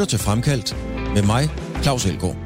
lytter 0.00 0.10
til 0.10 0.18
Fremkaldt 0.18 0.76
med 1.14 1.22
mig, 1.22 1.48
Claus 1.82 2.06
Elgaard. 2.06 2.36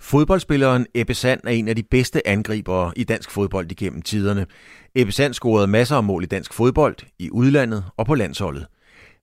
Fodboldspilleren 0.00 0.86
Ebbe 0.94 1.14
Sand 1.14 1.40
er 1.44 1.50
en 1.50 1.68
af 1.68 1.76
de 1.76 1.82
bedste 1.82 2.28
angribere 2.28 2.92
i 2.96 3.04
dansk 3.04 3.30
fodbold 3.30 3.72
igennem 3.72 4.02
tiderne. 4.02 4.46
Ebbe 4.94 5.12
Sand 5.12 5.34
scorede 5.34 5.66
masser 5.66 5.96
af 5.96 6.04
mål 6.04 6.22
i 6.22 6.26
dansk 6.26 6.52
fodbold, 6.52 6.96
i 7.18 7.30
udlandet 7.30 7.84
og 7.96 8.06
på 8.06 8.14
landsholdet. 8.14 8.66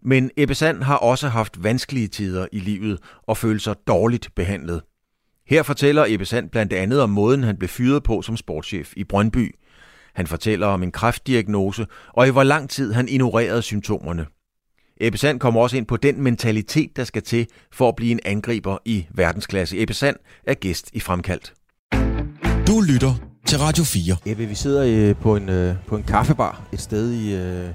Men 0.03 0.31
Ebbe 0.37 0.55
Sand 0.55 0.83
har 0.83 0.97
også 0.97 1.27
haft 1.27 1.63
vanskelige 1.63 2.07
tider 2.07 2.47
i 2.51 2.59
livet 2.59 2.99
og 3.27 3.37
følt 3.37 3.61
sig 3.61 3.75
dårligt 3.87 4.29
behandlet. 4.35 4.81
Her 5.47 5.63
fortæller 5.63 6.05
Ebbe 6.07 6.25
Sand 6.25 6.49
blandt 6.49 6.73
andet 6.73 7.01
om 7.01 7.09
måden, 7.09 7.43
han 7.43 7.57
blev 7.57 7.69
fyret 7.69 8.03
på 8.03 8.21
som 8.21 8.37
sportschef 8.37 8.93
i 8.97 9.03
Brøndby. 9.03 9.55
Han 10.15 10.27
fortæller 10.27 10.67
om 10.67 10.83
en 10.83 10.91
kræftdiagnose 10.91 11.87
og 12.13 12.27
i 12.27 12.31
hvor 12.31 12.43
lang 12.43 12.69
tid 12.69 12.93
han 12.93 13.07
ignorerede 13.07 13.61
symptomerne. 13.61 14.25
Ebbe 15.01 15.17
Sand 15.17 15.39
kommer 15.39 15.61
også 15.61 15.77
ind 15.77 15.85
på 15.85 15.97
den 15.97 16.21
mentalitet, 16.21 16.97
der 16.97 17.03
skal 17.03 17.21
til 17.21 17.47
for 17.71 17.89
at 17.89 17.95
blive 17.95 18.11
en 18.11 18.19
angriber 18.25 18.77
i 18.85 19.05
verdensklasse. 19.11 19.81
Ebbe 19.81 19.93
Sand 19.93 20.15
er 20.47 20.53
gæst 20.53 20.89
i 20.93 20.99
Fremkaldt. 20.99 21.53
Du 22.67 22.81
lytter 22.81 23.13
til 23.45 23.59
Radio 23.59 23.83
4. 23.83 24.15
Ebbe, 24.25 24.45
vi 24.45 24.55
sidder 24.55 25.09
øh, 25.09 25.15
på 25.15 25.35
en, 25.35 25.49
øh, 25.49 25.75
på 25.87 25.95
en 25.95 26.03
kaffebar 26.03 26.61
et 26.73 26.81
sted 26.81 27.11
i, 27.11 27.35
øh, 27.35 27.69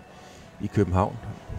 i 0.61 0.67
København. 0.75 1.17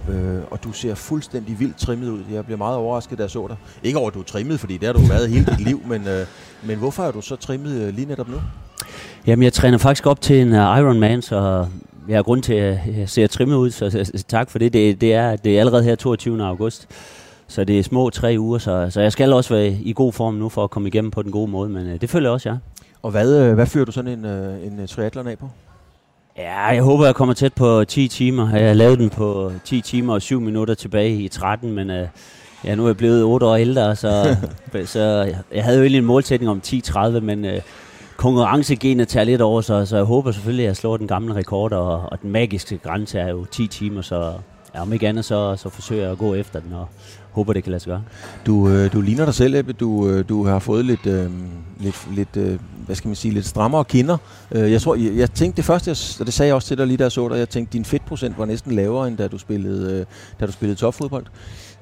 Øh, 0.09 0.41
og 0.51 0.63
du 0.63 0.71
ser 0.71 0.95
fuldstændig 0.95 1.59
vildt 1.59 1.77
trimmet 1.77 2.09
ud. 2.09 2.23
Jeg 2.31 2.45
blev 2.45 2.57
meget 2.57 2.77
overrasket, 2.77 3.17
da 3.17 3.23
jeg 3.23 3.31
så 3.31 3.47
dig. 3.47 3.57
Ikke 3.83 3.97
over, 3.97 4.07
at 4.07 4.13
du 4.13 4.19
er 4.19 4.23
trimmet, 4.23 4.59
fordi 4.59 4.77
det 4.77 4.85
har 4.85 4.93
du 4.93 4.99
været 4.99 5.29
hele 5.29 5.45
dit 5.45 5.59
liv, 5.59 5.81
men, 5.91 6.07
øh, 6.07 6.25
men 6.63 6.77
hvorfor 6.77 7.03
er 7.03 7.11
du 7.11 7.21
så 7.21 7.35
trimmet 7.35 7.81
øh, 7.81 7.93
lige 7.93 8.05
netop 8.05 8.29
nu? 8.29 8.41
Jamen, 9.27 9.43
jeg 9.43 9.53
træner 9.53 9.77
faktisk 9.77 10.05
op 10.05 10.21
til 10.21 10.41
en 10.41 10.47
uh, 10.47 10.53
Ironman, 10.53 11.21
så 11.21 11.67
jeg 12.07 12.17
har 12.17 12.23
grund 12.23 12.43
til, 12.43 12.53
at 12.53 12.79
jeg 12.97 13.09
ser 13.09 13.27
trimmet 13.27 13.55
ud, 13.55 13.71
så, 13.71 14.23
tak 14.27 14.49
for 14.49 14.59
det. 14.59 14.73
det. 14.73 15.01
Det 15.01 15.13
er, 15.13 15.35
det 15.35 15.55
er 15.55 15.59
allerede 15.59 15.83
her 15.83 15.95
22. 15.95 16.43
august, 16.43 16.87
så 17.47 17.63
det 17.63 17.79
er 17.79 17.83
små 17.83 18.09
tre 18.09 18.35
uger, 18.39 18.57
så, 18.57 18.87
så 18.89 19.01
jeg 19.01 19.11
skal 19.11 19.33
også 19.33 19.53
være 19.53 19.67
i 19.67 19.93
god 19.93 20.13
form 20.13 20.33
nu 20.33 20.49
for 20.49 20.63
at 20.63 20.69
komme 20.69 20.87
igennem 20.87 21.11
på 21.11 21.21
den 21.21 21.31
gode 21.31 21.51
måde, 21.51 21.69
men 21.69 21.87
øh, 21.87 22.01
det 22.01 22.09
føler 22.09 22.29
jeg 22.29 22.33
også, 22.33 22.49
ja. 22.49 22.55
Og 23.01 23.11
hvad, 23.11 23.39
øh, 23.39 23.53
hvad 23.53 23.65
fører 23.65 23.85
du 23.85 23.91
sådan 23.91 24.19
en, 24.19 24.25
øh, 24.25 24.65
en 24.65 24.87
triathlon 24.87 25.27
af 25.27 25.37
på? 25.37 25.49
Ja, 26.37 26.65
jeg 26.65 26.83
håber, 26.83 27.05
jeg 27.05 27.15
kommer 27.15 27.33
tæt 27.33 27.53
på 27.53 27.83
10 27.83 28.07
timer. 28.07 28.55
Jeg 28.55 28.75
lavet 28.75 28.99
den 28.99 29.09
på 29.09 29.51
10 29.65 29.81
timer 29.81 30.13
og 30.13 30.21
7 30.21 30.41
minutter 30.41 30.73
tilbage 30.73 31.15
i 31.15 31.27
13, 31.27 31.71
men 31.71 31.89
øh, 31.89 32.07
ja, 32.65 32.75
nu 32.75 32.83
er 32.83 32.87
jeg 32.87 32.97
blevet 32.97 33.23
8 33.23 33.45
år 33.45 33.55
ældre, 33.55 33.95
så, 33.95 34.37
så 34.85 34.99
jeg 35.53 35.63
havde 35.63 35.77
jo 35.77 35.83
egentlig 35.83 35.99
en 35.99 36.05
målsætning 36.05 36.51
om 36.51 36.61
10-30, 36.67 37.19
men 37.19 37.45
øh, 37.45 37.61
konkurrencegenet 38.21 39.07
tager 39.07 39.23
lidt 39.23 39.41
over, 39.41 39.61
så, 39.61 39.85
så 39.85 39.95
jeg 39.95 40.05
håber 40.05 40.31
selvfølgelig, 40.31 40.63
at 40.63 40.67
jeg 40.67 40.75
slår 40.75 40.97
den 40.97 41.07
gamle 41.07 41.35
rekord, 41.35 41.73
og, 41.73 42.01
og 42.11 42.21
den 42.21 42.31
magiske 42.31 42.77
grænse 42.77 43.19
er 43.19 43.29
jo 43.29 43.45
10 43.45 43.67
timer, 43.67 44.01
så 44.01 44.33
ja, 44.75 44.81
om 44.81 44.93
ikke 44.93 45.07
andet, 45.07 45.25
så, 45.25 45.55
så 45.55 45.69
forsøger 45.69 46.01
jeg 46.01 46.11
at 46.11 46.17
gå 46.17 46.33
efter 46.33 46.59
den, 46.59 46.73
og 46.73 46.87
håber, 47.31 47.53
det 47.53 47.63
kan 47.63 47.71
lade 47.71 47.83
sig 47.83 47.89
gøre. 47.89 48.03
Du, 48.45 48.69
øh, 48.69 48.93
du 48.93 49.01
ligner 49.01 49.25
dig 49.25 49.33
selv, 49.33 49.55
Ebbe. 49.55 49.73
Du, 49.73 50.09
øh, 50.09 50.29
du 50.29 50.45
har 50.45 50.59
fået 50.59 50.85
lidt, 50.85 51.05
øh, 51.05 51.31
lidt, 51.79 52.07
lidt 52.15 52.37
øh, 52.37 52.59
hvad 52.85 52.95
skal 52.95 53.07
man 53.07 53.15
sige, 53.15 53.33
lidt 53.33 53.45
strammere 53.45 53.85
kinder. 53.85 54.17
Øh, 54.51 54.71
jeg 54.71 54.81
tror, 54.81 54.95
jeg, 54.95 55.17
jeg 55.17 55.31
tænkte 55.31 55.57
det 55.57 55.65
første, 55.65 55.89
jeg, 55.89 55.97
og 56.19 56.25
det 56.25 56.33
sagde 56.33 56.47
jeg 56.47 56.55
også 56.55 56.67
til 56.67 56.77
dig 56.77 56.87
lige 56.87 56.97
da 56.97 57.03
jeg 57.03 57.11
så 57.11 57.29
dig, 57.29 57.37
jeg 57.37 57.49
tænkte, 57.49 57.73
din 57.73 57.85
fedtprocent 57.85 58.37
var 58.37 58.45
næsten 58.45 58.71
lavere, 58.71 59.07
end 59.07 59.17
da 59.17 59.27
du 59.27 59.37
spillede, 59.37 59.99
øh, 59.99 60.05
da 60.39 60.45
du 60.45 60.51
spillede 60.51 60.79
topfodbold. 60.79 61.25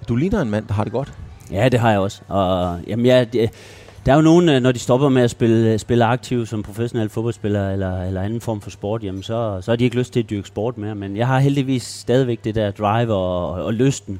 Du 0.07 0.15
ligner 0.15 0.41
en 0.41 0.49
mand, 0.49 0.67
der 0.67 0.73
har 0.73 0.83
det 0.83 0.93
godt. 0.93 1.13
Ja, 1.51 1.69
det 1.69 1.79
har 1.79 1.91
jeg 1.91 1.99
også. 1.99 2.21
Og, 2.27 2.79
jamen, 2.87 3.05
jeg, 3.05 3.33
det, 3.33 3.49
der 4.09 4.15
er 4.15 4.17
jo 4.17 4.23
nogen, 4.23 4.49
øh, 4.49 4.61
når 4.61 4.71
de 4.71 4.79
stopper 4.79 5.09
med 5.09 5.21
at 5.21 5.29
spille, 5.29 5.73
øh, 5.73 5.79
spille 5.79 6.05
aktiv 6.05 6.45
som 6.45 6.63
professionel 6.63 7.09
fodboldspiller 7.09 7.69
eller, 7.69 8.03
eller 8.03 8.21
anden 8.21 8.41
form 8.41 8.61
for 8.61 8.69
sport, 8.69 9.03
jamen 9.03 9.23
så, 9.23 9.59
så 9.61 9.71
har 9.71 9.75
de 9.75 9.83
ikke 9.83 9.95
lyst 9.95 10.13
til 10.13 10.19
at 10.19 10.29
dyrke 10.29 10.47
sport 10.47 10.77
mere. 10.77 10.95
Men 10.95 11.17
jeg 11.17 11.27
har 11.27 11.39
heldigvis 11.39 11.83
stadigvæk 11.83 12.43
det 12.43 12.55
der 12.55 12.71
drive 12.71 13.13
og, 13.13 13.49
og 13.51 13.73
lysten 13.73 14.19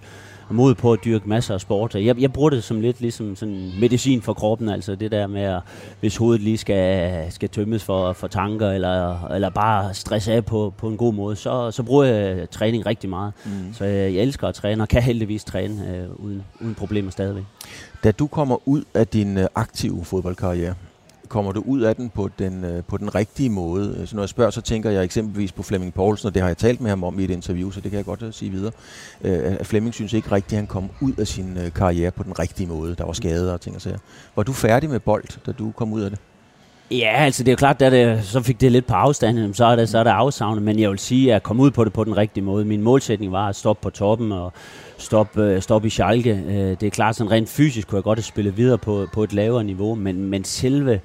mod 0.50 0.76
på 0.76 0.94
at 0.94 1.00
dyrke 1.06 1.30
masser 1.30 1.54
af 1.54 1.62
sport. 1.62 1.96
Jeg, 1.96 2.22
jeg 2.22 2.34
bruger 2.34 2.50
det 2.50 2.64
som 2.64 2.82
lidt 2.82 3.02
ligesom 3.02 3.36
sådan 3.36 3.72
medicin 3.80 4.22
for 4.22 4.34
kroppen, 4.34 4.70
altså 4.70 4.96
det 4.96 5.12
der 5.12 5.28
med, 5.28 5.42
at 5.42 5.62
hvis 6.00 6.18
hovedet 6.18 6.42
lige 6.42 6.58
skal, 6.58 7.32
skal 7.32 7.50
tømmes 7.50 7.84
for, 7.84 8.14
for 8.14 8.28
tanker, 8.28 8.72
eller, 8.72 9.28
eller 9.28 9.50
bare 9.50 9.94
stresse 9.94 10.34
af 10.34 10.46
på, 10.46 10.74
på 10.78 10.88
en 10.88 10.98
god 10.98 11.14
måde, 11.14 11.36
så, 11.36 11.72
så 11.72 11.84
bruger 11.84 12.04
jeg 12.06 12.50
træning 12.50 12.86
rigtig 12.86 13.10
meget. 13.10 13.34
Mm. 13.46 13.74
Så 13.74 13.86
jeg, 13.86 14.14
jeg 14.14 14.22
elsker 14.22 14.48
at 14.48 14.56
træne, 14.56 14.84
og 14.84 14.88
kan 14.88 15.04
heldigvis 15.04 15.44
træne 15.44 15.96
øh, 15.96 16.26
uden, 16.26 16.44
uden 16.62 16.76
problemer 16.76 17.12
stadigvæk. 17.12 17.44
Da 18.04 18.12
du 18.12 18.28
kommer 18.28 18.68
ud 18.68 18.84
af 18.94 19.08
din 19.08 19.38
øh, 19.38 19.48
aktive 19.56 20.06
fodboldkarriere, 20.06 20.74
kommer 21.30 21.52
du 21.52 21.64
ud 21.66 21.82
af 21.82 21.96
den 21.96 22.10
på 22.10 22.30
den, 22.40 22.64
øh, 22.64 22.84
på 22.84 22.98
den 22.98 23.16
rigtige 23.16 23.50
måde? 23.50 23.98
Øh, 24.00 24.08
så 24.08 24.16
når 24.16 24.24
jeg 24.24 24.30
spørger, 24.30 24.52
så 24.52 24.62
tænker 24.62 24.90
jeg 24.90 25.04
eksempelvis 25.04 25.52
på 25.52 25.64
Flemming 25.64 25.94
Poulsen, 25.94 26.28
og 26.28 26.34
det 26.34 26.42
har 26.42 26.50
jeg 26.50 26.58
talt 26.58 26.82
med 26.82 26.90
ham 26.90 27.04
om 27.04 27.20
i 27.20 27.24
et 27.24 27.30
interview, 27.30 27.72
så 27.72 27.82
det 27.82 27.92
kan 27.92 27.98
jeg 27.98 28.06
godt 28.06 28.22
øh, 28.22 28.34
sige 28.34 28.52
videre. 28.52 28.72
At 29.24 29.68
Flemming 29.68 29.94
synes 29.94 30.14
ikke 30.14 30.32
rigtigt, 30.32 30.54
at 30.54 30.58
han 30.58 30.68
kom 30.68 30.90
ud 31.02 31.14
af 31.18 31.28
sin 31.28 31.58
karriere 31.76 32.12
på 32.12 32.24
den 32.24 32.40
rigtige 32.40 32.68
måde. 32.68 32.96
Der 32.96 33.06
var 33.06 33.14
skader 33.14 33.54
og 33.54 33.62
ting 33.62 33.76
og 33.76 33.82
sager. 33.82 33.98
Var 34.36 34.44
du 34.44 34.54
færdig 34.54 34.90
med 34.90 35.00
bold, 35.00 35.46
da 35.46 35.52
du 35.52 35.72
kom 35.72 35.94
ud 35.94 36.02
af 36.02 36.10
det? 36.10 36.20
Ja, 36.92 37.14
altså 37.18 37.44
det 37.44 37.50
er 37.50 37.54
jo 37.54 37.58
klart, 37.58 37.82
at 37.82 37.92
det, 37.92 38.26
så 38.26 38.42
fik 38.42 38.62
det 38.62 38.72
lidt 38.72 38.88
på 38.88 38.94
afstand, 38.94 39.54
så 39.54 39.66
er 39.66 39.76
det, 39.76 39.90
så 39.90 39.98
er 39.98 40.04
det 40.04 40.12
afsavnet, 40.12 40.64
men 40.64 40.80
jeg 40.80 40.90
vil 40.90 41.00
sige, 41.00 41.30
at 41.30 41.34
jeg 41.34 41.44
kom 41.44 41.60
ud 41.60 41.72
på 41.72 41.84
det 41.84 41.94
på 41.94 42.04
den 42.04 42.18
rigtige 42.18 42.44
måde. 42.44 42.66
Min 42.66 42.82
målsætning 42.82 43.32
var 43.32 43.48
at 43.48 43.56
stoppe 43.56 43.84
på 43.84 43.90
toppen 43.90 44.32
og 44.32 44.54
stoppe, 45.00 45.62
stoppe 45.62 45.88
i 45.88 45.90
Schalke. 45.90 46.44
Det 46.80 46.84
er 46.84 46.90
klart, 46.90 47.16
sådan 47.16 47.32
rent 47.32 47.50
fysisk 47.50 47.88
kunne 47.88 47.98
jeg 47.98 48.04
godt 48.04 48.20
have 48.20 48.24
spillet 48.24 48.58
videre 48.58 48.78
på, 48.78 49.08
på 49.14 49.24
et 49.24 49.34
lavere 49.34 49.64
niveau, 49.64 49.96
men, 49.96 50.26
men 50.26 50.44
selve 50.44 51.02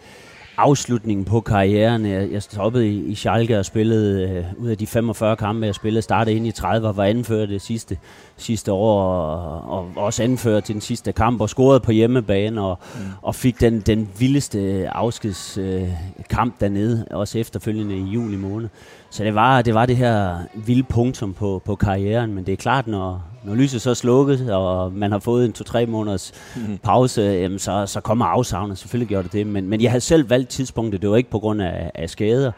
afslutningen 0.57 1.25
på 1.25 1.41
karrieren. 1.41 2.07
Jeg, 2.07 2.33
jeg 2.33 2.43
stoppede 2.43 2.89
i, 2.89 3.05
i 3.05 3.15
Schalke 3.15 3.59
og 3.59 3.65
spillede 3.65 4.31
øh, 4.31 4.45
ud 4.59 4.69
af 4.69 4.79
de 4.79 4.87
45 4.87 5.37
kampe, 5.37 5.67
jeg 5.67 5.75
spillede, 5.75 6.03
startede 6.03 6.37
ind 6.37 6.47
i 6.47 6.51
30 6.51 6.89
og 6.89 6.97
var 6.97 7.05
anført 7.05 7.49
det 7.49 7.63
sidste, 7.63 7.99
sidste 8.37 8.73
år, 8.73 9.03
og, 9.03 9.77
og 9.77 9.91
også 9.97 10.23
anført 10.23 10.65
til 10.65 10.73
den 10.73 10.81
sidste 10.81 11.13
kamp, 11.13 11.41
og 11.41 11.49
scorede 11.49 11.81
på 11.81 11.93
hjemmebane, 11.93 12.63
og, 12.63 12.79
mm. 12.95 13.01
og 13.23 13.35
fik 13.35 13.61
den, 13.61 13.81
den 13.81 14.09
vildeste 14.19 14.89
afskedskamp 14.89 16.55
øh, 16.55 16.61
dernede, 16.61 17.07
også 17.11 17.39
efterfølgende 17.39 17.97
i 17.97 18.03
juli 18.03 18.37
måned. 18.37 18.69
Så 19.11 19.25
det 19.25 19.35
var 19.35 19.63
det, 19.63 19.75
var 19.75 19.87
det 19.87 19.97
her 19.97 20.39
vilde 20.55 20.83
punktum 20.83 21.35
på, 21.35 21.63
på 21.65 21.77
karrieren, 21.77 22.35
men 22.35 22.47
det 22.47 22.53
er 22.53 22.57
klart, 22.57 22.87
når, 22.87 23.34
når 23.45 23.55
lyset 23.55 23.83
så 23.83 23.91
er 23.91 23.95
slukket, 23.95 24.51
og 24.55 24.93
man 24.93 25.13
har 25.13 25.19
fået 25.19 25.45
en 25.45 25.53
to-tre 25.53 25.87
måneders 25.87 26.33
mm. 26.57 26.79
pause, 26.83 27.23
jamen 27.23 27.59
så, 27.59 27.87
så 27.87 28.01
kommer 28.01 28.25
afsavnet. 28.25 28.79
Selvfølgelig 28.79 29.09
gjorde 29.09 29.25
det 29.25 29.33
det, 29.33 29.47
men, 29.47 29.69
men 29.69 29.81
jeg 29.81 29.91
havde 29.91 30.01
selv 30.01 30.31
valgt 30.31 30.49
tidspunktet. 30.49 31.03
Det 31.03 31.11
var 31.11 31.17
ikke 31.17 31.31
på 31.31 31.39
grund 31.39 31.63
af, 31.63 31.91
af 31.95 32.11
skader. 32.11 32.53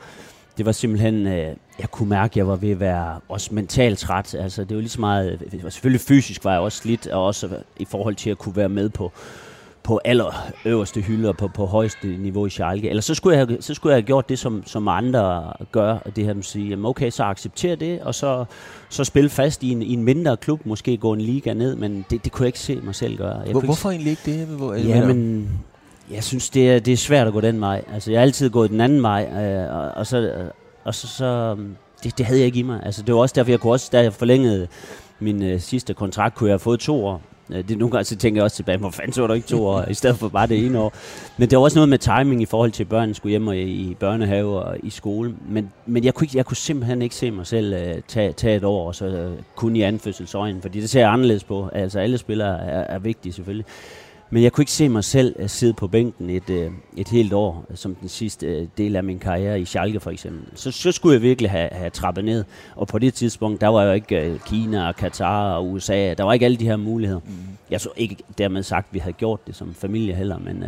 Det 0.58 0.66
var 0.66 0.72
simpelthen, 0.72 1.26
øh, 1.26 1.56
jeg 1.78 1.90
kunne 1.90 2.08
mærke, 2.08 2.32
at 2.32 2.36
jeg 2.36 2.48
var 2.48 2.56
ved 2.56 2.70
at 2.70 2.80
være 2.80 3.20
også 3.28 3.54
mentalt 3.54 3.98
træt. 3.98 4.34
Altså, 4.34 4.64
det 4.64 4.76
var 4.76 4.80
lige 4.80 4.90
så 4.90 5.00
meget, 5.00 5.42
selvfølgelig 5.68 6.00
fysisk 6.00 6.44
var 6.44 6.52
jeg 6.52 6.60
også 6.60 6.78
slidt, 6.78 7.06
og 7.06 7.24
også 7.26 7.48
i 7.76 7.84
forhold 7.84 8.14
til 8.14 8.30
at 8.30 8.38
kunne 8.38 8.56
være 8.56 8.68
med 8.68 8.88
på, 8.88 9.12
på 9.86 10.00
aller 10.04 10.52
øverste 10.64 11.00
hylde 11.00 11.28
og 11.28 11.36
på, 11.36 11.48
på 11.48 11.66
højeste 11.66 12.06
niveau 12.06 12.46
i 12.46 12.50
Schalke. 12.50 12.90
Eller 12.90 13.02
så 13.02 13.14
skulle 13.14 13.38
jeg, 13.38 13.48
så 13.60 13.74
skulle 13.74 13.90
jeg 13.90 13.96
have 13.96 14.06
gjort 14.06 14.28
det, 14.28 14.38
som, 14.38 14.62
som 14.66 14.88
andre 14.88 15.52
gør, 15.72 15.98
det 16.16 16.24
her 16.24 16.34
med 16.34 16.42
at 16.42 16.44
sige, 16.44 16.68
jamen 16.68 16.86
okay, 16.86 17.10
så 17.10 17.22
accepter 17.22 17.76
det, 17.76 18.00
og 18.00 18.14
så, 18.14 18.44
så 18.88 19.04
spille 19.04 19.30
fast 19.30 19.62
i 19.62 19.70
en, 19.70 19.82
i 19.82 19.92
en 19.92 20.02
mindre 20.02 20.36
klub, 20.36 20.66
måske 20.66 20.96
gå 20.96 21.12
en 21.12 21.20
liga 21.20 21.54
ned, 21.54 21.76
men 21.76 22.04
det, 22.10 22.24
det 22.24 22.32
kunne 22.32 22.44
jeg 22.44 22.48
ikke 22.48 22.58
se 22.58 22.76
mig 22.76 22.94
selv 22.94 23.16
gøre. 23.16 23.38
Jeg 23.38 23.52
Hvor, 23.52 23.60
hvorfor 23.60 23.90
egentlig 23.90 24.10
ikke 24.10 24.22
det? 24.24 24.46
Hvor, 24.46 24.74
ja, 24.74 25.06
men 25.06 25.48
jeg 26.10 26.24
synes, 26.24 26.50
det 26.50 26.70
er, 26.70 26.78
det 26.78 26.92
er 26.92 26.96
svært 26.96 27.26
at 27.26 27.32
gå 27.32 27.40
den 27.40 27.60
vej. 27.60 27.84
Altså, 27.92 28.10
jeg 28.10 28.20
har 28.20 28.22
altid 28.22 28.50
gået 28.50 28.70
den 28.70 28.80
anden 28.80 29.02
vej, 29.02 29.28
øh, 29.32 29.76
og, 29.76 29.88
og 29.88 30.06
så, 30.06 30.32
og 30.84 30.94
så, 30.94 31.06
så 31.06 31.56
det, 32.04 32.18
det 32.18 32.26
havde 32.26 32.40
jeg 32.40 32.46
ikke 32.46 32.58
i 32.58 32.62
mig. 32.62 32.80
Altså, 32.84 33.02
det 33.02 33.14
var 33.14 33.20
også 33.20 33.32
derfor, 33.36 33.50
jeg 33.50 33.60
kunne 33.60 33.72
også, 33.72 33.88
da 33.92 34.02
jeg 34.02 34.12
forlængede 34.12 34.66
min 35.20 35.42
øh, 35.42 35.60
sidste 35.60 35.94
kontrakt, 35.94 36.34
kunne 36.34 36.48
jeg 36.48 36.52
have 36.52 36.58
fået 36.58 36.80
to 36.80 37.04
år. 37.04 37.22
Øh, 37.50 37.68
det, 37.68 37.78
nogle 37.78 37.92
gange 37.92 38.04
så 38.04 38.16
tænker 38.16 38.38
jeg 38.38 38.44
også 38.44 38.56
tilbage, 38.56 38.78
hvor 38.78 38.90
fanden 38.90 39.12
så 39.12 39.26
der 39.26 39.34
ikke 39.34 39.48
to 39.48 39.66
år, 39.66 39.84
i 39.90 39.94
stedet 39.94 40.16
for 40.16 40.28
bare 40.28 40.46
det 40.46 40.66
ene 40.66 40.78
år. 40.78 40.92
Men 41.36 41.50
det 41.50 41.58
var 41.58 41.64
også 41.64 41.78
noget 41.78 41.88
med 41.88 41.98
timing 41.98 42.42
i 42.42 42.46
forhold 42.46 42.70
til, 42.70 42.82
at 42.82 42.88
børnene 42.88 43.14
skulle 43.14 43.30
hjem 43.30 43.48
og 43.48 43.56
i, 43.56 43.60
i 43.62 43.94
børnehave 43.94 44.62
og 44.62 44.76
i 44.82 44.90
skole. 44.90 45.34
Men, 45.48 45.72
men 45.86 46.04
jeg, 46.04 46.14
kunne 46.14 46.24
ikke, 46.24 46.36
jeg 46.36 46.46
kunne 46.46 46.56
simpelthen 46.56 47.02
ikke 47.02 47.14
se 47.14 47.30
mig 47.30 47.46
selv 47.46 47.74
uh, 47.74 48.02
tage, 48.08 48.32
tage 48.32 48.56
et 48.56 48.64
år, 48.64 48.86
og 48.86 48.94
så 48.94 49.06
uh, 49.06 49.42
kun 49.54 49.76
i 49.76 49.82
anfødselsøjen, 49.82 50.62
fordi 50.62 50.80
det 50.80 50.90
ser 50.90 51.00
jeg 51.00 51.10
anderledes 51.10 51.44
på. 51.44 51.68
Altså 51.72 52.00
alle 52.00 52.18
spillere 52.18 52.60
er, 52.60 52.80
er 52.80 52.98
vigtige 52.98 53.32
selvfølgelig. 53.32 53.66
Men 54.30 54.42
jeg 54.42 54.52
kunne 54.52 54.62
ikke 54.62 54.72
se 54.72 54.88
mig 54.88 55.04
selv 55.04 55.36
at 55.38 55.50
sidde 55.50 55.72
på 55.72 55.86
bænken 55.88 56.30
et, 56.30 56.50
øh, 56.50 56.70
et 56.96 57.08
helt 57.08 57.32
år, 57.32 57.66
som 57.74 57.94
den 57.94 58.08
sidste 58.08 58.46
øh, 58.46 58.66
del 58.78 58.96
af 58.96 59.04
min 59.04 59.18
karriere 59.18 59.60
i 59.60 59.64
Schalke 59.64 60.00
for 60.00 60.10
eksempel. 60.10 60.42
Så, 60.54 60.70
så 60.70 60.92
skulle 60.92 61.14
jeg 61.14 61.22
virkelig 61.22 61.50
have, 61.50 61.68
have 61.72 61.90
trappet 61.90 62.24
ned. 62.24 62.44
Og 62.76 62.88
på 62.88 62.98
det 62.98 63.14
tidspunkt, 63.14 63.60
der 63.60 63.68
var 63.68 63.82
jo 63.82 63.92
ikke 63.92 64.20
øh, 64.20 64.40
Kina 64.40 64.88
og 64.88 64.96
Katar 64.96 65.52
og 65.54 65.70
USA. 65.70 66.14
Der 66.14 66.24
var 66.24 66.32
ikke 66.32 66.44
alle 66.44 66.56
de 66.56 66.64
her 66.64 66.76
muligheder. 66.76 67.20
Mm. 67.24 67.32
Jeg 67.70 67.80
så 67.80 67.88
ikke 67.96 68.16
dermed 68.38 68.62
sagt, 68.62 68.86
at 68.90 68.94
vi 68.94 68.98
havde 68.98 69.12
gjort 69.12 69.46
det 69.46 69.56
som 69.56 69.74
familie 69.74 70.14
heller, 70.14 70.38
men... 70.38 70.64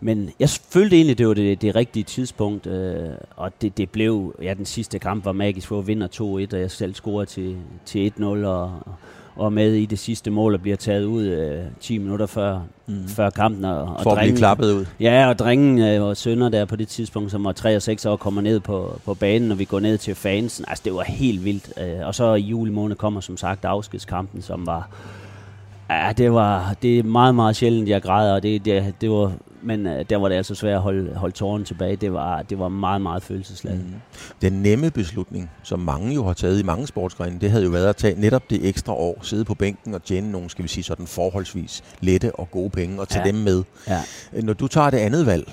men 0.00 0.30
jeg 0.40 0.48
følte 0.48 0.96
egentlig, 0.96 1.18
det 1.18 1.28
var 1.28 1.34
det, 1.34 1.62
det 1.62 1.76
rigtige 1.76 2.02
tidspunkt, 2.04 2.66
øh, 2.66 3.10
og 3.36 3.52
det, 3.62 3.78
det 3.78 3.90
blev, 3.90 4.34
ja, 4.42 4.54
den 4.54 4.64
sidste 4.64 4.98
kamp 4.98 5.24
var 5.24 5.32
magisk, 5.32 5.68
hvor 5.68 5.80
vi 5.80 5.86
vinder 5.86 6.08
2-1, 6.08 6.22
og 6.22 6.60
jeg 6.60 6.70
selv 6.70 6.94
scorede 6.94 7.26
til, 7.26 7.56
til 7.84 8.12
1-0, 8.18 8.24
og, 8.24 8.80
og 9.36 9.52
med 9.52 9.72
i 9.72 9.86
det 9.86 9.98
sidste 9.98 10.30
mål 10.30 10.54
og 10.54 10.60
bliver 10.60 10.76
taget 10.76 11.04
ud 11.04 11.24
øh, 11.24 11.62
10 11.80 11.98
minutter 11.98 12.26
før, 12.26 12.60
mm. 12.86 13.08
før 13.08 13.30
kampen. 13.30 13.64
Og, 13.64 13.82
og 13.82 14.02
For 14.02 14.10
at 14.10 14.18
blive 14.18 14.36
klappet 14.36 14.72
ud. 14.72 14.86
Ja, 15.00 15.28
og 15.28 15.38
drengen 15.38 15.78
øh, 15.78 16.02
og 16.02 16.16
sønner 16.16 16.48
der 16.48 16.64
på 16.64 16.76
det 16.76 16.88
tidspunkt, 16.88 17.30
som 17.30 17.44
var 17.44 17.52
3 17.52 17.76
og 17.76 17.82
6 17.82 18.06
år, 18.06 18.16
kommer 18.16 18.40
ned 18.40 18.60
på, 18.60 19.00
på 19.04 19.14
banen, 19.14 19.52
og 19.52 19.58
vi 19.58 19.64
går 19.64 19.80
ned 19.80 19.98
til 19.98 20.14
fansen. 20.14 20.64
Altså, 20.68 20.82
det 20.84 20.94
var 20.94 21.02
helt 21.02 21.44
vildt. 21.44 21.72
Øh, 21.80 22.06
og 22.06 22.14
så 22.14 22.34
i 22.34 22.40
juli 22.40 22.70
måned 22.70 22.96
kommer 22.96 23.20
som 23.20 23.36
sagt 23.36 23.64
afskedskampen, 23.64 24.42
som 24.42 24.66
var 24.66 24.88
Ja, 25.90 26.12
det 26.16 26.32
var 26.32 26.74
det 26.82 26.98
er 26.98 27.02
meget, 27.02 27.34
meget 27.34 27.56
sjældent, 27.56 27.88
jeg 27.88 28.02
græder, 28.02 28.34
og 28.34 28.42
det, 28.42 28.64
det, 28.64 28.94
det 29.00 29.10
var, 29.10 29.32
men 29.62 29.86
uh, 29.86 29.92
der 30.10 30.16
var 30.16 30.28
det 30.28 30.36
altså 30.36 30.54
svært 30.54 30.74
at 30.74 30.80
holde, 30.80 31.14
holde 31.14 31.34
tårnen 31.34 31.64
tilbage. 31.64 31.96
Det 31.96 32.12
var, 32.12 32.42
det 32.42 32.58
var 32.58 32.68
meget, 32.68 33.00
meget 33.00 33.22
følelsesladet. 33.22 33.78
Mm. 33.78 33.94
Den 34.42 34.52
nemme 34.52 34.90
beslutning, 34.90 35.50
som 35.62 35.80
mange 35.80 36.14
jo 36.14 36.24
har 36.24 36.32
taget 36.32 36.60
i 36.60 36.62
mange 36.62 36.86
sportsgrene, 36.86 37.38
det 37.40 37.50
havde 37.50 37.64
jo 37.64 37.70
været 37.70 37.86
at 37.86 37.96
tage 37.96 38.20
netop 38.20 38.50
det 38.50 38.68
ekstra 38.68 38.92
år, 38.92 39.18
sidde 39.22 39.44
på 39.44 39.54
bænken 39.54 39.94
og 39.94 40.04
tjene 40.04 40.32
nogle, 40.32 40.50
skal 40.50 40.62
vi 40.62 40.68
sige 40.68 40.84
sådan 40.84 41.06
forholdsvis 41.06 41.82
lette 42.00 42.36
og 42.36 42.50
gode 42.50 42.70
penge, 42.70 43.00
og 43.00 43.08
tage 43.08 43.26
ja. 43.26 43.32
dem 43.32 43.40
med. 43.40 43.62
Ja. 43.88 44.00
Når 44.42 44.52
du 44.52 44.68
tager 44.68 44.90
det 44.90 44.98
andet 44.98 45.26
valg, 45.26 45.52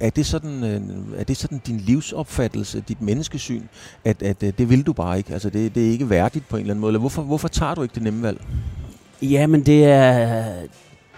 er, 0.00 0.10
det 0.10 0.26
sådan, 0.26 0.64
øh, 0.64 0.80
er 1.20 1.24
det 1.24 1.36
sådan 1.36 1.58
din 1.66 1.76
livsopfattelse, 1.76 2.80
dit 2.88 3.02
menneskesyn, 3.02 3.62
at, 4.04 4.22
at 4.22 4.42
øh, 4.42 4.52
det 4.58 4.70
vil 4.70 4.86
du 4.86 4.92
bare 4.92 5.18
ikke? 5.18 5.32
Altså 5.32 5.50
det, 5.50 5.74
det 5.74 5.86
er 5.86 5.90
ikke 5.90 6.10
værdigt 6.10 6.48
på 6.48 6.56
en 6.56 6.60
eller 6.60 6.72
anden 6.72 6.80
måde. 6.80 6.90
Eller 6.90 7.00
hvorfor, 7.00 7.22
hvorfor 7.22 7.48
tager 7.48 7.74
du 7.74 7.82
ikke 7.82 7.94
det 7.94 8.02
nemme 8.02 8.22
valg? 8.22 8.40
Ja, 9.22 9.46
men 9.46 9.66
det 9.66 9.84
er, 9.84 10.44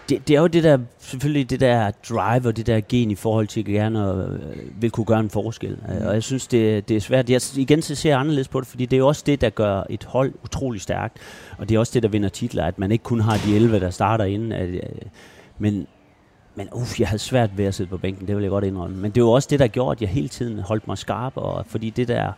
det, 0.09 0.29
det 0.29 0.37
er 0.37 0.41
jo 0.41 0.47
det 0.47 0.65
der, 0.65 0.79
selvfølgelig 0.99 1.51
det 1.51 1.61
der 1.61 1.91
drive 2.09 2.49
og 2.49 2.57
det 2.57 2.67
der 2.67 2.81
gen 2.89 3.11
i 3.11 3.15
forhold 3.15 3.47
til 3.47 3.61
at 3.61 3.67
gerne 3.67 4.13
øh, 4.13 4.83
vil 4.83 4.91
kunne 4.91 5.07
gøre 5.07 5.21
en 5.21 5.31
forskel. 5.31 5.79
Mm. 5.89 6.07
Og 6.07 6.15
jeg 6.15 6.23
synes, 6.23 6.47
det, 6.47 6.89
det 6.89 6.97
er 6.97 7.01
svært. 7.01 7.31
Jeg, 7.31 7.41
igen 7.57 7.83
så 7.83 7.95
ser 7.95 8.11
jeg 8.11 8.21
anderledes 8.21 8.49
på 8.49 8.61
det, 8.61 8.69
fordi 8.69 8.87
det 8.87 8.97
er 8.97 8.99
jo 8.99 9.09
også 9.09 9.23
det, 9.27 9.41
der 9.41 9.51
gør 9.51 9.83
et 9.91 10.05
hold 10.05 10.33
utrolig 10.45 10.81
stærkt. 10.81 11.17
Og 11.59 11.69
det 11.69 11.75
er 11.75 11.79
også 11.79 11.91
det, 11.95 12.03
der 12.03 12.09
vinder 12.09 12.29
titler, 12.29 12.65
at 12.65 12.79
man 12.79 12.93
ikke 12.93 13.05
kun 13.05 13.21
har 13.21 13.41
de 13.47 13.57
11, 13.57 13.81
der 13.81 13.91
starter 13.91 14.25
inden. 14.25 14.53
At, 14.53 14.69
men 15.59 15.87
men 16.55 16.69
uff, 16.73 17.01
jeg 17.01 17.09
havde 17.09 17.19
svært 17.19 17.59
ved 17.59 17.65
at 17.65 17.75
sidde 17.75 17.91
på 17.91 17.97
bænken, 17.97 18.27
det 18.29 18.37
vil 18.37 18.43
jeg 18.43 18.51
godt 18.51 18.65
indrømme. 18.65 18.97
Men 18.97 19.11
det 19.11 19.23
var 19.23 19.29
også 19.29 19.49
det, 19.51 19.59
der 19.59 19.67
gjorde, 19.67 19.93
at 19.93 20.01
jeg 20.01 20.09
hele 20.09 20.29
tiden 20.29 20.59
holdt 20.59 20.89
mig 20.89 20.99
skarp, 20.99 21.33
og 21.37 21.67
fordi 21.67 21.91
det 21.91 22.09
der, 22.09 22.33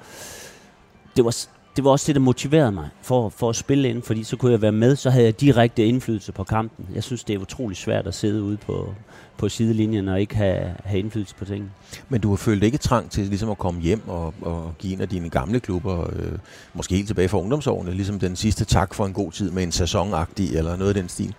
det 1.17 1.25
var, 1.25 1.37
det 1.77 1.85
var 1.85 1.91
også 1.91 2.07
det, 2.07 2.15
der 2.15 2.21
motiverede 2.21 2.73
mig 2.73 2.89
for, 3.03 3.29
for 3.29 3.51
at 3.51 3.57
spille 3.57 3.89
ind, 3.89 4.03
fordi 4.03 4.25
så 4.25 4.37
kunne 4.37 4.53
jeg 4.53 4.63
være 4.63 4.73
med, 4.73 4.97
så 4.97 5.11
havde 5.11 5.25
jeg 5.25 5.41
direkte 5.41 5.87
indflydelse 5.87 6.33
på 6.33 6.45
kampen. 6.45 6.87
Jeg 6.95 7.03
synes, 7.03 7.25
det 7.25 7.35
er 7.35 7.39
utrolig 7.39 7.77
svært 7.77 8.07
at 8.07 8.15
sidde 8.15 8.43
ude 8.43 8.57
på, 8.57 8.95
på 9.37 9.49
sidelinjen 9.49 10.09
og 10.09 10.21
ikke 10.21 10.37
have, 10.37 10.75
have 10.85 10.99
indflydelse 10.99 11.35
på 11.35 11.45
tingene. 11.45 11.71
Men 12.09 12.21
du 12.21 12.29
har 12.29 12.37
følt 12.37 12.63
ikke 12.63 12.79
trang 12.79 13.11
til 13.11 13.27
ligesom 13.27 13.51
at 13.51 13.59
komme 13.59 13.81
hjem 13.81 14.09
og, 14.09 14.35
og 14.43 14.75
give 14.79 14.93
en 14.93 15.01
af 15.01 15.09
dine 15.09 15.29
gamle 15.29 15.61
klubber, 15.61 16.11
øh, 16.17 16.33
måske 16.75 16.95
helt 16.95 17.07
tilbage 17.07 17.29
fra 17.29 17.39
ungdomsårene, 17.39 17.93
ligesom 17.93 18.19
den 18.19 18.37
sidste 18.37 18.65
tak 18.65 18.95
for 18.95 19.07
en 19.07 19.13
god 19.13 19.33
tid 19.33 19.51
med 19.51 19.63
en 19.63 19.73
sæsonagtig 19.73 20.57
eller 20.57 20.77
noget 20.77 20.89
af 20.89 20.95
den 20.95 21.09
stil? 21.09 21.35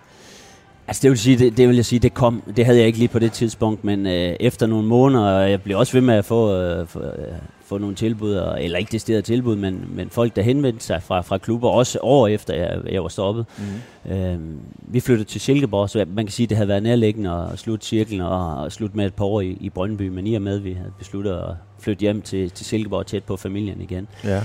Altså 0.88 1.02
det 1.02 1.10
vil, 1.10 1.18
sige, 1.18 1.38
det, 1.38 1.56
det 1.56 1.68
vil 1.68 1.76
jeg 1.76 1.84
sige, 1.84 1.98
det 1.98 2.14
kom, 2.14 2.42
det 2.56 2.64
havde 2.64 2.78
jeg 2.78 2.86
ikke 2.86 2.98
lige 2.98 3.08
på 3.08 3.18
det 3.18 3.32
tidspunkt, 3.32 3.84
men 3.84 4.06
øh, 4.06 4.36
efter 4.40 4.66
nogle 4.66 4.86
måneder, 4.86 5.24
og 5.24 5.50
jeg 5.50 5.62
blev 5.62 5.78
også 5.78 5.92
ved 5.92 6.00
med 6.00 6.14
at 6.14 6.24
få, 6.24 6.56
øh, 6.56 6.86
få, 6.86 7.00
øh, 7.00 7.08
få 7.64 7.78
nogle 7.78 7.94
tilbud, 7.94 8.54
eller 8.60 8.78
ikke 8.78 8.98
sted 8.98 9.22
tilbud, 9.22 9.56
men, 9.56 9.84
men 9.88 10.10
folk, 10.10 10.36
der 10.36 10.42
henvendte 10.42 10.84
sig 10.84 11.02
fra, 11.02 11.20
fra 11.20 11.38
klubber, 11.38 11.68
også 11.68 11.98
år 12.02 12.26
efter 12.26 12.54
jeg, 12.54 12.80
jeg 12.92 13.02
var 13.02 13.08
stoppet. 13.08 13.46
Mm. 14.06 14.12
Øh, 14.12 14.38
vi 14.80 15.00
flyttede 15.00 15.28
til 15.28 15.40
Silkeborg, 15.40 15.90
så 15.90 16.04
man 16.08 16.24
kan 16.24 16.32
sige, 16.32 16.46
det 16.46 16.56
havde 16.56 16.68
været 16.68 16.82
nærliggende 16.82 17.48
at 17.52 17.58
slutte 17.58 17.86
cirklen 17.86 18.20
og, 18.20 18.56
og 18.56 18.72
slutte 18.72 18.96
med 18.96 19.06
et 19.06 19.14
par 19.14 19.24
år 19.24 19.40
i, 19.40 19.56
i 19.60 19.70
Brøndby, 19.70 20.08
men 20.08 20.26
i 20.26 20.34
og 20.34 20.42
med, 20.42 20.56
at 20.56 20.64
vi 20.64 20.72
havde 20.72 20.92
besluttet 20.98 21.32
at 21.32 21.54
flytte 21.78 22.00
hjem 22.00 22.22
til, 22.22 22.50
til 22.50 22.66
Silkeborg 22.66 23.06
tæt 23.06 23.24
på 23.24 23.36
familien 23.36 23.80
igen. 23.80 24.08
Ja 24.24 24.42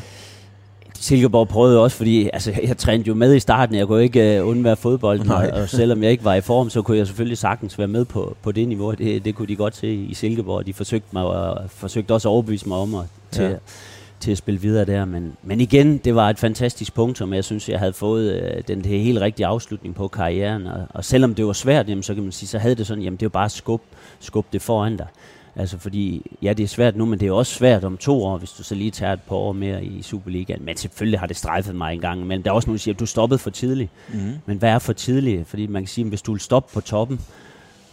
Silkeborg 1.01 1.47
prøvede 1.47 1.79
også, 1.79 1.97
fordi 1.97 2.29
altså, 2.33 2.53
jeg 2.63 2.77
trænede 2.77 3.07
jo 3.07 3.13
med 3.13 3.35
i 3.35 3.39
starten, 3.39 3.75
jeg 3.75 3.87
kunne 3.87 4.03
ikke 4.03 4.41
uh, 4.41 4.49
undvære 4.49 4.75
fodbold, 4.75 5.29
og, 5.29 5.61
og 5.61 5.69
selvom 5.69 6.03
jeg 6.03 6.11
ikke 6.11 6.23
var 6.23 6.33
i 6.33 6.41
form, 6.41 6.69
så 6.69 6.81
kunne 6.81 6.97
jeg 6.97 7.07
selvfølgelig 7.07 7.37
sagtens 7.37 7.77
være 7.77 7.87
med 7.87 8.05
på, 8.05 8.37
på 8.41 8.51
det 8.51 8.67
niveau. 8.67 8.91
Det, 8.91 9.25
det 9.25 9.35
kunne 9.35 9.47
de 9.47 9.55
godt 9.55 9.75
se 9.75 9.93
i 9.93 10.13
Silkeborg. 10.13 10.65
De 10.65 10.73
forsøgte, 10.73 11.07
mig, 11.13 11.23
og 11.23 11.69
forsøgte 11.69 12.11
også 12.11 12.29
at 12.29 12.31
overbevise 12.31 12.67
mig 12.67 12.77
om 12.77 12.95
at, 12.95 13.05
til, 13.31 13.43
ja. 13.43 13.53
til 14.19 14.31
at 14.31 14.37
spille 14.37 14.61
videre 14.61 14.85
der. 14.85 15.05
Men, 15.05 15.33
men 15.43 15.61
igen, 15.61 15.97
det 15.97 16.15
var 16.15 16.29
et 16.29 16.39
fantastisk 16.39 16.93
punkt, 16.93 17.17
som 17.17 17.33
jeg 17.33 17.43
synes, 17.43 17.69
jeg 17.69 17.79
havde 17.79 17.93
fået 17.93 18.41
uh, 18.41 18.61
den 18.67 18.83
det 18.83 18.99
helt 18.99 19.21
rigtige 19.21 19.45
afslutning 19.45 19.95
på 19.95 20.07
karrieren. 20.07 20.67
Og, 20.67 20.87
og 20.89 21.05
selvom 21.05 21.35
det 21.35 21.45
var 21.45 21.53
svært, 21.53 21.89
jamen, 21.89 22.03
så 22.03 22.13
kan 22.13 22.23
man 22.23 22.31
sige, 22.31 22.49
så 22.49 22.57
havde 22.57 22.75
det 22.75 22.87
sådan, 22.87 23.03
jamen 23.03 23.17
det 23.17 23.25
var 23.25 23.29
bare 23.29 23.49
skub, 23.49 23.81
skub 24.19 24.45
det 24.53 24.61
foran 24.61 24.97
dig. 24.97 25.07
Altså 25.55 25.77
fordi, 25.77 26.31
ja 26.41 26.53
det 26.53 26.63
er 26.63 26.67
svært 26.67 26.95
nu, 26.95 27.05
men 27.05 27.19
det 27.19 27.27
er 27.27 27.31
også 27.31 27.53
svært 27.53 27.83
om 27.83 27.97
to 27.97 28.23
år, 28.23 28.37
hvis 28.37 28.51
du 28.51 28.63
så 28.63 28.75
lige 28.75 28.91
tager 28.91 29.13
et 29.13 29.21
par 29.21 29.35
år 29.35 29.51
mere 29.51 29.85
i 29.85 30.01
Superligaen. 30.01 30.65
Men 30.65 30.77
selvfølgelig 30.77 31.19
har 31.19 31.27
det 31.27 31.37
strejfet 31.37 31.75
mig 31.75 31.93
en 31.93 32.01
gang 32.01 32.27
Men 32.27 32.41
Der 32.41 32.49
er 32.49 32.53
også 32.55 32.67
nogen, 32.67 32.77
der 32.77 32.81
siger, 32.81 32.95
at 32.95 32.99
du 32.99 33.05
stoppede 33.05 33.39
for 33.39 33.49
tidligt. 33.49 33.89
Mm. 34.13 34.33
Men 34.45 34.57
hvad 34.57 34.69
er 34.69 34.79
for 34.79 34.93
tidligt? 34.93 35.47
Fordi 35.47 35.67
man 35.67 35.81
kan 35.81 35.87
sige, 35.87 36.05
at 36.05 36.09
hvis 36.09 36.21
du 36.21 36.31
vil 36.31 36.41
stoppe 36.41 36.73
på 36.73 36.81
toppen, 36.81 37.19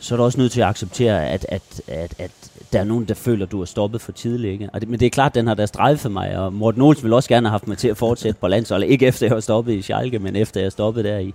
så 0.01 0.15
er 0.15 0.17
du 0.17 0.23
også 0.23 0.39
nødt 0.39 0.53
til 0.53 0.61
at 0.61 0.67
acceptere, 0.67 1.29
at, 1.29 1.47
at, 1.49 1.83
at, 1.89 2.15
at 2.19 2.31
der 2.73 2.81
er 2.81 2.85
nogen, 2.85 3.05
der 3.05 3.15
føler, 3.15 3.47
at 3.47 3.53
du 3.53 3.61
er 3.61 3.65
stoppet 3.65 4.01
for 4.01 4.13
tidligt. 4.13 4.53
Ikke? 4.53 4.71
Og 4.73 4.81
det, 4.81 4.89
men 4.89 5.01
det 5.01 5.07
er 5.07 5.11
klart, 5.11 5.31
at 5.31 5.35
den 5.35 5.47
har 5.47 5.55
der 5.55 5.67
strejfet 5.67 6.13
mig, 6.13 6.39
og 6.39 6.53
Morten 6.53 6.83
Olsen 6.83 7.05
vil 7.05 7.13
også 7.13 7.29
gerne 7.29 7.47
have 7.47 7.51
haft 7.51 7.69
mig 7.69 7.79
til 7.79 7.89
at 7.89 7.97
fortsætte 7.97 8.41
på 8.41 8.49
landsholdet. 8.49 8.87
Ikke 8.87 9.07
efter 9.07 9.27
jeg 9.27 9.35
har 9.35 9.41
stoppet 9.41 9.73
i 9.73 9.83
Schalke, 9.83 10.19
men 10.19 10.37
efter 10.37 10.61
jeg 10.61 10.73
stoppede 10.73 11.09
der 11.09 11.19
i, 11.19 11.35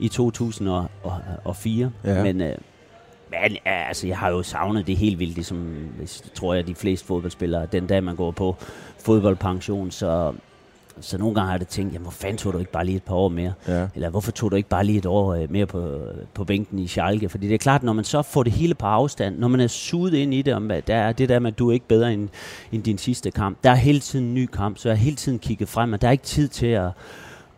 i 0.00 0.08
2004. 0.08 1.90
Ja. 2.04 2.22
Men, 2.22 2.40
øh, 2.40 2.54
men 3.40 3.56
altså, 3.64 4.06
jeg 4.06 4.18
har 4.18 4.30
jo 4.30 4.42
savnet 4.42 4.86
det 4.86 4.96
helt 4.96 5.18
vildt, 5.18 5.34
ligesom, 5.34 5.88
tror 6.34 6.54
jeg, 6.54 6.66
de 6.66 6.74
fleste 6.74 7.06
fodboldspillere, 7.06 7.66
den 7.66 7.86
dag 7.86 8.04
man 8.04 8.16
går 8.16 8.30
på 8.30 8.56
fodboldpension, 8.98 9.90
så, 9.90 10.32
så 11.00 11.18
nogle 11.18 11.34
gange 11.34 11.50
har 11.50 11.58
jeg 11.58 11.68
tænkt, 11.68 11.92
jamen, 11.92 12.02
hvor 12.02 12.10
fanden 12.10 12.36
tog 12.36 12.52
du 12.52 12.58
ikke 12.58 12.72
bare 12.72 12.84
lige 12.84 12.96
et 12.96 13.02
par 13.02 13.14
år 13.14 13.28
mere? 13.28 13.52
Ja. 13.68 13.86
Eller 13.94 14.10
hvorfor 14.10 14.32
tog 14.32 14.50
du 14.50 14.56
ikke 14.56 14.68
bare 14.68 14.84
lige 14.84 14.98
et 14.98 15.06
år 15.06 15.34
øh, 15.34 15.50
mere 15.50 15.66
på, 15.66 15.98
på 16.34 16.44
bænken 16.44 16.78
i 16.78 16.86
Schalke? 16.86 17.28
Fordi 17.28 17.48
det 17.48 17.54
er 17.54 17.58
klart, 17.58 17.82
når 17.82 17.92
man 17.92 18.04
så 18.04 18.22
får 18.22 18.42
det 18.42 18.52
hele 18.52 18.74
på 18.74 18.86
afstand, 18.86 19.38
når 19.38 19.48
man 19.48 19.60
er 19.60 19.66
suget 19.66 20.14
ind 20.14 20.34
i 20.34 20.42
det, 20.42 20.54
om, 20.54 20.68
der 20.68 20.94
er 20.94 21.12
det 21.12 21.28
der 21.28 21.38
med, 21.38 21.52
at 21.52 21.58
du 21.58 21.68
er 21.68 21.72
ikke 21.72 21.88
bedre 21.88 22.12
end, 22.12 22.28
end 22.72 22.82
din 22.82 22.98
sidste 22.98 23.30
kamp. 23.30 23.58
Der 23.64 23.70
er 23.70 23.74
hele 23.74 24.00
tiden 24.00 24.24
en 24.24 24.34
ny 24.34 24.46
kamp, 24.46 24.78
så 24.78 24.88
jeg 24.88 24.98
har 24.98 25.04
hele 25.04 25.16
tiden 25.16 25.38
kigget 25.38 25.68
frem, 25.68 25.92
og 25.92 26.02
der 26.02 26.08
er 26.08 26.12
ikke 26.12 26.24
tid 26.24 26.48
til 26.48 26.66
at, 26.66 26.90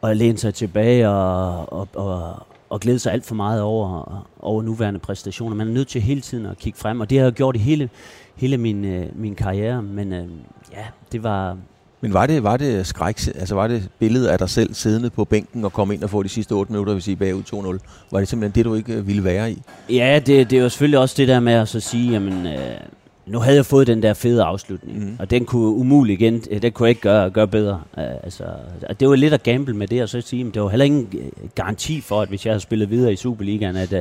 at 0.02 0.16
læne 0.16 0.38
sig 0.38 0.54
tilbage 0.54 1.08
og, 1.08 1.72
og, 1.72 1.88
og, 1.94 2.46
og 2.74 2.80
glæde 2.80 2.98
sig 2.98 3.12
alt 3.12 3.24
for 3.24 3.34
meget 3.34 3.62
over, 3.62 4.26
over 4.40 4.62
nuværende 4.62 5.00
præstationer. 5.00 5.56
Man 5.56 5.68
er 5.68 5.72
nødt 5.72 5.88
til 5.88 6.00
hele 6.00 6.20
tiden 6.20 6.46
at 6.46 6.58
kigge 6.58 6.78
frem, 6.78 7.00
og 7.00 7.10
det 7.10 7.18
har 7.18 7.24
jeg 7.24 7.32
gjort 7.32 7.56
i 7.56 7.58
hele, 7.58 7.90
hele 8.36 8.56
min, 8.56 8.84
øh, 8.84 9.06
min 9.14 9.34
karriere. 9.34 9.82
Men 9.82 10.12
øh, 10.12 10.24
ja, 10.72 10.84
det 11.12 11.22
var... 11.22 11.56
Men 12.00 12.12
var 12.12 12.26
det, 12.26 12.42
var 12.42 12.56
det 12.56 12.86
skræk, 12.86 13.26
altså 13.26 13.54
var 13.54 13.66
det 13.66 13.88
billedet 13.98 14.26
af 14.26 14.38
dig 14.38 14.50
selv 14.50 14.74
siddende 14.74 15.10
på 15.10 15.24
bænken 15.24 15.64
og 15.64 15.72
komme 15.72 15.94
ind 15.94 16.02
og 16.02 16.10
få 16.10 16.22
de 16.22 16.28
sidste 16.28 16.52
8 16.52 16.72
minutter, 16.72 16.92
hvis 16.92 17.08
I 17.08 17.14
bagud 17.14 17.42
2-0? 17.42 18.06
Var 18.10 18.18
det 18.18 18.28
simpelthen 18.28 18.54
det, 18.54 18.64
du 18.64 18.74
ikke 18.74 19.06
ville 19.06 19.24
være 19.24 19.52
i? 19.52 19.62
Ja, 19.90 20.20
det, 20.26 20.50
det 20.50 20.58
er 20.58 20.62
jo 20.62 20.68
selvfølgelig 20.68 20.98
også 20.98 21.14
det 21.18 21.28
der 21.28 21.40
med 21.40 21.52
at 21.52 21.68
så 21.68 21.80
sige, 21.80 22.12
jamen... 22.12 22.46
Øh, 22.46 22.76
nu 23.26 23.38
havde 23.38 23.56
jeg 23.56 23.66
fået 23.66 23.86
den 23.86 24.02
der 24.02 24.14
fede 24.14 24.42
afslutning, 24.42 24.98
mm. 24.98 25.16
og 25.18 25.30
den 25.30 25.44
kunne 25.44 25.66
umuligt 25.66 26.20
igen, 26.20 26.42
øh, 26.50 26.62
den 26.62 26.72
kunne 26.72 26.86
jeg 26.86 26.90
ikke 26.90 27.00
gøre, 27.00 27.30
gøre 27.30 27.48
bedre. 27.48 27.80
Uh, 27.96 28.02
altså, 28.02 28.44
det 29.00 29.08
var 29.08 29.16
lidt 29.16 29.34
at 29.34 29.42
gamble 29.42 29.76
med 29.76 29.88
det, 29.88 30.02
og 30.02 30.08
så 30.08 30.20
sige, 30.20 30.44
men 30.44 30.54
det 30.54 30.62
var 30.62 30.68
heller 30.68 30.84
ingen 30.84 31.08
øh, 31.12 31.48
garanti 31.54 32.00
for, 32.00 32.20
at 32.20 32.28
hvis 32.28 32.46
jeg 32.46 32.52
havde 32.52 32.60
spillet 32.60 32.90
videre 32.90 33.12
i 33.12 33.16
Superligaen, 33.16 33.76
at, 33.76 33.92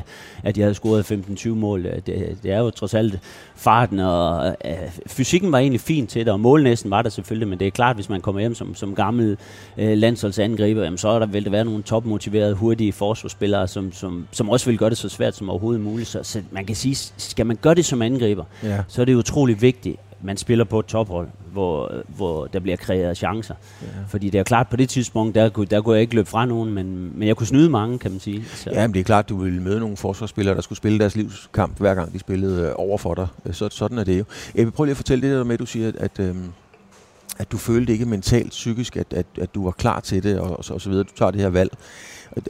at 0.43 0.57
jeg 0.57 0.65
havde 0.65 0.73
scoret 0.73 1.11
15-20 1.11 1.49
mål. 1.49 1.83
Det, 1.83 2.37
det 2.43 2.51
er 2.51 2.59
jo 2.59 2.69
trods 2.69 2.93
alt 2.93 3.19
farten, 3.55 3.99
og 3.99 4.55
uh, 4.65 4.71
fysikken 5.07 5.51
var 5.51 5.57
egentlig 5.57 5.81
fint 5.81 6.09
til 6.09 6.25
det, 6.25 6.33
og 6.33 6.39
målnæsten 6.39 6.91
var 6.91 7.01
der 7.01 7.09
selvfølgelig, 7.09 7.47
men 7.47 7.59
det 7.59 7.67
er 7.67 7.71
klart, 7.71 7.95
hvis 7.95 8.09
man 8.09 8.21
kommer 8.21 8.41
hjem 8.41 8.55
som, 8.55 8.75
som 8.75 8.95
gammel 8.95 9.37
uh, 9.77 9.83
landsholdsangriber, 9.83 10.83
jamen, 10.83 10.97
så 10.97 11.07
er 11.07 11.19
der, 11.19 11.25
vil 11.25 11.43
det 11.43 11.51
være 11.51 11.65
nogle 11.65 11.83
topmotiverede, 11.83 12.53
hurtige 12.53 12.93
forsvarsspillere, 12.93 13.67
som, 13.67 13.91
som, 13.91 14.27
som 14.31 14.49
også 14.49 14.65
vil 14.65 14.77
gøre 14.77 14.89
det 14.89 14.97
så 14.97 15.09
svært 15.09 15.35
som 15.35 15.49
overhovedet 15.49 15.81
muligt. 15.81 16.09
Så, 16.09 16.19
så 16.23 16.41
man 16.51 16.65
kan 16.65 16.75
sige, 16.75 16.95
skal 17.17 17.45
man 17.45 17.57
gøre 17.61 17.75
det 17.75 17.85
som 17.85 18.01
angriber, 18.01 18.43
ja. 18.63 18.79
så 18.87 19.01
er 19.01 19.05
det 19.05 19.12
det 19.13 19.19
utrolig 19.19 19.61
vigtigt, 19.61 19.99
at 20.11 20.23
man 20.23 20.37
spiller 20.37 20.65
på 20.65 20.79
et 20.79 20.85
tophold, 20.85 21.27
hvor, 21.51 21.91
hvor 22.07 22.47
der 22.47 22.59
bliver 22.59 22.77
kreeret 22.77 23.17
chancer. 23.17 23.55
Ja. 23.81 23.87
Fordi 24.07 24.29
det 24.29 24.39
er 24.39 24.43
klart, 24.43 24.67
på 24.67 24.75
det 24.75 24.89
tidspunkt, 24.89 25.35
der, 25.35 25.49
der 25.49 25.81
kunne 25.81 25.93
jeg 25.93 26.01
ikke 26.01 26.15
løbe 26.15 26.29
fra 26.29 26.45
nogen, 26.45 26.73
men, 26.73 27.11
men 27.19 27.27
jeg 27.27 27.35
kunne 27.35 27.47
snyde 27.47 27.69
mange, 27.69 27.99
kan 27.99 28.11
man 28.11 28.19
sige. 28.19 28.45
Så. 28.55 28.69
Ja, 28.69 28.87
men 28.87 28.93
det 28.93 28.99
er 28.99 29.03
klart, 29.03 29.29
du 29.29 29.37
ville 29.37 29.61
møde 29.61 29.79
nogle 29.79 29.97
forsvarsspillere, 29.97 30.55
der 30.55 30.61
skulle 30.61 30.77
spille 30.77 30.99
deres 30.99 31.15
livskamp, 31.15 31.79
hver 31.79 31.95
gang 31.95 32.13
de 32.13 32.19
spillede 32.19 32.67
øh, 32.67 32.71
over 32.75 32.97
for 32.97 33.13
dig. 33.13 33.27
Øh, 33.45 33.53
så, 33.53 33.69
sådan 33.71 33.97
er 33.97 34.03
det 34.03 34.19
jo. 34.19 34.23
Jeg 34.55 34.65
vil 34.65 34.71
prøve 34.71 34.87
lige 34.87 34.91
at 34.91 34.97
fortælle 34.97 35.29
det 35.29 35.37
der 35.37 35.43
med, 35.43 35.53
at 35.53 35.59
du 35.59 35.65
siger, 35.65 35.91
at, 35.97 36.19
øhm, 36.19 36.51
at 37.39 37.51
du 37.51 37.57
følte 37.57 37.93
ikke 37.93 38.05
mentalt, 38.05 38.49
psykisk, 38.49 38.97
at, 38.97 39.13
at, 39.13 39.25
at 39.41 39.55
du 39.55 39.63
var 39.63 39.71
klar 39.71 39.99
til 39.99 40.23
det, 40.23 40.39
og, 40.39 40.57
og, 40.57 40.65
så, 40.65 40.73
og 40.73 40.81
så 40.81 40.89
videre. 40.89 41.03
Du 41.03 41.15
tager 41.17 41.31
det 41.31 41.41
her 41.41 41.49
valg. 41.49 41.71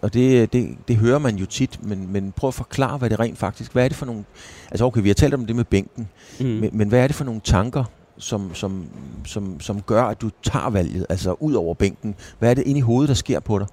Og 0.01 0.13
det, 0.13 0.53
det, 0.53 0.75
det 0.87 0.95
hører 0.95 1.19
man 1.19 1.35
jo 1.35 1.45
tit, 1.45 1.79
men, 1.83 2.13
men 2.13 2.33
prøv 2.35 2.47
at 2.47 2.53
forklare, 2.53 2.97
hvad 2.97 3.09
det 3.09 3.19
rent 3.19 3.37
faktisk 3.37 3.73
Hvad 3.73 3.83
er 3.83 3.87
det 3.87 3.97
for 3.97 4.05
nogle... 4.05 4.23
Altså 4.71 4.85
okay, 4.85 5.01
vi 5.01 5.09
har 5.09 5.13
talt 5.13 5.33
om 5.33 5.45
det 5.45 5.55
med 5.55 5.63
bænken, 5.63 6.07
mm. 6.39 6.45
men, 6.45 6.69
men 6.73 6.89
hvad 6.89 6.99
er 6.99 7.07
det 7.07 7.15
for 7.15 7.23
nogle 7.23 7.41
tanker, 7.43 7.83
som, 8.17 8.55
som, 8.55 8.85
som, 9.25 9.59
som 9.59 9.81
gør, 9.81 10.03
at 10.03 10.21
du 10.21 10.29
tager 10.43 10.69
valget, 10.69 11.05
altså 11.09 11.35
ud 11.39 11.53
over 11.53 11.73
bænken? 11.73 12.15
Hvad 12.39 12.49
er 12.49 12.53
det 12.53 12.63
inde 12.67 12.77
i 12.77 12.81
hovedet, 12.81 13.07
der 13.09 13.15
sker 13.15 13.39
på 13.39 13.59
dig? 13.59 13.67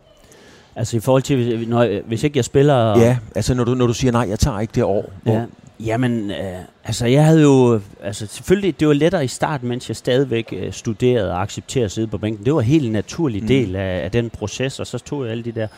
Altså 0.77 0.97
i 0.97 1.01
forhold 1.01 1.23
til, 1.23 1.69
når, 1.69 2.07
hvis 2.07 2.23
ikke 2.23 2.37
jeg 2.37 2.45
spiller... 2.45 2.99
Ja, 2.99 3.19
altså 3.35 3.55
når 3.55 3.65
du, 3.65 3.75
når 3.75 3.87
du 3.87 3.95
siger, 3.95 4.13
nej, 4.13 4.27
jeg 4.29 4.39
tager 4.39 4.61
ikke 4.61 4.73
det 4.75 4.85
år. 4.85 5.13
Hvor, 5.23 5.33
ja. 5.33 5.45
Jamen, 5.85 6.31
øh, 6.31 6.59
altså 6.85 7.07
jeg 7.07 7.25
havde 7.25 7.43
jo, 7.43 7.81
altså 8.03 8.27
selvfølgelig, 8.27 8.81
det 8.81 8.89
var 8.89 8.95
lettere 8.95 9.25
i 9.25 9.29
starten, 9.29 9.69
mens 9.69 9.89
jeg 9.89 9.97
stadigvæk 9.97 10.55
øh, 10.57 10.73
studerede 10.73 11.33
og 11.33 11.43
accepterede 11.43 11.85
at 11.85 11.91
sidde 11.91 12.07
på 12.07 12.19
bænken. 12.19 12.45
Det 12.45 12.55
var 12.55 12.61
en 12.61 12.67
helt 12.67 12.93
naturlig 12.93 13.43
mm. 13.43 13.49
del 13.49 13.77
af, 13.77 14.05
af 14.05 14.11
den 14.11 14.31
proces, 14.31 14.81
og 14.81 14.87
så 14.87 14.99
tog 14.99 15.23
jeg 15.23 15.31
alle 15.31 15.45
de 15.45 15.53
der 15.53 15.69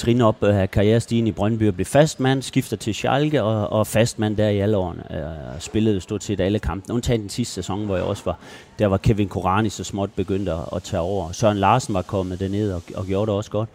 trin 0.00 0.20
op 0.20 0.42
af 0.42 0.70
karrierestigen 0.70 1.26
i 1.26 1.32
Brøndby 1.32 1.68
og 1.68 1.74
blev 1.74 1.86
fastmand, 1.86 2.42
skifter 2.42 2.76
til 2.76 2.94
Schalke 2.94 3.42
og, 3.42 3.72
og 3.72 3.86
fastmand 3.86 4.36
der 4.36 4.48
i 4.48 4.58
alle 4.58 4.76
årene. 4.76 5.16
Øh, 5.16 5.60
spillede 5.60 6.00
stort 6.00 6.24
set 6.24 6.40
alle 6.40 6.58
kampene, 6.58 6.94
undtagen 6.94 7.20
den 7.20 7.28
sidste 7.28 7.54
sæson, 7.54 7.86
hvor 7.86 7.96
jeg 7.96 8.04
også 8.04 8.24
var, 8.24 8.38
der 8.78 8.86
var 8.86 8.96
Kevin 8.96 9.28
Korani 9.28 9.68
så 9.68 9.84
småt 9.84 10.10
begyndt 10.16 10.48
at, 10.48 10.58
at 10.76 10.82
tage 10.82 11.00
over. 11.00 11.32
Søren 11.32 11.56
Larsen 11.56 11.94
var 11.94 12.02
kommet 12.02 12.40
derned 12.40 12.72
og, 12.72 12.82
og 12.94 13.06
gjorde 13.06 13.30
det 13.30 13.36
også 13.36 13.50
godt. 13.50 13.68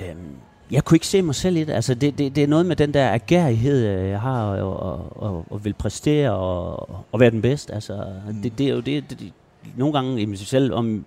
Øhm, 0.00 0.36
jeg 0.70 0.84
kunne 0.84 0.96
ikke 0.96 1.06
se 1.06 1.22
mig 1.22 1.34
selv 1.34 1.56
i 1.56 1.64
det. 1.64 1.72
Altså, 1.72 1.94
det, 1.94 2.18
det, 2.18 2.36
det 2.36 2.44
er 2.44 2.48
noget 2.48 2.66
med 2.66 2.76
den 2.76 2.94
der 2.94 3.12
agerighed, 3.12 3.86
øh, 3.86 4.08
jeg 4.08 4.20
har, 4.20 4.44
og, 4.44 4.76
og, 4.76 5.22
og, 5.22 5.44
og 5.50 5.64
vil 5.64 5.74
præstere 5.74 6.30
og, 6.32 6.90
og 7.12 7.20
være 7.20 7.30
den 7.30 7.42
bedste. 7.42 7.74
Altså, 7.74 8.04
mm. 8.28 8.34
det, 8.42 8.58
det 8.58 8.66
er 8.66 8.70
jo 8.74 8.80
det, 8.80 9.10
det, 9.10 9.32
nogle 9.76 9.92
gange 9.92 10.20
i 10.22 10.24
mig 10.24 10.38
selv, 10.38 10.72
om 10.72 11.04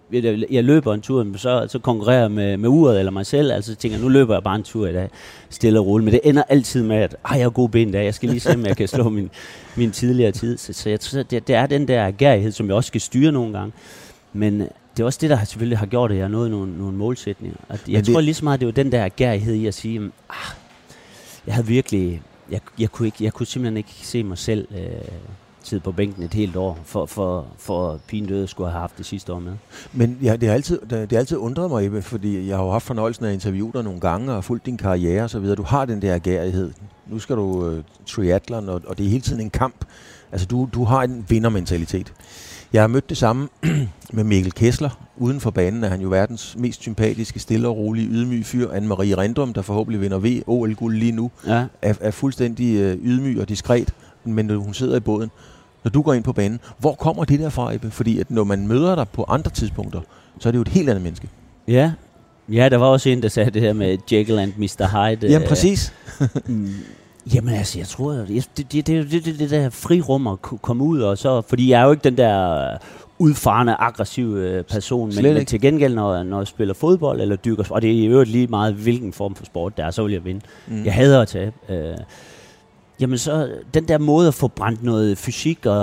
jeg, 0.51 0.63
løber 0.63 0.93
en 0.93 1.01
tur, 1.01 1.25
så, 1.35 1.65
så 1.69 1.79
konkurrerer 1.79 2.21
jeg 2.21 2.31
med, 2.31 2.57
med 2.57 2.69
uret 2.69 2.99
eller 2.99 3.11
mig 3.11 3.25
selv, 3.25 3.51
altså 3.51 3.71
så 3.71 3.77
tænker 3.77 3.99
nu 3.99 4.09
løber 4.09 4.33
jeg 4.33 4.43
bare 4.43 4.55
en 4.55 4.63
tur 4.63 4.87
i 4.87 4.93
dag, 4.93 5.09
stille 5.49 5.79
og 5.79 5.85
roligt, 5.85 6.05
men 6.05 6.13
det 6.13 6.21
ender 6.23 6.43
altid 6.49 6.83
med, 6.83 6.95
at 6.95 7.15
jeg 7.31 7.43
har 7.43 7.49
gode 7.49 7.69
ben 7.69 7.89
i 7.89 7.91
dag, 7.91 8.05
jeg 8.05 8.13
skal 8.13 8.29
lige 8.29 8.39
se, 8.39 8.53
om 8.53 8.65
jeg 8.65 8.77
kan 8.77 8.87
slå 8.87 9.09
min, 9.19 9.29
min 9.75 9.91
tidligere 9.91 10.31
tid, 10.31 10.57
så, 10.57 10.73
så 10.73 10.89
jeg 10.89 10.99
tror, 10.99 11.23
det, 11.23 11.47
det 11.47 11.55
er 11.55 11.65
den 11.65 11.87
der 11.87 12.05
agerighed, 12.05 12.51
som 12.51 12.67
jeg 12.67 12.75
også 12.75 12.87
skal 12.87 13.01
styre 13.01 13.31
nogle 13.31 13.57
gange, 13.57 13.73
men 14.33 14.59
det 14.97 15.03
er 15.03 15.05
også 15.05 15.19
det, 15.21 15.29
der 15.29 15.43
selvfølgelig 15.43 15.77
har 15.77 15.85
gjort, 15.85 16.11
at 16.11 16.17
jeg 16.17 16.23
har 16.23 16.29
nået 16.29 16.51
nogle, 16.51 16.77
nogle 16.77 16.97
målsætninger. 16.97 17.57
At 17.69 17.89
jeg 17.89 18.05
det, 18.05 18.13
tror 18.13 18.21
lige 18.21 18.33
så 18.33 18.43
meget, 18.43 18.59
det 18.59 18.65
var 18.65 18.71
den 18.71 18.91
der 18.91 19.05
agerighed 19.05 19.53
i 19.53 19.65
at 19.65 19.73
sige, 19.73 20.11
ah, 20.29 20.55
jeg 21.47 21.55
havde 21.55 21.67
virkelig, 21.67 22.21
jeg, 22.51 22.59
jeg, 22.79 22.91
kunne 22.91 23.05
ikke, 23.05 23.23
jeg 23.23 23.33
kunne 23.33 23.47
simpelthen 23.47 23.77
ikke 23.77 23.93
se 24.01 24.23
mig 24.23 24.37
selv 24.37 24.67
øh, 24.71 24.79
sidde 25.67 25.83
på 25.83 25.91
bænken 25.91 26.23
et 26.23 26.33
helt 26.33 26.55
år, 26.55 26.79
for, 26.83 27.05
for, 27.05 27.47
for 27.57 27.99
pigen 28.07 28.25
døde 28.25 28.47
skulle 28.47 28.71
have 28.71 28.79
haft 28.79 28.97
det 28.97 29.05
sidste 29.05 29.33
år 29.33 29.39
med. 29.39 29.53
Men 29.93 30.17
ja, 30.21 30.35
det 30.35 30.47
har 30.47 30.55
altid, 30.55 30.79
det 30.89 31.11
har 31.11 31.19
altid 31.19 31.37
undret 31.37 31.69
mig, 31.69 31.85
Ebbe, 31.85 32.01
fordi 32.01 32.47
jeg 32.47 32.57
har 32.57 32.63
jo 32.63 32.71
haft 32.71 32.85
fornøjelsen 32.85 33.25
af 33.25 33.29
at 33.29 33.33
interviewe 33.33 33.71
dig 33.73 33.83
nogle 33.83 33.99
gange 33.99 34.33
og 34.33 34.43
fulgt 34.43 34.65
din 34.65 34.77
karriere 34.77 35.23
og 35.23 35.29
så 35.29 35.39
videre. 35.39 35.55
Du 35.55 35.63
har 35.63 35.85
den 35.85 36.01
der 36.01 36.15
agerighed. 36.15 36.71
Nu 37.07 37.19
skal 37.19 37.35
du 37.35 37.43
uh, 37.43 37.83
triathlon, 38.05 38.69
og, 38.69 38.81
og 38.87 38.97
det 38.97 39.05
er 39.05 39.09
hele 39.09 39.21
tiden 39.21 39.41
en 39.41 39.49
kamp. 39.49 39.85
Altså, 40.31 40.47
du, 40.47 40.69
du 40.73 40.83
har 40.83 41.03
en 41.03 41.25
vindermentalitet. 41.29 42.13
Jeg 42.73 42.83
har 42.83 42.87
mødt 42.87 43.09
det 43.09 43.17
samme 43.17 43.47
med 44.13 44.23
Mikkel 44.23 44.51
Kessler. 44.51 44.89
Uden 45.17 45.39
for 45.39 45.51
banen 45.51 45.83
er 45.83 45.89
han 45.89 46.01
jo 46.01 46.09
verdens 46.09 46.55
mest 46.57 46.81
sympatiske, 46.81 47.39
stille 47.39 47.67
og 47.67 47.77
rolige, 47.77 48.07
ydmyg 48.07 48.45
fyr. 48.45 48.69
Anne-Marie 48.69 49.17
Rendrum, 49.17 49.53
der 49.53 49.61
forhåbentlig 49.61 50.01
vinder 50.01 50.19
V, 50.19 50.41
OL-guld 50.47 50.97
lige 50.97 51.11
nu, 51.11 51.31
ja. 51.47 51.65
er, 51.81 51.93
er 52.01 52.11
fuldstændig 52.11 52.75
øh, 52.75 52.97
ydmyg 53.03 53.41
og 53.41 53.49
diskret, 53.49 53.93
men 54.23 54.49
hun 54.49 54.73
sidder 54.73 54.97
i 54.97 54.99
båden. 54.99 55.31
Når 55.85 55.91
du 55.91 56.01
går 56.01 56.13
ind 56.13 56.23
på 56.23 56.33
banen, 56.33 56.59
hvor 56.77 56.93
kommer 56.93 57.23
det 57.23 57.39
der 57.39 57.49
fra, 57.49 57.73
Ebbe? 57.73 57.91
Fordi 57.91 58.19
at 58.19 58.31
når 58.31 58.43
man 58.43 58.67
møder 58.67 58.95
dig 58.95 59.09
på 59.09 59.25
andre 59.27 59.51
tidspunkter, 59.51 60.01
så 60.39 60.49
er 60.49 60.51
det 60.51 60.57
jo 60.57 60.61
et 60.61 60.67
helt 60.67 60.89
andet 60.89 61.03
menneske. 61.03 61.27
Ja, 61.67 61.91
ja 62.49 62.69
der 62.69 62.77
var 62.77 62.85
også 62.85 63.09
en, 63.09 63.21
der 63.21 63.29
sagde 63.29 63.51
det 63.51 63.61
her 63.61 63.73
med 63.73 63.97
Jekyll 64.11 64.39
and 64.39 64.53
Mr. 64.57 64.87
Hyde. 64.87 65.31
Jamen 65.31 65.47
præcis. 65.47 65.93
Mm. 66.47 66.69
Jamen 67.33 67.53
altså, 67.53 67.79
jeg 67.79 67.87
tror, 67.87 68.11
det, 68.11 68.49
det, 68.57 68.71
det, 68.71 68.87
det, 68.87 69.25
det, 69.25 69.39
det 69.39 69.49
der 69.49 69.69
frirum 69.69 70.27
at 70.27 70.41
komme 70.41 70.83
ud, 70.83 70.99
og 70.99 71.17
så, 71.17 71.41
fordi 71.41 71.69
jeg 71.69 71.81
er 71.81 71.85
jo 71.85 71.91
ikke 71.91 72.03
den 72.03 72.17
der 72.17 72.77
udfarende, 73.19 73.75
aggressiv 73.79 74.35
øh, 74.35 74.63
person, 74.63 75.11
men, 75.15 75.33
men 75.33 75.45
til 75.45 75.61
gengæld, 75.61 75.95
når, 75.95 76.23
når 76.23 76.39
jeg 76.39 76.47
spiller 76.47 76.73
fodbold 76.73 77.21
eller 77.21 77.35
dykker, 77.35 77.63
og 77.69 77.81
det 77.81 77.89
er 77.89 77.93
i 77.93 78.05
øvrigt 78.05 78.29
lige 78.29 78.47
meget, 78.47 78.73
hvilken 78.73 79.13
form 79.13 79.35
for 79.35 79.45
sport 79.45 79.77
der 79.77 79.85
er, 79.85 79.91
så 79.91 80.03
vil 80.03 80.13
jeg 80.13 80.25
vinde. 80.25 80.41
Mm. 80.67 80.85
Jeg 80.85 80.93
hader 80.93 81.21
at 81.21 81.27
tabe. 81.27 81.53
Øh, 81.69 81.97
jamen 82.99 83.17
så, 83.17 83.51
den 83.73 83.87
der 83.87 83.97
måde 83.97 84.27
at 84.27 84.33
få 84.33 84.47
brændt 84.47 84.83
noget 84.83 85.17
fysik 85.17 85.65
og 85.65 85.77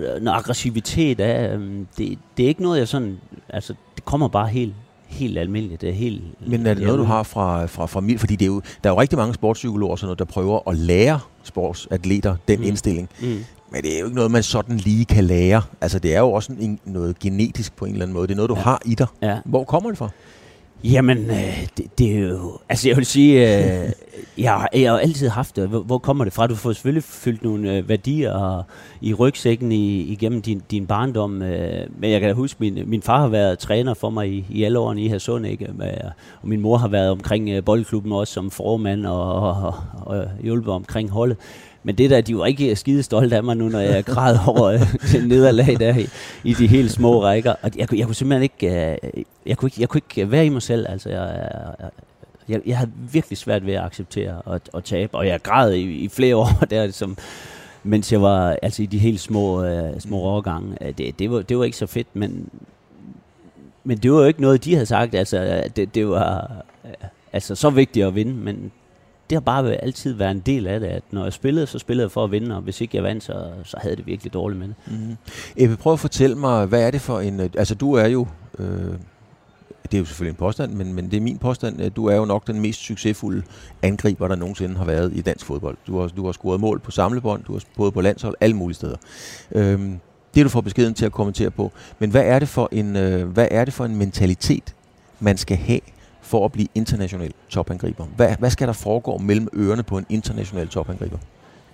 noget 0.00 0.38
aggressivitet 0.38 1.20
af, 1.20 1.56
øh, 1.56 1.78
det, 1.98 2.18
det 2.36 2.44
er 2.44 2.48
ikke 2.48 2.62
noget, 2.62 2.78
jeg 2.78 2.88
sådan, 2.88 3.18
altså, 3.48 3.74
det 3.96 4.04
kommer 4.04 4.28
bare 4.28 4.48
helt 4.48 4.74
helt 5.08 5.38
almindeligt. 5.38 5.80
Det 5.80 5.88
er 5.88 5.92
helt, 5.92 6.22
Men 6.48 6.66
er 6.66 6.74
det 6.74 6.82
noget, 6.82 6.98
du 6.98 7.04
har 7.04 7.22
fra, 7.22 7.66
fra 7.66 7.86
familie? 7.86 8.18
Fordi 8.18 8.36
det 8.36 8.44
er 8.44 8.46
jo, 8.46 8.62
der 8.84 8.90
er 8.90 8.94
jo 8.94 9.00
rigtig 9.00 9.18
mange 9.18 9.34
sportspsykologer, 9.34 9.96
sådan 9.96 10.06
noget, 10.06 10.18
der 10.18 10.24
prøver 10.24 10.68
at 10.68 10.76
lære 10.76 11.20
sportsatleter 11.42 12.36
den 12.48 12.58
mm. 12.58 12.64
indstilling. 12.64 13.08
Mm. 13.20 13.44
Men 13.72 13.82
det 13.82 13.94
er 13.94 13.98
jo 13.98 14.04
ikke 14.04 14.16
noget, 14.16 14.30
man 14.30 14.42
sådan 14.42 14.76
lige 14.76 15.04
kan 15.04 15.24
lære. 15.24 15.62
Altså, 15.80 15.98
det 15.98 16.14
er 16.14 16.20
jo 16.20 16.32
også 16.32 16.52
en, 16.60 16.80
noget 16.84 17.18
genetisk 17.18 17.76
på 17.76 17.84
en 17.84 17.92
eller 17.92 18.04
anden 18.04 18.14
måde. 18.14 18.26
Det 18.26 18.32
er 18.32 18.36
noget, 18.36 18.48
du 18.48 18.54
ja. 18.54 18.62
har 18.62 18.82
i 18.84 18.94
dig. 18.94 19.06
Ja. 19.22 19.38
Hvor 19.44 19.64
kommer 19.64 19.90
det 19.90 19.98
fra? 19.98 20.08
Jamen, 20.84 21.30
øh, 21.30 21.68
det, 21.76 21.98
det 21.98 22.16
er 22.16 22.18
jo... 22.18 22.58
Altså, 22.68 22.88
jeg 22.88 22.96
vil 22.96 23.06
sige, 23.06 23.58
øh, 23.58 23.90
jeg, 24.44 24.68
jeg 24.74 24.90
har 24.90 24.98
altid 24.98 25.28
haft 25.28 25.56
det. 25.56 25.68
Hvor, 25.68 25.80
hvor 25.80 25.98
kommer 25.98 26.24
det 26.24 26.32
fra? 26.32 26.46
Du 26.46 26.54
får 26.54 26.72
selvfølgelig 26.72 27.04
fyldt 27.04 27.42
nogle 27.42 27.76
øh, 27.76 27.88
værdier 27.88 28.66
i 29.00 29.14
rygsækken 29.14 29.72
i, 29.72 30.00
igennem 30.00 30.42
din, 30.42 30.62
din 30.70 30.86
barndom. 30.86 31.42
Øh, 31.42 31.86
men 31.98 32.10
jeg 32.10 32.20
kan 32.20 32.28
da 32.28 32.34
huske, 32.34 32.56
min, 32.60 32.82
min 32.86 33.02
far 33.02 33.20
har 33.20 33.28
været 33.28 33.58
træner 33.58 33.94
for 33.94 34.10
mig 34.10 34.28
i, 34.28 34.44
i 34.50 34.62
alle 34.62 34.78
årene 34.78 35.02
i 35.02 35.08
Hadsund, 35.08 35.46
ikke? 35.46 35.68
Og 36.42 36.48
min 36.48 36.60
mor 36.60 36.76
har 36.76 36.88
været 36.88 37.10
omkring 37.10 37.48
øh, 37.50 37.64
boldklubben 37.64 38.12
også 38.12 38.32
som 38.32 38.50
formand 38.50 39.06
og, 39.06 39.34
og, 39.34 39.62
og, 39.62 39.74
og 40.06 40.28
hjulpet 40.42 40.72
omkring 40.74 41.10
holdet. 41.10 41.36
Men 41.82 41.94
det 41.94 42.10
der, 42.10 42.20
de 42.20 42.36
var 42.36 42.46
ikke 42.46 42.76
skide 42.76 43.02
stolte 43.02 43.36
af 43.36 43.44
mig 43.44 43.56
nu, 43.56 43.68
når 43.68 43.78
jeg 43.78 44.04
græd 44.04 44.38
over 44.46 44.64
øh, 44.64 44.80
det 45.12 45.28
nederlag 45.28 45.76
der 45.80 45.96
i, 45.96 46.08
i 46.44 46.52
de 46.52 46.66
helt 46.66 46.90
små 46.90 47.22
rækker. 47.22 47.54
Og 47.62 47.70
jeg, 47.76 47.94
jeg 47.94 48.06
kunne 48.06 48.14
simpelthen 48.14 48.42
ikke, 48.42 48.96
øh, 49.04 49.24
jeg, 49.46 49.56
kunne 49.56 49.66
ikke, 49.66 49.80
jeg 49.80 49.88
kunne 49.88 50.00
ikke 50.10 50.30
være 50.30 50.46
i 50.46 50.48
mig 50.48 50.62
selv. 50.62 50.86
Altså, 50.88 51.08
jeg, 51.08 51.50
jeg, 51.78 51.90
jeg, 52.48 52.60
jeg 52.66 52.76
havde 52.76 52.90
virkelig 53.12 53.38
svært 53.38 53.66
ved 53.66 53.74
at 53.74 53.84
acceptere 53.84 54.42
at, 54.54 54.70
at 54.74 54.84
tabe, 54.84 55.14
og 55.14 55.26
jeg 55.26 55.42
græd 55.42 55.72
i, 55.72 55.82
i 55.82 56.08
flere 56.08 56.34
år 56.44 56.64
der, 56.70 56.90
som, 56.90 57.16
mens 57.82 58.12
jeg 58.12 58.22
var 58.22 58.56
altså 58.62 58.82
i 58.82 58.86
de 58.86 58.98
helt 58.98 59.20
små, 59.20 59.64
øh, 59.64 60.00
små 60.00 60.16
årgange. 60.16 60.76
Øh, 60.80 60.92
det, 60.98 61.18
det, 61.18 61.30
var, 61.30 61.42
det 61.42 61.58
var 61.58 61.64
ikke 61.64 61.76
så 61.76 61.86
fedt, 61.86 62.08
men, 62.14 62.48
men 63.84 63.98
det 63.98 64.12
var 64.12 64.18
jo 64.18 64.24
ikke 64.24 64.40
noget, 64.40 64.64
de 64.64 64.74
havde 64.74 64.86
sagt. 64.86 65.14
Altså, 65.14 65.62
det, 65.76 65.94
det 65.94 66.08
var 66.08 66.50
altså, 67.32 67.54
så 67.54 67.70
vigtigt 67.70 68.06
at 68.06 68.14
vinde, 68.14 68.34
men 68.34 68.72
det 69.30 69.36
har 69.36 69.40
bare 69.40 69.74
altid 69.74 70.12
været 70.12 70.30
en 70.30 70.40
del 70.40 70.66
af 70.66 70.80
det, 70.80 70.86
at 70.86 71.02
når 71.10 71.22
jeg 71.22 71.32
spillede, 71.32 71.66
så 71.66 71.78
spillede 71.78 72.04
jeg 72.04 72.10
for 72.10 72.24
at 72.24 72.30
vinde, 72.30 72.56
og 72.56 72.62
hvis 72.62 72.80
ikke 72.80 72.96
jeg 72.96 73.04
vandt, 73.04 73.24
så, 73.24 73.50
så 73.64 73.76
havde 73.80 73.96
det 73.96 74.06
virkelig 74.06 74.32
dårligt 74.32 74.58
med 74.58 74.68
det. 74.68 74.76
Mm-hmm. 74.86 75.16
Ebbe, 75.56 75.76
prøv 75.76 75.92
at 75.92 76.00
fortælle 76.00 76.36
mig, 76.36 76.66
hvad 76.66 76.82
er 76.82 76.90
det 76.90 77.00
for 77.00 77.20
en... 77.20 77.40
Øh, 77.40 77.50
altså, 77.58 77.74
du 77.74 77.92
er 77.92 78.06
jo... 78.06 78.26
Øh, 78.58 78.92
det 79.82 79.96
er 79.96 79.98
jo 79.98 80.04
selvfølgelig 80.04 80.32
en 80.32 80.38
påstand, 80.38 80.72
men, 80.72 80.94
men 80.94 81.10
det 81.10 81.16
er 81.16 81.20
min 81.20 81.38
påstand, 81.38 81.90
du 81.90 82.06
er 82.06 82.16
jo 82.16 82.24
nok 82.24 82.46
den 82.46 82.60
mest 82.60 82.80
succesfulde 82.80 83.42
angriber, 83.82 84.28
der 84.28 84.36
nogensinde 84.36 84.76
har 84.76 84.84
været 84.84 85.12
i 85.14 85.20
dansk 85.20 85.46
fodbold. 85.46 85.76
Du 85.86 86.00
har, 86.00 86.08
du 86.08 86.24
har 86.24 86.32
scoret 86.32 86.60
mål 86.60 86.78
på 86.78 86.90
samlebånd, 86.90 87.44
du 87.44 87.52
har 87.52 87.60
både 87.76 87.92
på 87.92 88.00
landshold, 88.00 88.34
alle 88.40 88.56
mulige 88.56 88.74
steder. 88.74 88.96
Øh, 89.52 89.80
det 90.34 90.40
er 90.40 90.44
du 90.44 90.48
får 90.48 90.60
beskeden 90.60 90.94
til 90.94 91.06
at 91.06 91.12
kommentere 91.12 91.50
på. 91.50 91.72
Men 91.98 92.10
hvad 92.10 92.22
er 92.24 92.38
det 92.38 92.48
for 92.48 92.68
en, 92.72 92.96
øh, 92.96 93.28
hvad 93.28 93.48
er 93.50 93.64
det 93.64 93.74
for 93.74 93.84
en 93.84 93.96
mentalitet, 93.96 94.74
man 95.20 95.36
skal 95.36 95.56
have 95.56 95.80
for 96.28 96.44
at 96.44 96.52
blive 96.52 96.68
international 96.74 97.32
topangriber? 97.48 98.04
Hvad, 98.16 98.36
hvad 98.38 98.50
skal 98.50 98.66
der 98.66 98.72
foregå 98.72 99.18
mellem 99.18 99.48
ørerne 99.54 99.82
på 99.82 99.98
en 99.98 100.06
international 100.08 100.68
topangriber? 100.68 101.18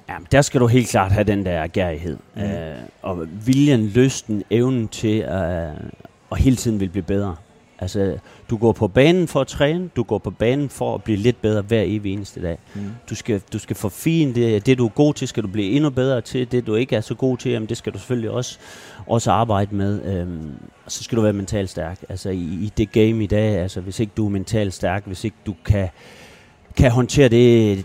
Jamen, 0.08 0.26
der 0.32 0.42
skal 0.42 0.60
du 0.60 0.66
helt 0.66 0.88
klart 0.88 1.12
have 1.12 1.24
den 1.24 1.46
der 1.46 1.66
gærighed. 1.66 2.16
Mm. 2.34 2.42
Øh, 2.42 2.74
og 3.02 3.26
viljen, 3.46 3.86
lysten, 3.86 4.42
evnen 4.50 4.88
til 4.88 5.18
at, 5.18 5.70
at 6.32 6.38
hele 6.38 6.56
tiden 6.56 6.80
vil 6.80 6.88
blive 6.88 7.02
bedre. 7.02 7.36
Altså, 7.78 8.18
du 8.50 8.56
går 8.56 8.72
på 8.72 8.88
banen 8.88 9.28
for 9.28 9.40
at 9.40 9.46
træne, 9.46 9.90
du 9.96 10.02
går 10.02 10.18
på 10.18 10.30
banen 10.30 10.68
for 10.68 10.94
at 10.94 11.02
blive 11.02 11.18
lidt 11.18 11.42
bedre 11.42 11.62
hver 11.62 11.82
evig 11.86 12.12
eneste 12.12 12.42
dag. 12.42 12.58
Mm. 12.74 12.80
Du, 13.10 13.14
skal, 13.14 13.42
du 13.52 13.58
skal 13.58 13.76
forfine 13.76 14.34
det, 14.34 14.66
det, 14.66 14.78
du 14.78 14.84
er 14.84 14.90
god 14.90 15.14
til, 15.14 15.28
skal 15.28 15.42
du 15.42 15.48
blive 15.48 15.70
endnu 15.70 15.90
bedre 15.90 16.20
til. 16.20 16.52
Det, 16.52 16.66
du 16.66 16.74
ikke 16.74 16.96
er 16.96 17.00
så 17.00 17.14
god 17.14 17.36
til, 17.36 17.52
jamen, 17.52 17.68
det 17.68 17.76
skal 17.76 17.92
du 17.92 17.98
selvfølgelig 17.98 18.30
også, 18.30 18.58
også 19.06 19.30
arbejde 19.30 19.74
med. 19.74 20.02
Øhm, 20.04 20.52
så 20.88 21.04
skal 21.04 21.16
du 21.16 21.22
være 21.22 21.32
mentalt 21.32 21.70
stærk. 21.70 22.04
Altså, 22.08 22.30
i, 22.30 22.42
i 22.42 22.72
det 22.76 22.92
game 22.92 23.24
i 23.24 23.26
dag, 23.26 23.58
altså, 23.58 23.80
hvis 23.80 24.00
ikke 24.00 24.12
du 24.16 24.26
er 24.26 24.30
mentalt 24.30 24.74
stærk, 24.74 25.02
hvis 25.06 25.24
ikke 25.24 25.36
du 25.46 25.54
kan, 25.64 25.88
kan 26.76 26.90
håndtere 26.90 27.28
det, 27.28 27.84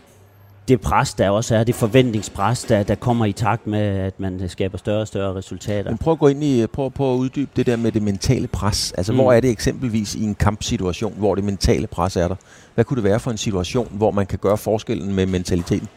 det 0.67 0.81
pres, 0.81 1.13
der 1.13 1.29
også 1.29 1.55
er, 1.55 1.63
det 1.63 1.75
forventningspres, 1.75 2.63
der, 2.63 2.83
der 2.83 2.95
kommer 2.95 3.25
i 3.25 3.31
takt 3.31 3.67
med, 3.67 3.79
at 3.79 4.19
man 4.19 4.49
skaber 4.49 4.77
større 4.77 5.01
og 5.01 5.07
større 5.07 5.35
resultater. 5.35 5.91
Men 5.91 5.97
prøv 5.97 6.11
at 6.11 6.19
gå 6.19 6.27
ind 6.27 6.43
i, 6.43 6.67
prøv, 6.67 6.91
prøv 6.91 7.13
at 7.13 7.17
uddybe 7.17 7.51
det 7.55 7.65
der 7.65 7.75
med 7.75 7.91
det 7.91 8.01
mentale 8.01 8.47
pres. 8.47 8.91
Altså, 8.91 9.11
mm. 9.11 9.19
hvor 9.19 9.33
er 9.33 9.39
det 9.39 9.49
eksempelvis 9.49 10.15
i 10.15 10.23
en 10.23 10.35
kampsituation, 10.35 11.13
hvor 11.17 11.35
det 11.35 11.43
mentale 11.43 11.87
pres 11.87 12.15
er 12.15 12.27
der? 12.27 12.35
Hvad 12.75 12.85
kunne 12.85 12.95
det 12.95 13.03
være 13.03 13.19
for 13.19 13.31
en 13.31 13.37
situation, 13.37 13.87
hvor 13.91 14.11
man 14.11 14.25
kan 14.25 14.39
gøre 14.39 14.57
forskellen 14.57 15.15
med 15.15 15.25
mentaliteten? 15.25 15.87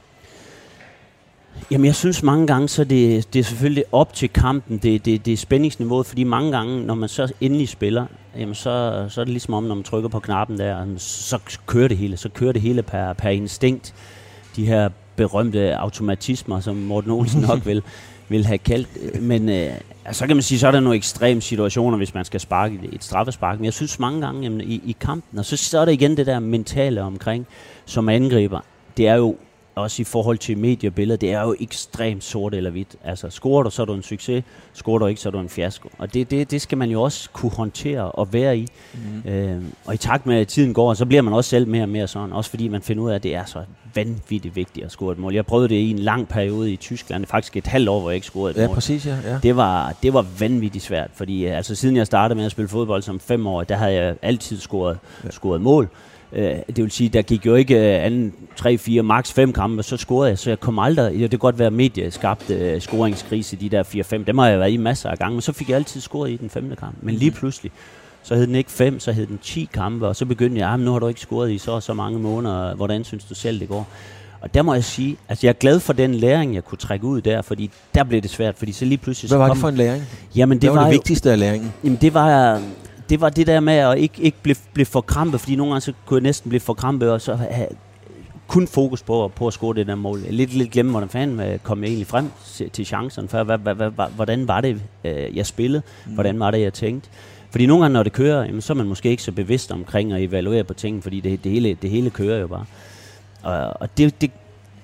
Jamen, 1.71 1.85
jeg 1.85 1.95
synes 1.95 2.23
mange 2.23 2.47
gange, 2.47 2.69
så 2.69 2.85
det, 2.85 3.35
det 3.35 3.39
er 3.39 3.45
selvfølgelig 3.45 3.85
op 3.93 4.15
til 4.15 4.29
kampen, 4.29 4.79
det, 4.79 5.05
det, 5.05 5.27
det 5.27 5.33
er 5.33 5.37
spændingsniveauet, 5.37 6.07
fordi 6.07 6.25
mange 6.25 6.53
gange, 6.53 6.87
når 6.87 6.95
man 6.95 7.09
så 7.09 7.33
endelig 7.41 7.69
spiller, 7.69 8.07
jamen 8.39 8.55
så, 8.55 9.07
så 9.09 9.21
er 9.21 9.25
det 9.25 9.33
ligesom 9.33 9.55
om, 9.55 9.63
når 9.63 9.75
man 9.75 9.85
trykker 9.85 10.09
på 10.09 10.21
knappen 10.21 10.59
der, 10.59 10.85
så 10.97 11.39
kører 11.67 11.89
det 11.89 11.97
hele, 11.97 12.17
så 12.17 12.29
kører 12.29 12.53
det 12.53 12.63
hele 12.63 12.83
per, 12.83 13.13
per 13.13 13.29
instinkt 13.29 13.95
de 14.57 14.67
her 14.67 14.89
berømte 15.17 15.77
automatismer, 15.77 16.61
som 16.61 16.77
Morten 16.77 17.11
Olsen 17.11 17.41
nok 17.41 17.67
vil, 17.67 17.83
vil 18.29 18.47
have 18.47 18.59
kaldt. 18.59 19.23
Men 19.23 19.49
øh, 19.49 19.73
altså, 20.05 20.19
så 20.19 20.27
kan 20.27 20.37
man 20.37 20.43
sige, 20.43 20.59
så 20.59 20.67
er 20.67 20.71
der 20.71 20.81
nogle 20.81 20.97
ekstreme 20.97 21.41
situationer, 21.41 21.97
hvis 21.97 22.15
man 22.15 22.25
skal 22.25 22.41
sparke 22.41 22.79
et 22.93 23.05
straffespark. 23.05 23.59
Men 23.59 23.65
jeg 23.65 23.73
synes 23.73 23.99
mange 23.99 24.21
gange 24.21 24.43
jamen, 24.43 24.61
i, 24.61 24.75
i 24.75 24.97
kampen, 25.01 25.39
og 25.39 25.45
så, 25.45 25.57
så 25.57 25.79
er 25.79 25.85
der 25.85 25.93
igen 25.93 26.17
det 26.17 26.27
der 26.27 26.39
mentale 26.39 27.03
omkring, 27.03 27.47
som 27.85 28.09
angriber. 28.09 28.61
Det 28.97 29.09
er 29.09 29.15
jo 29.15 29.37
også 29.75 30.03
i 30.03 30.05
forhold 30.05 30.39
til 30.39 30.59
mediebilledet, 30.59 31.21
det 31.21 31.33
er 31.33 31.43
jo 31.43 31.57
ekstremt 31.61 32.25
sort 32.25 32.55
eller 32.55 32.71
hvidt. 32.71 32.89
Altså, 33.05 33.31
scorer 33.31 33.63
du, 33.63 33.71
så 33.71 33.83
er 33.83 33.87
du 33.87 33.95
en 33.95 34.03
succes. 34.03 34.45
Scorer 34.73 34.99
du 34.99 35.07
ikke, 35.07 35.21
så 35.21 35.29
er 35.29 35.31
du 35.31 35.41
en 35.41 35.49
fiasko. 35.49 35.89
Og 35.99 36.15
det, 36.15 36.31
det, 36.31 36.51
det 36.51 36.61
skal 36.63 36.79
man 36.79 36.91
jo 36.91 37.03
også 37.03 37.31
kunne 37.33 37.53
håndtere 37.53 38.03
og 38.13 38.33
være 38.33 38.59
i. 38.59 38.67
Mm. 39.25 39.31
Øh, 39.31 39.63
og 39.85 39.95
i 39.95 39.97
takt 39.97 40.27
med, 40.27 40.37
at 40.37 40.49
tiden 40.49 40.75
går, 40.75 40.95
så 40.95 41.07
bliver 41.07 41.23
man 41.23 41.35
også 41.35 41.51
selv 41.51 41.69
mere 41.69 41.83
og 41.83 41.89
mere 41.89 42.09
sådan. 42.09 42.33
Også 42.33 42.51
fordi 42.51 42.69
man 42.69 42.83
finder 42.83 43.03
ud 43.03 43.11
af, 43.11 43.15
at 43.15 43.23
det 43.23 43.35
er 43.35 43.45
så 43.45 43.59
vanvittigt 43.95 44.57
vigtigt 44.57 44.87
at 44.87 44.93
score 44.93 45.13
et 45.13 45.19
mål. 45.19 45.35
Jeg 45.35 45.47
prøvede 45.47 45.69
det 45.69 45.75
i 45.75 45.91
en 45.91 45.99
lang 45.99 46.29
periode 46.29 46.73
i 46.73 46.77
Tyskland, 46.77 47.27
faktisk 47.27 47.57
et 47.57 47.67
halvt 47.67 47.89
år, 47.89 48.01
hvor 48.01 48.11
jeg 48.11 48.15
ikke 48.15 48.27
scorede 48.27 48.51
et 48.57 48.63
Ja, 48.63 48.67
mål. 48.67 48.75
præcis, 48.75 49.07
ja. 49.07 49.17
ja. 49.25 49.39
Det 49.43 49.57
var, 49.57 49.95
det 50.03 50.15
var 50.15 50.27
vanvittigt 50.39 50.85
svært, 50.85 51.11
fordi 51.15 51.47
øh, 51.47 51.57
altså, 51.57 51.75
siden 51.75 51.97
jeg 51.97 52.07
startede 52.07 52.37
med 52.37 52.45
at 52.45 52.51
spille 52.51 52.69
fodbold 52.69 53.03
som 53.03 53.21
fem 53.21 53.47
år, 53.47 53.63
der 53.65 53.77
havde 53.77 53.95
jeg 53.95 54.17
altid 54.23 54.59
scoret, 54.59 54.99
ja. 55.25 55.31
scoret 55.31 55.61
mål. 55.61 55.89
Øh, 56.35 56.55
det 56.67 56.85
vil 56.85 56.91
sige, 56.91 57.09
der 57.09 57.23
gik 57.23 57.47
jo 57.47 57.55
ikke 57.55 57.97
øh, 57.99 58.05
anden 58.07 58.33
3, 58.57 58.79
4, 58.79 59.03
max 59.03 59.33
5 59.33 59.53
kampe, 59.53 59.81
og 59.81 59.85
så 59.85 59.97
scorede 59.97 60.29
jeg, 60.31 60.39
så 60.39 60.51
jeg 60.51 60.61
kom 60.61 60.79
aldrig, 60.79 61.15
ja, 61.17 61.23
det 61.23 61.31
kan 61.31 61.39
godt 61.39 61.59
være 61.59 61.71
medieskabt 61.71 62.51
øh, 62.51 62.81
scoringskrise, 62.81 63.57
de 63.57 63.69
der 63.69 63.83
4-5, 64.21 64.25
dem 64.27 64.39
har 64.39 64.49
jeg 64.49 64.59
været 64.59 64.71
i 64.73 64.77
masser 64.77 65.11
af 65.11 65.19
gange, 65.19 65.33
men 65.35 65.41
så 65.43 65.53
fik 65.53 65.69
jeg 65.69 65.77
altid 65.77 66.01
scoret 66.01 66.31
i 66.31 66.37
den 66.37 66.51
femte 66.51 66.77
kamp. 66.77 66.95
Men 67.01 67.15
lige 67.15 67.31
pludselig, 67.31 67.73
så 68.23 68.35
hed 68.35 68.47
den 68.47 68.55
ikke 68.55 68.71
5, 68.71 69.01
så 69.01 69.13
hed 69.13 69.27
den 69.27 69.39
10 69.43 69.69
kampe, 69.75 70.07
og 70.09 70.17
så 70.17 70.27
begyndte 70.27 70.61
jeg, 70.61 70.69
ah, 70.69 70.81
nu 70.81 70.93
har 70.93 70.99
du 70.99 71.09
ikke 71.09 71.21
scoret 71.21 71.51
i 71.53 71.59
så 71.59 71.71
og 71.73 71.83
så 71.83 71.95
mange 71.95 72.19
måneder, 72.19 72.75
hvordan 72.75 73.05
synes 73.05 73.25
du 73.25 73.35
selv 73.35 73.61
det 73.61 73.69
går? 73.69 73.89
Og 74.41 74.55
der 74.55 74.63
må 74.63 74.75
jeg 74.75 74.85
sige, 74.85 75.17
altså 75.29 75.47
jeg 75.47 75.49
er 75.53 75.59
glad 75.59 75.81
for 75.81 75.93
den 75.93 76.15
læring, 76.15 76.55
jeg 76.55 76.65
kunne 76.65 76.79
trække 76.79 77.05
ud 77.07 77.21
der, 77.21 77.43
fordi 77.43 77.71
der 77.95 78.05
blev 78.05 78.21
det 78.21 78.31
svært, 78.31 78.55
fordi 78.59 78.73
så 78.73 78.85
lige 78.85 78.99
pludselig... 78.99 79.29
Hvad 79.29 79.39
var 79.39 79.49
det 79.49 79.59
for 79.59 79.69
en 79.69 79.75
læring? 79.75 80.03
Jamen 80.37 80.57
Det, 80.57 80.63
det 80.63 80.71
var, 80.71 80.77
var 80.77 80.83
det 80.85 80.91
jo- 80.93 80.97
vigtigste 80.97 81.31
af 81.33 81.39
læringen. 81.39 81.73
Jamen 81.85 81.99
det 82.01 82.15
var, 82.15 82.61
det 83.13 83.21
var 83.21 83.29
det 83.29 83.47
der 83.47 83.61
med 83.61 83.75
at 83.75 83.99
ikke, 83.99 84.23
ikke 84.23 84.39
blive, 84.43 84.57
blive 84.73 84.87
for 84.87 85.01
krampe, 85.01 85.39
fordi 85.39 85.57
nogle 85.57 85.73
gange 85.73 85.81
så 85.81 85.93
kunne 86.07 86.19
jeg 86.19 86.23
næsten 86.23 86.49
blive 86.49 86.61
for 86.61 86.75
krampe, 86.75 87.13
og 87.13 87.21
så 87.21 87.35
have 87.35 87.69
kun 88.47 88.67
fokus 88.67 89.03
på, 89.03 89.33
på 89.37 89.47
at 89.47 89.53
score 89.53 89.75
det 89.75 89.87
der 89.87 89.95
mål. 89.95 90.21
Lidt, 90.31 90.55
lidt 90.55 90.71
glemme, 90.71 90.91
hvordan 90.91 91.09
fanden 91.09 91.41
øh, 91.41 91.59
kom 91.59 91.83
jeg 91.83 91.89
egentlig 91.89 92.07
frem 92.07 92.31
til, 92.73 92.87
chancen 92.87 93.29
før. 93.29 93.43
Hvad, 93.43 93.59
hvad, 93.59 93.75
hvad, 93.75 93.91
hvad, 93.91 94.07
hvordan 94.17 94.49
var 94.49 94.61
det, 94.61 94.83
øh, 95.05 95.37
jeg 95.37 95.47
spillede? 95.47 95.83
Mm. 96.07 96.13
Hvordan 96.13 96.41
var 96.41 96.51
det, 96.51 96.61
jeg 96.61 96.73
tænkte? 96.73 97.09
Fordi 97.51 97.67
nogle 97.67 97.85
gange, 97.85 97.93
når 97.93 98.03
det 98.03 98.13
kører, 98.13 98.45
jamen, 98.45 98.61
så 98.61 98.73
er 98.73 98.77
man 98.77 98.87
måske 98.87 99.11
ikke 99.11 99.23
så 99.23 99.33
bevidst 99.33 99.73
omkring 99.73 100.13
at 100.13 100.23
evaluere 100.23 100.65
på 100.65 100.75
tingene, 100.75 101.03
fordi 101.03 101.21
det, 101.21 101.45
det, 101.45 101.53
hele, 101.53 101.75
det 101.83 101.91
hele 101.91 102.11
kører 102.11 102.41
jo 102.41 102.47
bare. 102.47 102.65
Og, 103.43 103.81
og 103.81 103.99
det, 103.99 104.21
det 104.21 104.31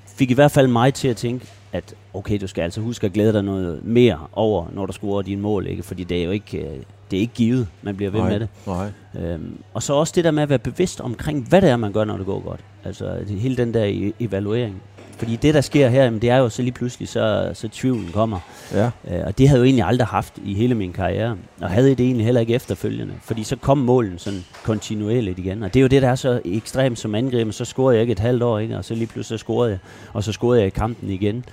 fik 0.07 0.31
i 0.31 0.35
hvert 0.35 0.51
fald 0.51 0.67
mig 0.67 0.95
til 0.95 1.09
at 1.09 1.17
tænke, 1.17 1.47
at 1.73 1.95
okay, 2.15 2.39
du 2.41 2.47
skal 2.47 2.63
altså 2.63 2.81
huske 2.81 3.07
at 3.07 3.13
glæde 3.13 3.33
dig 3.33 3.43
noget 3.43 3.85
mere 3.85 4.19
over, 4.33 4.67
når 4.73 4.87
du 4.87 4.93
scorer 4.93 5.23
dine 5.23 5.41
mål, 5.43 5.67
ikke? 5.67 5.83
fordi 5.83 6.05
det 6.05 6.21
er 6.21 6.25
jo 6.25 6.31
ikke, 6.31 6.59
øh, 6.59 6.77
det 7.11 7.17
er 7.17 7.21
ikke 7.21 7.35
givet, 7.35 7.67
man 7.83 7.97
bliver 7.97 8.11
ved 8.11 8.21
Nej, 8.21 8.31
med 8.31 8.41
det. 8.41 8.49
Nej. 8.67 8.91
Øhm, 9.19 9.59
og 9.75 9.83
så 9.83 9.95
også 9.95 10.13
det 10.17 10.25
der 10.25 10.31
med 10.31 10.43
at 10.43 10.49
være 10.49 10.59
bevidst 10.59 11.01
omkring, 11.01 11.49
hvad 11.49 11.63
det 11.63 11.71
er, 11.71 11.77
man 11.77 11.93
gør, 11.93 12.05
når 12.05 12.17
det 12.17 12.27
går 12.27 12.41
godt. 12.41 12.61
Altså 12.85 13.25
hele 13.29 13.57
den 13.57 13.75
der 13.75 13.87
e- 13.87 14.13
evaluering. 14.25 14.83
Fordi 15.19 15.37
det, 15.37 15.55
der 15.55 15.61
sker 15.61 15.89
her, 15.89 16.05
jamen, 16.05 16.23
det 16.23 16.31
er 16.31 16.37
jo 16.37 16.49
så 16.49 16.63
lige 16.63 16.73
pludselig, 16.73 17.09
så, 17.09 17.51
så 17.55 17.69
tvivlen 17.69 18.11
kommer. 18.13 18.39
Ja. 18.73 18.85
Øh, 18.85 19.23
og 19.27 19.39
det 19.39 19.49
havde 19.49 19.59
jeg 19.59 19.65
jo 19.65 19.65
egentlig 19.65 19.85
aldrig 19.85 20.07
haft 20.07 20.35
i 20.45 20.55
hele 20.55 20.75
min 20.75 20.93
karriere. 20.93 21.37
Og 21.61 21.71
havde 21.71 21.91
det 21.91 22.01
egentlig 22.01 22.25
heller 22.25 22.41
ikke 22.41 22.55
efterfølgende. 22.55 23.15
Fordi 23.23 23.45
så 23.45 23.57
kom 23.57 23.79
målen 23.79 24.19
sådan 24.19 24.45
kontinuerligt 24.63 25.39
igen. 25.39 25.63
Og 25.63 25.75
det 25.75 25.81
er 25.81 25.83
jo 25.83 25.89
det, 25.89 26.03
der 26.03 26.09
er 26.09 26.15
så 26.15 26.41
ekstremt 26.45 26.99
som 26.99 27.15
angriber. 27.15 27.53
Så 27.53 27.65
scorede 27.65 27.97
jeg 27.97 28.03
ikke 28.03 28.13
et 28.13 28.19
halvt 28.19 28.43
år, 28.43 28.59
ikke? 28.59 28.77
og 28.77 28.85
så 28.85 28.95
lige 28.95 29.07
pludselig 29.07 29.39
så 29.39 29.45
scorede 29.45 29.71
jeg. 29.71 29.79
Og 30.13 30.25
så 30.25 30.33
scorede 30.33 30.61
jeg 30.61 30.67
i 30.67 30.71
kampen 30.71 31.11
igen. 31.11 31.45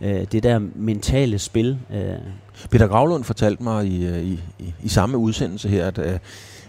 Øh, 0.00 0.24
det 0.32 0.42
der 0.42 0.60
mentale 0.74 1.38
spil. 1.38 1.78
Øh, 1.94 2.00
Peter 2.70 2.86
Gravlund 2.86 3.24
fortalte 3.24 3.62
mig 3.62 3.86
i, 3.86 4.06
øh, 4.06 4.22
i, 4.22 4.40
i, 4.58 4.74
i 4.82 4.88
samme 4.88 5.18
udsendelse 5.18 5.68
her, 5.68 5.86
at, 5.86 5.98
øh, 5.98 6.18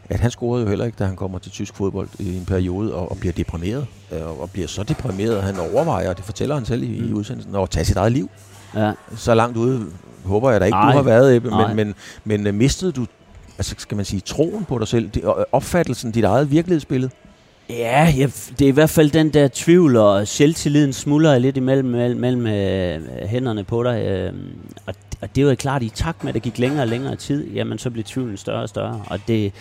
at 0.10 0.20
han 0.20 0.32
scorede 0.32 0.64
jo 0.64 0.70
heller 0.70 0.86
ikke, 0.86 0.96
da 1.00 1.06
han 1.06 1.16
kommer 1.16 1.40
til 1.40 1.52
tysk 1.52 1.76
fodbold 1.76 2.08
i 2.20 2.38
en 2.38 2.46
periode, 2.46 2.94
og, 2.94 3.12
og 3.12 3.18
bliver 3.18 3.34
deprimeret. 3.34 3.86
øh, 4.12 4.40
Og 4.42 4.50
bliver 4.50 4.68
så 4.68 4.84
deprimeret, 4.84 5.36
at 5.36 5.44
han 5.44 5.56
overvejer, 5.60 6.10
og 6.10 6.18
det 6.18 6.26
fortæller 6.26 6.56
han 6.56 6.66
selv 6.66 6.84
i, 6.84 6.98
i 7.10 7.14
udsendelsen, 7.14 7.56
at 7.56 7.70
tage 7.70 7.86
sit 7.86 7.98
eget 7.98 8.12
liv. 8.12 8.30
ja. 8.76 8.92
Så 9.18 9.36
langt 9.36 9.58
ude 9.58 9.86
håber 10.26 10.52
jeg 10.52 10.60
da 10.62 10.66
ikke, 10.66 10.76
Nej. 10.76 10.92
du 10.92 10.98
har 10.98 11.04
været, 11.04 11.36
Ebbe, 11.36 11.50
Nej. 11.50 11.74
men, 11.74 11.76
men, 11.88 11.96
men 12.24 12.48
øh, 12.48 12.54
mistede 12.54 12.92
du, 12.92 13.06
altså 13.58 13.76
skal 13.78 13.96
man 13.96 14.06
sige, 14.06 14.20
troen 14.20 14.66
på 14.66 14.80
dig 14.80 14.88
selv, 14.88 15.10
det, 15.10 15.24
og 15.24 15.48
opfattelsen, 15.52 16.12
dit 16.12 16.24
eget 16.24 16.52
virkelighedsbillede? 16.52 17.12
Ja, 17.70 18.14
jeg, 18.18 18.32
det 18.60 18.62
er 18.62 18.68
i 18.68 18.72
hvert 18.72 18.90
fald 18.90 19.12
den 19.12 19.30
der 19.30 19.48
tvivl, 19.54 19.98
og 19.98 20.28
selvtilliden 20.28 20.94
smuldrer 20.94 21.38
lidt 21.38 21.58
imellem 21.58 21.88
mellem, 21.90 22.20
mellem 22.20 22.48
øh, 22.48 23.28
hænderne 23.28 23.64
på 23.64 23.84
dig. 23.84 24.02
Øh, 24.06 24.34
og, 24.86 24.94
og 25.22 25.36
det 25.36 25.44
er 25.44 25.50
jo 25.50 25.56
klart, 25.56 25.84
i 25.84 25.90
takt 25.90 26.24
med, 26.24 26.30
at 26.30 26.34
det 26.34 26.42
gik 26.42 26.60
længere 26.60 26.82
og 26.82 26.88
længere 26.88 27.16
tid, 27.16 27.48
jamen 27.48 27.78
så 27.78 27.90
blev 27.90 28.04
tvivlen 28.04 28.38
større 28.38 28.62
og 28.64 28.70
større. 28.70 29.02
Og 29.08 29.20
det, 29.28 29.54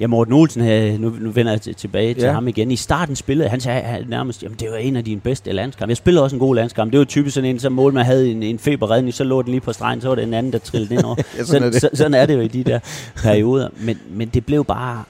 ja, 0.00 0.06
Morten 0.06 0.32
Olsen 0.34 0.62
her, 0.62 0.98
nu, 0.98 1.12
nu 1.20 1.30
vender 1.30 1.52
jeg 1.52 1.60
til- 1.60 1.74
tilbage 1.74 2.14
til 2.14 2.22
Ja. 2.22 2.32
ham 2.32 2.48
igen. 2.48 2.70
I 2.70 2.76
starten 2.76 3.16
spillede 3.16 3.48
han 3.48 3.60
sagde 3.60 3.80
han 3.80 4.04
nærmest, 4.08 4.42
jamen 4.42 4.56
det 4.60 4.70
var 4.70 4.76
en 4.76 4.96
af 4.96 5.04
dine 5.04 5.20
bedste 5.20 5.52
landskampe. 5.52 5.90
Jeg 5.90 5.96
spillede 5.96 6.24
også 6.24 6.36
en 6.36 6.40
god 6.40 6.54
landskamp. 6.54 6.92
Det 6.92 6.98
var 6.98 7.04
typisk 7.04 7.34
sådan 7.34 7.50
en, 7.50 7.58
som 7.58 7.72
mål 7.72 7.92
man 7.92 8.04
havde 8.04 8.30
en, 8.30 8.42
en 8.42 8.58
feberredning, 8.58 9.14
så 9.14 9.24
lå 9.24 9.42
den 9.42 9.50
lige 9.50 9.60
på 9.60 9.72
stregen, 9.72 10.00
så 10.00 10.08
var 10.08 10.14
det 10.14 10.24
en 10.24 10.34
anden, 10.34 10.52
der 10.52 10.58
trillede 10.58 10.94
ind 10.94 11.04
over. 11.04 11.16
Ja, 11.38 11.44
sådan 11.44 11.62
er 11.62 11.70
det. 11.70 11.80
Så, 11.80 11.88
sådan 11.94 12.14
er 12.14 12.26
det 12.26 12.34
jo 12.34 12.40
i 12.40 12.48
de 12.48 12.64
der 12.64 12.78
perioder. 13.16 13.68
Men, 13.80 13.98
men 14.10 14.28
det 14.28 14.46
blev 14.46 14.64
bare 14.64 15.04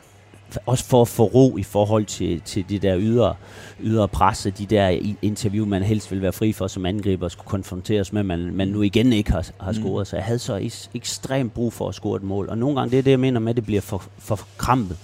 også 0.67 0.85
for 0.85 1.03
at 1.03 1.09
få 1.09 1.25
ro 1.25 1.57
i 1.57 1.63
forhold 1.63 2.05
til, 2.05 2.41
til 2.41 2.65
de 2.69 2.79
der 2.79 2.97
ydre, 2.99 3.35
ydre 3.81 4.09
presse, 4.09 4.51
de 4.51 4.67
der 4.67 4.89
interview, 5.23 5.67
man 5.67 5.83
helst 5.83 6.11
vil 6.11 6.23
være 6.23 6.33
fri 6.33 6.53
for 6.53 6.67
som 6.67 6.87
angriber, 6.87 7.29
skulle 7.29 7.49
konfronteres 7.49 8.13
med, 8.13 8.23
man, 8.23 8.39
man 8.55 8.69
nu 8.69 8.83
igen 8.83 9.13
ikke 9.13 9.33
har, 9.33 9.47
har 9.61 9.73
scoret. 9.73 10.07
Så 10.07 10.17
jeg 10.17 10.25
havde 10.25 10.39
så 10.39 10.57
is- 10.57 10.91
ekstremt 10.95 11.55
brug 11.55 11.73
for 11.73 11.89
at 11.89 11.95
score 11.95 12.17
et 12.17 12.23
mål. 12.23 12.49
Og 12.49 12.59
nogle 12.59 12.77
gange, 12.77 12.91
det 12.91 12.99
er 12.99 13.03
det, 13.03 13.11
jeg 13.11 13.21
mener 13.21 13.41
med, 13.41 13.51
at 13.51 13.57
det 13.57 13.65
bliver 13.65 13.81
for, 13.81 14.03
for 14.19 14.41
krampet. 14.59 14.97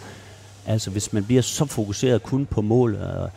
Altså, 0.67 0.91
hvis 0.91 1.13
man 1.13 1.25
bliver 1.25 1.43
så 1.43 1.67
fokuseret 1.67 2.23
kun 2.23 2.47
på 2.47 2.61
mål, 2.63 2.95
og, 2.95 3.31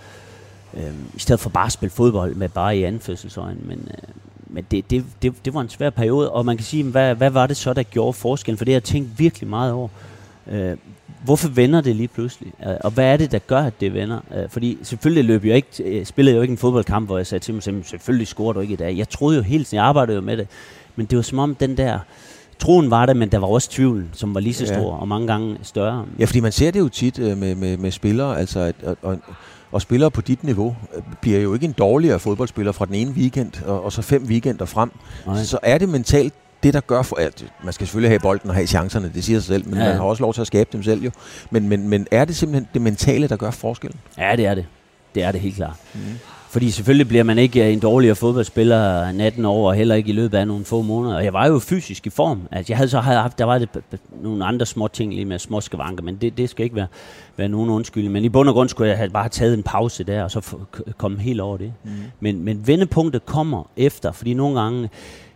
øh, 0.73 0.93
i 1.15 1.19
stedet 1.19 1.39
for 1.39 1.49
bare 1.49 1.65
at 1.65 1.71
spille 1.71 1.91
fodbold 1.91 2.35
med 2.35 2.49
bare 2.49 2.77
i 2.77 2.83
anførselsøjen. 2.83 3.59
Men, 3.65 3.87
øh, 3.91 4.09
men 4.47 4.65
det, 4.71 4.89
det, 4.91 5.05
det, 5.21 5.45
det 5.45 5.53
var 5.53 5.61
en 5.61 5.69
svær 5.69 5.89
periode, 5.89 6.31
og 6.31 6.45
man 6.45 6.57
kan 6.57 6.65
sige, 6.65 6.83
hvad, 6.83 7.15
hvad 7.15 7.29
var 7.29 7.47
det 7.47 7.57
så, 7.57 7.73
der 7.73 7.83
gjorde 7.83 8.13
forskellen? 8.13 8.57
For 8.57 8.65
det 8.65 8.71
har 8.71 8.75
jeg 8.75 8.83
tænkt 8.83 9.19
virkelig 9.19 9.49
meget 9.49 9.73
over. 9.73 9.87
Øh, 10.47 10.77
hvorfor 11.23 11.49
vender 11.49 11.81
det 11.81 11.95
lige 11.95 12.07
pludselig? 12.07 12.53
Øh, 12.67 12.73
og 12.81 12.91
hvad 12.91 13.05
er 13.05 13.17
det, 13.17 13.31
der 13.31 13.39
gør, 13.39 13.61
at 13.61 13.73
det 13.81 13.93
vender? 13.93 14.19
Øh, 14.35 14.49
fordi 14.49 14.77
selvfølgelig 14.83 15.23
løb 15.25 15.45
jeg 15.45 15.55
ikke, 15.55 15.83
øh, 15.83 16.05
spillede 16.05 16.33
jeg 16.33 16.37
jo 16.37 16.41
ikke 16.41 16.51
en 16.51 16.57
fodboldkamp, 16.57 17.07
hvor 17.07 17.17
jeg 17.17 17.27
sagde 17.27 17.43
til 17.43 17.53
mig 17.53 17.63
selv, 17.63 17.83
selvfølgelig 17.83 18.27
scorer 18.27 18.53
du 18.53 18.59
ikke 18.59 18.73
i 18.73 18.77
dag. 18.77 18.97
Jeg 18.97 19.09
troede 19.09 19.37
jo 19.37 19.43
tiden, 19.43 19.65
jeg 19.71 19.83
arbejdede 19.83 20.15
jo 20.15 20.21
med 20.21 20.37
det. 20.37 20.47
Men 20.95 21.05
det 21.05 21.15
var 21.15 21.21
som 21.21 21.39
om 21.39 21.55
den 21.55 21.77
der, 21.77 21.99
troen 22.59 22.91
var 22.91 23.05
der, 23.05 23.13
men 23.13 23.29
der 23.29 23.37
var 23.37 23.47
også 23.47 23.69
tvivlen, 23.69 24.09
som 24.13 24.33
var 24.35 24.39
lige 24.39 24.53
så 24.53 24.65
Ja. 24.65 24.73
stor, 24.73 24.93
og 24.93 25.07
mange 25.07 25.27
gange 25.27 25.57
større. 25.63 26.05
Ja, 26.19 26.25
fordi 26.25 26.39
man 26.39 26.51
ser 26.51 26.71
det 26.71 26.79
jo 26.79 26.89
tit 26.89 27.19
med, 27.19 27.55
med, 27.55 27.77
med 27.77 27.91
spillere, 27.91 28.39
altså 28.39 28.59
at, 28.59 28.75
og, 28.83 28.97
og, 29.01 29.19
og 29.71 29.81
spillere 29.81 30.11
på 30.11 30.21
dit 30.21 30.43
niveau 30.43 30.75
bliver 31.21 31.39
jo 31.39 31.53
ikke 31.53 31.65
en 31.65 31.71
dårligere 31.71 32.19
fodboldspiller 32.19 32.71
fra 32.71 32.85
den 32.85 32.93
ene 32.93 33.11
weekend, 33.11 33.51
og, 33.65 33.83
og 33.83 33.91
så 33.91 34.01
fem 34.01 34.23
weekender 34.23 34.65
frem. 34.65 34.91
Nej. 35.25 35.43
Så 35.43 35.59
er 35.63 35.77
det 35.77 35.89
mentalt 35.89 36.33
det, 36.63 36.73
der 36.73 36.79
gør 36.79 37.01
for 37.01 37.15
alt. 37.15 37.45
Man 37.63 37.73
skal 37.73 37.87
selvfølgelig 37.87 38.11
have 38.11 38.19
bolden 38.19 38.49
og 38.49 38.55
have 38.55 38.67
chancerne, 38.67 39.11
det 39.13 39.23
siger 39.23 39.39
sig 39.39 39.47
selv, 39.47 39.67
men 39.67 39.77
Ja, 39.77 39.87
man 39.87 39.95
har 39.95 40.03
også 40.03 40.23
lov 40.23 40.33
til 40.33 40.41
at 40.41 40.47
skabe 40.47 40.69
dem 40.73 40.83
selv 40.83 41.03
jo. 41.03 41.11
Men, 41.49 41.69
men, 41.69 41.87
men 41.89 42.07
er 42.11 42.25
det 42.25 42.35
simpelthen 42.35 42.67
det 42.73 42.81
mentale, 42.81 43.27
der 43.27 43.35
gør 43.35 43.51
forskellen? 43.51 43.99
Ja, 44.17 44.35
det 44.35 44.45
er 44.45 44.55
det. 44.55 44.65
Det 45.15 45.23
er 45.23 45.31
det 45.31 45.41
helt 45.41 45.55
klart. 45.55 45.75
Mm. 45.93 45.99
Fordi 46.49 46.71
selvfølgelig 46.71 47.07
bliver 47.07 47.23
man 47.23 47.37
ikke 47.37 47.65
øh, 47.65 47.73
en 47.73 47.79
dårligere 47.79 48.15
fodboldspiller 48.15 48.79
18 49.21 49.45
år, 49.45 49.67
og 49.67 49.75
heller 49.75 49.95
ikke 49.95 50.09
i 50.09 50.13
løbet 50.13 50.37
af 50.37 50.47
nogle 50.47 50.65
få 50.65 50.81
måneder. 50.81 51.15
Og 51.15 51.23
jeg 51.23 51.33
var 51.33 51.47
jo 51.47 51.59
fysisk 51.59 52.07
i 52.07 52.09
form. 52.09 52.41
Altså, 52.51 52.71
jeg 52.71 52.77
havde 52.77 52.89
så 52.89 52.99
havde 52.99 53.19
haft, 53.19 53.39
der 53.39 53.45
var 53.45 53.57
det 53.57 53.69
nogle 54.21 54.45
andre 54.45 54.65
små 54.65 54.87
ting 54.87 55.13
lige 55.13 55.25
med 55.25 55.39
små 55.39 55.61
skavanker, 55.61 56.03
men 56.03 56.15
det, 56.15 56.37
det 56.37 56.49
skal 56.49 56.63
ikke 56.63 56.75
være, 56.75 56.87
være 57.37 57.47
nogen 57.47 57.69
undskyld. 57.69 58.09
Men 58.09 58.25
i 58.25 58.29
bund 58.29 58.49
og 58.49 58.55
grund 58.55 58.69
skulle 58.69 58.89
jeg 58.89 58.97
have 58.97 59.09
bare 59.09 59.29
taget 59.29 59.53
en 59.53 59.63
pause 59.63 60.03
der, 60.03 60.23
og 60.23 60.31
så 60.31 60.55
komme 60.97 61.19
helt 61.19 61.41
over 61.41 61.57
det. 61.57 61.73
Mm. 61.83 61.91
Men, 62.19 62.43
men 62.43 62.67
vendepunktet 62.67 63.25
kommer 63.25 63.69
efter, 63.77 64.11
fordi 64.11 64.33
nogle 64.33 64.61
gange, 64.61 64.89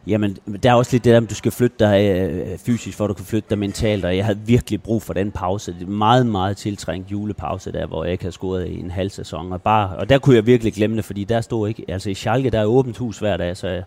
Jamen, 0.07 0.37
der 0.63 0.69
er 0.69 0.73
også 0.73 0.91
lidt 0.91 1.03
det 1.03 1.11
der, 1.11 1.21
at 1.21 1.29
du 1.29 1.35
skal 1.35 1.51
flytte 1.51 1.75
dig 1.79 2.11
øh, 2.11 2.57
fysisk, 2.57 2.97
for 2.97 3.05
at 3.05 3.09
du 3.09 3.13
kan 3.13 3.25
flytte 3.25 3.49
dig 3.49 3.57
mentalt, 3.57 4.05
og 4.05 4.17
jeg 4.17 4.25
havde 4.25 4.39
virkelig 4.45 4.83
brug 4.83 5.01
for 5.01 5.13
den 5.13 5.31
pause. 5.31 5.73
Det 5.73 5.81
er 5.81 5.91
meget, 5.91 6.25
meget 6.25 6.57
tiltrængt 6.57 7.11
julepause 7.11 7.71
der, 7.71 7.85
hvor 7.85 8.03
jeg 8.03 8.11
ikke 8.11 8.23
havde 8.23 8.33
scoret 8.33 8.67
i 8.67 8.79
en 8.79 8.91
halv 8.91 9.09
sæson. 9.09 9.53
Og, 9.53 9.61
bare, 9.61 9.97
og 9.97 10.09
der 10.09 10.17
kunne 10.17 10.35
jeg 10.35 10.45
virkelig 10.45 10.73
glemme 10.73 10.95
det, 10.95 11.05
fordi 11.05 11.23
der 11.23 11.41
stod 11.41 11.67
ikke, 11.67 11.85
altså 11.87 12.09
i 12.09 12.13
Schalke, 12.13 12.49
der 12.49 12.59
er 12.59 12.65
åbent 12.65 12.97
hus 12.97 13.19
hver 13.19 13.37
dag, 13.37 13.57
så 13.57 13.67
jeg, 13.67 13.83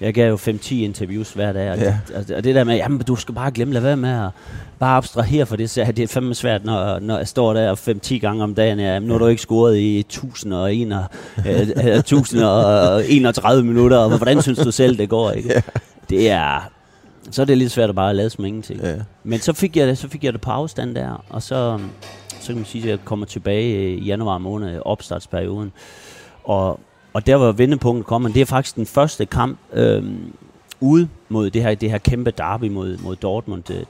jeg 0.00 0.14
gav 0.14 0.28
jo 0.28 0.36
5-10 0.36 0.74
interviews 0.74 1.32
hver 1.32 1.52
dag, 1.52 1.70
og, 1.70 1.78
Ja. 1.78 1.84
ja. 1.84 1.98
og, 2.18 2.24
og 2.36 2.44
det 2.44 2.54
der 2.54 2.64
med, 2.64 2.76
jamen 2.76 2.98
du 3.00 3.16
skal 3.16 3.34
bare 3.34 3.50
glemme, 3.50 3.74
lad 3.74 3.82
være 3.82 3.96
med 3.96 4.10
at 4.10 4.30
bare 4.78 4.96
abstrahere 4.96 5.46
for 5.46 5.56
det, 5.56 5.70
så 5.70 5.84
det 5.96 5.98
er 6.02 6.06
fandme 6.08 6.34
svært, 6.34 6.64
når, 6.64 6.98
når 6.98 7.18
jeg 7.18 7.28
står 7.28 7.54
der 7.54 7.74
5-10 8.14 8.18
gange 8.18 8.42
om 8.44 8.54
dagen, 8.54 8.80
ja, 8.80 8.98
nu 8.98 9.12
har 9.12 9.18
du 9.18 9.26
ikke 9.26 9.42
scoret 9.42 9.76
i 9.78 9.98
1001, 10.00 10.92
og, 10.92 11.04
øh, 11.46 11.60
øh, 11.86 11.98
1031 11.98 13.64
minutter, 13.64 13.98
og 13.98 14.16
hvordan 14.16 14.42
synes 14.42 14.58
du 14.58 14.70
selv, 14.70 14.98
det 14.98 15.08
går, 15.08 15.30
ikke? 15.32 15.62
Det 16.10 16.30
er, 16.30 16.70
så 17.30 17.42
er 17.42 17.46
det 17.46 17.58
lidt 17.58 17.72
svært 17.72 17.88
at 17.88 17.94
bare 17.96 18.14
lade 18.14 18.30
som 18.30 18.44
ingenting. 18.44 18.80
Ja. 18.82 18.94
Men 19.24 19.40
så 19.40 19.52
fik 19.52 19.76
jeg 19.76 19.86
det, 19.88 19.98
så 19.98 20.08
fik 20.08 20.24
jeg 20.24 20.32
det 20.32 20.40
på 20.40 20.50
afstand 20.50 20.94
der, 20.94 21.24
og 21.30 21.42
så, 21.42 21.78
så 22.40 22.46
kan 22.46 22.56
man 22.56 22.64
sige, 22.64 22.84
at 22.84 22.90
jeg 22.90 22.98
kommer 23.04 23.26
tilbage 23.26 23.96
i 23.96 24.04
januar 24.04 24.38
måned, 24.38 24.78
opstartsperioden. 24.84 25.72
Og, 26.44 26.80
og 27.14 27.26
der 27.26 27.34
var 27.36 27.52
vendepunktet 27.52 28.06
kommet. 28.06 28.34
Det 28.34 28.40
er 28.42 28.46
faktisk 28.46 28.76
den 28.76 28.86
første 28.86 29.26
kamp 29.26 29.58
øhm, 29.72 30.32
ude 30.80 31.08
mod 31.28 31.50
det 31.50 31.62
her, 31.62 31.74
det 31.74 31.90
her 31.90 31.98
kæmpe 31.98 32.30
derby 32.30 32.64
mod, 32.68 32.98
mod 32.98 33.16
Dortmund. 33.16 33.62
Øh, 33.70 33.82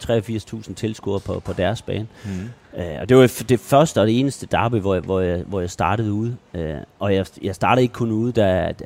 83.000 0.69 0.75
tilskuere 0.75 1.21
på, 1.21 1.41
på 1.45 1.53
deres 1.53 1.83
bane. 1.83 2.07
Mm. 2.25 2.81
Øh, 2.81 2.87
og 3.01 3.09
det 3.09 3.17
var 3.17 3.43
det 3.49 3.61
første 3.61 4.01
og 4.01 4.07
det 4.07 4.21
eneste 4.21 4.47
derby, 4.47 4.75
hvor 4.81 4.95
jeg, 4.95 5.03
hvor 5.03 5.21
jeg, 5.21 5.43
hvor 5.47 5.61
jeg 5.61 5.71
startede 5.71 6.13
ude. 6.13 6.37
Øh, 6.55 6.75
og 6.99 7.15
jeg, 7.15 7.27
jeg 7.43 7.55
startede 7.55 7.83
ikke 7.83 7.93
kun 7.93 8.11
ude, 8.11 8.33
da 8.33 8.73
da- 8.81 8.85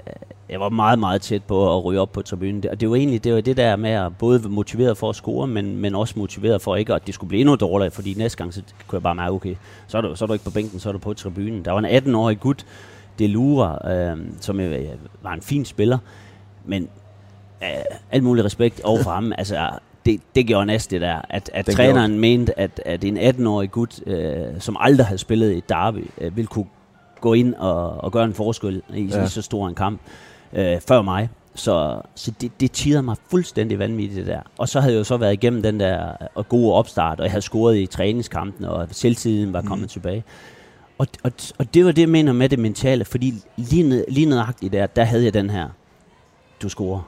jeg 0.48 0.60
var 0.60 0.68
meget, 0.68 0.98
meget 0.98 1.22
tæt 1.22 1.42
på 1.42 1.76
at 1.78 1.84
ryge 1.84 2.00
op 2.00 2.12
på 2.12 2.22
tribunen. 2.22 2.62
Det- 2.62 2.70
Og 2.70 2.80
det 2.80 2.90
var 2.90 2.96
egentlig 2.96 3.24
det, 3.24 3.34
var 3.34 3.40
det 3.40 3.56
der 3.56 3.76
med 3.76 3.90
at 3.90 4.18
både 4.18 4.42
være 4.42 4.50
motiveret 4.50 4.98
for 4.98 5.10
at 5.10 5.16
score, 5.16 5.46
men, 5.46 5.76
men 5.76 5.94
også 5.94 6.14
motiveret 6.16 6.62
for 6.62 6.76
ikke, 6.76 6.94
at 6.94 7.06
det 7.06 7.14
skulle 7.14 7.28
blive 7.28 7.40
endnu 7.40 7.54
dårligere, 7.54 7.90
fordi 7.90 8.14
næste 8.14 8.38
gang, 8.38 8.54
så 8.54 8.62
kunne 8.86 8.96
jeg 8.96 9.02
bare 9.02 9.14
mærke, 9.14 9.32
okay, 9.32 9.54
så 9.86 9.96
er 9.98 10.02
du, 10.02 10.14
så 10.16 10.24
er 10.24 10.26
du 10.26 10.32
ikke 10.32 10.44
på 10.44 10.50
bænken, 10.50 10.80
så 10.80 10.88
er 10.88 10.92
du 10.92 10.98
på 10.98 11.14
tribunen. 11.14 11.64
Der 11.64 11.72
var 11.72 11.78
en 11.78 11.86
18-årig 12.14 12.40
gut, 12.40 12.66
Delura, 13.18 13.92
øh, 13.92 14.16
som 14.40 14.60
øh, 14.60 14.84
var 15.22 15.32
en 15.32 15.42
fin 15.42 15.64
spiller, 15.64 15.98
men 16.64 16.88
øh, 17.62 17.68
alt 18.10 18.24
mulig 18.24 18.44
respekt 18.44 18.80
over 18.84 19.02
for 19.02 19.10
ham. 19.10 19.32
Altså, 19.38 19.70
det, 20.06 20.20
det 20.34 20.46
gjorde 20.46 20.66
næste 20.66 20.94
det 20.94 21.00
der, 21.00 21.20
at, 21.28 21.50
at 21.54 21.66
træneren 21.66 22.10
gjorde. 22.10 22.20
mente, 22.20 22.58
at, 22.60 22.82
at 22.84 23.04
en 23.04 23.18
18-årig 23.18 23.70
gut, 23.70 24.00
øh, 24.06 24.44
som 24.58 24.76
aldrig 24.80 25.06
havde 25.06 25.18
spillet 25.18 25.56
i 25.56 25.62
derby, 25.68 26.10
øh, 26.20 26.36
ville 26.36 26.46
kunne 26.46 26.66
gå 27.20 27.32
ind 27.32 27.54
og, 27.54 27.90
og 27.90 28.12
gøre 28.12 28.24
en 28.24 28.34
forskel 28.34 28.82
i 28.94 29.02
ja. 29.02 29.26
så 29.26 29.42
stor 29.42 29.68
en 29.68 29.74
kamp 29.74 30.00
øh, 30.52 30.80
før 30.88 31.02
mig. 31.02 31.28
Så, 31.54 32.00
så 32.14 32.32
det, 32.40 32.60
det 32.60 32.72
tirrede 32.72 33.02
mig 33.02 33.16
fuldstændig 33.30 33.78
vanvittigt 33.78 34.18
det 34.18 34.26
der. 34.26 34.40
Og 34.58 34.68
så 34.68 34.80
havde 34.80 34.94
jeg 34.94 34.98
jo 34.98 35.04
så 35.04 35.16
været 35.16 35.32
igennem 35.32 35.62
den 35.62 35.80
der 35.80 35.98
og 36.08 36.28
øh, 36.38 36.44
gode 36.44 36.74
opstart, 36.74 37.20
og 37.20 37.24
jeg 37.24 37.32
havde 37.32 37.42
scoret 37.42 37.78
i 37.78 37.86
træningskampen, 37.86 38.64
og 38.64 38.88
selvtiden 38.90 39.52
var 39.52 39.62
kommet 39.62 39.84
mm. 39.84 39.88
tilbage. 39.88 40.24
Og, 40.98 41.06
og, 41.22 41.32
og 41.58 41.74
det 41.74 41.84
var 41.84 41.92
det, 41.92 42.02
jeg 42.02 42.08
mener 42.08 42.32
med 42.32 42.48
det 42.48 42.58
mentale, 42.58 43.04
fordi 43.04 43.34
lige, 43.56 43.82
ned, 43.82 44.04
lige 44.08 44.26
nøjagtigt 44.26 44.72
der, 44.72 44.86
der 44.86 45.04
havde 45.04 45.24
jeg 45.24 45.34
den 45.34 45.50
her, 45.50 45.68
du 46.62 46.68
scorer. 46.68 47.00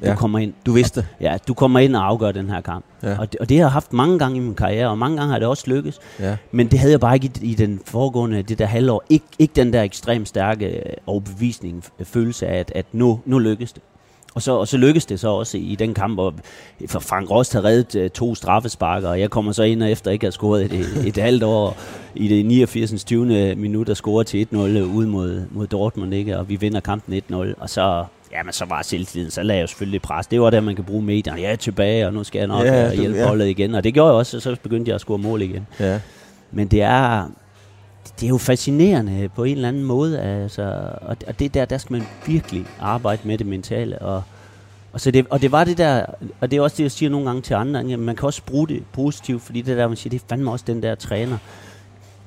Du 0.00 0.06
ja. 0.06 0.14
kommer 0.14 0.38
ind. 0.38 0.52
Du 0.66 0.72
vidste. 0.72 1.06
Ja, 1.20 1.36
du 1.48 1.54
kommer 1.54 1.78
ind 1.78 1.96
og 1.96 2.06
afgør 2.06 2.32
den 2.32 2.50
her 2.50 2.60
kamp. 2.60 2.84
Ja. 3.02 3.18
Og, 3.18 3.32
det, 3.32 3.40
og 3.40 3.48
det 3.48 3.56
har 3.56 3.64
jeg 3.64 3.72
haft 3.72 3.92
mange 3.92 4.18
gange 4.18 4.36
i 4.36 4.40
min 4.40 4.54
karriere, 4.54 4.88
og 4.88 4.98
mange 4.98 5.16
gange 5.16 5.32
har 5.32 5.38
det 5.38 5.48
også 5.48 5.64
lykkes. 5.66 6.00
Ja. 6.20 6.36
Men 6.52 6.68
det 6.68 6.78
havde 6.78 6.92
jeg 6.92 7.00
bare 7.00 7.14
ikke 7.14 7.30
i, 7.40 7.50
i 7.50 7.54
den 7.54 7.80
foregående, 7.84 8.42
det 8.42 8.58
der 8.58 8.66
halvår. 8.66 9.04
Ik, 9.08 9.22
ikke 9.38 9.52
den 9.56 9.72
der 9.72 9.82
ekstremt 9.82 10.28
stærke 10.28 10.66
øh, 10.66 10.92
overbevisning, 11.06 11.84
følelse 12.02 12.46
af, 12.46 12.58
at, 12.58 12.72
at 12.74 12.86
nu, 12.92 13.20
nu 13.24 13.38
lykkes 13.38 13.72
det. 13.72 13.82
Og 14.34 14.42
så, 14.42 14.52
og 14.52 14.68
så 14.68 14.76
lykkedes 14.76 15.06
det 15.06 15.20
så 15.20 15.28
også 15.28 15.58
i 15.58 15.76
den 15.78 15.94
kamp, 15.94 16.14
hvor 16.14 16.34
Frank 16.86 17.30
Rost 17.30 17.52
havde 17.52 17.64
reddet 17.66 18.04
uh, 18.04 18.10
to 18.10 18.34
straffesparker, 18.34 19.08
og 19.08 19.20
jeg 19.20 19.30
kommer 19.30 19.52
så 19.52 19.62
ind 19.62 19.82
og 19.82 19.90
efter 19.90 20.10
ikke 20.10 20.24
at 20.24 20.26
have 20.26 20.32
scoret 20.32 20.64
et, 20.64 21.06
et 21.06 21.16
halvt 21.16 21.42
år 21.42 21.76
i 22.14 22.28
det 22.28 22.46
89. 22.46 23.04
20. 23.04 23.54
minut 23.56 23.88
og 23.88 23.96
scorer 23.96 24.22
til 24.22 24.46
1-0 24.52 24.56
ud 24.56 25.06
mod, 25.06 25.42
mod 25.50 25.66
Dortmund, 25.66 26.14
ikke? 26.14 26.38
og 26.38 26.48
vi 26.48 26.56
vinder 26.56 26.80
kampen 26.80 27.22
1-0, 27.30 27.34
og 27.58 27.70
så 27.70 28.04
Jamen, 28.32 28.52
så 28.52 28.64
var 28.64 28.82
selvtiden, 28.82 29.30
så 29.30 29.42
lagde 29.42 29.60
jeg 29.60 29.68
selvfølgelig 29.68 30.02
pres. 30.02 30.26
Det 30.26 30.40
var 30.40 30.50
der, 30.50 30.60
man 30.60 30.74
kan 30.74 30.84
bruge 30.84 31.02
medierne. 31.02 31.42
Er 31.42 31.56
tilbage, 31.56 32.06
og 32.06 32.12
nu 32.12 32.24
skal 32.24 32.38
jeg 32.38 32.48
nok 32.48 32.66
ja, 32.66 32.94
hjælpe 32.94 33.18
ja. 33.18 33.26
holdet 33.26 33.46
igen. 33.46 33.74
Og 33.74 33.84
det 33.84 33.94
gjorde 33.94 34.08
jeg 34.08 34.16
også, 34.16 34.36
og 34.36 34.42
så 34.42 34.56
begyndte 34.62 34.88
jeg 34.88 34.94
at 34.94 35.00
score 35.00 35.18
mål 35.18 35.42
igen. 35.42 35.66
Ja. 35.80 36.00
Men 36.50 36.68
det 36.68 36.82
er, 36.82 37.30
det 38.20 38.26
er 38.26 38.28
jo 38.28 38.38
fascinerende 38.38 39.28
på 39.28 39.44
en 39.44 39.56
eller 39.56 39.68
anden 39.68 39.84
måde. 39.84 40.20
Altså, 40.20 40.62
og, 41.00 41.16
og 41.26 41.38
det 41.38 41.54
der, 41.54 41.64
der 41.64 41.78
skal 41.78 41.92
man 41.92 42.06
virkelig 42.26 42.66
arbejde 42.80 43.20
med 43.24 43.38
det 43.38 43.46
mentale. 43.46 43.98
Og, 43.98 44.22
og, 44.92 45.00
så 45.00 45.10
det, 45.10 45.26
og 45.30 45.42
det 45.42 45.52
var 45.52 45.64
det 45.64 45.78
der, 45.78 46.06
og 46.40 46.50
det 46.50 46.56
er 46.56 46.60
også 46.60 46.76
det, 46.76 46.82
jeg 46.82 46.90
siger 46.90 47.10
nogle 47.10 47.26
gange 47.26 47.42
til 47.42 47.54
andre. 47.54 47.84
Ikke? 47.84 47.96
Man 47.96 48.16
kan 48.16 48.26
også 48.26 48.42
bruge 48.42 48.68
det 48.68 48.82
positivt, 48.92 49.42
fordi 49.42 49.62
det 49.62 49.76
der, 49.76 49.88
man 49.88 49.96
siger, 49.96 50.10
det 50.10 50.22
er 50.22 50.24
fandme 50.28 50.50
også 50.50 50.64
den 50.66 50.82
der 50.82 50.94
træner. 50.94 51.38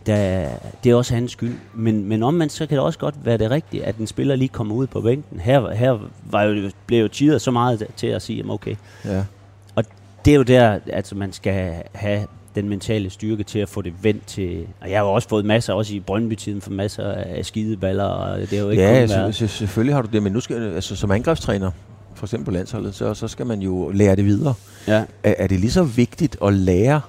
Der, 0.06 0.50
det 0.84 0.92
er 0.92 0.96
også 0.96 1.14
hans 1.14 1.32
skyld. 1.32 1.56
Men, 1.74 2.06
men 2.06 2.24
omvendt, 2.24 2.54
så 2.54 2.66
kan 2.66 2.78
det 2.78 2.86
også 2.86 3.00
godt 3.00 3.16
være 3.26 3.38
det 3.38 3.52
rigtige, 3.52 3.86
at 3.86 3.96
en 3.96 4.08
spiller 4.08 4.36
lige 4.36 4.48
kommer 4.48 4.76
ud 4.76 4.88
på 4.88 5.02
bænken. 5.02 5.40
Her, 5.40 5.74
her 5.74 6.00
var 6.24 6.44
jo, 6.44 6.72
blev 6.86 7.02
jo 7.02 7.08
tider 7.08 7.38
så 7.38 7.52
meget 7.52 7.88
til 7.96 8.08
at 8.08 8.22
sige, 8.22 8.50
okay. 8.50 8.76
Ja. 9.06 9.24
Og 9.76 9.84
det 10.26 10.32
er 10.32 10.38
jo 10.38 10.44
der, 10.44 10.80
altså 10.88 11.16
man 11.16 11.34
skal 11.34 11.84
have 11.94 12.28
den 12.62 12.70
mentale 12.70 13.10
styrke 13.10 13.44
til 13.44 13.60
at 13.60 13.70
få 13.70 13.82
det 13.82 13.94
vendt 14.02 14.26
til... 14.26 14.68
Og 14.82 14.90
jeg 14.90 15.00
har 15.00 15.06
jo 15.06 15.12
også 15.14 15.30
fået 15.30 15.46
masser, 15.46 15.74
også 15.74 15.96
i 15.96 16.00
Brøndby-tiden, 16.00 16.62
for 16.62 16.72
masser 16.72 17.12
af 17.12 17.46
skideballer, 17.46 18.04
og 18.04 18.40
det 18.40 18.54
er 18.54 18.60
jo 18.60 18.70
ikke 18.70 18.84
Ja, 18.84 19.06
været... 19.06 19.36
selvfølgelig 19.36 19.96
har 19.96 20.02
du 20.02 20.10
det, 20.14 20.24
men 20.24 20.34
nu 20.34 20.40
skal, 20.40 20.74
altså, 20.76 20.96
som 20.96 21.12
angrebstræner, 21.12 21.72
for 22.16 22.26
eksempel 22.26 22.46
på 22.46 22.52
landsholdet, 22.52 22.96
så, 22.96 23.14
så 23.14 23.28
skal 23.28 23.46
man 23.46 23.60
jo 23.60 23.90
lære 23.94 24.16
det 24.16 24.26
videre. 24.26 24.54
Ja. 24.88 25.04
Er, 25.24 25.34
er 25.38 25.48
det 25.48 25.60
lige 25.60 25.72
så 25.72 25.84
vigtigt 25.84 26.38
at 26.44 26.54
lære 26.54 27.02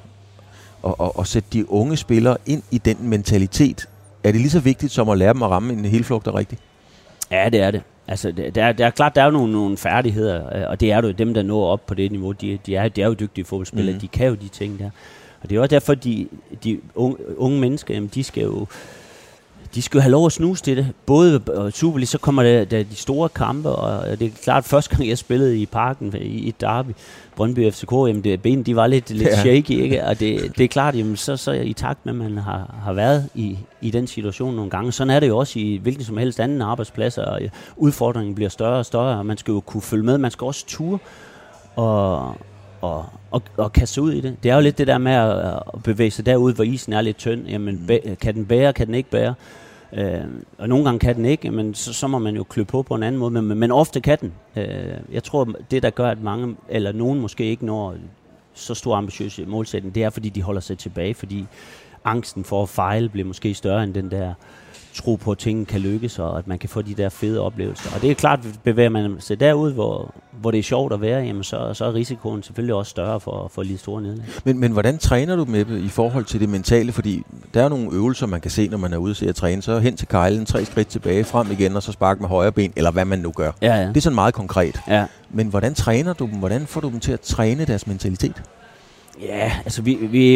og, 0.83 1.01
og, 1.01 1.19
og 1.19 1.27
sætte 1.27 1.49
de 1.53 1.71
unge 1.71 1.97
spillere 1.97 2.37
ind 2.47 2.63
i 2.71 2.79
den 2.79 2.97
mentalitet? 3.01 3.89
Er 4.25 4.33
det 4.33 4.41
lige 4.41 4.51
så 4.51 4.61
vigtigt 4.61 4.93
som 4.93 5.09
at 5.09 5.19
lære 5.19 5.35
dem 5.35 5.43
at 5.43 5.51
ramme 5.51 5.73
en 5.73 5.85
helflugt 5.85 6.29
rigtigt? 6.35 6.61
Ja, 7.31 7.49
det 7.49 7.61
er 7.61 7.71
det. 7.71 7.83
Altså, 8.09 8.33
det, 8.33 8.55
der, 8.55 8.73
der 8.73 8.87
er 8.87 8.91
klart, 8.91 9.15
der 9.15 9.21
er 9.21 9.25
jo 9.25 9.31
nogle, 9.31 9.53
nogle 9.53 9.77
færdigheder, 9.77 10.67
og 10.67 10.81
det 10.81 10.93
er 10.93 11.03
jo 11.03 11.11
dem, 11.11 11.35
der 11.35 11.43
når 11.43 11.67
op 11.67 11.87
på 11.87 11.95
det 11.95 12.11
niveau. 12.11 12.33
De, 12.33 12.59
de, 12.67 12.77
er, 12.77 12.89
de 12.89 13.03
er 13.03 13.07
jo 13.07 13.15
dygtige 13.15 13.45
fodboldspillere, 13.45 13.95
mm. 13.95 14.01
de 14.01 14.09
kan 14.09 14.27
jo 14.27 14.35
de 14.35 14.49
ting 14.49 14.79
der. 14.79 14.91
Og 15.42 15.51
det 15.51 15.57
er 15.57 15.61
også 15.61 15.70
derfor, 15.70 15.94
de, 15.94 16.29
de 16.64 16.81
unge, 16.94 17.38
unge 17.38 17.61
mennesker, 17.61 17.94
jamen, 17.94 18.11
de 18.14 18.24
skal 18.24 18.42
jo 18.42 18.66
de 19.74 19.83
skal 19.83 19.98
jo 19.98 20.03
have 20.03 20.11
lov 20.11 20.27
at 20.27 20.33
snuse 20.33 20.62
til 20.62 20.77
det. 20.77 20.88
Både 21.07 21.42
Super 21.74 22.05
så 22.05 22.18
kommer 22.18 22.42
der, 22.42 22.64
der 22.64 22.83
de 22.83 22.96
store 22.96 23.29
kampe, 23.29 23.68
og 23.68 24.18
det 24.18 24.27
er 24.27 24.31
klart, 24.42 24.64
første 24.64 24.96
gang 24.96 25.09
jeg 25.09 25.18
spillede 25.18 25.59
i 25.59 25.66
parken 25.66 26.14
i 26.20 26.48
et 26.48 26.61
derby, 26.61 26.90
Brøndby 27.37 27.72
FCK, 27.72 27.92
jamen 27.92 28.24
det, 28.24 28.42
benene 28.42 28.64
de 28.64 28.77
var 28.77 28.87
lidt, 28.87 29.11
lidt 29.11 29.29
ja. 29.29 29.40
shaky, 29.40 29.70
ikke? 29.70 30.05
og 30.05 30.20
det, 30.20 30.59
det 30.59 30.64
er 30.64 30.68
klart, 30.68 30.96
jamen 30.96 31.16
så, 31.16 31.37
så 31.37 31.53
i 31.53 31.72
takt 31.72 32.07
med, 32.07 32.12
at 32.12 32.18
man 32.18 32.38
har, 32.38 32.74
har 32.85 32.92
været 32.92 33.29
i, 33.35 33.59
i 33.81 33.90
den 33.90 34.07
situation 34.07 34.55
nogle 34.55 34.70
gange. 34.70 34.92
Sådan 34.92 35.11
er 35.11 35.20
det 35.20 35.29
jo 35.29 35.38
også 35.38 35.59
i 35.59 35.81
hvilken 35.83 36.05
som 36.05 36.16
helst 36.16 36.40
anden 36.40 36.62
arbejdsplads, 36.62 37.18
og 37.18 37.40
udfordringen 37.77 38.35
bliver 38.35 38.51
større 38.51 38.79
og 38.79 38.87
større, 38.87 39.18
og 39.18 39.27
man 39.27 39.37
skal 39.37 39.53
jo 39.53 39.61
kunne 39.61 39.83
følge 39.83 40.05
med, 40.05 40.18
man 40.18 40.31
skal 40.31 40.44
også 40.44 40.66
ture, 40.66 40.98
og, 41.77 42.37
og, 42.81 43.07
og, 43.31 43.43
og 43.57 43.73
kaste 43.73 44.03
ud 44.03 44.12
i 44.12 44.21
det. 44.21 44.37
Det 44.43 44.51
er 44.51 44.55
jo 44.55 44.61
lidt 44.61 44.79
det 44.79 44.87
der 44.87 44.99
med 44.99 45.12
at, 45.12 45.62
at 45.75 45.83
bevæge 45.83 46.11
sig 46.11 46.27
derud, 46.27 46.55
hvor 46.55 46.64
isen 46.64 46.93
er 46.93 47.01
lidt 47.01 47.17
tynd. 47.17 47.47
Jamen, 47.47 47.85
bæ, 47.87 47.99
kan 48.21 48.35
den 48.35 48.47
bære, 48.47 48.73
kan 48.73 48.87
den 48.87 48.95
ikke 48.95 49.11
bære? 49.11 49.35
Øh, 49.93 50.21
og 50.59 50.69
nogle 50.69 50.85
gange 50.85 50.99
kan 50.99 51.17
den 51.17 51.25
ikke, 51.25 51.51
men 51.51 51.75
så, 51.75 51.93
så 51.93 52.07
må 52.07 52.19
man 52.19 52.37
jo 52.37 52.45
klø 52.45 52.64
på 52.64 52.83
på 52.83 52.95
en 52.95 53.03
anden 53.03 53.19
måde. 53.19 53.31
Men, 53.31 53.59
men 53.59 53.71
ofte 53.71 54.01
kan 54.01 54.19
den. 54.21 54.33
Øh, 54.57 54.95
jeg 55.12 55.25
tror, 55.25 55.49
det 55.71 55.83
der 55.83 55.91
gør, 55.91 56.11
at 56.11 56.23
mange, 56.23 56.57
eller 56.69 56.93
nogen 56.93 57.21
måske 57.21 57.45
ikke 57.45 57.67
når 57.67 57.95
så 58.55 58.75
stor 58.75 58.97
ambitiøs 58.97 59.41
målsætning, 59.47 59.95
det 59.95 60.03
er, 60.03 60.11
fordi 60.11 60.29
de 60.29 60.43
holder 60.43 60.61
sig 60.61 60.79
tilbage, 60.79 61.14
fordi 61.14 61.47
angsten 62.05 62.45
for 62.45 62.62
at 62.62 62.69
fejle 62.69 63.09
bliver 63.09 63.27
måske 63.27 63.55
større 63.55 63.85
end 63.85 63.95
den 63.95 64.11
der 64.11 64.35
tro 64.99 65.17
på, 65.17 65.31
at 65.31 65.39
tingene 65.39 65.67
kan 65.67 65.81
lykkes, 65.81 66.19
og 66.19 66.39
at 66.39 66.49
man 66.49 66.59
kan 66.59 66.69
få 66.69 66.83
de 66.83 66.95
der 66.95 67.09
fede 67.09 67.41
oplevelser. 67.41 67.95
Og 67.95 68.03
det 68.03 68.11
er 68.11 68.15
klart, 68.15 68.39
at 68.39 68.61
bevæger 68.65 68.89
man 68.89 69.17
sig 69.19 69.41
derud, 69.41 69.73
hvor, 69.73 70.15
hvor 70.41 70.51
det 70.51 70.59
er 70.59 70.63
sjovt 70.63 70.93
at 70.93 71.01
være, 71.01 71.21
jamen 71.23 71.45
så, 71.45 71.75
så 71.75 71.85
er 71.85 71.95
risikoen 71.95 72.43
selvfølgelig 72.43 72.75
også 72.75 72.91
større 72.91 73.21
for, 73.21 73.51
for 73.55 73.63
lige 73.63 73.79
store 73.79 74.03
nederlag. 74.03 74.27
Men, 74.45 74.59
men 74.59 74.73
hvordan 74.73 74.99
træner 74.99 75.37
du 75.37 75.45
med 75.45 75.67
i 75.67 75.89
forhold 75.89 76.25
til 76.25 76.41
det 76.41 76.49
mentale? 76.49 76.93
Fordi 76.93 77.23
der 77.55 77.63
er 77.63 77.69
nogle 77.69 77.93
øvelser, 77.93 78.27
man 78.27 78.41
kan 78.41 78.51
se, 78.51 78.69
når 78.69 78.79
man 78.79 78.93
er 78.93 78.97
ude 78.97 79.15
til 79.15 79.27
at 79.27 79.35
træne. 79.35 79.63
Så 79.63 79.79
hen 79.79 79.97
til 79.97 80.09
kejlen, 80.09 80.47
tre 80.47 80.65
skridt 80.65 80.89
tilbage, 80.89 81.25
frem 81.25 81.51
igen, 81.51 81.77
og 81.77 81.83
så 81.83 81.93
spark 81.93 82.21
med 82.21 82.29
højre 82.29 82.53
ben, 82.53 82.73
eller 82.77 82.91
hvad 82.91 83.05
man 83.05 83.19
nu 83.19 83.33
gør. 83.33 83.53
Ja, 83.63 83.75
ja. 83.75 83.89
Det 83.89 83.97
er 83.97 84.01
sådan 84.01 84.15
meget 84.15 84.35
konkret. 84.35 84.81
Ja. 84.89 85.07
Men 85.31 85.47
hvordan 85.47 85.75
træner 85.75 86.13
du 86.13 86.27
dem? 86.27 86.39
Hvordan 86.39 86.67
får 86.67 86.81
du 86.81 86.91
dem 86.91 87.01
til 87.01 87.13
at 87.13 87.21
træne 87.21 87.65
deres 87.65 87.87
mentalitet? 87.87 88.43
Ja, 89.23 89.53
altså 89.65 89.83
vi, 89.83 89.95
vi 89.95 90.35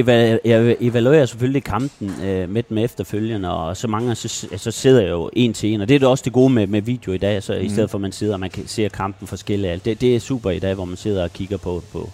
evaluerer 0.80 1.26
selvfølgelig 1.26 1.64
kampen 1.64 2.10
øh, 2.24 2.50
med 2.50 2.62
dem 2.62 2.78
efterfølgende, 2.78 3.54
og 3.54 3.76
så 3.76 3.88
mange 3.88 4.14
så, 4.14 4.48
så 4.56 4.70
sidder 4.70 5.00
jeg 5.00 5.10
jo 5.10 5.30
en 5.32 5.52
til 5.52 5.72
en, 5.72 5.80
og 5.80 5.88
det 5.88 6.02
er 6.02 6.06
også 6.06 6.22
det 6.24 6.32
gode 6.32 6.52
med, 6.52 6.66
med 6.66 6.82
video 6.82 7.12
i 7.12 7.18
dag, 7.18 7.42
så 7.42 7.54
mm. 7.54 7.66
i 7.66 7.68
stedet 7.68 7.90
for 7.90 7.98
at 7.98 8.02
man 8.02 8.12
sidder 8.12 8.32
og 8.32 8.40
man 8.40 8.50
kan 8.50 8.66
se 8.66 8.88
kampen 8.88 9.28
forskelligt, 9.28 9.84
det, 9.84 10.00
det 10.00 10.16
er 10.16 10.20
super 10.20 10.50
i 10.50 10.58
dag, 10.58 10.74
hvor 10.74 10.84
man 10.84 10.96
sidder 10.96 11.22
og 11.22 11.32
kigger 11.32 11.56
på, 11.56 11.82
på, 11.92 12.10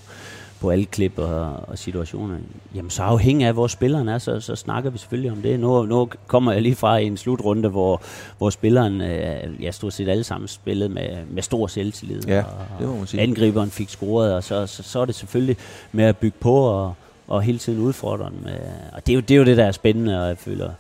på 0.61 0.71
alle 0.71 0.85
klip 0.85 1.19
og, 1.19 1.57
og 1.69 1.79
situationer. 1.79 2.37
Jamen 2.75 2.91
så 2.91 3.03
afhængig 3.03 3.47
af, 3.47 3.53
hvor 3.53 3.67
spilleren 3.67 4.09
er, 4.09 4.19
så, 4.19 4.41
så 4.41 4.57
snakker 4.57 4.91
vi 4.91 4.99
selvfølgelig 4.99 5.33
om 5.33 5.43
det. 5.43 5.61
Nu, 5.61 5.87
nu 5.87 6.09
kommer 6.27 6.53
jeg 6.53 6.63
lige 6.63 6.75
fra 6.75 6.99
en 6.99 7.17
slutrunde, 7.17 7.69
hvor, 7.69 8.03
hvor 8.39 8.51
spilleren, 8.51 9.01
øh, 9.01 9.63
ja 9.63 9.71
stort 9.71 9.93
set 9.93 10.09
alle 10.09 10.25
sammen 10.25 10.49
spillede 10.49 10.89
med, 10.89 11.09
med 11.31 11.43
stor 11.43 11.67
selvtillid. 11.67 12.23
Ja, 12.27 12.39
og, 12.39 12.81
det 12.81 12.89
må 12.89 12.97
man 12.97 13.07
sige. 13.07 13.21
Angriberen 13.21 13.71
fik 13.71 13.89
scoret, 13.89 14.35
og 14.35 14.45
så, 14.45 14.67
så, 14.67 14.83
så 14.83 15.01
er 15.01 15.05
det 15.05 15.15
selvfølgelig 15.15 15.57
med 15.93 16.05
at 16.05 16.17
bygge 16.17 16.37
på 16.41 16.55
og, 16.55 16.95
og 17.29 17.43
hele 17.43 17.59
tiden 17.59 17.81
udfordre 17.81 18.31
dem. 18.31 18.47
Øh, 18.47 18.59
og 18.93 19.07
det 19.07 19.13
er, 19.13 19.15
jo, 19.15 19.21
det 19.21 19.31
er 19.31 19.39
jo 19.39 19.45
det, 19.45 19.57
der 19.57 19.65
er 19.65 19.73
spændende, 19.73 20.23
og 20.23 20.29
jeg 20.29 20.39
føler, 20.39 20.71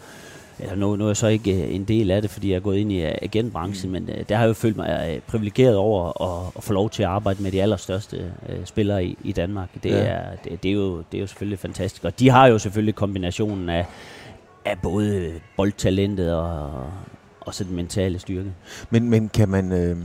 eller 0.61 0.75
nu, 0.75 0.97
nu 0.97 1.05
er 1.05 1.09
jeg 1.09 1.17
så 1.17 1.27
ikke 1.27 1.65
øh, 1.65 1.75
en 1.75 1.85
del 1.85 2.11
af 2.11 2.23
det, 2.23 2.31
fordi 2.31 2.51
jeg 2.51 2.57
er 2.57 2.61
gået 2.61 2.77
ind 2.77 2.93
i 2.93 3.03
øh, 3.03 3.13
agentbranchen, 3.23 3.93
men 3.93 4.03
uh, 4.03 4.15
der 4.29 4.37
har 4.37 4.43
jeg 4.43 4.49
jo 4.49 4.55
følt 4.55 4.77
mig 4.77 5.23
privilegeret 5.27 5.77
over 5.77 6.23
at, 6.23 6.53
at 6.57 6.65
få 6.65 6.73
lov 6.73 6.91
til 6.91 7.03
at 7.03 7.09
arbejde 7.09 7.43
med 7.43 7.53
de 7.53 7.63
allerstørste 7.63 8.33
spillere 8.65 9.05
i, 9.05 9.19
i 9.25 9.33
Danmark. 9.33 9.69
Det, 9.83 9.91
ja. 9.91 9.97
er, 9.97 10.37
det, 10.45 10.63
det, 10.63 10.69
er 10.69 10.73
jo, 10.73 10.97
det 11.13 11.19
er 11.19 11.21
jo 11.21 11.27
selvfølgelig 11.27 11.59
fantastisk. 11.59 12.05
Og 12.05 12.19
de 12.19 12.31
har 12.31 12.47
jo 12.47 12.59
selvfølgelig 12.59 12.95
kombinationen 12.95 13.69
af, 13.69 13.87
af 14.65 14.79
både 14.83 15.33
boldtalentet 15.57 16.35
og, 16.35 16.71
og 17.41 17.55
så 17.55 17.65
den 17.65 17.77
mentale 17.77 18.19
styrke. 18.19 18.53
Men, 18.91 19.11
men 19.11 19.29
kan 19.29 19.49
man... 19.49 19.73
Øh 19.73 19.97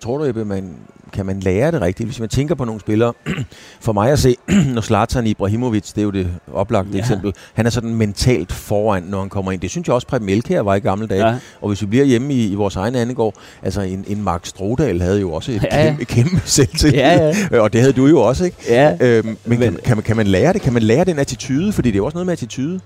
tror 0.00 0.18
du, 0.18 0.24
Ebbe, 0.24 0.44
man, 0.44 0.76
kan 1.12 1.26
man 1.26 1.40
lære 1.40 1.70
det 1.70 1.80
rigtigt? 1.80 2.06
Hvis 2.06 2.20
man 2.20 2.28
tænker 2.28 2.54
på 2.54 2.64
nogle 2.64 2.80
spillere, 2.80 3.12
for 3.80 3.92
mig 3.92 4.10
at 4.10 4.18
se, 4.18 4.36
når 4.74 4.80
Zlatan 4.80 5.26
Ibrahimovic, 5.26 5.92
det 5.92 5.98
er 5.98 6.02
jo 6.02 6.10
det 6.10 6.28
oplagte 6.52 6.90
ja. 6.92 6.98
eksempel, 6.98 7.32
han 7.54 7.66
er 7.66 7.70
sådan 7.70 7.94
mentalt 7.94 8.52
foran, 8.52 9.02
når 9.02 9.20
han 9.20 9.28
kommer 9.28 9.52
ind. 9.52 9.60
Det 9.60 9.70
synes 9.70 9.88
jeg 9.88 9.94
også, 9.94 10.06
Preben 10.06 10.26
Melkær 10.26 10.60
var 10.60 10.74
i 10.74 10.80
gamle 10.80 11.06
dage. 11.06 11.26
Ja. 11.26 11.36
Og 11.60 11.68
hvis 11.68 11.80
vi 11.82 11.86
bliver 11.86 12.04
hjemme 12.04 12.34
i, 12.34 12.52
i 12.52 12.54
vores 12.54 12.76
egen 12.76 12.94
andegård, 12.94 13.34
altså 13.62 13.80
en, 13.80 14.04
en 14.08 14.22
Mark 14.22 14.46
Strodal 14.46 15.00
havde 15.00 15.20
jo 15.20 15.32
også 15.32 15.52
et 15.52 15.62
ja. 15.62 15.84
kæmpe, 15.84 16.04
kæmpe 16.04 16.40
selvtillid. 16.44 16.98
Ja, 16.98 17.32
ja. 17.52 17.60
og 17.62 17.72
det 17.72 17.80
havde 17.80 17.92
du 17.92 18.06
jo 18.06 18.20
også, 18.20 18.44
ikke? 18.44 18.56
Ja. 18.68 18.96
Øhm, 19.00 19.36
men, 19.44 19.58
men 19.58 19.58
kan, 19.58 19.78
kan, 19.84 19.96
man, 19.96 20.02
kan 20.02 20.16
man 20.16 20.26
lære 20.26 20.52
det? 20.52 20.62
Kan 20.62 20.72
man 20.72 20.82
lære 20.82 21.04
den 21.04 21.18
attitude? 21.18 21.72
Fordi 21.72 21.88
det 21.88 21.94
er 21.94 21.98
jo 21.98 22.04
også 22.04 22.16
noget 22.16 22.26
med 22.26 22.32
attitude. 22.32 22.80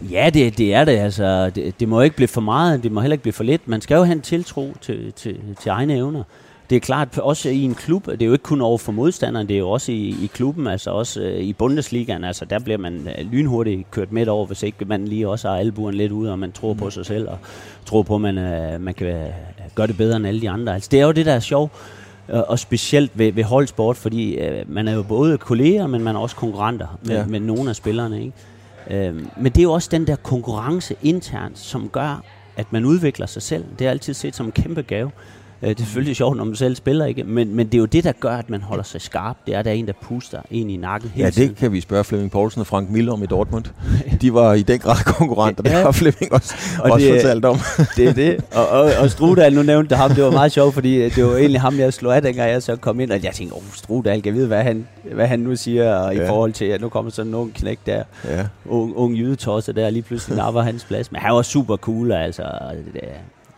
Ja, 0.00 0.30
det, 0.34 0.58
det 0.58 0.74
er 0.74 0.84
det. 0.84 0.92
Altså, 0.92 1.50
det, 1.50 1.80
det 1.80 1.88
må 1.88 2.00
ikke 2.00 2.16
blive 2.16 2.28
for 2.28 2.40
meget, 2.40 2.82
det 2.82 2.92
må 2.92 3.00
heller 3.00 3.14
ikke 3.14 3.22
blive 3.22 3.32
for 3.32 3.44
lidt. 3.44 3.68
Man 3.68 3.80
skal 3.80 3.94
jo 3.94 4.04
have 4.04 4.16
en 4.16 4.22
tiltro 4.22 4.74
til, 4.80 5.12
til, 5.12 5.36
til 5.62 5.68
egne 5.68 5.94
evner. 5.94 6.22
det 6.70 6.76
er 6.76 6.80
klart, 6.80 7.18
også 7.18 7.48
i 7.48 7.62
en 7.62 7.74
klub, 7.74 8.06
det 8.06 8.22
er 8.22 8.26
jo 8.26 8.32
ikke 8.32 8.42
kun 8.42 8.60
over 8.60 8.78
for 8.78 8.92
modstanderen, 8.92 9.48
det 9.48 9.54
er 9.54 9.58
jo 9.58 9.70
også 9.70 9.92
i, 9.92 10.08
i 10.22 10.30
klubben, 10.34 10.66
altså 10.66 10.90
også 10.90 11.20
øh, 11.20 11.40
i 11.40 11.52
Bundesligaen, 11.52 12.24
altså 12.24 12.44
der 12.44 12.58
bliver 12.58 12.78
man 12.78 13.08
øh, 13.18 13.32
lynhurtigt 13.32 13.90
kørt 13.90 14.12
midt 14.12 14.28
over, 14.28 14.46
hvis 14.46 14.62
ikke 14.62 14.84
man 14.84 15.08
lige 15.08 15.28
også 15.28 15.48
har 15.48 15.56
albuerne 15.56 15.96
lidt 15.96 16.12
ude, 16.12 16.32
og 16.32 16.38
man 16.38 16.52
tror 16.52 16.72
mm. 16.72 16.78
på 16.78 16.90
sig 16.90 17.06
selv, 17.06 17.28
og 17.28 17.38
tror 17.86 18.02
på, 18.02 18.14
at 18.14 18.20
man, 18.20 18.38
øh, 18.38 18.80
man 18.80 18.94
kan 18.94 19.16
gøre 19.74 19.86
det 19.86 19.96
bedre 19.96 20.16
end 20.16 20.26
alle 20.26 20.40
de 20.40 20.50
andre. 20.50 20.74
Altså 20.74 20.88
det 20.92 21.00
er 21.00 21.04
jo 21.04 21.12
det, 21.12 21.26
der 21.26 21.32
er 21.32 21.40
sjovt, 21.40 21.72
og 22.28 22.58
specielt 22.58 23.10
ved, 23.14 23.32
ved 23.32 23.44
holdsport, 23.44 23.96
fordi 23.96 24.34
øh, 24.34 24.64
man 24.72 24.88
er 24.88 24.92
jo 24.92 25.02
både 25.02 25.38
kolleger, 25.38 25.86
men 25.86 26.02
man 26.02 26.16
er 26.16 26.20
også 26.20 26.36
konkurrenter 26.36 26.98
med, 27.02 27.16
ja. 27.16 27.26
med 27.26 27.40
nogle 27.40 27.70
af 27.70 27.76
spillerne, 27.76 28.20
ikke? 28.20 28.32
Øh, 28.90 29.14
men 29.36 29.52
det 29.52 29.58
er 29.58 29.62
jo 29.62 29.72
også 29.72 29.88
den 29.92 30.06
der 30.06 30.16
konkurrence 30.16 30.96
internt, 31.02 31.58
som 31.58 31.88
gør, 31.88 32.22
at 32.56 32.72
man 32.72 32.84
udvikler 32.84 33.26
sig 33.26 33.42
selv. 33.42 33.64
Det 33.78 33.86
er 33.86 33.90
altid 33.90 34.14
set 34.14 34.36
som 34.36 34.46
en 34.46 34.52
kæmpe 34.52 34.82
gave. 34.82 35.10
Øh, 35.62 35.68
det 35.68 35.80
er 35.80 35.84
selvfølgelig 35.84 36.16
sjovt, 36.16 36.36
når 36.36 36.44
man 36.44 36.56
selv 36.56 36.76
spiller, 36.76 37.04
ikke? 37.06 37.24
Men, 37.24 37.54
men 37.54 37.66
det 37.66 37.74
er 37.74 37.78
jo 37.78 37.84
det, 37.84 38.04
der 38.04 38.12
gør, 38.20 38.36
at 38.36 38.50
man 38.50 38.62
holder 38.62 38.84
sig 38.84 39.00
skarp. 39.00 39.36
Det 39.46 39.54
er, 39.54 39.62
der 39.62 39.70
er 39.70 39.74
en, 39.74 39.86
der 39.86 39.92
puster 40.02 40.40
en 40.50 40.70
i 40.70 40.76
nakken 40.76 41.10
hele 41.14 41.22
Ja, 41.24 41.26
det 41.26 41.34
tiden. 41.34 41.54
kan 41.54 41.72
vi 41.72 41.80
spørge 41.80 42.04
Flemming 42.04 42.30
Poulsen 42.30 42.60
og 42.60 42.66
Frank 42.66 42.90
Miller 42.90 43.12
om 43.12 43.22
i 43.22 43.26
Dortmund. 43.26 43.64
De 44.22 44.34
var 44.34 44.52
i 44.54 44.62
den 44.62 44.78
grad 44.78 45.04
konkurrenter, 45.04 45.62
det 45.62 45.70
Ja. 45.70 45.82
har 45.82 45.92
Flemming 45.92 46.32
også, 46.32 46.54
Og 46.84 46.90
også 46.90 47.06
det- 47.06 47.20
fortalt 47.20 47.44
om. 47.44 47.58
det 47.96 48.08
er 48.08 48.12
det. 48.12 48.44
Og, 48.54 48.68
og, 48.68 48.90
og 49.00 49.10
Strudal, 49.10 49.52
nu 49.54 49.62
nævnte 49.62 49.96
ham, 49.96 50.10
det 50.10 50.24
var 50.24 50.30
meget 50.30 50.52
sjovt, 50.52 50.74
fordi 50.74 50.94
øh, 50.96 51.14
det 51.16 51.24
var 51.24 51.36
egentlig 51.36 51.60
ham, 51.60 51.78
jeg 51.78 51.92
slog 51.92 52.16
af, 52.16 52.22
dengang 52.22 52.50
jeg 52.50 52.62
så 52.62 52.76
kom 52.76 53.00
ind, 53.00 53.10
og 53.10 53.22
jeg 53.24 53.32
tænkte, 53.32 53.54
åh, 53.56 53.62
oh, 53.62 53.64
Strudal, 53.74 54.22
kan 54.22 54.26
jeg 54.26 54.34
vide, 54.34 54.46
hvad 54.46 54.62
han, 54.62 54.86
hvad 55.14 55.26
han 55.26 55.40
nu 55.40 55.56
siger, 55.56 55.84
Ja. 56.04 56.10
i 56.10 56.26
forhold 56.26 56.52
til, 56.52 56.64
at 56.64 56.80
nu 56.80 56.88
kommer 56.88 57.10
sådan 57.10 57.28
en 57.28 57.34
ung 57.34 57.54
knæk 57.54 57.78
der, 57.86 58.02
Ja. 58.24 58.46
ung, 58.68 58.92
ung 58.96 59.16
jydetosse 59.16 59.72
der, 59.72 59.90
lige 59.90 60.02
pludselig 60.02 60.36
napper 60.36 60.60
hans 60.62 60.84
plads. 60.84 61.12
Men 61.12 61.20
han 61.20 61.34
var 61.34 61.42
super 61.42 61.76
cool, 61.76 62.12
altså. 62.12 62.42
Det, 62.92 63.00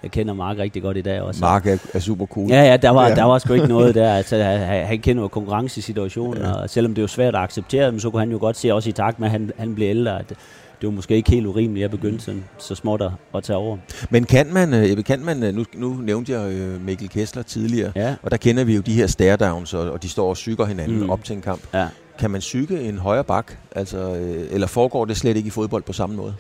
jeg 0.03 0.11
kender 0.11 0.35
Mark 0.35 0.59
rigtig 0.59 0.83
godt 0.83 0.97
i 0.97 1.01
dag 1.03 1.21
også. 1.23 1.41
Mark 1.41 1.67
er, 1.67 1.77
er 1.95 1.99
super 1.99 2.27
cool. 2.27 2.51
Ja, 2.51 2.63
ja, 2.63 2.77
der 2.77 2.91
var, 2.91 3.09
Ja. 3.09 3.15
der 3.15 3.25
var 3.25 3.39
sgu 3.39 3.53
ikke 3.53 3.67
noget 3.67 3.95
der. 3.95 4.13
Altså, 4.15 4.37
han, 4.43 4.87
han 4.87 4.99
kender 4.99 5.23
jo 5.23 5.29
konkurrencesituationen, 5.29 6.43
ja. 6.43 6.53
og 6.53 6.71
selvom 6.71 6.95
det 6.95 6.99
er 7.01 7.05
jo 7.05 7.09
svært 7.09 7.35
at 7.35 7.41
acceptere, 7.41 7.91
men 7.93 8.01
så 8.01 8.11
kunne 8.11 8.21
han 8.21 8.31
jo 8.33 8.39
godt 8.39 8.57
se 8.57 8.75
også 8.75 8.89
i 8.89 8.93
takt 8.93 9.19
med, 9.19 9.27
at 9.27 9.33
han, 9.33 9.51
han 9.59 9.75
blev 9.75 9.89
ældre, 9.91 10.19
at 10.19 10.29
det 10.29 10.87
var 10.87 10.91
måske 10.91 11.15
ikke 11.17 11.31
helt 11.31 11.47
urimeligt 11.47 11.85
at 11.85 11.91
begynde 11.91 12.21
sådan, 12.21 12.45
så 12.59 12.75
småt 12.75 13.03
at, 13.03 13.11
at 13.35 13.43
tage 13.43 13.57
over. 13.57 13.77
Men 14.11 14.25
kan 14.25 14.47
man, 14.53 14.75
øh, 14.75 15.05
kan 15.05 15.21
man 15.21 15.43
øh, 15.43 15.55
nu, 15.55 15.65
nu 15.75 15.95
nævnte 16.03 16.33
jeg 16.33 16.53
øh, 16.53 16.81
Mikkel 16.87 17.09
Kessler 17.09 17.43
tidligere, 17.43 17.93
Ja, 17.97 18.15
og 18.23 18.31
der 18.31 18.37
kender 18.37 18.65
vi 18.65 18.75
jo 18.75 18.81
de 18.81 18.93
her 18.95 19.07
stare-downs, 19.07 19.75
og, 19.75 19.91
og 19.91 20.03
de 20.03 20.09
står 20.09 20.29
og 20.29 20.37
syger 20.37 20.65
hinanden 20.65 21.01
mm. 21.03 21.11
Op 21.11 21.25
til 21.25 21.37
en 21.37 21.43
kamp. 21.43 21.61
ja. 21.75 21.87
Kan 22.19 22.31
man 22.31 22.41
syge 22.41 22.81
en 22.81 22.99
højre 22.99 23.25
bak, 23.25 23.53
altså, 23.77 24.17
eller 24.51 24.67
foregår 24.67 25.05
det 25.05 25.17
slet 25.17 25.37
ikke 25.37 25.47
i 25.47 25.51
fodbold 25.51 25.83
på 25.83 25.93
samme 25.93 26.17
måde? 26.17 26.35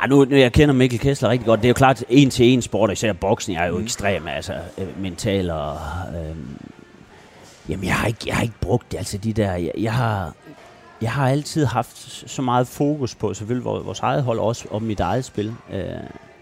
Ej, 0.00 0.06
nu, 0.06 0.24
nu, 0.24 0.36
jeg 0.36 0.52
kender 0.52 0.74
Mikkel 0.74 0.98
Kessler 0.98 1.28
rigtig 1.28 1.46
godt. 1.46 1.60
Det 1.60 1.66
er 1.66 1.70
jo 1.70 1.74
klart, 1.74 2.04
en 2.08 2.30
til 2.30 2.46
en 2.46 2.62
sport, 2.62 2.88
og 2.90 2.92
især 2.92 3.12
boksning 3.12 3.58
er 3.60 3.66
jo 3.66 3.78
mm. 3.78 3.84
ekstrem, 3.84 4.28
altså 4.28 4.52
øh, 4.78 5.02
mental 5.02 5.50
og... 5.50 5.76
Øh, 6.16 6.36
jamen, 7.68 7.84
jeg 7.84 7.94
har, 7.94 8.06
ikke, 8.06 8.20
jeg 8.26 8.34
har 8.36 8.42
ikke 8.42 8.54
brugt 8.60 8.92
det, 8.92 8.98
altså 8.98 9.18
de 9.18 9.32
der... 9.32 9.52
Jeg, 9.52 9.72
jeg 9.78 9.92
har... 9.92 10.32
Jeg 11.02 11.12
har 11.12 11.28
altid 11.28 11.64
haft 11.64 11.96
så 12.30 12.42
meget 12.42 12.66
fokus 12.66 13.14
på 13.14 13.34
selvfølgelig 13.34 13.64
vores, 13.64 14.00
eget 14.00 14.22
hold, 14.22 14.38
også 14.38 14.64
om 14.70 14.82
mit 14.82 15.00
eget 15.00 15.24
spil. 15.24 15.54
Øh, 15.72 15.84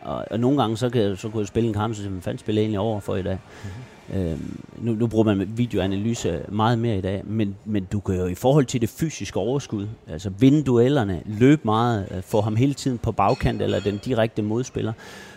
og, 0.02 0.24
og 0.30 0.40
nogle 0.40 0.60
gange 0.62 0.76
så, 0.76 0.90
kan, 0.90 1.02
jeg- 1.02 1.18
så 1.18 1.28
kunne 1.28 1.40
jeg 1.40 1.48
spille 1.48 1.68
en 1.68 1.74
kamp, 1.74 1.94
så 1.94 2.02
man 2.10 2.22
fandt 2.22 2.40
spille 2.40 2.60
egentlig 2.60 2.78
over 2.80 3.00
for 3.00 3.16
i 3.16 3.22
dag. 3.22 3.38
Mm-hmm. 3.64 3.82
Øh, 4.14 4.38
nu, 4.78 4.92
nu 4.92 5.06
bruger 5.06 5.24
man 5.24 5.52
videoanalyse 5.56 6.40
meget 6.48 6.78
mere 6.78 6.98
i 6.98 7.00
dag, 7.00 7.22
men, 7.24 7.56
men 7.64 7.84
du 7.84 8.00
kan 8.00 8.14
jo 8.14 8.26
i 8.26 8.34
forhold 8.34 8.64
til 8.64 8.80
det 8.80 8.88
fysiske 8.88 9.38
overskud, 9.38 9.88
altså 10.08 10.30
vinde 10.30 10.62
duellerne, 10.62 11.22
løbe 11.26 11.60
meget, 11.64 12.08
øh, 12.10 12.22
få 12.22 12.40
ham 12.40 12.56
hele 12.56 12.74
tiden 12.74 12.98
på 12.98 13.12
bagkant 13.12 13.62
eller 13.62 13.80
den 13.80 14.00
direkte 14.04 14.42
modspiller. 14.42 14.92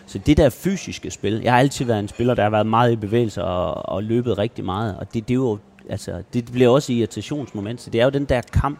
Så 0.06 0.18
det 0.18 0.36
der 0.36 0.50
fysiske 0.50 1.10
spil, 1.10 1.40
jeg 1.42 1.52
har 1.52 1.58
altid 1.58 1.84
været 1.84 1.98
en 1.98 2.08
spiller, 2.08 2.34
der 2.34 2.42
har 2.42 2.50
været 2.50 2.66
meget 2.66 2.92
i 2.92 2.96
bevægelse 2.96 3.44
og, 3.44 3.88
og 3.88 4.02
løbet 4.02 4.38
rigtig 4.38 4.64
meget, 4.64 4.96
og 4.96 5.14
det, 5.14 5.28
det 5.28 5.34
er 5.34 5.38
jo 5.38 5.58
altså, 5.88 6.22
det 6.32 6.52
bliver 6.52 6.68
også 6.68 6.92
irritationsmoment, 6.92 7.80
så 7.80 7.90
det 7.90 8.00
er 8.00 8.04
jo 8.04 8.10
den 8.10 8.24
der 8.24 8.40
kamp, 8.52 8.78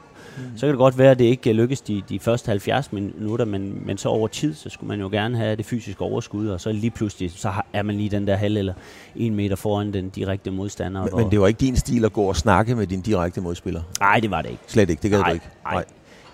så 0.56 0.60
kan 0.60 0.68
det 0.68 0.78
godt 0.78 0.98
være, 0.98 1.10
at 1.10 1.18
det 1.18 1.24
ikke 1.24 1.52
lykkes 1.52 1.80
de, 1.80 2.02
de 2.08 2.18
første 2.20 2.48
70 2.48 2.92
minutter, 2.92 3.44
men, 3.44 3.82
men 3.86 3.98
så 3.98 4.08
over 4.08 4.28
tid, 4.28 4.54
så 4.54 4.68
skulle 4.70 4.88
man 4.88 5.00
jo 5.00 5.08
gerne 5.12 5.36
have 5.36 5.56
det 5.56 5.66
fysiske 5.66 6.00
overskud, 6.02 6.48
og 6.48 6.60
så 6.60 6.72
lige 6.72 6.90
pludselig, 6.90 7.32
så 7.36 7.48
har- 7.50 7.66
er 7.72 7.82
man 7.82 7.96
lige 7.96 8.08
den 8.10 8.26
der 8.26 8.36
halv 8.36 8.56
eller 8.56 8.74
en 9.16 9.34
meter 9.34 9.56
foran 9.56 9.92
den 9.92 10.08
direkte 10.08 10.50
modstander. 10.50 11.02
Men, 11.02 11.10
men 11.16 11.30
det 11.30 11.40
var 11.40 11.46
ikke 11.46 11.58
din 11.60 11.76
stil 11.76 12.04
at 12.04 12.12
gå 12.12 12.22
og 12.22 12.36
snakke 12.36 12.74
med 12.74 12.86
din 12.86 13.00
direkte 13.00 13.40
modspiller? 13.40 13.82
Nej, 14.00 14.20
det 14.20 14.30
var 14.30 14.42
det 14.42 14.50
ikke. 14.50 14.62
Slet 14.66 14.90
ikke, 14.90 15.02
det 15.02 15.10
gad 15.10 15.18
du 15.18 15.24
Nej, 15.24 15.32
ikke? 15.32 15.46
nej. 15.64 15.84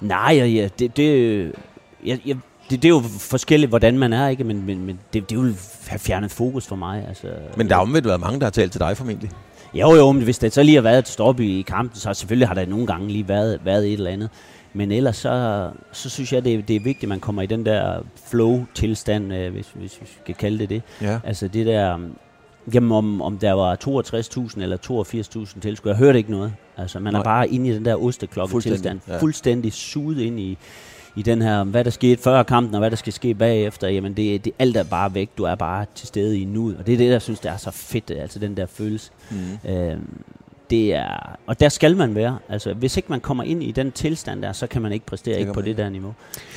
Nej, 0.01 0.35
ja, 0.37 0.47
ja, 0.47 0.69
det, 0.79 0.97
det, 0.97 1.45
jeg, 2.05 2.21
jeg, 2.27 2.37
det, 2.71 2.83
det 2.83 2.85
er 2.85 2.89
jo 2.89 3.03
forskelligt, 3.19 3.69
hvordan 3.69 3.99
man 3.99 4.13
er, 4.13 4.29
ikke? 4.29 4.45
Men, 4.45 4.67
men, 4.67 4.87
men 4.87 4.99
det, 5.13 5.31
det 5.31 5.39
vil 5.39 5.57
have 5.87 5.99
fjernet 5.99 6.31
fokus 6.31 6.67
for 6.67 6.77
mig. 6.77 7.05
Altså, 7.09 7.27
Men 7.57 7.69
der 7.69 7.75
har 7.75 7.83
omvendt 7.83 8.09
været 8.09 8.21
mange, 8.21 8.39
der 8.41 8.47
har 8.47 8.51
talt 8.51 8.73
til 8.73 8.81
dig 8.81 8.97
formentlig. 8.97 9.31
Jo, 9.75 9.95
jo, 9.95 10.13
men 10.13 10.23
hvis 10.23 10.39
det 10.39 10.53
så 10.53 10.63
lige 10.63 10.75
har 10.75 10.83
været 10.83 10.99
et 10.99 11.09
stop 11.09 11.41
i, 11.41 11.63
kampen, 11.67 11.99
så 12.01 12.15
selvfølgelig 12.15 12.49
har 12.49 12.55
der 12.55 12.67
nogle 12.67 12.87
gange 12.87 13.09
lige 13.09 13.29
været, 13.29 13.61
været 13.65 13.87
et 13.87 13.93
eller 13.93 14.11
andet. 14.11 14.31
Men 14.75 14.93
ellers 14.93 15.17
så, 15.17 15.71
så 15.93 16.11
synes 16.11 16.33
jeg, 16.33 16.45
det, 16.45 16.55
er- 16.55 16.63
det 16.63 16.77
er 16.77 16.81
vigtigt, 16.81 17.03
at 17.03 17.09
man 17.09 17.21
kommer 17.21 17.43
i 17.43 17.47
den 17.47 17.67
der 17.67 18.01
flow-tilstand, 18.31 19.33
øh, 19.35 19.53
hvis, 19.53 19.71
hvis 19.75 19.99
vi 20.01 20.07
skal 20.23 20.35
kalde 20.35 20.59
det 20.59 20.71
det. 20.71 20.83
Ja. 21.03 21.21
Altså 21.25 21.49
det 21.49 21.67
der, 21.67 21.99
jamen 22.75 22.93
om, 22.93 23.23
om 23.23 23.39
der 23.39 23.53
var 23.53 23.77
62.000 24.55 24.63
eller 24.63 24.77
82.000 25.55 25.61
tilskuere, 25.61 25.95
jeg 25.97 25.99
hørte 26.05 26.19
ikke 26.19 26.31
noget. 26.31 26.53
Altså 26.77 26.99
man 27.01 27.13
Nej. 27.13 27.21
er 27.21 27.25
bare 27.25 27.49
inde 27.49 27.71
i 27.71 27.75
den 27.75 27.85
der 27.85 27.97
osteklokke-tilstand, 28.05 28.81
Fuldstændig, 29.01 29.09
ja. 29.09 29.19
fuldstændig 29.21 29.73
suget 29.73 30.19
ind 30.21 30.41
i, 30.41 30.59
i 31.17 31.23
den 31.23 31.43
her, 31.43 31.65
hvad 31.65 31.85
der 31.85 31.91
skete 31.91 32.23
før 32.23 32.43
kampen, 32.43 32.75
og 32.75 32.79
hvad 32.79 32.91
der 32.91 32.97
skal 32.97 33.13
ske 33.13 33.35
bagefter, 33.35 33.89
jamen 33.89 34.15
det, 34.15 34.45
det 34.45 34.53
alt 34.59 34.77
er 34.77 34.85
bare 34.85 35.15
væk, 35.15 35.31
du 35.39 35.45
er 35.45 35.55
bare 35.55 35.87
til 35.95 36.09
stede 36.09 36.39
i 36.39 36.45
nuet, 36.45 36.77
og 36.77 36.87
det 36.87 36.95
er 36.95 36.99
det, 36.99 37.11
der 37.11 37.19
synes, 37.19 37.41
der 37.41 37.51
er 37.51 37.57
så 37.57 37.71
fedt, 37.71 38.11
altså 38.11 38.39
den 38.39 38.57
der 38.57 38.67
følelse. 38.67 39.11
Mm. 39.31 39.71
Øh, 39.71 39.97
det 40.71 40.95
er, 40.95 41.37
og 41.47 41.61
der 41.61 41.69
skal 41.69 41.97
man 41.97 42.15
være. 42.15 42.39
Altså, 42.49 42.75
hvis 42.75 42.97
ikke 42.97 43.09
man 43.09 43.21
kommer 43.21 43.45
ind 43.45 43.63
i 43.63 43.71
den 43.71 43.93
tilstand 43.93 44.43
der, 44.43 44.53
så 44.53 44.67
kan 44.67 44.83
man 44.83 44.93
ikke 44.93 45.07
præstere 45.07 45.35
Det 45.35 45.41
ikke 45.41 45.53
på 45.53 45.61
det 45.61 45.77
der 45.77 45.89
niveau. 45.89 46.15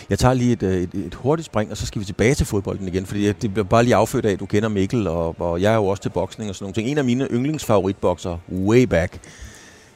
Jeg 0.09 0.19
tager 0.19 0.33
lige 0.33 0.53
et, 0.53 0.63
øh, 0.63 0.83
et, 0.83 0.93
et 0.93 1.13
hurtigt 1.13 1.45
spring, 1.45 1.71
og 1.71 1.77
så 1.77 1.85
skal 1.85 1.99
vi 1.99 2.05
tilbage 2.05 2.33
til 2.33 2.45
fodbolden 2.45 2.87
igen, 2.87 3.05
fordi 3.05 3.31
det 3.31 3.53
bliver 3.53 3.65
bare 3.65 3.83
lige 3.83 3.95
affødt 3.95 4.25
af, 4.25 4.31
at 4.31 4.39
du 4.39 4.45
kender 4.45 4.69
Mikkel, 4.69 5.07
og, 5.07 5.35
og 5.39 5.61
jeg 5.61 5.71
er 5.71 5.75
jo 5.75 5.85
også 5.85 6.03
til 6.03 6.09
boksning 6.09 6.49
og 6.49 6.55
sådan 6.55 6.63
nogle 6.63 6.73
ting. 6.73 6.89
En 6.89 6.97
af 6.97 7.05
mine 7.05 7.27
yndlingsfavoritbokser, 7.31 8.37
way 8.51 8.83
back, 8.83 9.19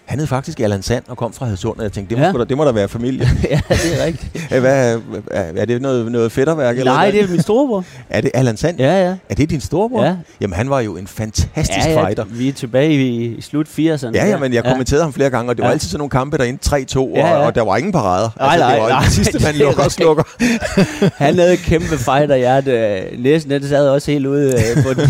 han 0.09 0.19
hed 0.19 0.27
faktisk 0.27 0.59
Allan 0.59 0.81
Sand 0.81 1.03
og 1.07 1.17
kom 1.17 1.33
fra 1.33 1.45
Hadsund, 1.45 1.77
og 1.77 1.83
jeg 1.83 1.91
tænkte, 1.91 2.09
det 2.15 2.19
må, 2.19 2.25
Ja. 2.25 2.31
ja. 2.31 2.37
da, 2.37 2.43
det 2.43 2.57
må 2.57 2.65
da 2.65 2.71
være 2.71 2.87
familie. 2.87 3.29
ja, 3.49 3.59
det 3.69 4.01
er 4.01 4.05
rigtigt. 4.05 4.47
Hvad, 4.61 4.97
er, 5.31 5.43
er 5.57 5.65
det 5.65 5.81
noget, 5.81 6.11
noget 6.11 6.31
fætterværk? 6.31 6.77
eller 6.77 6.91
Nej, 6.93 7.05
hvad? 7.11 7.21
det 7.21 7.27
er 7.29 7.31
min 7.31 7.41
storebror. 7.41 7.83
Er 8.09 8.21
det 8.21 8.31
Allan 8.33 8.57
Sand? 8.57 8.79
Ja, 8.79 9.03
ja. 9.07 9.15
Er 9.29 9.35
det 9.35 9.49
din 9.49 9.61
storebror? 9.61 10.03
Ja. 10.03 10.15
Jamen, 10.41 10.53
han 10.55 10.69
var 10.69 10.79
jo 10.79 10.97
en 10.97 11.07
fantastisk 11.07 11.87
ja, 11.87 11.91
ja, 11.91 12.05
fighter. 12.05 12.25
Vi 12.29 12.47
er 12.49 12.53
tilbage 12.53 12.93
i, 12.93 13.25
i 13.37 13.41
slut 13.41 13.67
80'erne. 13.67 14.11
Ja, 14.13 14.27
ja, 14.27 14.37
men 14.37 14.53
jeg 14.53 14.63
kommenterede 14.63 15.03
ham 15.03 15.13
flere 15.13 15.29
gange, 15.29 15.51
og 15.51 15.55
det 15.57 15.61
var 15.63 15.67
Ja. 15.69 15.73
altid 15.73 15.89
sådan 15.89 15.97
nogle 15.99 16.09
kampe 16.09 16.37
derinde, 16.37 16.59
3-2, 16.65 16.97
og, 16.99 17.11
Ja, 17.15 17.27
ja. 17.27 17.45
og 17.45 17.55
der 17.55 17.61
var 17.61 17.77
ingen 17.77 17.91
parader. 17.91 18.29
Nej, 18.39 18.47
altså, 18.53 18.59
nej, 18.65 18.73
det 18.75 18.83
var 18.83 18.89
nej. 18.89 19.01
det 19.03 19.11
sidste, 19.11 19.39
man 19.39 19.53
Det 19.53 19.61
er 19.61 19.65
lukker 19.65 19.83
og 19.83 19.91
slukker. 19.91 20.23
Han 21.23 21.39
havde 21.39 21.53
et 21.53 21.59
kæmpe 21.59 21.97
fighter-hjerte. 21.97 23.01
Næsten 23.17 23.51
den 23.51 23.67
sad 23.67 23.89
også 23.89 24.11
helt 24.11 24.25
ude 24.25 24.53
øh, 24.53 24.83
på 24.83 24.93
den 24.93 25.09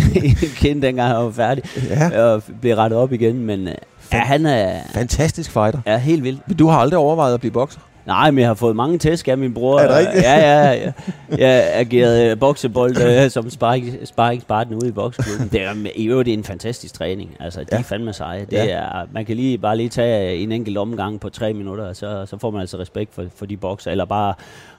kind, 0.56 0.82
dengang 0.82 1.08
han 1.16 1.26
var 1.26 1.32
færdig. 1.32 1.64
Ja, 1.90 2.22
Og 2.24 2.44
blev 2.62 2.76
rettet 2.76 3.00
op 3.00 3.14
igen, 3.14 3.46
men 3.46 3.68
øh, 3.68 3.74
ja, 4.14 4.18
han 4.20 4.46
er, 4.46 4.80
fantastisk 4.94 5.52
fighter. 5.52 5.80
er 5.86 5.98
helt 5.98 6.24
vild. 6.24 6.38
Men 6.48 6.58
du 6.58 6.68
har 6.68 6.80
aldrig 6.80 6.98
overvejet 6.98 7.34
at 7.34 7.40
blive 7.40 7.52
bokser? 7.52 7.80
Nej, 8.06 8.32
men 8.32 8.40
jeg 8.40 8.48
har 8.48 8.54
fået 8.54 8.76
mange 8.76 8.98
tæsk 8.98 9.28
af 9.28 9.38
min 9.38 9.54
bror. 9.54 9.80
Er 9.80 9.88
det 9.88 9.98
rigtigt? 9.98 10.24
Ja, 10.24 10.38
ja, 10.40 10.72
ja. 10.74 10.92
Jeg 11.38 11.70
agerede 11.74 12.36
boksebold 12.36 12.98
øh, 13.02 13.30
som 13.32 13.50
sparring- 13.50 14.08
sparringspartner 14.08 14.78
ude 14.78 14.88
i 14.88 14.92
boksklubben. 14.92 15.48
Det 15.52 15.62
er 15.64 15.74
i 15.96 16.06
øvrigt 16.08 16.30
en 16.30 16.44
fantastisk 16.44 16.94
træning. 16.94 17.30
Altså, 17.40 17.60
de 17.60 17.66
Ja. 17.72 17.78
er 17.78 17.82
fandme 17.84 18.14
seje. 18.14 18.40
Det 18.40 18.54
Ja. 18.54 18.66
er, 18.70 19.06
man 19.14 19.26
kan 19.26 19.36
lige 19.36 19.58
bare 19.58 19.78
lige 19.78 19.90
tage 19.90 20.36
en 20.36 20.52
enkelt 20.52 20.78
omgang 20.78 21.20
på 21.20 21.30
tre 21.30 21.54
minutter, 21.54 21.84
og 21.86 21.96
så, 21.96 22.26
så 22.26 22.38
får 22.38 22.52
man 22.52 22.62
altså 22.62 22.78
respekt 22.78 23.16
for, 23.16 23.24
for 23.36 23.46
de 23.46 23.58
bokser. 23.58 23.92
Eller 23.92 24.06
bare, 24.06 24.34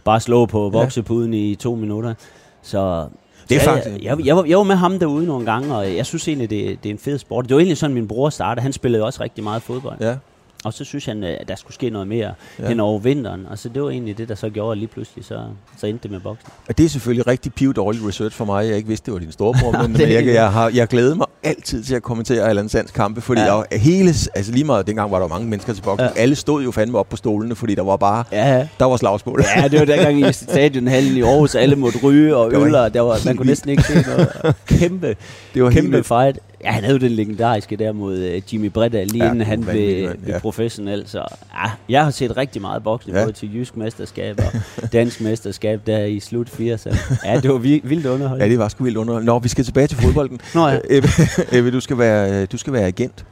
bare 0.05 0.21
slå 0.21 0.47
på 0.47 0.71
boksepuden 0.71 1.35
i 1.35 1.55
to 1.55 1.75
minutter. 1.75 2.14
Så 2.62 3.07
Det 3.51 3.57
er 3.67 3.71
ja, 3.71 3.77
faktisk- 3.77 4.05
Jeg, 4.05 4.27
jeg, 4.27 4.37
var, 4.37 4.45
jeg 4.45 4.57
var 4.59 4.65
med 4.65 4.77
ham 4.77 4.99
derude 4.99 5.27
nogle 5.27 5.47
gange, 5.53 5.75
og 5.77 5.97
jeg 5.97 6.07
synes 6.07 6.29
egentlig, 6.29 6.51
det, 6.51 6.79
det 6.83 6.89
er 6.89 6.93
en 6.95 6.99
fed 6.99 7.19
sport. 7.19 7.45
Det 7.49 7.55
var 7.55 7.61
egentlig 7.61 7.77
sådan, 7.77 7.95
min 7.95 8.09
bror 8.09 8.31
startede. 8.31 8.63
Han 8.63 8.73
spillede 8.73 9.05
også 9.05 9.23
rigtig 9.23 9.45
meget 9.45 9.63
fodbold. 9.63 9.97
Ja. 10.01 10.17
Og 10.64 10.73
så 10.73 10.85
synes 10.85 11.05
han, 11.07 11.25
øh, 11.25 11.37
at 11.40 11.49
der 11.49 11.55
skulle 11.57 11.75
ske 11.75 11.90
noget 11.90 12.09
mere 12.09 12.33
Ja. 12.59 12.68
hen 12.68 12.81
over 12.81 12.99
vinteren. 12.99 13.46
Og 13.51 13.59
så 13.59 13.68
det 13.68 13.83
var 13.83 13.90
egentlig 13.90 14.18
det, 14.18 14.29
der 14.29 14.35
så 14.35 14.49
gjorde, 14.51 14.73
at 14.73 14.79
lige 14.79 14.88
pludselig 14.88 15.25
så, 15.25 15.40
så 15.79 15.87
endte 15.87 16.03
det 16.03 16.11
med 16.11 16.20
boksen. 16.20 16.49
Og 16.68 16.79
det 16.79 16.85
er 16.85 16.88
selvfølgelig 16.88 17.27
rigtig 17.27 17.55
piv 17.55 17.75
dårlig 17.75 18.07
research 18.09 18.37
for 18.37 18.44
mig. 18.44 18.66
Jeg 18.68 18.77
ikke 18.77 18.88
vidste, 18.88 19.07
det 19.07 19.12
var 19.14 19.18
din 19.20 19.33
storebror, 19.33 19.73
men, 19.83 19.92
men 19.92 20.01
jeg, 20.01 20.27
jeg, 20.27 20.53
har, 20.53 20.68
jeg 20.75 20.88
glæder 20.88 21.14
mig 21.14 21.27
altid 21.42 21.85
til 21.85 21.94
at 21.94 22.03
kommentere 22.03 22.49
Allan 22.49 22.68
Sands 22.68 22.90
kampe, 22.90 23.20
fordi 23.20 23.40
Ja. 23.40 23.62
ja. 23.73 23.79
hele, 23.79 24.09
altså 24.35 24.53
lige 24.53 24.64
meget, 24.64 24.87
dengang 24.87 25.11
var 25.11 25.18
der 25.18 25.29
mange 25.29 25.49
mennesker 25.49 25.73
til 25.73 25.83
boksen, 25.83 26.09
Ja. 26.16 26.20
alle 26.20 26.35
stod 26.37 26.62
jo 26.62 26.70
fandme 26.70 26.99
op 26.99 27.09
på 27.09 27.16
stolene, 27.16 27.55
fordi 27.55 27.75
der 27.75 27.83
var 27.83 27.96
bare, 27.96 28.25
Ja, 28.33 28.68
der 28.79 28.85
var 28.85 28.96
slagsmål. 28.96 29.44
Ja, 29.57 29.68
det 29.68 29.79
var 29.81 29.85
dengang 29.87 30.20
i 30.29 30.33
stadionhallen 30.44 31.16
i 31.16 31.23
Aarhus, 31.23 31.55
alle 31.55 31.77
måtte 31.77 31.99
ryge 32.03 32.37
og 32.37 32.53
øl, 32.53 32.75
og 32.75 32.94
der 32.94 33.01
var, 33.01 33.18
man 33.25 33.37
kunne 33.37 33.46
næsten 33.49 33.70
ikke 33.70 33.83
se 33.83 33.94
noget. 34.07 34.29
Kæmpe, 34.66 35.16
det 35.55 35.62
var 35.64 35.70
kæmpe 35.70 36.05
fight. 36.05 36.38
Ja, 36.64 36.70
han 36.70 36.85
havde 36.85 36.96
jo 36.96 37.01
den 37.01 37.12
legendariske 37.12 37.77
der 37.77 37.92
mod 37.92 38.18
uh, 38.18 38.55
Jimmy 38.55 38.66
Bredal, 38.66 39.07
lige 39.07 39.25
ja, 39.25 39.31
inden 39.31 39.46
han 39.46 39.64
blev, 39.64 40.09
ja. 40.09 40.12
blev 40.25 40.40
professionel. 40.40 41.03
Så 41.07 41.18
ja, 41.55 41.70
jeg 41.88 42.05
har 42.05 42.11
set 42.11 42.37
rigtig 42.37 42.62
meget 42.62 42.83
boksning, 42.83 43.18
ja. 43.18 43.25
både 43.25 43.33
til 43.33 43.55
jysk 43.55 43.77
mesterskab 43.77 44.38
og 44.38 44.61
dansk 44.92 45.20
mesterskab 45.20 45.81
der 45.87 46.05
i 46.05 46.20
slut 46.20 46.49
80'erne. 46.49 47.29
Ja, 47.29 47.40
det 47.40 47.51
var 47.51 47.59
vildt 47.59 48.07
underholdende. 48.07 48.44
Ja, 48.44 48.51
det 48.51 48.59
var 48.59 48.68
sgu 48.68 48.85
vildt 48.85 48.99
underholdende. 48.99 49.33
Nå, 49.33 49.38
vi 49.38 49.49
skal 49.49 49.64
tilbage 49.64 49.87
til 49.87 49.99
fodbolden. 49.99 50.40
Nå 50.55 50.68
ja. 50.68 50.79
Ebbe, 50.90 51.09
Ebbe, 51.59 51.70
du 51.70 51.81
skal 51.81 51.99
være, 51.99 52.46
du 52.46 52.57
skal 52.57 52.73
være 52.73 52.87
agent. 52.87 53.25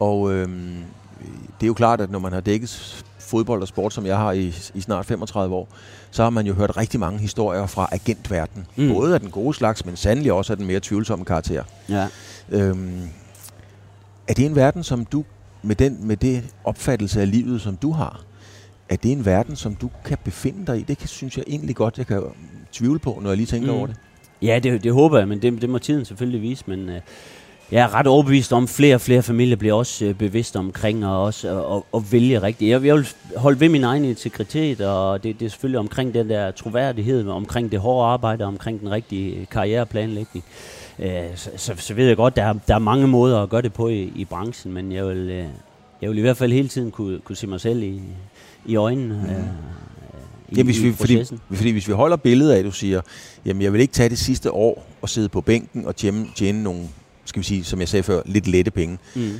Og 0.00 0.32
øhm, 0.32 0.84
det 1.60 1.66
er 1.66 1.66
jo 1.66 1.74
klart, 1.74 2.00
at 2.00 2.10
når 2.10 2.18
man 2.18 2.32
har 2.32 2.40
dækket 2.40 3.04
fodbold 3.32 3.62
og 3.62 3.68
sport, 3.68 3.92
som 3.92 4.06
jeg 4.06 4.16
har 4.16 4.32
i, 4.32 4.54
i 4.74 4.80
snart 4.80 5.06
35 5.06 5.54
år, 5.54 5.68
så 6.10 6.22
har 6.22 6.30
man 6.30 6.46
jo 6.46 6.54
hørt 6.54 6.76
rigtig 6.76 7.00
mange 7.00 7.18
historier 7.18 7.66
fra 7.66 7.88
agentverdenen. 7.92 8.66
Mm. 8.76 8.88
Både 8.88 9.14
af 9.14 9.20
den 9.20 9.30
gode 9.30 9.54
slags, 9.54 9.86
men 9.86 9.96
sandelig 9.96 10.32
også 10.32 10.52
af 10.52 10.56
den 10.56 10.66
mere 10.66 10.80
tvivlsomme 10.80 11.24
karakter. 11.24 11.64
Ja. 11.88 12.06
Øhm, 12.50 13.08
er 14.28 14.34
det 14.34 14.46
en 14.46 14.56
verden, 14.56 14.82
som 14.82 15.04
du, 15.04 15.24
med, 15.62 15.76
den, 15.76 15.98
med 16.06 16.16
det 16.16 16.44
opfattelse 16.64 17.20
af 17.20 17.30
livet, 17.30 17.60
som 17.60 17.76
du 17.76 17.92
har, 17.92 18.20
er 18.88 18.96
det 18.96 19.12
en 19.12 19.24
verden, 19.24 19.56
som 19.56 19.74
du 19.74 19.90
kan 20.04 20.18
befinde 20.24 20.66
dig 20.66 20.78
i? 20.78 20.82
Det 20.82 20.98
kan, 20.98 21.08
synes 21.08 21.36
jeg 21.36 21.44
egentlig 21.46 21.76
godt, 21.76 21.98
jeg 21.98 22.06
kan 22.06 22.22
tvivle 22.72 22.98
på, 22.98 23.18
når 23.22 23.30
jeg 23.30 23.36
lige 23.36 23.46
tænker 23.46 23.72
mm. 23.72 23.78
over 23.78 23.86
det. 23.86 23.96
Ja, 24.42 24.58
det, 24.58 24.84
det 24.84 24.92
håber 24.92 25.18
jeg, 25.18 25.28
men 25.28 25.42
det, 25.42 25.62
det 25.62 25.70
må 25.70 25.78
tiden 25.78 26.04
selvfølgelig 26.04 26.42
vise. 26.42 26.64
Men 26.66 26.88
øh, 26.88 27.00
jeg 27.72 27.82
er 27.82 27.94
ret 27.94 28.06
overbevist 28.06 28.52
om, 28.52 28.62
at 28.62 28.70
flere 28.70 28.94
og 28.94 29.00
flere 29.00 29.22
familier 29.22 29.56
bliver 29.56 29.74
også 29.74 30.04
øh, 30.04 30.14
bevidste 30.14 30.56
omkring 30.56 31.06
og 31.06 31.22
også 31.22 31.50
og, 31.50 31.66
og, 31.66 31.86
og 31.92 32.12
vælge 32.12 32.42
rigtigt. 32.42 32.70
Jeg, 32.70 32.84
jeg 32.84 32.96
vil 32.96 33.08
holde 33.36 33.60
ved 33.60 33.68
min 33.68 33.84
egen 33.84 34.04
integritet, 34.04 34.80
og 34.80 35.22
det, 35.22 35.40
det 35.40 35.46
er 35.46 35.50
selvfølgelig 35.50 35.78
omkring 35.78 36.14
den 36.14 36.28
der 36.28 36.50
troværdighed, 36.50 37.28
omkring 37.28 37.72
det 37.72 37.80
hårde 37.80 38.06
arbejde, 38.06 38.44
omkring 38.44 38.80
den 38.80 38.90
rigtige 38.90 39.46
karriereplanlægning. 39.50 40.44
Øh, 40.98 41.22
så, 41.34 41.50
så, 41.56 41.74
så 41.76 41.94
ved 41.94 42.06
jeg 42.06 42.16
godt, 42.16 42.36
der 42.36 42.44
er, 42.44 42.54
der 42.68 42.74
er 42.74 42.78
mange 42.78 43.08
måder 43.08 43.42
at 43.42 43.48
gøre 43.48 43.62
det 43.62 43.72
på 43.72 43.88
i, 43.88 44.12
i 44.16 44.24
branchen, 44.24 44.72
men 44.72 44.92
jeg 44.92 45.06
vil, 45.06 45.30
øh, 45.30 45.44
jeg 46.02 46.10
vil 46.10 46.18
i 46.18 46.20
hvert 46.20 46.36
fald 46.36 46.52
hele 46.52 46.68
tiden 46.68 46.90
kunne, 46.90 47.18
kunne 47.18 47.36
se 47.36 47.46
mig 47.46 47.60
selv 47.60 47.82
i, 47.82 48.00
i 48.66 48.76
øjnene. 48.76 49.14
Mm. 49.14 49.30
Øh, 49.30 49.44
i, 50.48 50.56
ja, 50.56 50.62
hvis 50.62 50.82
vi, 50.82 50.92
fordi, 50.92 51.24
fordi 51.52 51.70
hvis 51.70 51.88
vi 51.88 51.92
holder 51.92 52.16
billedet 52.16 52.52
af, 52.52 52.58
at 52.58 52.64
du 52.64 52.70
siger, 52.70 53.00
jamen 53.44 53.62
jeg 53.62 53.72
vil 53.72 53.80
ikke 53.80 53.92
tage 53.92 54.08
det 54.08 54.18
sidste 54.18 54.50
år 54.50 54.86
og 55.02 55.08
sidde 55.08 55.28
på 55.28 55.40
bænken 55.40 55.86
og 55.86 55.96
tjene, 55.96 56.26
tjene 56.36 56.62
nogle 56.62 56.88
skal 57.24 57.40
vi 57.40 57.44
sige, 57.44 57.64
som 57.64 57.80
jeg 57.80 57.88
sagde 57.88 58.02
før, 58.02 58.22
lidt 58.24 58.46
lette 58.46 58.70
penge. 58.70 58.98
Mm. 59.14 59.30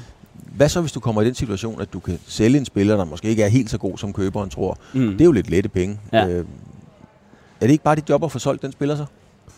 Hvad 0.56 0.68
så, 0.68 0.80
hvis 0.80 0.92
du 0.92 1.00
kommer 1.00 1.22
i 1.22 1.24
den 1.24 1.34
situation, 1.34 1.80
at 1.80 1.92
du 1.92 2.00
kan 2.00 2.18
sælge 2.26 2.58
en 2.58 2.64
spiller, 2.64 2.96
der 2.96 3.04
måske 3.04 3.28
ikke 3.28 3.42
er 3.42 3.48
helt 3.48 3.70
så 3.70 3.78
god, 3.78 3.98
som 3.98 4.12
køberen 4.12 4.50
tror? 4.50 4.78
Mm. 4.92 5.10
Det 5.10 5.20
er 5.20 5.24
jo 5.24 5.32
lidt 5.32 5.50
lette 5.50 5.68
penge. 5.68 5.98
Ja. 6.12 6.28
Øh, 6.28 6.44
er 7.60 7.66
det 7.66 7.70
ikke 7.70 7.84
bare 7.84 7.96
dit 7.96 8.08
job 8.08 8.24
at 8.24 8.32
få 8.32 8.38
solgt 8.38 8.62
den 8.62 8.72
spiller 8.72 8.96
så? 8.96 9.04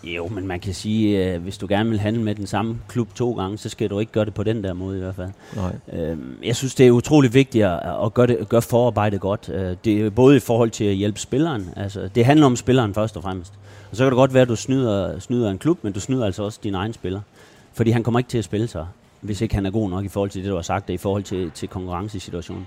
Jo, 0.04 0.28
men 0.28 0.46
man 0.46 0.60
kan 0.60 0.74
sige, 0.74 1.22
at 1.22 1.36
øh, 1.36 1.42
hvis 1.42 1.58
du 1.58 1.66
gerne 1.68 1.90
vil 1.90 1.98
handle 1.98 2.22
med 2.22 2.34
den 2.34 2.46
samme 2.46 2.78
klub 2.88 3.14
to 3.14 3.32
gange, 3.32 3.58
så 3.58 3.68
skal 3.68 3.90
du 3.90 3.98
ikke 3.98 4.12
gøre 4.12 4.24
det 4.24 4.34
på 4.34 4.42
den 4.42 4.64
der 4.64 4.72
måde 4.72 4.96
i 4.96 5.00
hvert 5.00 5.14
fald. 5.14 5.30
Nej. 5.56 6.00
Øh, 6.00 6.18
jeg 6.42 6.56
synes, 6.56 6.74
det 6.74 6.86
er 6.86 6.90
utrolig 6.90 7.34
vigtigt 7.34 7.64
at, 7.64 7.80
at 8.04 8.14
gøre, 8.14 8.26
det, 8.26 8.34
at 8.34 8.48
gøre 8.48 8.62
forarbejdet 8.62 9.20
godt. 9.20 9.50
Øh, 9.54 9.76
det 9.84 10.00
er 10.00 10.10
både 10.10 10.36
i 10.36 10.40
forhold 10.40 10.70
til 10.70 10.84
at 10.84 10.94
hjælpe 10.94 11.20
spilleren. 11.20 11.68
Altså, 11.76 12.08
det 12.14 12.24
handler 12.24 12.46
om 12.46 12.56
spilleren 12.56 12.94
først 12.94 13.16
og 13.16 13.22
fremmest. 13.22 13.52
Og 13.90 13.96
så 13.96 14.04
kan 14.04 14.10
det 14.10 14.16
godt 14.16 14.34
være, 14.34 14.42
at 14.42 14.48
du 14.48 14.56
snyder, 14.56 15.18
snyder 15.18 15.50
en 15.50 15.58
klub, 15.58 15.78
men 15.82 15.92
du 15.92 16.00
snyder 16.00 16.26
altså 16.26 16.42
også 16.42 16.60
din 16.62 16.74
egen 16.74 16.92
spiller. 16.92 17.20
Fordi 17.74 17.90
han 17.90 18.02
kommer 18.02 18.20
ikke 18.20 18.30
til 18.30 18.38
at 18.38 18.44
spille 18.44 18.68
sig, 18.68 18.86
hvis 19.20 19.40
ikke 19.40 19.54
han 19.54 19.66
er 19.66 19.70
god 19.70 19.90
nok 19.90 20.04
i 20.04 20.08
forhold 20.08 20.30
til 20.30 20.42
det, 20.42 20.50
du 20.50 20.54
har 20.54 20.62
sagt, 20.62 20.90
i 20.90 20.96
forhold 20.96 21.22
til, 21.22 21.50
til 21.50 21.68
konkurrencesituationen. 21.68 22.66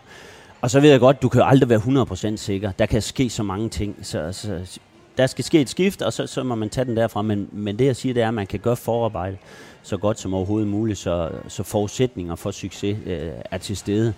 Og 0.61 0.71
så 0.71 0.79
ved 0.79 0.89
jeg 0.89 0.99
godt, 0.99 1.21
du 1.21 1.29
kan 1.29 1.41
jo 1.41 1.47
aldrig 1.47 1.69
være 1.69 2.31
100% 2.33 2.35
sikker. 2.35 2.71
Der 2.71 2.85
kan 2.85 3.01
ske 3.01 3.29
så 3.29 3.43
mange 3.43 3.69
ting. 3.69 3.95
Så, 4.01 4.31
så 4.31 4.79
der 5.17 5.27
skal 5.27 5.43
ske 5.43 5.61
et 5.61 5.69
skift, 5.69 6.01
og 6.01 6.13
så, 6.13 6.27
så 6.27 6.43
må 6.43 6.55
man 6.55 6.69
tage 6.69 6.85
den 6.85 6.97
derfra. 6.97 7.21
Men, 7.21 7.49
men 7.51 7.79
det 7.79 7.85
jeg 7.85 7.95
siger, 7.95 8.13
det 8.13 8.23
er, 8.23 8.27
at 8.27 8.33
man 8.33 8.47
kan 8.47 8.59
gøre 8.59 8.75
forarbejde 8.75 9.37
så 9.83 9.97
godt 9.97 10.19
som 10.19 10.33
overhovedet 10.33 10.67
muligt, 10.67 10.99
så, 10.99 11.29
så 11.47 11.63
forudsætninger 11.63 12.35
for 12.35 12.51
succes 12.51 12.97
øh, 13.05 13.31
er 13.51 13.57
til 13.57 13.77
stede. 13.77 14.13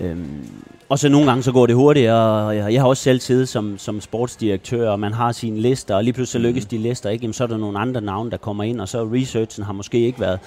Øhm, 0.00 0.46
og 0.88 0.98
så 0.98 1.08
nogle 1.08 1.26
gange 1.26 1.42
så 1.42 1.52
går 1.52 1.66
det 1.66 1.76
hurtigt, 1.76 2.10
og 2.10 2.56
jeg, 2.56 2.72
jeg 2.72 2.80
har 2.80 2.88
også 2.88 3.02
selv 3.02 3.20
siddet 3.20 3.48
som, 3.48 3.78
som 3.78 4.00
sportsdirektør, 4.00 4.90
og 4.90 5.00
man 5.00 5.12
har 5.12 5.32
sine 5.32 5.60
lister, 5.60 5.94
og 5.94 6.04
lige 6.04 6.12
pludselig 6.12 6.42
lykkes 6.42 6.64
mm. 6.64 6.68
de 6.68 6.78
lister 6.78 7.10
ikke, 7.10 7.22
jamen, 7.22 7.34
så 7.34 7.44
er 7.44 7.48
der 7.48 7.56
nogle 7.56 7.78
andre 7.78 8.00
navne, 8.00 8.30
der 8.30 8.36
kommer 8.36 8.64
ind, 8.64 8.80
og 8.80 8.88
så 8.88 9.04
researchen 9.04 9.64
har 9.64 9.72
måske 9.72 9.98
ikke 9.98 10.20
været, 10.20 10.38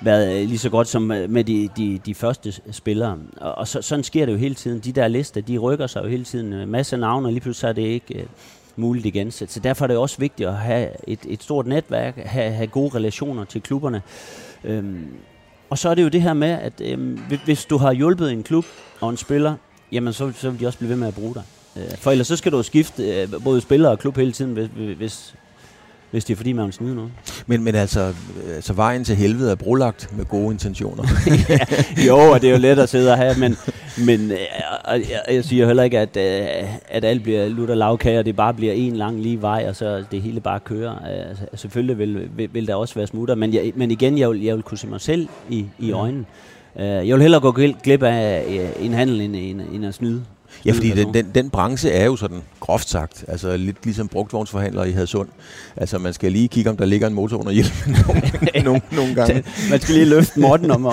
været 0.00 0.48
lige 0.48 0.58
så 0.58 0.70
godt 0.70 0.88
som 0.88 1.02
med 1.02 1.44
de, 1.44 1.68
de, 1.76 2.00
de 2.06 2.14
første 2.14 2.54
spillere. 2.70 3.18
Og, 3.36 3.54
og 3.54 3.68
så, 3.68 3.82
sådan 3.82 4.04
sker 4.04 4.26
det 4.26 4.32
jo 4.32 4.38
hele 4.38 4.54
tiden. 4.54 4.80
De 4.80 4.92
der 4.92 5.08
lister, 5.08 5.40
de 5.40 5.58
rykker 5.58 5.86
sig 5.86 6.02
jo 6.04 6.08
hele 6.08 6.24
tiden. 6.24 6.52
En 6.52 6.68
masse 6.68 6.96
navne, 6.96 7.28
og 7.28 7.32
lige 7.32 7.40
pludselig 7.40 7.68
er 7.68 7.72
det 7.72 7.82
ikke 7.82 8.14
uh, 8.14 8.22
muligt 8.76 9.06
igen. 9.06 9.30
Så, 9.30 9.46
så 9.48 9.60
derfor 9.60 9.84
er 9.84 9.86
det 9.86 9.96
også 9.96 10.18
vigtigt 10.18 10.48
at 10.48 10.56
have 10.56 10.88
et, 11.06 11.20
et 11.28 11.42
stort 11.42 11.66
netværk, 11.66 12.16
have, 12.16 12.52
have 12.52 12.66
gode 12.66 12.94
relationer 12.94 13.44
til 13.44 13.62
klubberne. 13.62 14.02
Øhm, 14.64 15.06
og 15.70 15.78
så 15.78 15.88
er 15.88 15.94
det 15.94 16.02
jo 16.02 16.08
det 16.08 16.22
her 16.22 16.32
med, 16.32 16.48
at 16.48 16.80
øh, 16.80 17.18
hvis 17.44 17.64
du 17.64 17.76
har 17.76 17.92
hjulpet 17.92 18.32
en 18.32 18.42
klub 18.42 18.64
og 19.00 19.10
en 19.10 19.16
spiller, 19.16 19.54
jamen 19.92 20.12
så, 20.12 20.32
så 20.36 20.50
vil 20.50 20.60
de 20.60 20.66
også 20.66 20.78
blive 20.78 20.90
ved 20.90 20.96
med 20.96 21.08
at 21.08 21.14
bruge 21.14 21.34
dig. 21.34 21.42
Øh, 21.76 21.98
for 21.98 22.10
ellers 22.10 22.26
så 22.26 22.36
skal 22.36 22.52
du 22.52 22.62
skifte 22.62 23.22
øh, 23.22 23.28
både 23.44 23.60
spiller 23.60 23.88
og 23.88 23.98
klub 23.98 24.16
hele 24.16 24.32
tiden, 24.32 24.52
hvis, 24.52 24.68
hvis, 24.96 25.34
hvis 26.10 26.24
det 26.24 26.32
er 26.32 26.36
fordi, 26.36 26.52
man 26.52 26.64
vil 26.64 26.72
snyde 26.72 26.94
noget. 26.94 27.10
Men, 27.46 27.64
men 27.64 27.74
altså, 27.74 28.14
altså, 28.54 28.72
vejen 28.72 29.04
til 29.04 29.16
helvede 29.16 29.50
er 29.50 29.54
brolagt 29.54 30.16
med 30.16 30.24
gode 30.24 30.52
intentioner. 30.52 31.04
ja, 31.48 31.58
jo, 32.06 32.16
og 32.16 32.40
det 32.40 32.48
er 32.48 32.52
jo 32.52 32.58
let 32.58 32.78
at 32.78 32.88
sidde 32.88 33.12
og 33.12 33.18
have, 33.18 33.34
men, 33.38 33.56
men 34.06 34.30
øh, 34.30 34.38
jeg, 34.88 35.22
jeg 35.28 35.44
siger 35.44 35.66
heller 35.66 35.82
ikke, 35.82 35.98
at, 35.98 36.16
øh, 36.16 36.74
at 36.88 37.04
alt 37.04 37.22
bliver 37.22 37.48
lutter 37.48 37.74
lavkage, 37.74 38.18
og 38.18 38.24
det 38.24 38.36
bare 38.36 38.54
bliver 38.54 38.72
en 38.72 38.96
lang 38.96 39.20
lige 39.20 39.42
vej, 39.42 39.66
og 39.68 39.76
så 39.76 40.04
det 40.10 40.22
hele 40.22 40.40
bare 40.40 40.60
kører. 40.60 40.98
Altså, 41.28 41.44
selvfølgelig 41.54 41.98
vil, 41.98 42.28
vil, 42.36 42.48
vil 42.52 42.66
der 42.66 42.74
også 42.74 42.94
være 42.94 43.06
smutter, 43.06 43.34
men, 43.34 43.54
jeg, 43.54 43.72
men 43.74 43.90
igen, 43.90 44.18
jeg 44.18 44.30
vil, 44.30 44.42
jeg 44.42 44.54
vil 44.54 44.62
kunne 44.62 44.78
se 44.78 44.86
mig 44.86 45.00
selv 45.00 45.28
i, 45.48 45.66
i 45.78 45.92
øjnene. 45.92 46.24
Jeg 46.76 47.14
vil 47.14 47.22
hellere 47.22 47.40
gå 47.40 47.52
glip 47.82 48.02
af 48.02 48.74
en 48.80 48.94
handel, 48.94 49.20
end, 49.20 49.36
end, 49.36 49.60
end 49.72 49.86
at 49.86 49.94
snyde. 49.94 50.24
Ja, 50.64 50.72
fordi 50.72 50.90
den, 50.90 51.14
den, 51.14 51.30
den 51.34 51.50
branche 51.50 51.90
er 51.90 52.04
jo 52.04 52.16
sådan 52.16 52.42
groft 52.60 52.88
sagt, 52.88 53.24
altså 53.28 53.56
lidt 53.56 53.84
ligesom 53.84 54.08
brugtvognsforhandlere 54.08 54.88
i 54.88 54.92
Hadsund. 54.92 55.28
Altså 55.76 55.98
man 55.98 56.12
skal 56.12 56.32
lige 56.32 56.48
kigge, 56.48 56.70
om 56.70 56.76
der 56.76 56.84
ligger 56.84 57.06
en 57.06 57.14
motor 57.14 57.38
under 57.38 57.52
hjelmen 57.52 57.96
nogle, 58.06 58.22
nogle, 58.64 58.80
nogle 58.92 59.14
gange. 59.14 59.44
man 59.70 59.80
skal 59.80 59.94
lige 59.94 60.06
løfte 60.06 60.40
måtten 60.40 60.70
om, 60.70 60.86
om, 60.86 60.92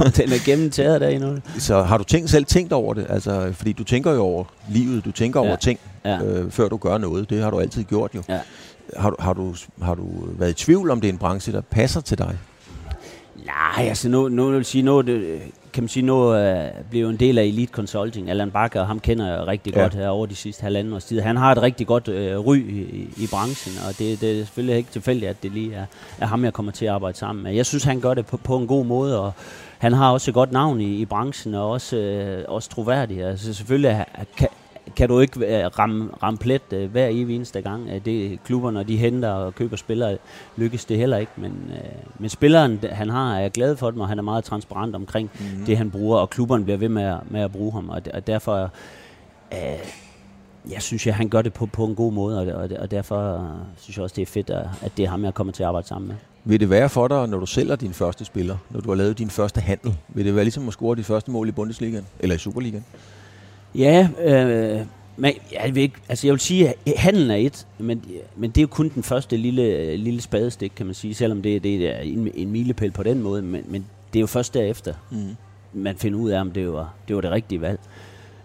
om 0.00 0.12
den 0.16 0.32
er 0.32 0.44
gennemtaget 0.44 1.00
der 1.00 1.08
endnu. 1.08 1.38
Så 1.58 1.82
har 1.82 1.98
du 1.98 2.04
tænkt, 2.04 2.30
selv 2.30 2.44
tænkt 2.44 2.72
over 2.72 2.94
det? 2.94 3.06
Altså, 3.08 3.52
fordi 3.52 3.72
du 3.72 3.84
tænker 3.84 4.12
jo 4.12 4.22
over 4.22 4.44
livet, 4.68 5.04
du 5.04 5.12
tænker 5.12 5.40
ja. 5.40 5.46
over 5.46 5.56
ting, 5.56 5.78
ja. 6.04 6.22
øh, 6.22 6.50
før 6.50 6.68
du 6.68 6.76
gør 6.76 6.98
noget. 6.98 7.30
Det 7.30 7.42
har 7.42 7.50
du 7.50 7.58
altid 7.58 7.84
gjort 7.84 8.10
jo. 8.14 8.22
Ja. 8.28 8.38
Har, 8.96 9.14
har, 9.18 9.32
du, 9.32 9.54
har 9.82 9.94
du 9.94 10.06
været 10.38 10.50
i 10.50 10.64
tvivl 10.64 10.90
om 10.90 11.00
det 11.00 11.08
er 11.08 11.12
en 11.12 11.18
branche, 11.18 11.52
der 11.52 11.60
passer 11.60 12.00
til 12.00 12.18
dig? 12.18 12.38
Nej, 13.46 13.88
altså 13.88 14.08
nu, 14.08 14.28
nu 14.28 14.46
vil 14.46 14.56
jeg 14.56 14.66
sige, 14.66 14.82
nu, 14.82 15.00
det, 15.00 15.40
kan 15.72 15.82
man 15.82 15.88
sige, 15.88 16.06
nu 16.06 16.34
uh, 16.34 16.68
bliver 16.90 17.10
en 17.10 17.16
del 17.16 17.38
af 17.38 17.44
Elite 17.44 17.72
Consulting. 17.72 18.30
Allan 18.30 18.50
Bakker, 18.50 18.84
ham 18.84 19.00
kender 19.00 19.26
jeg 19.26 19.46
rigtig 19.46 19.74
ja. 19.74 19.80
godt 19.80 19.94
her 19.94 20.08
over 20.08 20.26
de 20.26 20.36
sidste 20.36 20.62
halvanden 20.62 20.92
års 20.92 21.04
tid. 21.04 21.20
Han 21.20 21.36
har 21.36 21.52
et 21.52 21.62
rigtig 21.62 21.86
godt 21.86 22.08
uh, 22.08 22.46
ry 22.46 22.56
i, 22.56 23.08
i 23.16 23.26
branchen, 23.30 23.74
og 23.88 23.98
det, 23.98 24.20
det 24.20 24.30
er 24.30 24.44
selvfølgelig 24.44 24.76
ikke 24.76 24.90
tilfældigt, 24.90 25.30
at 25.30 25.42
det 25.42 25.52
lige 25.52 25.74
er, 25.74 25.86
er 26.20 26.26
ham, 26.26 26.44
jeg 26.44 26.52
kommer 26.52 26.72
til 26.72 26.84
at 26.84 26.92
arbejde 26.92 27.18
sammen 27.18 27.42
med. 27.42 27.52
Jeg 27.52 27.66
synes, 27.66 27.84
han 27.84 28.00
gør 28.00 28.14
det 28.14 28.26
på, 28.26 28.36
på 28.36 28.56
en 28.56 28.66
god 28.66 28.84
måde, 28.84 29.20
og 29.20 29.32
han 29.78 29.92
har 29.92 30.10
også 30.10 30.30
et 30.30 30.34
godt 30.34 30.52
navn 30.52 30.80
i, 30.80 30.96
i 30.96 31.04
branchen, 31.04 31.54
og 31.54 31.70
også, 31.70 31.96
uh, 32.48 32.54
også 32.54 32.70
troværdig. 32.70 33.24
Altså 33.24 33.54
selvfølgelig 33.54 34.04
kan, 34.36 34.48
kan 34.96 35.08
du 35.08 35.20
ikke 35.20 35.38
uh, 35.38 35.78
ramme, 35.78 36.10
ramme 36.22 36.38
plet 36.38 36.62
uh, 36.72 36.84
hver 36.84 37.08
evig 37.10 37.36
eneste 37.36 37.62
gang. 37.62 37.82
Uh, 37.84 38.04
det 38.04 38.38
klubber, 38.44 38.70
når 38.70 38.82
de 38.82 38.96
henter 38.96 39.28
og 39.28 39.54
køber 39.54 39.76
spillere, 39.76 40.18
lykkes 40.56 40.84
det 40.84 40.98
heller 40.98 41.16
ikke. 41.16 41.32
Men, 41.36 41.52
uh, 41.68 42.20
men 42.20 42.30
spilleren, 42.30 42.78
han 42.90 43.08
har, 43.08 43.38
er 43.38 43.48
glad 43.48 43.76
for 43.76 43.90
dem, 43.90 44.00
og 44.00 44.08
han 44.08 44.18
er 44.18 44.22
meget 44.22 44.44
transparent 44.44 44.94
omkring 44.94 45.30
mm-hmm. 45.34 45.64
det, 45.64 45.76
han 45.76 45.90
bruger, 45.90 46.18
og 46.18 46.30
klubberne 46.30 46.64
bliver 46.64 46.76
ved 46.76 46.88
med 46.88 47.02
at, 47.02 47.18
med 47.30 47.40
at 47.40 47.52
bruge 47.52 47.72
ham. 47.72 47.88
Og, 47.88 48.02
og 48.14 48.26
derfor, 48.26 48.70
uh, 49.52 49.58
jeg 50.72 50.82
synes, 50.82 51.06
at 51.06 51.14
han 51.14 51.28
gør 51.28 51.42
det 51.42 51.52
på, 51.52 51.66
på 51.66 51.84
en 51.84 51.94
god 51.94 52.12
måde, 52.12 52.54
og, 52.56 52.70
og, 52.78 52.90
derfor 52.90 53.36
uh, 53.36 53.44
synes 53.76 53.96
jeg 53.96 54.02
også, 54.02 54.14
det 54.14 54.22
er 54.22 54.26
fedt, 54.26 54.50
at, 54.50 54.92
det 54.96 55.04
er 55.04 55.08
ham, 55.08 55.24
jeg 55.24 55.34
kommer 55.34 55.52
til 55.52 55.62
at 55.62 55.66
arbejde 55.66 55.88
sammen 55.88 56.08
med. 56.08 56.16
Vil 56.44 56.60
det 56.60 56.70
være 56.70 56.88
for 56.88 57.08
dig, 57.08 57.28
når 57.28 57.38
du 57.38 57.46
sælger 57.46 57.76
din 57.76 57.92
første 57.92 58.24
spiller, 58.24 58.56
når 58.70 58.80
du 58.80 58.88
har 58.88 58.96
lavet 58.96 59.18
din 59.18 59.30
første 59.30 59.60
handel? 59.60 59.96
Vil 60.08 60.24
det 60.24 60.34
være 60.34 60.44
ligesom 60.44 60.68
at 60.68 60.72
score 60.72 60.96
de 60.96 61.04
første 61.04 61.30
mål 61.30 61.48
i 61.48 61.52
Bundesligaen, 61.52 62.06
eller 62.20 62.36
i 62.36 62.38
Superligaen? 62.38 62.84
Ja, 63.74 64.08
øh, 64.24 64.86
men 65.16 65.32
jeg 65.52 65.74
vil, 65.74 65.82
ikke, 65.82 65.96
altså 66.08 66.26
jeg 66.26 66.32
vil 66.32 66.40
sige, 66.40 66.68
at 66.68 66.74
handlen 66.96 67.30
er 67.30 67.36
et, 67.36 67.66
men, 67.78 68.04
men 68.36 68.50
det 68.50 68.58
er 68.58 68.62
jo 68.62 68.68
kun 68.68 68.88
den 68.88 69.02
første 69.02 69.36
lille, 69.36 69.96
lille 69.96 70.20
spadestik, 70.20 70.72
kan 70.76 70.86
man 70.86 70.94
sige, 70.94 71.14
selvom 71.14 71.42
det, 71.42 71.62
det 71.62 71.90
er 71.96 71.98
en, 71.98 72.30
en 72.34 72.50
milepæl 72.50 72.90
på 72.90 73.02
den 73.02 73.22
måde, 73.22 73.42
men, 73.42 73.64
men 73.68 73.86
det 74.12 74.18
er 74.18 74.20
jo 74.20 74.26
først 74.26 74.54
derefter, 74.54 74.94
mm. 75.10 75.36
man 75.72 75.96
finder 75.96 76.18
ud 76.18 76.30
af, 76.30 76.40
om 76.40 76.50
det 76.50 76.72
var 76.72 76.94
det, 77.08 77.16
var 77.16 77.22
det 77.22 77.30
rigtige 77.30 77.60
valg. 77.60 77.80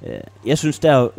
Øh, 0.06 0.20
jeg 0.46 0.58
synes, 0.58 0.80
der 0.80 1.10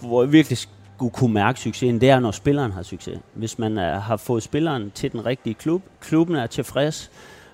hvor 0.00 0.22
jeg 0.22 0.32
virkelig 0.32 0.58
skulle 0.58 1.12
kunne 1.12 1.34
mærke 1.34 1.60
succesen, 1.60 2.00
det 2.00 2.10
er, 2.10 2.20
når 2.20 2.30
spilleren 2.30 2.72
har 2.72 2.82
succes. 2.82 3.18
Hvis 3.34 3.58
man 3.58 3.78
er, 3.78 4.00
har 4.00 4.16
fået 4.16 4.42
spilleren 4.42 4.92
til 4.94 5.12
den 5.12 5.26
rigtige 5.26 5.54
klub, 5.54 5.82
klubben 6.00 6.36
er 6.36 6.46
tilfreds, 6.46 7.10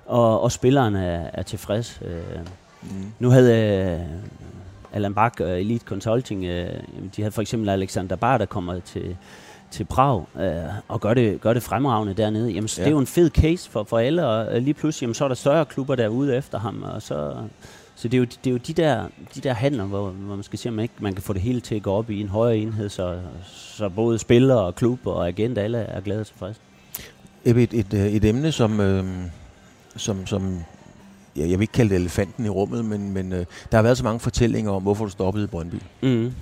og, 0.06 0.40
og 0.40 0.52
spilleren 0.52 0.96
er, 0.96 1.30
er 1.32 1.42
tilfreds. 1.42 2.00
Øh, 2.04 2.40
mm. 2.82 3.12
Nu 3.18 3.30
havde 3.30 4.06
Allan 4.92 5.14
Bak 5.14 5.40
og 5.40 5.60
Elite 5.60 5.84
Consulting, 5.84 6.44
øh, 6.44 6.68
de 7.16 7.22
havde 7.22 7.32
for 7.32 7.42
eksempel 7.42 7.68
Alexander 7.68 8.16
Bar, 8.16 8.38
der 8.38 8.46
kommer 8.46 8.80
til, 8.80 9.16
til 9.70 9.84
Prag 9.84 10.24
øh, 10.40 10.52
og 10.88 11.00
gør 11.00 11.14
det, 11.14 11.40
gør 11.40 11.52
det 11.52 11.62
fremragende 11.62 12.14
dernede, 12.14 12.50
jamen 12.50 12.68
så 12.68 12.80
Ja. 12.80 12.84
det 12.84 12.90
er 12.90 12.94
jo 12.94 12.98
en 12.98 13.06
fed 13.06 13.30
case 13.30 13.70
for, 13.70 13.84
for 13.84 13.98
alle, 13.98 14.26
og 14.26 14.60
lige 14.60 14.74
pludselig, 14.74 15.02
jamen, 15.02 15.14
så 15.14 15.24
er 15.24 15.28
der 15.28 15.34
større 15.34 15.64
klubber 15.64 15.94
derude 15.94 16.36
efter 16.36 16.58
ham, 16.58 16.82
og 16.82 17.02
så, 17.02 17.34
så 17.94 18.08
det 18.08 18.14
er 18.14 18.18
jo, 18.18 18.24
det 18.24 18.46
er 18.46 18.50
jo 18.50 18.56
de, 18.56 18.72
der, 18.72 19.04
de 19.34 19.40
der 19.40 19.52
handler, 19.52 19.84
hvor, 19.84 20.08
hvor 20.10 20.34
man 20.36 20.42
skal 20.44 20.58
se, 20.58 20.68
om 20.68 20.74
man 20.74 20.82
ikke 20.82 20.94
man 21.00 21.14
kan 21.14 21.22
få 21.22 21.32
det 21.32 21.42
hele 21.42 21.60
til 21.60 21.74
at 21.74 21.82
gå 21.82 21.92
op 21.92 22.10
i 22.10 22.20
en 22.20 22.28
højere 22.28 22.58
enhed, 22.58 22.88
så, 22.88 23.18
så 23.44 23.88
både 23.88 24.18
spillere 24.18 24.58
og 24.60 24.74
klub 24.74 25.06
og 25.06 25.28
agent, 25.28 25.58
alle 25.58 25.78
er 25.78 26.00
glade 26.00 26.20
og 26.20 26.26
tilfredse. 26.26 26.60
Ebbe, 27.44 27.62
Et, 27.62 27.74
et, 27.74 27.94
øh, 27.94 28.06
et 28.06 28.24
emne, 28.24 28.52
som, 28.52 28.80
øh, 28.80 29.04
som, 29.96 30.26
som 30.26 30.58
jeg 31.36 31.48
vil 31.48 31.60
ikke 31.60 31.72
kalde 31.72 31.90
det 31.90 32.00
elefanten 32.00 32.46
i 32.46 32.48
rummet, 32.48 32.84
men, 32.84 33.12
men 33.12 33.32
øh, 33.32 33.46
der 33.72 33.78
har 33.78 33.82
været 33.82 33.98
så 33.98 34.04
mange 34.04 34.20
fortællinger 34.20 34.70
om, 34.72 34.82
hvorfor 34.82 35.04
du 35.04 35.10
stoppede 35.10 35.44
i 35.44 35.46
Brøndby. 35.46 35.76
Mm. 36.02 36.32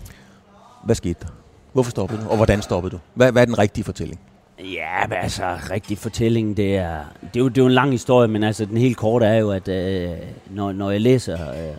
Hvad 0.84 0.94
skete 0.94 1.20
der? 1.22 1.28
Hvorfor 1.72 1.90
stoppede 1.90 2.22
du? 2.22 2.28
Og 2.28 2.36
hvordan 2.36 2.62
stoppede 2.62 2.92
du? 2.92 2.98
Hvad, 3.14 3.32
hvad 3.32 3.42
er 3.42 3.46
den 3.46 3.58
rigtige 3.58 3.84
fortælling? 3.84 4.20
Ja, 4.58 5.06
men 5.08 5.18
altså, 5.18 5.58
rigtig 5.70 5.98
fortælling, 5.98 6.56
det 6.56 6.76
er, 6.76 6.98
det 7.20 7.36
er, 7.36 7.40
jo, 7.40 7.48
det 7.48 7.58
er 7.58 7.62
jo 7.62 7.66
en 7.66 7.72
lang 7.72 7.90
historie, 7.90 8.28
men 8.28 8.44
altså, 8.44 8.64
den 8.64 8.76
helt 8.76 8.96
korte 8.96 9.26
er 9.26 9.34
jo, 9.34 9.50
at 9.50 9.68
øh, 9.68 10.10
når, 10.50 10.72
når 10.72 10.90
jeg 10.90 11.00
læser 11.00 11.50
øh, 11.50 11.76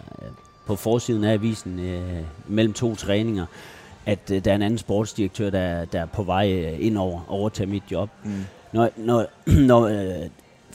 på 0.67 0.75
forsiden 0.75 1.23
af 1.23 1.33
avisen 1.33 1.79
øh, 1.79 2.23
mellem 2.47 2.73
to 2.73 2.95
træninger, 2.95 3.45
at 4.05 4.31
øh, 4.31 4.45
der 4.45 4.51
er 4.51 4.55
en 4.55 4.61
anden 4.61 4.77
sportsdirektør, 4.77 5.49
der, 5.49 5.85
der 5.85 6.01
er 6.01 6.05
på 6.05 6.23
vej 6.23 6.51
øh, 6.51 6.85
ind 6.85 6.97
over 6.97 7.19
overtage 7.27 7.67
mit 7.67 7.83
job. 7.91 8.09
Mm. 8.23 8.31
Når, 8.73 8.89
når, 8.97 9.25
når 9.71 9.81
øh, 9.81 10.29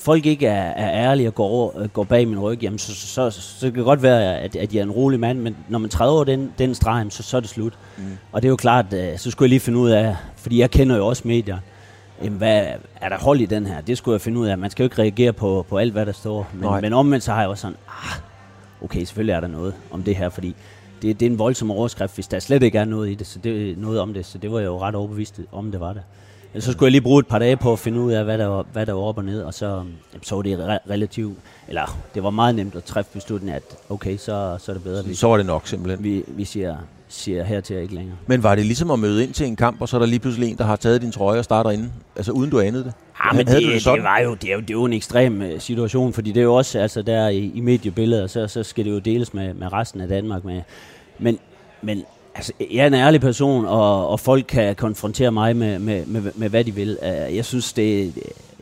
folk 0.04 0.26
ikke 0.26 0.46
er, 0.46 0.70
er 0.70 1.08
ærlige 1.10 1.28
og 1.28 1.34
går, 1.34 1.48
over, 1.48 1.78
øh, 1.78 1.88
går 1.88 2.04
bag 2.04 2.28
min 2.28 2.40
ryg, 2.40 2.62
jamen, 2.62 2.78
så, 2.78 2.94
så, 2.94 3.30
så, 3.30 3.40
så 3.40 3.66
kan 3.66 3.74
det 3.74 3.84
godt 3.84 4.02
være, 4.02 4.40
at, 4.40 4.56
at 4.56 4.74
jeg 4.74 4.78
er 4.78 4.84
en 4.84 4.90
rolig 4.90 5.20
mand, 5.20 5.38
men 5.38 5.56
når 5.68 5.78
man 5.78 5.90
træder 5.90 6.12
over 6.12 6.24
den, 6.24 6.52
den 6.58 6.74
streg, 6.74 7.06
så, 7.10 7.22
så 7.22 7.36
er 7.36 7.40
det 7.40 7.50
slut. 7.50 7.72
Mm. 7.98 8.04
Og 8.32 8.42
det 8.42 8.48
er 8.48 8.50
jo 8.50 8.56
klart, 8.56 8.92
øh, 8.92 9.18
så 9.18 9.30
skulle 9.30 9.46
jeg 9.46 9.48
lige 9.48 9.60
finde 9.60 9.78
ud 9.78 9.90
af, 9.90 10.16
fordi 10.36 10.60
jeg 10.60 10.70
kender 10.70 10.96
jo 10.96 11.06
også 11.06 11.22
medier, 11.28 11.58
jamen, 12.22 12.38
hvad, 12.38 12.66
er 13.00 13.08
der 13.08 13.18
hold 13.18 13.40
i 13.40 13.46
den 13.46 13.66
her? 13.66 13.80
Det 13.80 13.98
skulle 13.98 14.12
jeg 14.12 14.20
finde 14.20 14.40
ud 14.40 14.46
af. 14.46 14.58
Man 14.58 14.70
skal 14.70 14.82
jo 14.82 14.86
ikke 14.86 15.02
reagere 15.02 15.32
på, 15.32 15.66
på 15.68 15.78
alt, 15.78 15.92
hvad 15.92 16.06
der 16.06 16.12
står. 16.12 16.48
Nej. 16.60 16.72
Men, 16.72 16.80
men 16.80 16.92
omvendt 16.92 17.24
så 17.24 17.32
har 17.32 17.40
jeg 17.40 17.48
også 17.48 17.62
sådan, 17.62 17.76
ah, 17.88 18.20
okay, 18.84 19.04
selvfølgelig 19.04 19.32
er 19.32 19.40
der 19.40 19.48
noget 19.48 19.74
om 19.90 20.02
det 20.02 20.16
her, 20.16 20.28
fordi 20.28 20.54
det, 21.02 21.20
det 21.20 21.26
er 21.26 21.30
en 21.30 21.38
voldsom 21.38 21.70
overskrift, 21.70 22.14
hvis 22.14 22.26
der 22.26 22.38
slet 22.38 22.62
ikke 22.62 22.78
er 22.78 22.84
noget 22.84 23.10
i 23.10 23.14
det, 23.14 23.26
så 23.26 23.38
det, 23.38 23.78
noget 23.78 24.00
om 24.00 24.14
det, 24.14 24.26
så 24.26 24.38
det 24.38 24.52
var 24.52 24.58
jeg 24.58 24.66
jo 24.66 24.80
ret 24.80 24.94
overbevist 24.94 25.40
om, 25.52 25.70
det 25.70 25.80
var 25.80 25.92
det. 25.92 26.02
Så 26.58 26.72
skulle 26.72 26.84
jeg 26.86 26.90
lige 26.90 27.00
bruge 27.00 27.20
et 27.20 27.26
par 27.26 27.38
dage 27.38 27.56
på 27.56 27.72
at 27.72 27.78
finde 27.78 28.00
ud 28.00 28.12
af, 28.12 28.24
hvad 28.24 28.38
der 28.38 28.46
var, 28.46 28.66
hvad 28.72 28.86
der 28.86 28.92
var 28.92 29.00
op 29.02 29.18
og 29.18 29.24
ned, 29.24 29.42
og 29.42 29.54
så, 29.54 29.82
så 30.22 30.34
var 30.34 30.42
det 30.42 30.58
re- 30.58 30.90
relativt, 30.90 31.38
eller 31.68 31.98
det 32.14 32.22
var 32.22 32.30
meget 32.30 32.54
nemt 32.54 32.74
at 32.74 32.84
træffe 32.84 33.10
beslutningen, 33.12 33.56
at 33.56 33.62
okay, 33.90 34.16
så, 34.16 34.56
så 34.60 34.72
er 34.72 34.74
det 34.74 34.82
bedre, 34.82 34.98
at 34.98 35.08
vi, 35.08 35.14
Så 35.14 35.28
var 35.28 35.36
det 35.36 35.46
nok 35.46 35.66
simpelthen. 35.66 36.04
vi, 36.04 36.24
vi 36.28 36.44
siger, 36.44 36.76
siger 37.08 37.44
her 37.44 37.60
til 37.60 37.76
ikke 37.76 37.94
længere. 37.94 38.16
Men 38.26 38.42
var 38.42 38.54
det 38.54 38.66
ligesom 38.66 38.90
at 38.90 38.98
møde 38.98 39.22
ind 39.24 39.32
til 39.32 39.46
en 39.46 39.56
kamp, 39.56 39.80
og 39.80 39.88
så 39.88 39.96
er 39.96 39.98
der 40.00 40.06
lige 40.06 40.18
pludselig 40.18 40.50
en, 40.50 40.58
der 40.58 40.64
har 40.64 40.76
taget 40.76 41.02
din 41.02 41.12
trøje 41.12 41.38
og 41.38 41.44
starter 41.44 41.70
inde? 41.70 41.90
Altså 42.16 42.32
uden 42.32 42.50
du 42.50 42.60
anede 42.60 42.84
det? 42.84 42.92
Ja, 43.24 43.32
men 43.36 43.48
Havde 43.48 43.60
det, 43.60 43.72
det, 43.72 43.82
sådan? 43.82 43.96
det, 43.98 44.04
var 44.04 44.18
jo, 44.18 44.34
det, 44.34 44.50
er 44.50 44.54
jo, 44.54 44.60
det 44.60 44.70
er 44.70 44.74
jo 44.74 44.84
en 44.84 44.92
ekstrem 44.92 45.42
øh, 45.42 45.60
situation, 45.60 46.12
fordi 46.12 46.32
det 46.32 46.40
er 46.40 46.44
jo 46.44 46.54
også, 46.54 46.78
altså 46.78 47.02
der 47.02 47.28
i, 47.28 47.52
i 47.54 47.60
mediebilledet, 47.60 48.30
så, 48.30 48.48
så 48.48 48.62
skal 48.62 48.84
det 48.84 48.90
jo 48.90 48.98
deles 48.98 49.34
med, 49.34 49.54
med 49.54 49.72
resten 49.72 50.00
af 50.00 50.08
Danmark. 50.08 50.44
Med, 50.44 50.62
men, 51.18 51.38
men 51.82 52.04
altså, 52.34 52.52
jeg 52.70 52.82
er 52.82 52.86
en 52.86 52.94
ærlig 52.94 53.20
person, 53.20 53.66
og, 53.66 54.08
og 54.08 54.20
folk 54.20 54.44
kan 54.48 54.76
konfrontere 54.76 55.32
mig 55.32 55.56
med, 55.56 55.78
med, 55.78 56.06
med, 56.06 56.22
med 56.34 56.48
hvad 56.48 56.64
de 56.64 56.74
vil. 56.74 56.98
Øh, 57.02 57.36
Jeg 57.36 57.44
synes, 57.44 57.72
det... 57.72 58.12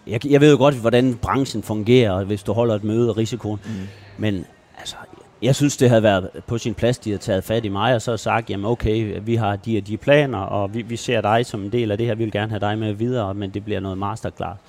Jeg, 0.06 0.26
jeg 0.26 0.40
ved 0.40 0.50
jo 0.50 0.56
godt, 0.56 0.74
hvordan 0.74 1.14
branchen 1.14 1.62
fungerer, 1.62 2.24
hvis 2.24 2.42
du 2.42 2.52
holder 2.52 2.74
et 2.74 2.84
møde 2.84 3.10
og 3.10 3.16
risikoen. 3.16 3.60
Mm. 3.64 3.70
Men 4.18 4.44
altså, 4.78 4.96
jeg 5.42 5.54
synes, 5.54 5.76
det 5.76 5.88
havde 5.88 6.02
været 6.02 6.28
på 6.46 6.58
sin 6.58 6.74
plads, 6.74 6.98
de 6.98 7.10
havde 7.10 7.22
taget 7.22 7.44
fat 7.44 7.64
i 7.64 7.68
mig, 7.68 7.94
og 7.94 8.02
så 8.02 8.16
sagt, 8.16 8.50
jamen 8.50 8.66
okay, 8.66 9.20
vi 9.24 9.34
har 9.34 9.56
de 9.56 9.78
og 9.78 9.86
de 9.86 9.96
planer, 9.96 10.38
og 10.38 10.74
vi, 10.74 10.82
vi 10.82 10.96
ser 10.96 11.20
dig 11.20 11.46
som 11.46 11.62
en 11.62 11.72
del 11.72 11.90
af 11.90 11.98
det 11.98 12.06
her, 12.06 12.14
vi 12.14 12.24
vil 12.24 12.32
gerne 12.32 12.50
have 12.50 12.60
dig 12.60 12.78
med 12.78 12.92
videre, 12.92 13.34
men 13.34 13.50
det 13.50 13.64
bliver 13.64 13.80
noget 13.80 13.98
masterclass. 13.98 14.60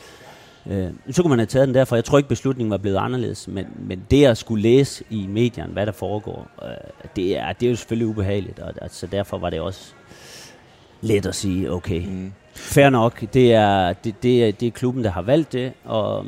Øh, 0.69 0.87
så 1.11 1.21
kunne 1.21 1.29
man 1.29 1.39
have 1.39 1.45
taget 1.45 1.67
den 1.67 1.75
derfor. 1.75 1.95
Jeg 1.95 2.05
tror 2.05 2.17
ikke, 2.17 2.29
beslutningen 2.29 2.71
var 2.71 2.77
blevet 2.77 2.97
anderledes, 2.97 3.47
men, 3.47 3.65
men 3.79 4.03
det 4.11 4.25
at 4.25 4.37
skulle 4.37 4.63
læse 4.63 5.03
i 5.09 5.27
medierne, 5.27 5.73
hvad 5.73 5.85
der 5.85 5.91
foregår, 5.91 6.47
øh, 6.63 6.69
det, 7.15 7.37
er, 7.37 7.53
det 7.53 7.65
er 7.65 7.69
jo 7.69 7.75
selvfølgelig 7.75 8.07
ubehageligt, 8.07 8.59
og 8.59 8.73
altså, 8.81 9.07
derfor 9.07 9.37
var 9.37 9.49
det 9.49 9.59
også 9.61 9.93
let 11.01 11.25
at 11.25 11.35
sige, 11.35 11.71
okay, 11.71 12.05
Mm. 12.07 12.31
fair 12.55 12.89
nok, 12.89 13.33
det 13.33 13.53
er, 13.53 13.93
det, 13.93 14.23
det, 14.23 14.47
er, 14.47 14.51
det 14.51 14.67
er 14.67 14.71
klubben, 14.71 15.03
der 15.03 15.09
har 15.11 15.21
valgt 15.21 15.53
det, 15.53 15.73
og, 15.83 16.25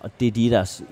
og 0.00 0.10
det, 0.20 0.28
er 0.28 0.32
de, 0.32 0.50
deres, 0.50 0.82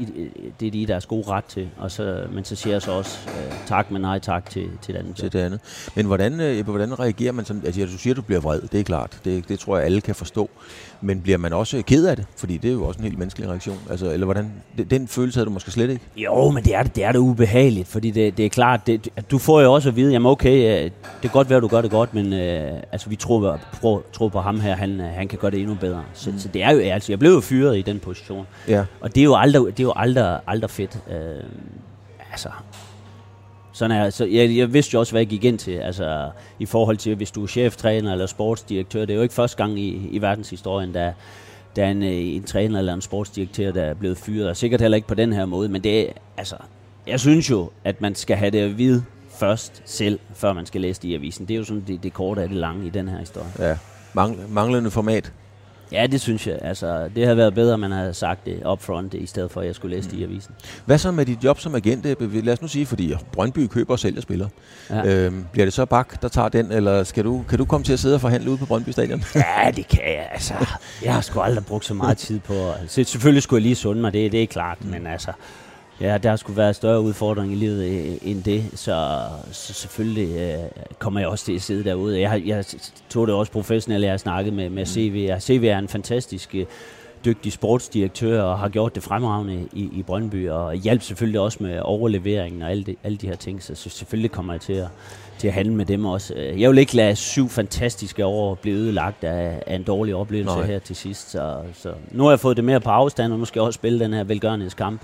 det 0.60 0.66
er 0.66 0.70
de 0.70 0.86
deres 0.86 1.06
gode 1.06 1.26
ret 1.28 1.44
til. 1.44 1.68
Og 1.78 1.90
så, 1.90 2.24
men 2.32 2.44
så 2.44 2.56
siger 2.56 2.74
jeg 2.74 2.82
så 2.82 2.92
også 2.92 3.18
øh, 3.28 3.52
tak, 3.66 3.90
men 3.90 4.02
nej 4.02 4.18
tak 4.18 4.50
til, 4.50 4.70
til 4.82 4.94
den. 4.94 5.14
til 5.14 5.32
det 5.32 5.38
andet. 5.38 5.60
Men 5.96 6.06
hvordan, 6.06 6.40
øh, 6.40 6.64
hvordan 6.64 7.00
reagerer 7.00 7.32
man 7.32 7.44
sådan? 7.44 7.62
Altså, 7.66 7.80
du 7.86 7.98
siger, 7.98 8.12
at 8.12 8.16
du 8.16 8.22
bliver 8.22 8.40
vred, 8.40 8.60
det 8.60 8.80
er 8.80 8.84
klart. 8.84 9.20
Det, 9.24 9.48
det 9.48 9.58
tror 9.58 9.76
jeg, 9.76 9.86
alle 9.86 10.00
kan 10.00 10.14
forstå. 10.14 10.50
Men 11.02 11.20
bliver 11.20 11.38
man 11.38 11.52
også 11.52 11.82
ked 11.86 12.06
af 12.06 12.16
det? 12.16 12.26
Fordi 12.36 12.56
det 12.56 12.68
er 12.68 12.72
jo 12.72 12.84
også 12.84 12.98
en 12.98 13.04
helt 13.04 13.18
menneskelig 13.18 13.48
reaktion. 13.48 13.78
Altså, 13.90 14.10
eller 14.10 14.24
hvordan? 14.26 14.52
Den 14.90 15.08
følelse 15.08 15.36
havde 15.38 15.46
du 15.46 15.50
måske 15.52 15.70
slet 15.70 15.90
ikke? 15.90 16.02
Jo, 16.16 16.50
men 16.50 16.64
det 16.64 16.74
er 16.74 16.82
det, 16.82 16.96
det 16.96 17.04
er 17.04 17.12
det 17.12 17.18
ubehageligt, 17.18 17.88
fordi 17.88 18.10
det, 18.10 18.36
det 18.36 18.44
er 18.44 18.50
klart, 18.50 18.86
det, 18.86 19.08
du 19.30 19.38
får 19.38 19.60
jo 19.60 19.72
også 19.72 19.88
at 19.88 19.96
vide, 19.96 20.12
jamen 20.12 20.26
okay, 20.30 20.54
øh, 20.78 20.84
det 20.84 20.92
kan 21.22 21.30
godt 21.30 21.48
være, 21.50 21.56
at 21.56 21.62
du 21.62 21.68
gør 21.68 21.80
det 21.80 21.90
godt, 21.90 22.14
men 22.14 22.32
øh, 22.32 22.72
altså, 22.92 23.08
vi 23.08 23.16
tror, 23.16 23.58
tror, 23.80 24.02
tror 24.12 24.28
på 24.28 24.40
ham 24.40 24.60
her, 24.60 24.76
han, 24.76 25.00
øh, 25.00 25.06
han 25.06 25.28
kan 25.28 25.38
gøre 25.38 25.50
det 25.50 25.60
endnu 25.60 25.74
bedre. 25.74 26.02
Så, 26.14 26.30
mm. 26.30 26.38
så 26.38 26.48
det 26.48 26.62
er 26.62 26.70
jo, 26.72 26.78
altså, 26.78 27.12
jeg 27.12 27.18
blev 27.18 27.32
jo 27.32 27.40
fyret 27.40 27.78
i 27.78 27.82
den 27.82 27.98
position, 27.98 28.46
Ja. 28.68 28.84
og 29.00 29.14
det 29.14 29.20
er 29.20 29.24
jo 29.24 29.36
aldrig, 29.36 29.66
det 29.66 29.80
er 29.80 29.84
jo 29.84 29.92
aldrig, 29.96 30.40
aldrig 30.46 30.70
fedt. 30.70 30.98
Øh, 31.10 31.44
altså, 32.32 32.48
sådan 33.80 33.96
er, 33.96 34.10
så 34.10 34.24
jeg, 34.24 34.56
jeg 34.56 34.72
vidste 34.72 34.94
jo 34.94 34.98
også, 35.00 35.12
hvad 35.12 35.20
jeg 35.20 35.28
gik 35.28 35.44
ind 35.44 35.58
til, 35.58 35.72
altså 35.72 36.30
i 36.58 36.66
forhold 36.66 36.96
til, 36.96 37.14
hvis 37.14 37.30
du 37.30 37.42
er 37.42 37.46
cheftræner 37.46 38.12
eller 38.12 38.26
sportsdirektør, 38.26 39.00
det 39.00 39.10
er 39.10 39.16
jo 39.16 39.22
ikke 39.22 39.34
første 39.34 39.56
gang 39.56 39.78
i, 39.78 40.08
i 40.10 40.22
verdenshistorien, 40.22 40.94
der, 40.94 41.12
der 41.76 41.84
er 41.84 41.90
en, 41.90 42.02
øh, 42.02 42.10
en 42.12 42.42
træner 42.42 42.78
eller 42.78 42.94
en 42.94 43.00
sportsdirektør, 43.00 43.72
der 43.72 43.82
er 43.82 43.94
blevet 43.94 44.18
fyret, 44.18 44.48
og 44.48 44.56
sikkert 44.56 44.80
heller 44.80 44.96
ikke 44.96 45.08
på 45.08 45.14
den 45.14 45.32
her 45.32 45.44
måde, 45.44 45.68
men 45.68 45.84
det 45.84 46.00
er, 46.00 46.12
altså, 46.36 46.56
jeg 47.06 47.20
synes 47.20 47.50
jo, 47.50 47.70
at 47.84 48.00
man 48.00 48.14
skal 48.14 48.36
have 48.36 48.50
det 48.50 48.58
at 48.58 48.78
vide 48.78 49.04
først 49.38 49.82
selv, 49.84 50.18
før 50.34 50.52
man 50.52 50.66
skal 50.66 50.80
læse 50.80 51.02
det 51.02 51.08
i 51.08 51.14
avisen. 51.14 51.46
Det 51.48 51.54
er 51.54 51.58
jo 51.58 51.64
sådan 51.64 51.84
det, 51.86 52.02
det 52.02 52.12
korte 52.12 52.42
af 52.42 52.48
det 52.48 52.56
lange 52.56 52.86
i 52.86 52.90
den 52.90 53.08
her 53.08 53.18
historie. 53.18 53.48
ja. 53.58 53.76
Mangl- 54.18 54.48
manglende 54.48 54.90
format. 54.90 55.32
Ja, 55.92 56.06
det 56.06 56.20
synes 56.20 56.46
jeg. 56.46 56.58
Altså, 56.62 57.08
det 57.16 57.24
havde 57.24 57.36
været 57.36 57.54
bedre, 57.54 57.74
at 57.74 57.80
man 57.80 57.92
havde 57.92 58.14
sagt 58.14 58.46
det 58.46 58.66
upfront, 58.66 59.14
i 59.14 59.26
stedet 59.26 59.50
for, 59.50 59.60
at 59.60 59.66
jeg 59.66 59.74
skulle 59.74 59.96
læse 59.96 60.10
det 60.10 60.16
i 60.16 60.24
avisen. 60.24 60.54
Hvad 60.86 60.98
så 60.98 61.10
med 61.10 61.26
dit 61.26 61.44
job 61.44 61.60
som 61.60 61.74
agent? 61.74 62.04
Lad 62.44 62.52
os 62.52 62.62
nu 62.62 62.68
sige, 62.68 62.86
fordi 62.86 63.14
Brøndby 63.32 63.66
køber 63.66 63.92
og 63.92 63.98
sælger 63.98 64.20
spillere. 64.20 64.48
Ja. 64.90 65.06
Øhm, 65.06 65.44
bliver 65.52 65.66
det 65.66 65.72
så 65.72 65.84
Bak, 65.84 66.22
der 66.22 66.28
tager 66.28 66.48
den, 66.48 66.72
eller 66.72 67.04
skal 67.04 67.24
du, 67.24 67.44
kan 67.48 67.58
du 67.58 67.64
komme 67.64 67.84
til 67.84 67.92
at 67.92 67.98
sidde 67.98 68.14
og 68.14 68.20
forhandle 68.20 68.50
ude 68.50 68.58
på 68.58 68.66
Brøndby 68.66 68.90
Stadion? 68.90 69.24
Ja, 69.34 69.70
det 69.70 69.88
kan 69.88 70.02
jeg. 70.04 70.28
Altså, 70.32 70.54
jeg 71.02 71.14
har 71.14 71.20
sgu 71.20 71.40
aldrig 71.40 71.66
brugt 71.66 71.84
så 71.84 71.94
meget 71.94 72.18
tid 72.18 72.40
på... 72.40 72.54
Altså, 72.80 73.04
selvfølgelig 73.04 73.42
skulle 73.42 73.58
jeg 73.58 73.62
lige 73.62 73.74
sunde 73.74 74.00
mig, 74.00 74.12
det, 74.12 74.32
det 74.32 74.42
er 74.42 74.46
klart, 74.46 74.84
mm. 74.84 74.90
men 74.90 75.06
altså... 75.06 75.32
Ja, 76.00 76.18
der 76.18 76.36
skulle 76.36 76.56
være 76.56 76.74
større 76.74 77.00
udfordring 77.00 77.52
i 77.52 77.56
livet 77.56 77.84
øh, 77.84 78.30
end 78.30 78.42
det, 78.42 78.64
så, 78.74 79.20
så 79.52 79.72
selvfølgelig 79.72 80.36
øh, 80.38 80.58
kommer 80.98 81.20
jeg 81.20 81.28
også 81.28 81.44
til 81.44 81.54
at 81.54 81.62
sidde 81.62 81.84
derude. 81.84 82.20
Jeg, 82.20 82.42
jeg 82.46 82.64
tog 83.10 83.26
det 83.26 83.34
også 83.34 83.52
professionelt, 83.52 84.04
jeg 84.04 84.12
har 84.12 84.16
snakket 84.18 84.52
med, 84.52 84.70
med 84.70 84.86
CV. 84.86 85.30
Og 85.32 85.42
CV 85.42 85.64
er 85.64 85.78
en 85.78 85.88
fantastisk 85.88 86.54
øh, 86.54 86.66
dygtig 87.24 87.52
sportsdirektør 87.52 88.42
og 88.42 88.58
har 88.58 88.68
gjort 88.68 88.94
det 88.94 89.02
fremragende 89.02 89.68
i, 89.72 89.90
i 89.92 90.02
Brøndby, 90.02 90.48
og 90.50 90.74
hjælp 90.74 91.02
selvfølgelig 91.02 91.40
også 91.40 91.58
med 91.60 91.80
overleveringen 91.80 92.62
og 92.62 92.70
alle 92.70 92.84
de, 92.84 92.96
alle 93.04 93.18
de 93.18 93.26
her 93.26 93.36
ting, 93.36 93.62
så, 93.62 93.74
selvfølgelig 93.74 94.30
kommer 94.30 94.52
jeg 94.52 94.60
til 94.60 94.72
at, 94.72 94.88
til 95.38 95.48
at 95.48 95.54
handle 95.54 95.74
med 95.74 95.86
dem 95.86 96.04
også. 96.04 96.34
Øh, 96.34 96.60
Jeg 96.60 96.70
vil 96.70 96.78
ikke 96.78 96.96
lade 96.96 97.16
syv 97.16 97.48
fantastiske 97.48 98.26
år 98.26 98.54
blive 98.54 98.76
ødelagt 98.76 99.24
af, 99.24 99.62
af 99.66 99.74
en 99.74 99.82
dårlig 99.82 100.14
oplevelse 100.14 100.56
Nej. 100.56 100.66
her 100.66 100.78
til 100.78 100.96
sidst, 100.96 101.30
så, 101.30 101.56
så 101.74 101.92
nu 102.10 102.22
har 102.22 102.30
jeg 102.30 102.40
fået 102.40 102.56
det 102.56 102.64
mere 102.64 102.80
på 102.80 102.90
afstand, 102.90 103.32
og 103.32 103.46
jeg 103.54 103.62
også 103.62 103.76
spille 103.76 104.00
den 104.00 104.12
her 104.12 104.24
velgørenhedskamp. 104.24 105.00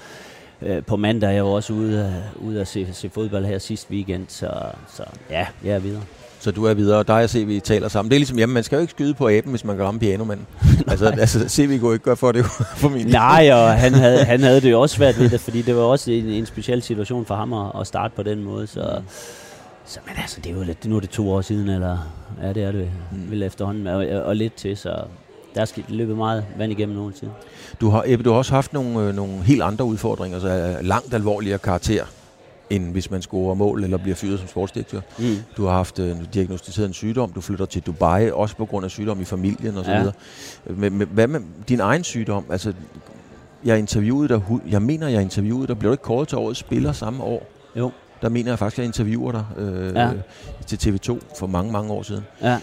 Øh, 0.63 0.83
på 0.83 0.97
mandag 0.97 1.29
er 1.29 1.33
jeg 1.33 1.41
jo 1.41 1.53
også 1.53 1.73
ude, 1.73 2.23
øh, 2.39 2.47
ude 2.49 2.61
at 2.61 2.69
se, 2.69 2.87
se 2.93 3.11
fodbold 3.11 3.45
her 3.47 3.59
sidste 3.59 3.91
weekend, 3.91 4.25
så, 4.29 4.51
så 4.97 5.03
ja, 5.31 5.47
jeg 5.65 5.75
er 5.75 5.79
videre. 5.79 6.03
Så 6.41 6.51
du 6.51 6.65
er 6.65 6.75
videre, 6.75 6.99
og 6.99 7.09
dig 7.09 7.23
og 7.23 7.31
CV 7.31 7.61
taler 7.61 7.89
sammen. 7.89 8.11
Det 8.11 8.17
er 8.17 8.19
ligesom, 8.19 8.39
jamen, 8.39 8.55
man 8.55 8.63
skal 8.65 8.77
jo 8.77 8.81
ikke 8.81 8.91
skyde 8.91 9.15
på 9.15 9.29
aben, 9.29 9.51
hvis 9.51 9.65
man 9.65 9.77
kan 9.77 9.85
ramme 9.85 10.01
pianomanden. 10.01 10.47
altså, 10.89 11.07
altså, 11.07 11.49
CV 11.49 11.81
kunne 11.81 11.93
ikke 11.95 12.05
gøre 12.05 12.17
for 12.17 12.33
det, 12.33 12.45
for 12.83 12.89
min 12.89 13.07
Nej, 13.07 13.51
og 13.53 13.73
han 13.75 13.95
havde, 13.95 14.25
han 14.25 14.41
havde 14.41 14.61
det 14.61 14.71
jo 14.71 14.81
også 14.81 14.97
svært 14.97 15.19
ved 15.19 15.31
det, 15.31 15.41
fordi 15.41 15.63
det 15.63 15.77
var 15.77 15.83
også 15.83 16.11
en, 16.11 16.25
en 16.25 16.47
speciel 16.47 16.83
situation 16.83 17.27
for 17.27 17.35
ham 17.35 17.53
at, 17.53 17.81
at 17.81 17.87
starte 17.87 18.15
på 18.17 18.23
den 18.23 18.43
måde. 18.45 18.67
Så, 18.67 19.01
så 19.87 19.99
men 20.07 20.15
altså, 20.21 20.41
det 20.41 20.51
er 20.53 20.55
jo 20.57 20.63
lidt, 20.63 20.85
nu 20.87 20.97
er 20.97 21.01
det 21.01 21.11
to 21.11 21.31
år 21.31 21.41
siden, 21.41 21.69
eller 21.69 21.99
ja, 22.43 22.53
det 22.53 22.63
er 22.63 22.73
det 22.73 22.89
Mm. 23.13 23.31
vel 23.31 23.43
efterhånden, 23.43 23.87
og, 23.87 24.07
og 24.25 24.37
lidt 24.37 24.55
til, 24.55 24.77
så 24.77 24.95
der 25.57 25.63
er 25.63 25.67
sket 25.67 25.85
løbet 25.89 26.17
meget 26.17 26.45
vand 26.59 26.73
igennem 26.73 26.97
nogen 26.97 27.13
tid. 27.13 27.29
Du 27.81 27.91
har, 27.91 28.03
Ebbe, 28.07 28.25
du 28.25 28.31
har 28.31 28.39
også 28.39 28.55
haft 28.55 28.73
nogle, 28.73 29.01
øh, 29.01 29.15
nogle 29.15 29.33
helt 29.43 29.63
andre 29.63 29.85
udfordringer, 29.85 30.39
så 30.39 30.49
er 30.49 30.83
langt 30.83 31.15
alvorligere 31.15 31.59
karakter, 31.59 32.05
end 32.71 32.93
hvis 32.93 33.11
man 33.11 33.23
scorer 33.23 33.55
mål 33.55 33.85
eller 33.85 33.97
bliver 33.97 34.15
fyret 34.15 34.39
som 34.39 34.49
sportsdirektør. 34.49 35.01
Mm. 35.19 35.37
Du 35.57 35.65
har 35.67 35.73
haft 35.73 35.99
øh, 35.99 36.17
diagnostiseret 36.35 36.87
en 36.89 36.93
sygdom, 36.95 37.33
du 37.33 37.41
flytter 37.41 37.67
til 37.67 37.83
Dubai, 37.83 38.31
også 38.31 38.57
på 38.57 38.65
grund 38.67 38.85
af 38.85 38.91
sygdom 38.91 39.21
i 39.21 39.25
familien 39.25 39.77
osv. 39.77 39.91
Ja. 39.91 40.05
Men, 40.67 40.99
men, 40.99 41.09
hvad 41.13 41.27
med 41.29 41.41
din 41.69 41.81
egen 41.81 42.05
sygdom? 42.05 42.45
Altså, 42.51 42.73
jeg 43.65 43.79
interviewede 43.79 44.29
dig, 44.29 44.43
jeg 44.69 44.83
mener, 44.83 45.09
jeg 45.09 45.23
interviewede 45.23 45.67
dig, 45.67 45.79
blev 45.79 45.89
du 45.91 45.93
ikke 45.93 46.03
kåret 46.05 46.29
til 46.29 46.39
årets 46.39 46.61
spiller 46.61 46.93
samme 46.93 47.23
år? 47.23 47.47
Jo, 47.77 47.91
Der 48.23 48.29
mener 48.29 48.51
jeg 48.51 48.59
faktisk, 48.59 48.79
at 48.79 48.79
jeg 48.79 48.87
interviewer 48.87 49.33
dig 49.33 49.45
øh, 49.57 49.95
Ja. 49.95 50.11
til 50.67 50.77
TV2 50.77 51.19
for 51.39 51.47
mange, 51.47 51.73
mange 51.73 51.93
år 51.93 52.03
siden. 52.03 52.25
ja. 52.43 52.59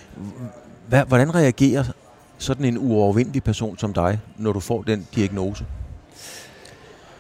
Hvordan 1.08 1.36
reagerer 1.36 1.84
sådan 2.38 2.66
en 2.66 2.78
uovervindelig 2.78 3.44
person 3.44 3.78
som 3.78 3.94
dig, 3.94 4.20
når 4.38 4.54
du 4.54 4.60
får 4.60 4.82
den 4.82 5.08
diagnose? 5.16 5.66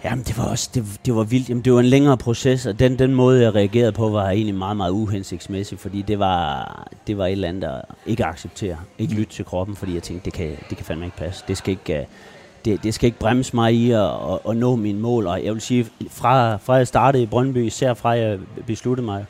Jamen, 0.03 0.23
det 0.23 0.37
var 0.37 0.43
også 0.43 0.69
det, 0.73 0.85
det 1.05 1.15
var 1.15 1.23
vildt. 1.23 1.49
Jamen, 1.49 1.63
det 1.63 1.73
var 1.73 1.79
en 1.79 1.85
længere 1.85 2.17
proces, 2.17 2.65
og 2.65 2.79
den, 2.79 2.99
den 2.99 3.15
måde, 3.15 3.41
jeg 3.41 3.55
reagerede 3.55 3.91
på, 3.91 4.09
var 4.09 4.29
egentlig 4.29 4.55
meget, 4.55 4.77
meget 4.77 4.91
uhensigtsmæssig, 4.91 5.79
fordi 5.79 6.01
det 6.01 6.19
var, 6.19 6.87
det 7.07 7.17
var 7.17 7.25
et 7.25 7.31
eller 7.31 7.49
andet, 7.49 7.61
der 7.61 7.81
ikke 8.05 8.25
acceptere, 8.25 8.77
ikke 8.97 9.13
lytte 9.13 9.33
til 9.33 9.45
kroppen, 9.45 9.75
fordi 9.75 9.93
jeg 9.93 10.03
tænkte, 10.03 10.25
det 10.25 10.33
kan, 10.33 10.49
det 10.69 10.77
kan 10.77 10.85
fandme 10.85 11.05
ikke 11.05 11.17
passe. 11.17 11.43
Det 11.47 11.57
skal 11.57 11.71
ikke, 11.71 11.99
øh, 11.99 12.05
det, 12.65 12.83
det 12.83 12.93
skal 12.93 13.07
ikke 13.07 13.19
bremse 13.19 13.55
mig 13.55 13.73
i 13.73 13.91
at, 13.91 14.01
at, 14.01 14.39
at 14.49 14.57
nå 14.57 14.75
mine 14.75 14.99
mål, 14.99 15.27
og 15.27 15.43
jeg 15.43 15.53
vil 15.53 15.61
sige, 15.61 15.87
fra, 16.09 16.57
fra 16.57 16.73
jeg 16.73 16.87
startede 16.87 17.23
i 17.23 17.25
Brøndby, 17.25 17.65
især 17.65 17.93
fra 17.93 18.09
jeg 18.09 18.39
besluttede 18.67 19.05
mig 19.05 19.25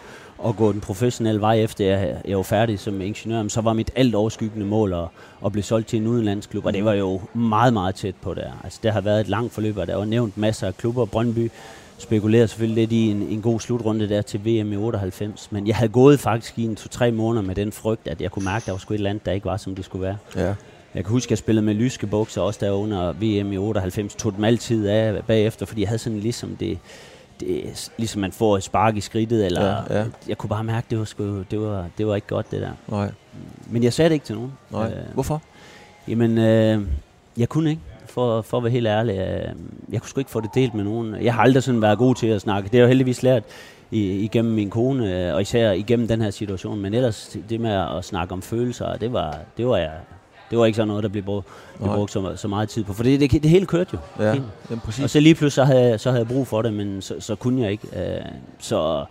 at 0.46 0.56
gå 0.56 0.72
den 0.72 0.82
professionelle 0.82 1.42
vej 1.42 1.60
efter 1.60 1.86
jeg, 1.86 2.22
jeg 2.28 2.38
var 2.38 2.44
færdig 2.44 2.80
som 2.80 3.02
ingeniør, 3.02 3.48
så 3.48 3.62
var 3.62 3.74
mit 3.74 3.92
alt 3.96 4.16
overskyggende 4.16 4.66
mål 4.66 4.94
at, 4.94 5.06
at 5.46 5.52
blive 5.52 5.64
solgt 5.64 5.88
til 5.88 6.00
en 6.00 6.08
udenlandsklub, 6.08 6.66
og 6.66 6.74
det 6.74 6.86
var 6.86 6.94
jo 6.94 7.22
meget, 7.34 7.74
meget 7.74 7.96
tæt 7.96 8.16
på 8.22 8.34
der. 8.34 8.52
Altså, 8.64 8.80
det 8.84 8.94
har 8.94 9.02
været 9.02 9.22
et 9.22 9.28
langt 9.28 9.54
forløb, 9.54 9.78
og 9.78 9.88
der 9.88 9.96
var 9.96 10.06
nævnt 10.06 10.38
masser 10.38 10.68
af 10.68 10.78
klubber. 10.78 11.06
Brøndby 11.06 11.52
spekulerede 11.98 12.48
selvfølgelig 12.48 12.82
lidt 12.82 12.92
i 12.92 13.12
en, 13.12 13.22
en 13.22 13.42
god 13.42 13.60
slutrunde 13.60 14.10
der 14.10 14.22
til 14.22 14.40
VM 14.40 14.74
i 14.74 14.76
98, 14.76 15.52
men 15.52 15.68
jeg 15.68 15.76
havde 15.76 15.92
gået 15.92 16.20
faktisk 16.20 16.60
i 16.60 16.64
en 16.64 16.76
to-tre 16.76 17.12
måneder 17.12 17.44
med 17.44 17.56
den 17.56 17.72
frygt, 17.72 18.08
at 18.08 18.22
jeg 18.22 18.32
kunne 18.32 18.46
mærke, 18.46 18.64
at 18.64 18.66
der 18.66 18.72
var 18.72 18.80
sgu 18.80 18.94
et 18.94 18.98
eller 18.98 19.10
andet, 19.10 19.26
der 19.26 19.32
ikke 19.32 19.46
var, 19.46 19.58
som 19.58 19.76
det 19.76 19.86
skulle 19.86 20.04
være. 20.04 20.18
Ja. 20.36 20.54
Jeg 20.96 21.04
kan 21.04 21.12
huske, 21.12 21.28
at 21.28 21.32
jeg 21.32 21.38
spillede 21.38 21.66
med 21.66 21.74
lyske 21.74 22.08
bukser 22.08 22.42
også 22.42 22.60
der 22.66 22.72
under 22.72 23.14
VM 23.14 23.52
i 23.52 23.58
98, 23.58 24.16
tog 24.16 24.36
dem 24.36 24.44
altid 24.44 24.88
af 24.88 25.24
bagefter, 25.28 25.66
fordi 25.66 25.82
jeg 25.82 25.90
havde 25.90 26.00
sådan 26.00 26.20
ligesom 26.20 26.56
det, 26.56 26.80
det, 27.40 27.92
ligesom 27.98 28.22
man 28.22 28.32
får 28.32 28.58
et 28.58 28.64
spark 28.64 28.98
i 28.98 29.02
skridtet, 29.02 29.46
eller 29.46 29.66
ja, 29.66 30.00
ja. 30.00 30.06
jeg 30.28 30.38
kunne 30.38 30.50
bare 30.50 30.64
mærke, 30.64 30.88
det 30.90 31.00
var, 31.00 31.06
sgu, 31.06 31.42
det 31.52 31.62
var, 31.62 31.86
det 31.98 32.08
var 32.08 32.16
ikke 32.16 32.28
godt 32.28 32.52
det 32.52 32.62
der. 32.62 32.72
Nej. 32.88 33.12
Men 33.68 33.84
jeg 33.84 33.94
sagde 33.94 34.10
det 34.10 34.14
ikke 34.14 34.26
til 34.26 34.36
nogen. 34.36 34.54
Nej. 34.72 34.88
Øh, 34.88 35.14
Hvorfor? 35.14 35.42
Jamen, 36.08 36.38
øh, 36.38 36.82
jeg 37.38 37.50
kunne 37.50 37.70
ikke, 37.70 37.82
for, 38.06 38.42
for 38.42 38.58
at 38.58 38.64
være 38.64 38.72
helt 38.72 38.88
ærlig. 38.88 39.18
Øh, 39.18 39.54
jeg 39.92 40.02
kunne 40.02 40.10
sgu 40.10 40.20
ikke 40.20 40.32
få 40.32 40.42
det 40.42 40.50
delt 40.56 40.74
med 40.74 40.84
nogen. 40.84 41.16
Jeg 41.22 41.34
har 41.34 41.42
aldrig 41.42 41.64
sådan 41.64 41.82
været 41.82 41.98
god 41.98 42.16
til 42.16 42.28
at 42.28 42.42
snakke. 42.42 42.70
Det 42.70 42.74
har 42.74 42.80
jeg 42.80 42.88
heldigvis 42.88 43.24
lært 43.24 43.44
igennem 43.92 44.54
min 44.54 44.70
kone, 44.70 45.28
øh, 45.28 45.34
og 45.36 45.42
især 45.42 45.72
igennem 45.72 46.08
den 46.08 46.22
her 46.22 46.32
situation. 46.32 46.80
Men 46.80 46.94
ellers, 46.94 47.38
det 47.50 47.60
med 47.60 47.72
at 47.98 48.06
snakke 48.06 48.34
om 48.34 48.42
følelser, 48.42 48.96
det 48.96 49.14
var, 49.14 49.38
det 49.58 49.68
var 49.68 49.78
jeg 49.78 49.92
det 50.54 50.60
var 50.60 50.66
ikke 50.66 50.76
sådan 50.76 50.88
noget, 50.88 51.04
der 51.04 51.10
blev 51.10 51.24
brugt, 51.24 51.48
blev 51.78 51.96
brugt 51.96 52.12
så, 52.12 52.36
så 52.36 52.48
meget 52.48 52.70
tid 52.70 52.84
på. 52.84 52.94
For 52.94 53.04
det, 53.04 53.20
det, 53.20 53.32
det 53.32 53.50
hele 53.50 53.66
kørte 53.66 53.90
jo. 53.94 54.24
Ja, 54.24 54.30
jamen, 54.30 54.82
præcis. 54.86 55.04
Og 55.04 55.10
så 55.10 55.20
lige 55.20 55.36
pludselig 55.36 55.52
så 55.52 55.64
havde, 55.64 55.90
jeg, 55.90 56.00
så 56.00 56.10
havde 56.10 56.20
jeg 56.20 56.28
brug 56.28 56.48
for 56.48 56.62
det, 56.62 56.74
men 56.74 57.02
så, 57.02 57.16
så 57.20 57.36
kunne 57.36 57.62
jeg 57.62 57.72
ikke. 57.72 57.88
Uh, 57.92 58.32
så 58.60 59.06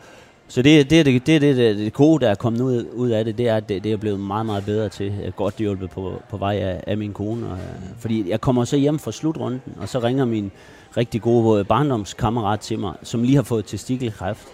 så 0.48 0.62
det, 0.62 0.90
det, 0.90 1.06
det, 1.06 1.26
det, 1.26 1.42
det, 1.42 1.56
det, 1.56 1.76
det 1.76 1.92
gode, 1.92 2.24
der 2.24 2.30
er 2.30 2.34
kommet 2.34 2.60
ud, 2.60 2.86
ud 2.92 3.10
af 3.10 3.24
det, 3.24 3.38
det 3.38 3.48
er, 3.48 3.56
at 3.56 3.68
det, 3.68 3.84
det 3.84 3.92
er 3.92 3.96
blevet 3.96 4.20
meget, 4.20 4.46
meget 4.46 4.64
bedre 4.64 4.88
til. 4.88 5.32
Godt 5.36 5.56
hjulpet 5.56 5.90
på, 5.90 6.22
på 6.30 6.36
vej 6.36 6.56
af, 6.56 6.84
af 6.86 6.96
min 6.96 7.12
kone. 7.12 7.46
Og, 7.46 7.58
fordi 7.98 8.30
jeg 8.30 8.40
kommer 8.40 8.64
så 8.64 8.76
hjem 8.76 8.98
fra 8.98 9.12
slutrunden, 9.12 9.60
og 9.80 9.88
så 9.88 9.98
ringer 9.98 10.24
min 10.24 10.52
rigtig 10.96 11.22
gode 11.22 11.64
barndomskammerat 11.64 12.60
til 12.60 12.78
mig, 12.78 12.94
som 13.02 13.22
lige 13.22 13.34
har 13.34 13.42
fået 13.42 13.64
testikelkræft. 13.64 14.46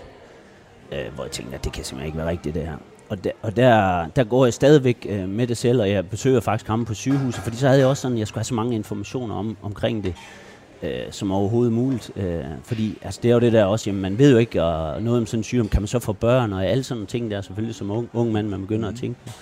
Uh, 0.92 1.14
hvor 1.14 1.24
jeg 1.24 1.30
tænker, 1.30 1.54
at 1.54 1.64
det 1.64 1.72
kan 1.72 1.84
simpelthen 1.84 2.06
ikke 2.06 2.18
være 2.18 2.28
rigtigt, 2.28 2.54
det 2.54 2.62
her 2.62 2.76
og, 3.08 3.24
der, 3.24 3.30
og 3.42 3.56
der, 3.56 4.06
der 4.06 4.24
går 4.24 4.46
jeg 4.46 4.54
stadigvæk 4.54 5.06
øh, 5.08 5.28
med 5.28 5.46
det 5.46 5.56
selv, 5.56 5.80
og 5.80 5.90
jeg 5.90 6.08
besøger 6.08 6.40
faktisk 6.40 6.68
ham 6.68 6.84
på 6.84 6.94
sygehuset, 6.94 7.42
fordi 7.42 7.56
så 7.56 7.66
havde 7.66 7.80
jeg 7.80 7.88
også 7.88 8.00
sådan, 8.00 8.18
jeg 8.18 8.28
skulle 8.28 8.38
have 8.38 8.44
så 8.44 8.54
mange 8.54 8.74
informationer 8.74 9.34
om, 9.34 9.56
omkring 9.62 10.04
det, 10.04 10.14
øh, 10.82 11.02
som 11.10 11.32
overhovedet 11.32 11.72
muligt. 11.72 12.10
Øh, 12.16 12.44
fordi 12.64 12.98
altså, 13.02 13.20
det 13.22 13.28
er 13.28 13.34
jo 13.34 13.40
det 13.40 13.52
der 13.52 13.64
også, 13.64 13.90
jamen, 13.90 14.02
man 14.02 14.18
ved 14.18 14.32
jo 14.32 14.38
ikke 14.38 14.62
og 14.62 15.02
noget 15.02 15.20
om 15.20 15.26
sådan 15.26 15.40
en 15.40 15.44
sygdom, 15.44 15.68
kan 15.68 15.82
man 15.82 15.86
så 15.86 15.98
få 15.98 16.12
børn, 16.12 16.52
og 16.52 16.66
alle 16.66 16.84
sådan 16.84 17.06
ting 17.06 17.30
der, 17.30 17.40
selvfølgelig 17.40 17.74
som 17.74 17.90
ung, 17.90 18.08
ung 18.12 18.32
mand, 18.32 18.48
man 18.48 18.60
begynder 18.60 18.90
mm. 18.90 18.94
at 18.94 19.00
tænke 19.00 19.18
på. 19.26 19.32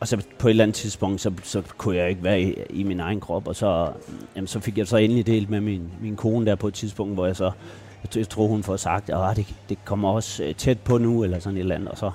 Og 0.00 0.08
så 0.08 0.22
på 0.38 0.48
et 0.48 0.50
eller 0.50 0.64
andet 0.64 0.74
tidspunkt, 0.74 1.20
så, 1.20 1.32
så 1.42 1.62
kunne 1.76 1.96
jeg 1.96 2.08
ikke 2.10 2.24
være 2.24 2.40
i, 2.40 2.54
i 2.70 2.82
min 2.82 3.00
egen 3.00 3.20
krop, 3.20 3.48
og 3.48 3.56
så, 3.56 3.88
jamen, 4.36 4.48
så 4.48 4.60
fik 4.60 4.78
jeg 4.78 4.86
så 4.86 4.96
endelig 4.96 5.26
delt 5.26 5.50
med 5.50 5.60
min, 5.60 5.82
min 6.00 6.16
kone 6.16 6.46
der 6.46 6.54
på 6.54 6.68
et 6.68 6.74
tidspunkt, 6.74 7.14
hvor 7.14 7.26
jeg 7.26 7.36
så, 7.36 7.50
jeg, 8.02 8.16
jeg 8.16 8.28
tror 8.28 8.46
hun 8.46 8.62
får 8.62 8.76
sagt, 8.76 9.10
at 9.10 9.36
det, 9.36 9.54
det 9.68 9.78
kommer 9.84 10.08
også 10.08 10.44
øh, 10.44 10.54
tæt 10.54 10.78
på 10.78 10.98
nu, 10.98 11.24
eller 11.24 11.38
sådan 11.38 11.56
et 11.56 11.60
eller 11.60 11.74
andet, 11.74 11.88
og 11.88 11.98
så 11.98 12.10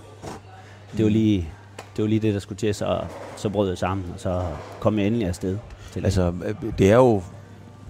det 0.97 1.05
var 1.05 1.11
lige 1.11 1.49
det, 1.95 2.03
var 2.03 2.09
lige 2.09 2.19
det 2.19 2.33
der 2.33 2.39
skulle 2.39 2.57
til, 2.57 2.75
så, 2.75 2.99
så 3.35 3.49
brød 3.49 3.69
jeg 3.69 3.77
sammen, 3.77 4.05
og 4.13 4.19
så 4.19 4.43
kom 4.79 4.99
jeg 4.99 5.07
endelig 5.07 5.27
afsted. 5.27 5.57
Til 5.93 6.05
altså, 6.05 6.33
det 6.77 6.91
er 6.91 6.95
jo 6.95 7.21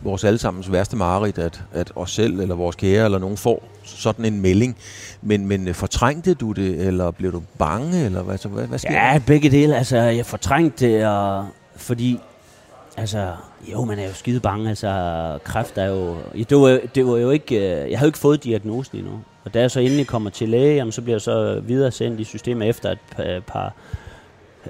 vores 0.03 0.23
allesammens 0.23 0.71
værste 0.71 0.95
mareridt, 0.95 1.37
at, 1.37 1.63
at 1.73 1.91
os 1.95 2.11
selv 2.11 2.39
eller 2.39 2.55
vores 2.55 2.75
kære 2.75 3.05
eller 3.05 3.19
nogen 3.19 3.37
får 3.37 3.63
sådan 3.83 4.25
en 4.25 4.41
melding. 4.41 4.77
Men, 5.21 5.47
men 5.47 5.73
fortrængte 5.73 6.33
du 6.33 6.51
det, 6.51 6.87
eller 6.87 7.11
blev 7.11 7.31
du 7.31 7.41
bange, 7.57 8.05
eller 8.05 8.21
hvad, 8.21 8.37
så, 8.37 8.49
hvad, 8.49 8.67
hvad 8.67 8.79
sker 8.79 8.93
Ja, 8.93 9.21
begge 9.27 9.51
dele. 9.51 9.77
Altså, 9.77 9.97
jeg 9.97 10.25
fortrængte 10.25 10.85
det, 10.85 11.07
og, 11.07 11.47
fordi 11.75 12.19
Altså, 12.97 13.31
jo, 13.71 13.85
man 13.85 13.99
er 13.99 14.07
jo 14.07 14.13
skide 14.13 14.39
bange. 14.39 14.69
Altså, 14.69 15.39
kræft 15.43 15.77
er 15.77 15.85
jo... 15.85 16.17
Det 16.49 16.57
var, 16.57 16.79
det 16.95 17.07
var 17.07 17.17
jo 17.17 17.29
ikke... 17.29 17.55
Øh, 17.55 17.91
jeg 17.91 17.99
havde 17.99 18.07
jo 18.07 18.09
ikke 18.09 18.17
fået 18.17 18.43
diagnosen 18.43 18.97
endnu. 18.97 19.21
Og 19.43 19.53
da 19.53 19.59
jeg 19.59 19.71
så 19.71 19.79
endelig 19.79 20.07
kommer 20.07 20.29
til 20.29 20.49
læge, 20.49 20.75
jamen, 20.75 20.91
så 20.91 21.01
bliver 21.01 21.15
jeg 21.15 21.21
så 21.21 21.59
videre 21.59 21.91
sendt 21.91 22.19
i 22.19 22.23
systemet 22.23 22.69
efter 22.69 22.91
et 22.91 22.99
par, 23.17 23.41
par, 23.47 23.73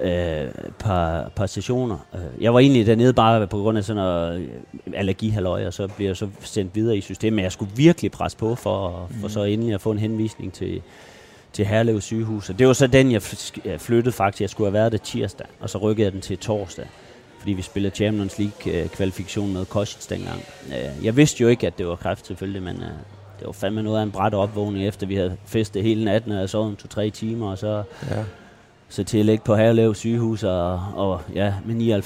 øh, 0.02 0.48
par, 0.78 1.30
par 1.36 1.46
sessioner. 1.46 2.06
Øh, 2.14 2.42
jeg 2.42 2.54
var 2.54 2.60
egentlig 2.60 2.86
dernede 2.86 3.12
bare 3.12 3.46
på 3.46 3.58
grund 3.58 3.78
af 3.78 3.84
sådan 3.84 4.02
noget 4.02 4.40
øh, 4.40 4.48
allergihalløj, 4.94 5.66
og 5.66 5.72
så 5.72 5.88
bliver 5.88 6.08
jeg 6.08 6.16
så 6.16 6.28
sendt 6.40 6.74
videre 6.74 6.96
i 6.96 7.00
systemet. 7.00 7.32
Men 7.32 7.42
jeg 7.42 7.52
skulle 7.52 7.72
virkelig 7.76 8.10
presse 8.10 8.38
på 8.38 8.54
for, 8.54 9.08
mm. 9.10 9.20
for 9.20 9.28
så 9.28 9.42
endelig 9.42 9.74
at 9.74 9.80
få 9.80 9.90
en 9.90 9.98
henvisning 9.98 10.52
til, 10.52 10.82
til 11.52 11.66
Herlev 11.66 12.00
sygehus. 12.00 12.50
Og 12.50 12.58
det 12.58 12.66
var 12.66 12.72
så 12.72 12.86
den, 12.86 13.12
jeg 13.12 13.22
flyttede 13.78 14.12
faktisk. 14.12 14.40
Jeg 14.40 14.50
skulle 14.50 14.66
have 14.66 14.74
været 14.74 14.92
der 14.92 14.98
tirsdag, 14.98 15.46
og 15.60 15.70
så 15.70 15.78
rykkede 15.78 16.04
jeg 16.04 16.12
den 16.12 16.20
til 16.20 16.38
torsdag 16.38 16.86
fordi 17.42 17.52
vi 17.52 17.62
spillede 17.62 17.94
Champions 17.94 18.38
League-kvalifikation 18.38 19.52
med 19.52 19.64
Kostic 19.64 20.06
dengang. 20.06 20.44
Jeg 21.02 21.16
vidste 21.16 21.42
jo 21.42 21.48
ikke, 21.48 21.66
at 21.66 21.78
det 21.78 21.86
var 21.86 21.96
kræft 21.96 22.26
selvfølgelig, 22.26 22.62
men 22.62 22.76
det 23.38 23.46
var 23.46 23.52
fandme 23.52 23.82
noget 23.82 23.98
af 23.98 24.02
en 24.02 24.10
bræt 24.10 24.34
opvågning, 24.34 24.86
efter 24.86 25.06
vi 25.06 25.14
havde 25.14 25.36
festet 25.46 25.82
hele 25.82 26.04
natten, 26.04 26.32
og 26.32 26.40
jeg 26.40 26.50
sov 26.50 26.68
en 26.68 26.76
to-tre 26.76 27.10
timer, 27.10 27.50
og 27.50 27.58
så, 27.58 27.82
ja. 28.10 28.24
så 28.88 29.04
til 29.04 29.18
at 29.18 29.24
lægge 29.24 29.44
på 29.44 29.56
Herlev 29.56 29.94
sygehus, 29.94 30.42
og, 30.42 30.80
og 30.94 31.20
ja, 31.34 31.54
med 31.64 31.98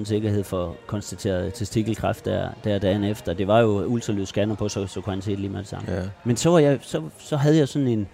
99% 0.00 0.04
sikkerhed 0.04 0.44
for 0.44 0.76
konstateret 0.86 1.54
testikelkræft 1.54 2.24
der, 2.24 2.48
der 2.64 2.78
dagen 2.78 3.04
efter. 3.04 3.32
Det 3.32 3.46
var 3.46 3.60
jo 3.60 3.84
ultralydsscanner 3.84 4.54
på, 4.54 4.68
så, 4.68 4.86
så 4.86 5.00
kunne 5.00 5.14
han 5.14 5.22
se 5.22 5.30
det 5.30 5.38
lige 5.38 5.50
med 5.50 5.58
det 5.58 5.68
samme. 5.68 5.92
Ja. 5.92 6.02
Men 6.24 6.36
så, 6.36 6.50
var 6.50 6.58
jeg, 6.58 6.78
så, 6.82 7.02
så 7.18 7.36
havde 7.36 7.56
jeg 7.56 7.68
sådan 7.68 7.88
en, 7.88 8.08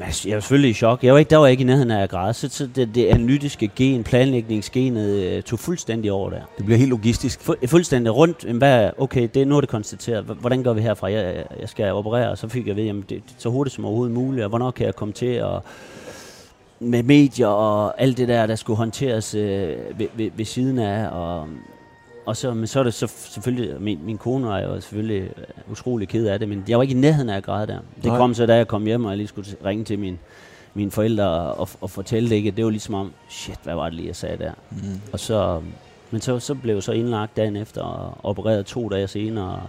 jeg 0.00 0.34
var 0.34 0.40
selvfølgelig 0.40 0.70
i 0.70 0.74
chok. 0.74 1.04
Jeg 1.04 1.12
var 1.12 1.18
ikke, 1.18 1.30
der 1.30 1.36
var 1.36 1.46
ikke 1.46 1.60
i 1.60 1.64
nærheden 1.64 1.90
af 1.90 2.02
at 2.02 2.10
græde. 2.10 2.34
Så, 2.34 2.48
så 2.48 2.68
det, 2.74 2.94
det 2.94 3.06
analytiske 3.06 3.70
gen, 3.76 4.04
planlægningsgenet, 4.04 5.10
øh, 5.10 5.42
tog 5.42 5.58
fuldstændig 5.58 6.12
over 6.12 6.30
der. 6.30 6.40
Det 6.56 6.64
bliver 6.64 6.78
helt 6.78 6.90
logistisk. 6.90 7.40
Fu, 7.40 7.54
fuldstændig 7.66 8.14
rundt. 8.14 8.44
Hvad, 8.44 8.90
okay, 8.98 9.28
det, 9.34 9.48
nu 9.48 9.56
er 9.56 9.60
det 9.60 9.70
konstateret. 9.70 10.24
Hvordan 10.24 10.62
gør 10.62 10.72
vi 10.72 10.80
herfra? 10.80 11.10
Jeg, 11.10 11.44
jeg 11.60 11.68
skal 11.68 11.92
operere, 11.92 12.30
og 12.30 12.38
så 12.38 12.48
fik 12.48 12.66
jeg 12.66 12.76
ved, 12.76 12.84
jamen, 12.84 13.04
det, 13.08 13.22
så 13.38 13.48
hurtigt 13.48 13.74
som 13.74 13.84
overhovedet 13.84 14.14
muligt, 14.14 14.44
og 14.44 14.48
hvornår 14.48 14.70
kan 14.70 14.86
jeg 14.86 14.94
komme 14.94 15.14
til, 15.14 15.42
og 15.42 15.62
med 16.80 17.02
medier 17.02 17.46
og 17.46 18.00
alt 18.02 18.18
det 18.18 18.28
der, 18.28 18.46
der 18.46 18.56
skulle 18.56 18.76
håndteres 18.76 19.34
øh, 19.34 19.76
ved, 19.98 20.06
ved, 20.14 20.30
ved 20.36 20.44
siden 20.44 20.78
af, 20.78 21.08
og 21.08 21.48
og 22.26 22.36
så, 22.36 22.54
men 22.54 22.66
så 22.66 22.78
er 22.78 22.82
det 22.82 22.94
så, 22.94 23.06
selvfølgelig, 23.06 23.82
min, 23.82 23.98
min 24.04 24.18
kone 24.18 24.46
var 24.46 24.58
jo 24.60 24.80
selvfølgelig 24.80 25.30
uh, 25.36 25.72
utrolig 25.72 26.08
ked 26.08 26.26
af 26.26 26.38
det, 26.38 26.48
men 26.48 26.64
jeg 26.68 26.78
var 26.78 26.82
ikke 26.82 26.94
i 26.94 26.98
nærheden 26.98 27.28
af 27.28 27.36
at 27.36 27.42
græde 27.42 27.66
der. 27.66 27.78
Det 27.96 28.04
Nej. 28.04 28.16
kom 28.16 28.34
så, 28.34 28.46
da 28.46 28.56
jeg 28.56 28.68
kom 28.68 28.84
hjem, 28.84 29.04
og 29.04 29.10
jeg 29.10 29.16
lige 29.16 29.28
skulle 29.28 29.48
ringe 29.64 29.84
til 29.84 29.98
min, 29.98 30.18
mine 30.74 30.90
forældre 30.90 31.28
og, 31.28 31.60
og, 31.60 31.68
og 31.80 31.90
fortælle 31.90 32.28
det 32.30 32.36
ikke. 32.36 32.50
Det 32.50 32.64
var 32.64 32.70
ligesom 32.70 32.94
om, 32.94 33.12
shit, 33.28 33.58
hvad 33.62 33.74
var 33.74 33.84
det 33.84 33.94
lige, 33.94 34.08
jeg 34.08 34.16
sagde 34.16 34.38
der? 34.38 34.52
Mm. 34.70 35.00
Og 35.12 35.20
så, 35.20 35.60
men 36.10 36.20
så, 36.20 36.38
så 36.38 36.54
blev 36.54 36.74
jeg 36.74 36.82
så 36.82 36.92
indlagt 36.92 37.36
dagen 37.36 37.56
efter 37.56 37.82
og 37.82 38.16
opereret 38.22 38.66
to 38.66 38.88
dage 38.88 39.08
senere. 39.08 39.52
Og, 39.52 39.62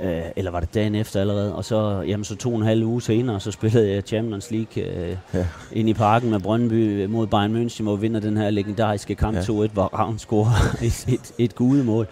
øh, 0.00 0.22
eller 0.36 0.50
var 0.50 0.60
det 0.60 0.74
dagen 0.74 0.94
efter 0.94 1.20
allerede, 1.20 1.54
og 1.54 1.64
så, 1.64 2.04
jamen, 2.06 2.24
så 2.24 2.36
to 2.36 2.50
og 2.50 2.56
en 2.56 2.66
halv 2.66 2.84
uge 2.84 3.02
senere, 3.02 3.40
så 3.40 3.50
spillede 3.50 3.92
jeg 3.92 4.02
Champions 4.02 4.50
League 4.50 4.82
øh, 4.82 5.16
ja. 5.34 5.46
ind 5.72 5.88
i 5.88 5.94
parken 5.94 6.30
med 6.30 6.40
Brøndby 6.40 7.04
mod 7.04 7.26
Bayern 7.26 7.66
München, 7.66 7.82
hvor 7.82 7.96
vi 7.96 8.00
vinder 8.00 8.20
den 8.20 8.36
her 8.36 8.50
legendariske 8.50 9.14
kamp 9.14 9.36
ja. 9.36 9.40
2-1, 9.40 9.72
hvor 9.72 9.84
Ravn 9.84 10.18
scorer 10.18 10.74
et, 10.86 11.04
et, 11.08 11.32
et 11.38 11.54
gudemål. 11.54 12.06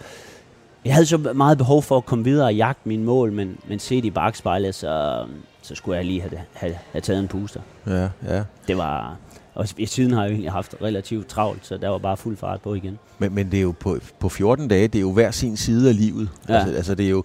Jeg 0.85 0.93
havde 0.93 1.05
så 1.05 1.17
meget 1.17 1.57
behov 1.57 1.83
for 1.83 1.97
at 1.97 2.05
komme 2.05 2.23
videre 2.23 2.45
og 2.45 2.55
jagte 2.55 2.89
mine 2.89 3.03
mål, 3.03 3.31
men, 3.31 3.57
men 3.67 3.79
set 3.79 4.05
i 4.05 4.09
bagspejlet, 4.09 4.75
så, 4.75 5.23
så 5.61 5.75
skulle 5.75 5.97
jeg 5.97 6.05
lige 6.05 6.21
have, 6.21 6.41
have, 6.53 6.77
have 6.91 7.01
taget 7.01 7.19
en 7.19 7.27
puster. 7.27 7.59
Ja, 7.87 8.09
ja. 8.27 8.43
Det 8.67 8.77
var, 8.77 9.15
og 9.55 9.67
i 9.77 9.85
siden 9.85 10.13
har 10.13 10.23
jeg 10.23 10.31
egentlig 10.31 10.51
haft 10.51 10.75
relativt 10.81 11.27
travlt, 11.27 11.65
så 11.65 11.77
der 11.77 11.89
var 11.89 11.97
bare 11.97 12.17
fuld 12.17 12.37
fart 12.37 12.61
på 12.61 12.73
igen. 12.73 12.99
Men, 13.19 13.35
men 13.35 13.51
det 13.51 13.57
er 13.57 13.61
jo 13.61 13.73
på, 13.79 13.97
på 14.19 14.29
14 14.29 14.67
dage, 14.67 14.87
det 14.87 14.95
er 14.95 15.01
jo 15.01 15.11
hver 15.11 15.31
sin 15.31 15.57
side 15.57 15.89
af 15.89 15.97
livet. 15.97 16.29
Ja. 16.49 16.53
Altså, 16.53 16.75
altså 16.75 16.95
det 16.95 17.05
er 17.05 17.09
jo 17.09 17.23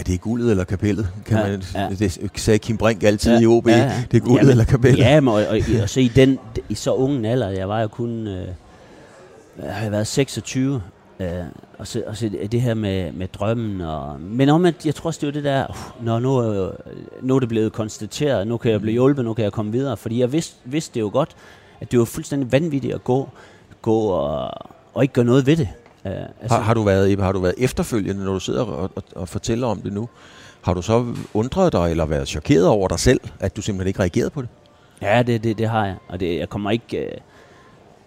er 0.00 0.04
det 0.04 0.20
guldet 0.20 0.50
eller 0.50 0.64
kapellet? 0.64 1.08
Kan 1.26 1.38
ja, 1.38 1.50
man, 1.50 1.62
ja. 1.74 1.88
Det 1.88 2.30
sagde 2.36 2.58
Kim 2.58 2.76
Brink 2.76 3.02
altid 3.02 3.32
ja, 3.32 3.40
i 3.40 3.46
OB. 3.46 3.68
Ja, 3.68 3.76
ja. 3.76 4.04
Det 4.10 4.16
er 4.16 4.26
guldet 4.26 4.46
ja, 4.46 4.50
eller 4.50 4.64
kapellet. 4.64 4.98
Ja, 4.98 5.20
men, 5.20 5.28
og, 5.28 5.34
og, 5.34 5.58
og, 5.82 5.88
så 5.88 6.00
i, 6.00 6.08
den, 6.08 6.38
i 6.68 6.74
så 6.74 6.94
unge 6.94 7.28
alder, 7.28 7.48
jeg 7.48 7.68
var 7.68 7.80
jo 7.80 7.88
kun... 7.88 8.26
Øh, 8.26 8.48
jeg 9.62 9.74
har 9.74 9.90
været 9.90 10.06
26, 10.06 10.82
øh, 11.20 11.28
og, 11.78 11.86
så, 11.86 12.02
og 12.06 12.16
så 12.16 12.30
det 12.52 12.60
her 12.60 12.74
med, 12.74 13.12
med 13.12 13.28
drømmen. 13.28 13.80
Og, 13.80 14.20
men 14.20 14.48
om, 14.48 14.66
jeg 14.84 14.94
tror 14.94 15.08
også, 15.08 15.18
det 15.20 15.26
var 15.26 15.32
det 15.32 15.44
der, 15.44 15.66
uh, 15.68 16.04
når 16.04 16.18
nu, 16.18 16.52
øh, 16.52 16.72
nu 17.22 17.36
er 17.36 17.40
det 17.40 17.48
blevet 17.48 17.72
konstateret, 17.72 18.46
nu 18.46 18.56
kan 18.56 18.72
jeg 18.72 18.80
blive 18.80 18.92
hjulpet, 18.92 19.24
nu 19.24 19.34
kan 19.34 19.42
jeg 19.44 19.52
komme 19.52 19.72
videre. 19.72 19.96
Fordi 19.96 20.20
jeg 20.20 20.32
vidste, 20.32 20.56
vidste 20.64 20.94
det 20.94 21.00
jo 21.00 21.10
godt, 21.12 21.36
at 21.80 21.90
det 21.90 21.98
var 21.98 22.04
fuldstændig 22.04 22.52
vanvittigt 22.52 22.94
at 22.94 23.04
gå, 23.04 23.28
gå 23.82 24.00
og, 24.00 24.50
og 24.94 25.02
ikke 25.02 25.14
gøre 25.14 25.24
noget 25.24 25.46
ved 25.46 25.56
det. 25.56 25.68
Uh, 26.04 26.10
altså, 26.10 26.56
har, 26.56 26.62
har, 26.62 26.74
du 26.74 26.82
været, 26.82 27.20
har 27.20 27.32
du 27.32 27.40
været 27.40 27.54
efterfølgende, 27.58 28.24
når 28.24 28.32
du 28.32 28.40
sidder 28.40 28.64
og, 28.64 28.90
og, 28.96 29.02
og 29.16 29.28
fortæller 29.28 29.66
om 29.66 29.82
det 29.82 29.92
nu? 29.92 30.08
Har 30.62 30.74
du 30.74 30.82
så 30.82 31.06
undret 31.34 31.72
dig, 31.72 31.90
eller 31.90 32.06
været 32.06 32.28
chokeret 32.28 32.66
over 32.66 32.88
dig 32.88 32.98
selv, 32.98 33.20
at 33.40 33.56
du 33.56 33.62
simpelthen 33.62 33.88
ikke 33.88 34.00
reagerede 34.00 34.30
på 34.30 34.42
det? 34.42 34.48
Ja, 35.02 35.22
det, 35.22 35.44
det, 35.44 35.58
det 35.58 35.68
har 35.68 35.86
jeg. 35.86 35.96
Og 36.08 36.20
det, 36.20 36.38
jeg 36.38 36.48
kommer 36.48 36.70
ikke... 36.70 36.98
Øh, 36.98 37.12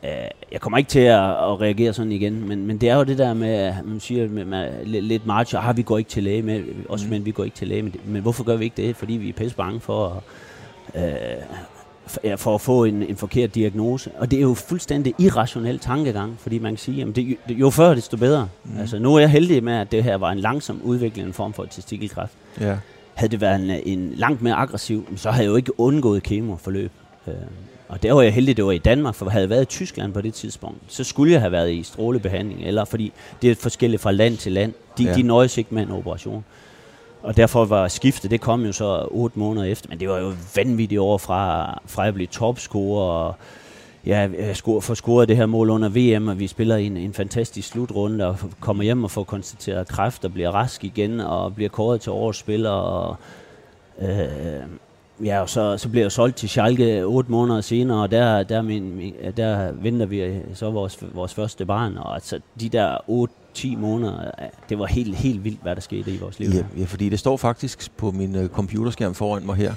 øh, 0.03 0.09
jeg 0.51 0.61
kommer 0.61 0.77
ikke 0.77 0.89
til 0.89 0.99
at, 0.99 1.29
at 1.29 1.61
reagere 1.61 1.93
sådan 1.93 2.11
igen, 2.11 2.47
men, 2.47 2.67
men 2.67 2.77
det 2.77 2.89
er 2.89 2.95
jo 2.95 3.03
det 3.03 3.17
der 3.17 3.33
med, 3.33 3.73
man 3.83 3.99
siger 3.99 4.29
med, 4.29 4.45
med 4.45 4.85
lidt 4.85 5.25
march, 5.25 5.55
har 5.55 5.73
vi 5.73 5.81
går 5.81 5.97
ikke 5.97 6.09
til 6.09 6.23
læge 6.23 6.41
med, 6.41 6.63
også 6.89 7.05
mm. 7.05 7.11
men 7.11 7.25
vi 7.25 7.31
går 7.31 7.43
ikke 7.43 7.57
til 7.57 7.67
læge 7.67 7.81
med. 7.81 7.91
Men 8.05 8.21
hvorfor 8.21 8.43
gør 8.43 8.55
vi 8.55 8.63
ikke 8.63 8.87
det? 8.87 8.95
Fordi 8.95 9.13
vi 9.13 9.29
er 9.29 9.33
pisse 9.33 9.55
bange 9.55 9.79
for 9.79 10.23
at, 10.93 11.03
øh, 11.03 11.43
for, 12.07 12.21
for 12.37 12.55
at 12.55 12.61
få 12.61 12.83
en, 12.83 13.03
en 13.03 13.15
forkert 13.15 13.55
diagnose. 13.55 14.11
Og 14.17 14.31
det 14.31 14.37
er 14.37 14.41
jo 14.41 14.53
fuldstændig 14.53 15.13
irrationel 15.19 15.79
tankegang, 15.79 16.35
fordi 16.39 16.59
man 16.59 16.71
kan 16.71 16.77
sige, 16.77 17.01
at 17.01 17.15
det, 17.15 17.37
jo 17.49 17.69
før, 17.69 17.93
desto 17.93 18.17
bedre. 18.17 18.49
Mm. 18.63 18.79
Altså, 18.79 18.99
nu 18.99 19.15
er 19.15 19.19
jeg 19.19 19.29
heldig 19.29 19.63
med, 19.63 19.73
at 19.73 19.91
det 19.91 20.03
her 20.03 20.15
var 20.15 20.31
en 20.31 20.39
langsom 20.39 20.81
udvikling 20.83 21.27
en 21.27 21.33
form 21.33 21.53
for 21.53 21.65
testikelkræft. 21.65 22.33
Ja. 22.61 22.77
Havde 23.13 23.31
det 23.31 23.41
været 23.41 23.61
en, 23.61 23.99
en 23.99 24.13
langt 24.15 24.41
mere 24.41 24.53
aggressiv, 24.53 25.07
så 25.15 25.31
havde 25.31 25.43
jeg 25.43 25.51
jo 25.51 25.55
ikke 25.55 25.79
undgået 25.79 26.23
kemoforløb. 26.23 26.91
Øh, 27.27 27.33
og 27.87 28.03
der 28.03 28.13
var 28.13 28.21
jeg 28.21 28.33
heldig, 28.33 28.57
det 28.57 28.65
var 28.65 28.71
i 28.71 28.77
Danmark, 28.77 29.15
for 29.15 29.29
havde 29.29 29.41
jeg 29.41 29.49
været 29.49 29.61
i 29.61 29.65
Tyskland 29.65 30.13
på 30.13 30.21
det 30.21 30.33
tidspunkt, 30.33 30.77
så 30.87 31.03
skulle 31.03 31.33
jeg 31.33 31.41
have 31.41 31.51
været 31.51 31.71
i 31.71 31.83
strålebehandling, 31.83 32.63
eller 32.63 32.85
fordi 32.85 33.13
det 33.41 33.51
er 33.51 33.55
forskelligt 33.55 34.01
fra 34.01 34.11
land 34.11 34.37
til 34.37 34.51
land. 34.51 34.73
De, 34.97 35.03
ja. 35.03 35.13
de 35.13 35.21
nøjes 35.21 35.57
ikke 35.57 35.75
med 35.75 35.83
en 35.83 35.91
operation. 35.91 36.45
Og 37.23 37.37
derfor 37.37 37.65
var 37.65 37.87
skiftet, 37.87 38.31
det 38.31 38.41
kom 38.41 38.65
jo 38.65 38.71
så 38.71 39.07
otte 39.11 39.39
måneder 39.39 39.65
efter, 39.65 39.89
men 39.89 39.99
det 39.99 40.09
var 40.09 40.19
jo 40.19 40.33
vanvittigt 40.55 40.99
over 40.99 41.17
fra, 41.17 41.81
fra 41.85 42.07
at 42.07 42.13
blive 42.13 42.27
topscorer, 42.27 43.03
og 43.03 43.35
ja, 44.05 44.27
øh, 44.27 44.55
få 44.81 44.95
scoret 44.95 45.27
det 45.27 45.37
her 45.37 45.45
mål 45.45 45.69
under 45.69 45.89
VM, 45.89 46.27
og 46.27 46.39
vi 46.39 46.47
spiller 46.47 46.75
en, 46.75 46.97
en 46.97 47.13
fantastisk 47.13 47.67
slutrunde, 47.67 48.27
og 48.27 48.37
kommer 48.59 48.83
hjem 48.83 49.03
og 49.03 49.11
får 49.11 49.23
konstateret 49.23 49.87
kræft, 49.87 50.25
og 50.25 50.33
bliver 50.33 50.51
rask 50.51 50.83
igen, 50.83 51.19
og 51.19 51.55
bliver 51.55 51.69
kåret 51.69 52.01
til 52.01 52.11
årets 52.11 52.39
spiller, 52.39 52.69
og 52.69 53.15
øh, 54.01 54.63
ja, 55.25 55.41
og 55.41 55.49
så, 55.49 55.77
så 55.77 55.89
bliver 55.89 56.03
jeg 56.03 56.11
solgt 56.11 56.37
til 56.37 56.49
Schalke 56.49 57.03
otte 57.05 57.31
måneder 57.31 57.61
senere, 57.61 58.01
og 58.03 58.11
der, 58.11 58.43
der, 58.43 58.61
min, 58.61 59.13
der 59.37 59.71
venter 59.71 60.05
vi 60.05 60.21
øh, 60.21 60.37
så 60.53 60.71
vores, 60.71 60.99
vores 61.13 61.33
første 61.33 61.65
barn, 61.65 61.97
og 61.97 62.13
altså 62.13 62.39
de 62.59 62.69
der 62.69 62.97
otte 63.07 63.33
10 63.53 63.75
måneder. 63.75 64.31
Det 64.69 64.79
var 64.79 64.85
helt, 64.85 65.15
helt 65.15 65.43
vildt, 65.43 65.61
hvad 65.61 65.75
der 65.75 65.81
skete 65.81 66.11
i 66.11 66.17
vores 66.17 66.39
liv. 66.39 66.49
Ja, 66.49 66.63
ja 66.77 66.85
fordi 66.85 67.09
det 67.09 67.19
står 67.19 67.37
faktisk 67.37 67.97
på 67.97 68.11
min 68.11 68.35
uh, 68.35 68.47
computerskærm 68.47 69.13
foran 69.13 69.45
mig 69.45 69.55
her. 69.55 69.73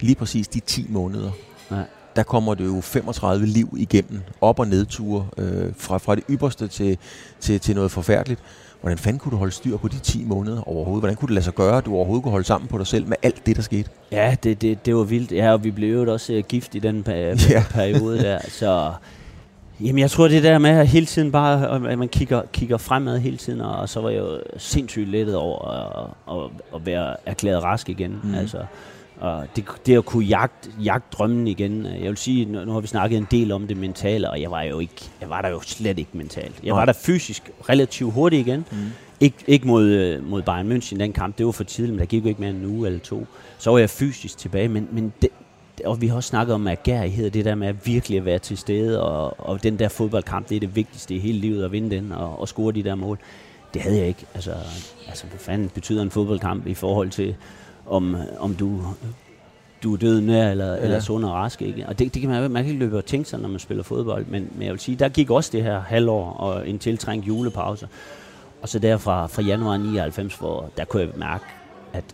Lige 0.00 0.14
præcis 0.14 0.48
de 0.48 0.60
10 0.60 0.86
måneder. 0.88 1.30
Ja. 1.70 1.82
Der 2.16 2.22
kommer 2.22 2.54
det 2.54 2.64
jo 2.66 2.80
35 2.80 3.46
liv 3.46 3.74
igennem. 3.78 4.20
Op- 4.40 4.58
og 4.58 4.68
nedture. 4.68 5.26
Øh, 5.38 5.72
fra, 5.76 5.98
fra 5.98 6.14
det 6.14 6.24
ypperste 6.30 6.68
til, 6.68 6.98
til, 7.40 7.60
til 7.60 7.74
noget 7.74 7.90
forfærdeligt. 7.90 8.40
Hvordan 8.80 8.98
fanden 8.98 9.18
kunne 9.18 9.30
du 9.30 9.36
holde 9.36 9.52
styr 9.52 9.76
på 9.76 9.88
de 9.88 9.98
10 9.98 10.24
måneder 10.24 10.68
overhovedet? 10.68 11.02
Hvordan 11.02 11.16
kunne 11.16 11.26
det 11.26 11.34
lade 11.34 11.44
sig 11.44 11.54
gøre, 11.54 11.78
at 11.78 11.86
du 11.86 11.94
overhovedet 11.94 12.22
kunne 12.22 12.32
holde 12.32 12.46
sammen 12.46 12.68
på 12.68 12.78
dig 12.78 12.86
selv 12.86 13.06
med 13.06 13.16
alt 13.22 13.46
det, 13.46 13.56
der 13.56 13.62
skete? 13.62 13.90
Ja, 14.12 14.36
det, 14.42 14.62
det, 14.62 14.86
det 14.86 14.96
var 14.96 15.02
vildt. 15.02 15.32
Ja, 15.32 15.52
og 15.52 15.64
vi 15.64 15.70
blev 15.70 15.92
jo 15.94 16.12
også 16.12 16.32
uh, 16.32 16.38
gift 16.38 16.74
i 16.74 16.78
den 16.78 17.04
per- 17.08 17.48
ja. 17.50 17.64
periode 17.70 18.18
der. 18.18 18.38
Så 18.48 18.92
Jamen, 19.80 19.98
jeg 19.98 20.10
tror 20.10 20.28
det 20.28 20.42
der 20.42 20.58
med 20.58 20.70
at 20.70 20.88
hele 20.88 21.06
tiden 21.06 21.32
bare, 21.32 21.90
at 21.90 21.98
man 21.98 22.08
kigger, 22.08 22.42
kigger 22.52 22.76
fremad 22.76 23.18
hele 23.18 23.36
tiden, 23.36 23.60
og 23.60 23.88
så 23.88 24.00
var 24.00 24.10
jeg 24.10 24.18
jo 24.18 24.40
sindssygt 24.56 25.08
lettet 25.08 25.36
over 25.36 25.68
at, 25.68 26.36
at, 26.36 26.50
at 26.74 26.86
være 26.86 27.16
erklæret 27.26 27.62
rask 27.62 27.88
igen. 27.88 28.20
Mm. 28.22 28.34
Altså, 28.34 28.58
og 29.20 29.46
det, 29.56 29.64
det 29.86 29.96
at 29.96 30.04
kunne 30.04 30.24
jagte, 30.24 30.70
jagte 30.84 31.16
drømmen 31.16 31.46
igen. 31.46 31.86
Jeg 31.86 32.08
vil 32.08 32.16
sige, 32.16 32.44
nu, 32.44 32.64
nu 32.64 32.72
har 32.72 32.80
vi 32.80 32.86
snakket 32.86 33.18
en 33.18 33.26
del 33.30 33.52
om 33.52 33.66
det 33.66 33.76
mentale, 33.76 34.30
og 34.30 34.40
jeg 34.40 34.50
var 34.50 34.62
jo 34.62 34.78
ikke, 34.78 35.10
jeg 35.20 35.30
var 35.30 35.42
der 35.42 35.48
jo 35.48 35.60
slet 35.60 35.98
ikke 35.98 36.10
mentalt. 36.12 36.54
Jeg 36.64 36.74
var 36.74 36.84
der 36.84 36.92
fysisk 36.92 37.50
relativt 37.68 38.12
hurtigt 38.12 38.46
igen. 38.46 38.64
Mm. 38.70 38.76
Ik, 39.20 39.34
ikke 39.46 39.66
mod, 39.66 40.20
mod 40.20 40.42
Bayern 40.42 40.72
München 40.72 40.98
den 40.98 41.12
kamp, 41.12 41.38
det 41.38 41.46
var 41.46 41.52
for 41.52 41.64
tidligt, 41.64 41.94
men 41.94 42.00
der 42.00 42.06
gik 42.06 42.22
jo 42.24 42.28
ikke 42.28 42.40
mere 42.40 42.50
end 42.50 42.58
en 42.58 42.66
uge 42.66 42.86
eller 42.86 43.00
to. 43.00 43.26
Så 43.58 43.70
var 43.70 43.78
jeg 43.78 43.90
fysisk 43.90 44.38
tilbage, 44.38 44.68
men, 44.68 44.88
men 44.92 45.12
det, 45.22 45.28
og 45.84 46.00
vi 46.00 46.06
har 46.06 46.16
også 46.16 46.28
snakket 46.28 46.54
om 46.54 46.66
agerighed, 46.66 47.30
det 47.30 47.44
der 47.44 47.54
med 47.54 47.68
at 47.68 47.86
virkelig 47.86 48.18
at 48.18 48.24
være 48.24 48.38
til 48.38 48.58
stede, 48.58 49.02
og, 49.02 49.34
og 49.38 49.62
den 49.62 49.78
der 49.78 49.88
fodboldkamp, 49.88 50.48
det 50.48 50.56
er 50.56 50.60
det 50.60 50.76
vigtigste 50.76 51.14
i 51.14 51.18
hele 51.18 51.38
livet, 51.38 51.64
at 51.64 51.72
vinde 51.72 51.96
den 51.96 52.12
og, 52.12 52.40
og 52.40 52.48
score 52.48 52.72
de 52.72 52.82
der 52.82 52.94
mål. 52.94 53.18
Det 53.74 53.82
havde 53.82 53.98
jeg 53.98 54.06
ikke. 54.06 54.26
Altså, 54.34 54.54
altså 55.08 55.26
hvad 55.26 55.38
fanden 55.38 55.68
betyder 55.68 56.02
en 56.02 56.10
fodboldkamp 56.10 56.66
i 56.66 56.74
forhold 56.74 57.10
til, 57.10 57.36
om, 57.86 58.16
om 58.38 58.54
du, 58.54 58.80
du 59.82 59.94
er 59.94 59.98
død 59.98 60.20
nær 60.20 60.50
eller, 60.50 60.74
ja. 60.74 60.80
eller 60.80 61.00
sund 61.00 61.24
og 61.24 61.32
rask. 61.32 61.62
Ikke? 61.62 61.86
Og 61.86 61.98
det, 61.98 62.14
det 62.14 62.22
kan 62.22 62.30
man, 62.30 62.50
man 62.50 62.64
kan 62.64 62.72
ikke 62.72 62.84
løbe 62.84 62.98
og 62.98 63.04
tænke 63.04 63.28
sig, 63.28 63.40
når 63.40 63.48
man 63.48 63.58
spiller 63.58 63.82
fodbold, 63.82 64.26
men, 64.26 64.48
men 64.54 64.62
jeg 64.62 64.72
vil 64.72 64.80
sige, 64.80 64.96
der 64.96 65.08
gik 65.08 65.30
også 65.30 65.50
det 65.52 65.62
her 65.62 65.80
halvår 65.80 66.32
og 66.32 66.68
en 66.68 66.78
tiltrængt 66.78 67.26
julepause. 67.26 67.88
Og 68.62 68.68
så 68.68 68.78
der 68.78 68.96
fra, 68.96 69.26
fra 69.26 69.42
januar 69.42 69.76
99, 69.76 70.34
hvor 70.34 70.70
der 70.76 70.84
kunne 70.84 71.02
jeg 71.02 71.10
mærke, 71.16 71.44
at 71.92 72.04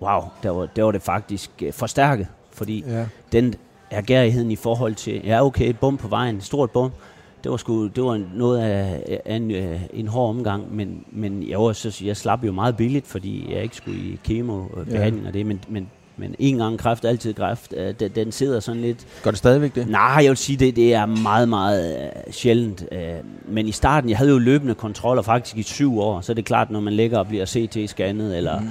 wow, 0.00 0.20
der 0.42 0.50
var, 0.50 0.66
der 0.66 0.82
var 0.82 0.92
det 0.92 1.02
faktisk 1.02 1.50
øh, 1.62 1.72
forstærket 1.72 2.26
fordi 2.52 2.84
ja. 2.86 3.06
den 3.32 3.54
ergærigheden 3.90 4.50
i 4.50 4.56
forhold 4.56 4.94
til, 4.94 5.20
ja 5.24 5.46
okay, 5.46 5.74
bum 5.80 5.96
på 5.96 6.08
vejen, 6.08 6.40
stort 6.40 6.70
bum, 6.70 6.90
det 7.44 7.50
var, 7.50 7.56
sgu, 7.56 7.86
det 7.86 8.04
var 8.04 8.20
noget 8.34 8.60
af, 8.60 9.20
af 9.24 9.36
en, 9.36 9.50
øh, 9.50 9.80
en 9.92 10.08
hård 10.08 10.28
omgang, 10.28 10.76
men, 10.76 11.04
men 11.12 11.48
jeg, 11.48 11.60
var, 11.60 11.72
så, 11.72 12.02
jeg 12.04 12.16
slap 12.16 12.44
jo 12.44 12.52
meget 12.52 12.76
billigt, 12.76 13.06
fordi 13.06 13.52
jeg 13.54 13.62
ikke 13.62 13.76
skulle 13.76 13.98
i 13.98 14.18
kemobehandling 14.24 15.22
ja. 15.22 15.28
og 15.28 15.34
det, 15.34 15.46
men, 15.46 15.60
men, 15.68 15.88
men 16.16 16.34
en 16.38 16.56
gang 16.56 16.78
kræft, 16.78 17.04
altid 17.04 17.34
kræft, 17.34 17.74
øh, 17.76 17.94
den, 18.00 18.10
den 18.14 18.32
sidder 18.32 18.60
sådan 18.60 18.82
lidt... 18.82 19.06
Gør 19.22 19.30
det 19.30 19.38
stadigvæk 19.38 19.74
det? 19.74 19.88
Nej, 19.88 20.18
jeg 20.22 20.28
vil 20.28 20.36
sige, 20.36 20.56
det, 20.56 20.76
det 20.76 20.94
er 20.94 21.06
meget, 21.06 21.48
meget 21.48 22.10
uh, 22.26 22.32
sjældent. 22.32 22.84
Uh, 22.92 22.98
men 23.54 23.68
i 23.68 23.72
starten, 23.72 24.10
jeg 24.10 24.18
havde 24.18 24.30
jo 24.30 24.38
løbende 24.38 24.74
kontroller 24.74 25.22
faktisk 25.22 25.56
i 25.56 25.62
syv 25.62 25.98
år, 25.98 26.20
så 26.20 26.32
er 26.32 26.34
det 26.34 26.44
klart, 26.44 26.70
når 26.70 26.80
man 26.80 26.92
ligger 26.92 27.18
og 27.18 27.26
bliver 27.26 27.46
CT-scannet, 27.46 28.36
eller 28.36 28.60
mm 28.60 28.68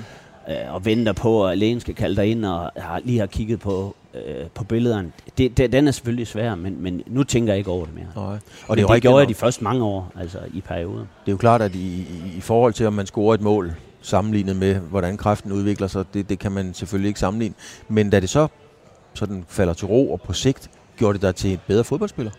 øh, 0.49 0.73
og 0.73 0.85
venter 0.85 1.13
på, 1.13 1.47
at 1.47 1.57
lægen 1.57 1.79
skal 1.79 1.95
kalde 1.95 2.15
dig 2.15 2.31
ind, 2.31 2.45
og 2.45 2.71
har, 2.77 3.01
lige 3.03 3.19
har 3.19 3.25
kigget 3.25 3.59
på, 3.59 3.95
øh, 4.13 4.45
på 4.53 4.63
billederne. 4.63 5.11
Det, 5.37 5.57
det, 5.57 5.71
den 5.71 5.87
er 5.87 5.91
selvfølgelig 5.91 6.27
svær, 6.27 6.55
men, 6.55 6.83
men 6.83 7.03
nu 7.07 7.23
tænker 7.23 7.53
jeg 7.53 7.57
ikke 7.57 7.71
over 7.71 7.85
det 7.85 7.95
mere. 7.95 8.05
Nej. 8.15 8.37
Og 8.67 8.77
det, 8.77 8.87
det, 8.87 8.93
det 8.93 9.01
gjorde 9.01 9.19
jeg 9.19 9.29
de 9.29 9.33
første 9.33 9.63
mange 9.63 9.83
år, 9.83 10.11
altså 10.19 10.39
i 10.53 10.61
perioden. 10.61 11.07
Det 11.25 11.27
er 11.27 11.31
jo 11.31 11.37
klart, 11.37 11.61
at 11.61 11.75
i, 11.75 12.05
i, 12.37 12.41
forhold 12.41 12.73
til, 12.73 12.87
om 12.87 12.93
man 12.93 13.05
scorer 13.05 13.33
et 13.33 13.41
mål, 13.41 13.73
sammenlignet 14.01 14.55
med, 14.55 14.75
hvordan 14.75 15.17
kræften 15.17 15.51
udvikler 15.51 15.87
sig, 15.87 16.05
det, 16.13 16.29
det 16.29 16.39
kan 16.39 16.51
man 16.51 16.73
selvfølgelig 16.73 17.07
ikke 17.07 17.19
sammenligne. 17.19 17.55
Men 17.87 18.09
da 18.09 18.19
det 18.19 18.29
så 18.29 18.47
sådan 19.13 19.45
falder 19.47 19.73
til 19.73 19.87
ro, 19.87 20.11
og 20.11 20.21
på 20.21 20.33
sigt 20.33 20.69
gjorde 20.97 21.13
det 21.13 21.21
dig 21.21 21.35
til 21.35 21.53
et 21.53 21.59
bedre 21.67 21.83
fodboldspiller? 21.83 22.31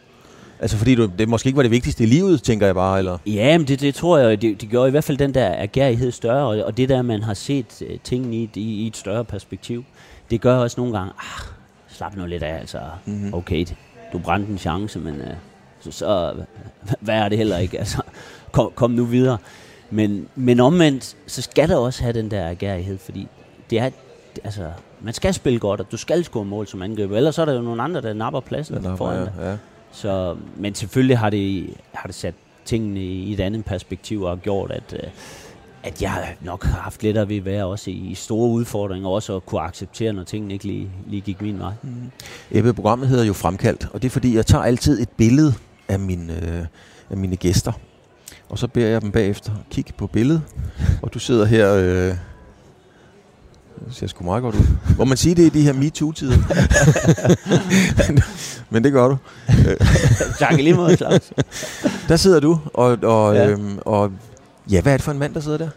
Altså 0.63 0.77
fordi 0.77 0.95
du, 0.95 1.09
det 1.19 1.29
måske 1.29 1.47
ikke 1.47 1.57
var 1.57 1.63
det 1.63 1.71
vigtigste 1.71 2.05
i 2.05 2.07
livet, 2.07 2.43
tænker 2.43 2.67
jeg 2.67 2.75
bare, 2.75 2.99
eller? 2.99 3.19
Ja, 3.27 3.59
men 3.59 3.69
det, 3.69 3.81
det 3.81 3.95
tror 3.95 4.19
jeg, 4.19 4.43
det, 4.43 4.61
det 4.61 4.71
gør 4.71 4.87
i 4.87 4.91
hvert 4.91 5.05
fald 5.05 5.19
den 5.19 5.35
der 5.35 5.55
agerighed 5.59 6.11
større, 6.11 6.47
og, 6.47 6.67
og 6.67 6.77
det 6.77 6.89
der, 6.89 7.03
man 7.03 7.23
har 7.23 7.35
set 7.35 7.83
uh, 7.91 7.97
tingene 8.05 8.37
i, 8.37 8.51
i, 8.55 8.61
i 8.61 8.87
et 8.87 8.97
større 8.97 9.25
perspektiv, 9.25 9.85
det 10.31 10.41
gør 10.41 10.57
også 10.57 10.81
nogle 10.81 10.99
gange, 10.99 11.13
ah, 11.19 11.47
slap 11.89 12.17
nu 12.17 12.27
lidt 12.27 12.43
af, 12.43 12.59
altså, 12.59 12.79
mm-hmm. 13.07 13.35
okay, 13.35 13.67
du 14.13 14.19
brændte 14.19 14.53
en 14.53 14.59
chance, 14.59 14.99
men 14.99 15.15
uh, 15.15 15.27
så, 15.81 15.91
så 15.93 16.35
hvad 17.01 17.15
er 17.15 17.29
det 17.29 17.39
heller 17.39 17.59
ikke, 17.59 17.79
altså, 17.83 18.03
kom, 18.53 18.73
kom 18.75 18.91
nu 18.91 19.05
videre. 19.05 19.39
Men, 19.91 20.29
men 20.35 20.61
omvendt, 20.61 21.17
så 21.27 21.43
skal 21.43 21.69
der 21.69 21.77
også 21.77 22.03
have 22.03 22.13
den 22.13 22.31
der 22.31 22.49
agerighed, 22.49 22.99
fordi 22.99 23.29
det 23.71 23.79
er, 23.79 23.91
altså, 24.45 24.71
man 25.01 25.15
skal 25.15 25.35
spille 25.35 25.59
godt, 25.59 25.81
og 25.81 25.93
du 25.93 25.97
skal 25.97 26.25
score 26.25 26.45
mål 26.45 26.67
som 26.67 26.83
angriber, 26.83 27.17
ellers 27.17 27.35
så 27.35 27.43
er 27.43 27.47
der 27.47 27.55
jo 27.55 27.63
nogle 27.63 27.83
andre, 27.83 28.01
der 28.01 28.13
napper 28.13 28.41
pladsen 28.41 28.85
ja, 28.85 28.95
foran 28.95 29.29
ja, 29.39 29.51
ja. 29.51 29.57
Så, 29.93 30.37
men 30.57 30.75
selvfølgelig 30.75 31.19
har 31.19 31.31
det, 31.31 31.75
har 31.93 32.07
det 32.07 32.15
sat 32.15 32.35
tingene 32.65 33.01
i 33.01 33.33
et 33.33 33.41
andet 33.41 33.65
perspektiv 33.65 34.23
og 34.23 34.43
gjort, 34.43 34.71
at, 34.71 34.93
øh, 34.93 35.11
at 35.83 36.03
jeg 36.03 36.37
nok 36.41 36.65
har 36.65 36.81
haft 36.81 37.03
lettere 37.03 37.29
ved 37.29 37.37
at 37.37 37.45
være 37.45 37.67
også 37.67 37.91
i 37.91 38.15
store 38.15 38.51
udfordringer, 38.51 39.09
også 39.09 39.37
at 39.37 39.47
kunne 39.47 39.61
acceptere, 39.61 40.13
når 40.13 40.25
tingene 40.25 40.53
ikke 40.53 40.67
lige, 40.67 40.91
lige 41.07 41.21
gik 41.21 41.43
min 41.43 41.59
vej. 41.59 41.73
Mm. 41.83 42.11
Ebbe, 42.51 42.75
programmet 42.75 43.09
hedder 43.09 43.25
jo 43.25 43.33
Fremkaldt, 43.33 43.89
og 43.93 44.03
det 44.03 44.09
er 44.09 44.11
fordi, 44.11 44.37
jeg 44.37 44.47
tager 44.47 44.65
altid 44.65 45.01
et 45.01 45.09
billede 45.09 45.55
af 45.89 45.99
mine, 45.99 46.33
øh, 46.33 46.67
af 47.11 47.17
mine 47.17 47.37
gæster. 47.37 47.73
Og 48.49 48.59
så 48.59 48.69
beder 48.69 48.89
jeg 48.89 49.03
dem 49.03 49.13
bagefter 49.13 49.53
kigge 49.71 49.93
på 49.99 50.07
billedet, 50.07 50.43
og 51.03 51.15
du 51.15 51.19
sidder 51.19 51.45
her... 51.45 51.75
Øh, 51.75 52.17
det 53.87 53.95
ser 53.97 54.07
sgu 54.07 54.25
meget 54.25 54.43
godt 54.43 54.55
ud. 54.55 54.67
Må 54.99 55.05
man 55.05 55.17
sige 55.17 55.35
det 55.35 55.43
i 55.43 55.49
de 55.49 55.63
her 55.63 55.73
MeToo-tider? 55.73 56.39
Men 58.71 58.85
det 58.85 58.93
gør 58.93 59.09
du. 59.09 59.17
tak 60.39 60.57
lige 60.57 60.75
måde, 60.75 60.97
Claus. 60.97 61.33
Der 62.09 62.17
sidder 62.17 62.41
du, 62.41 62.61
og, 62.75 62.99
og, 63.03 63.35
ja. 63.35 63.49
Øhm, 63.49 63.79
og 63.85 64.13
ja, 64.71 64.81
hvad 64.81 64.93
er 64.93 64.97
det 64.97 65.05
for 65.05 65.13
en 65.13 65.19
mand, 65.19 65.35
der 65.35 65.41
sidder 65.41 65.59
der? 65.59 65.69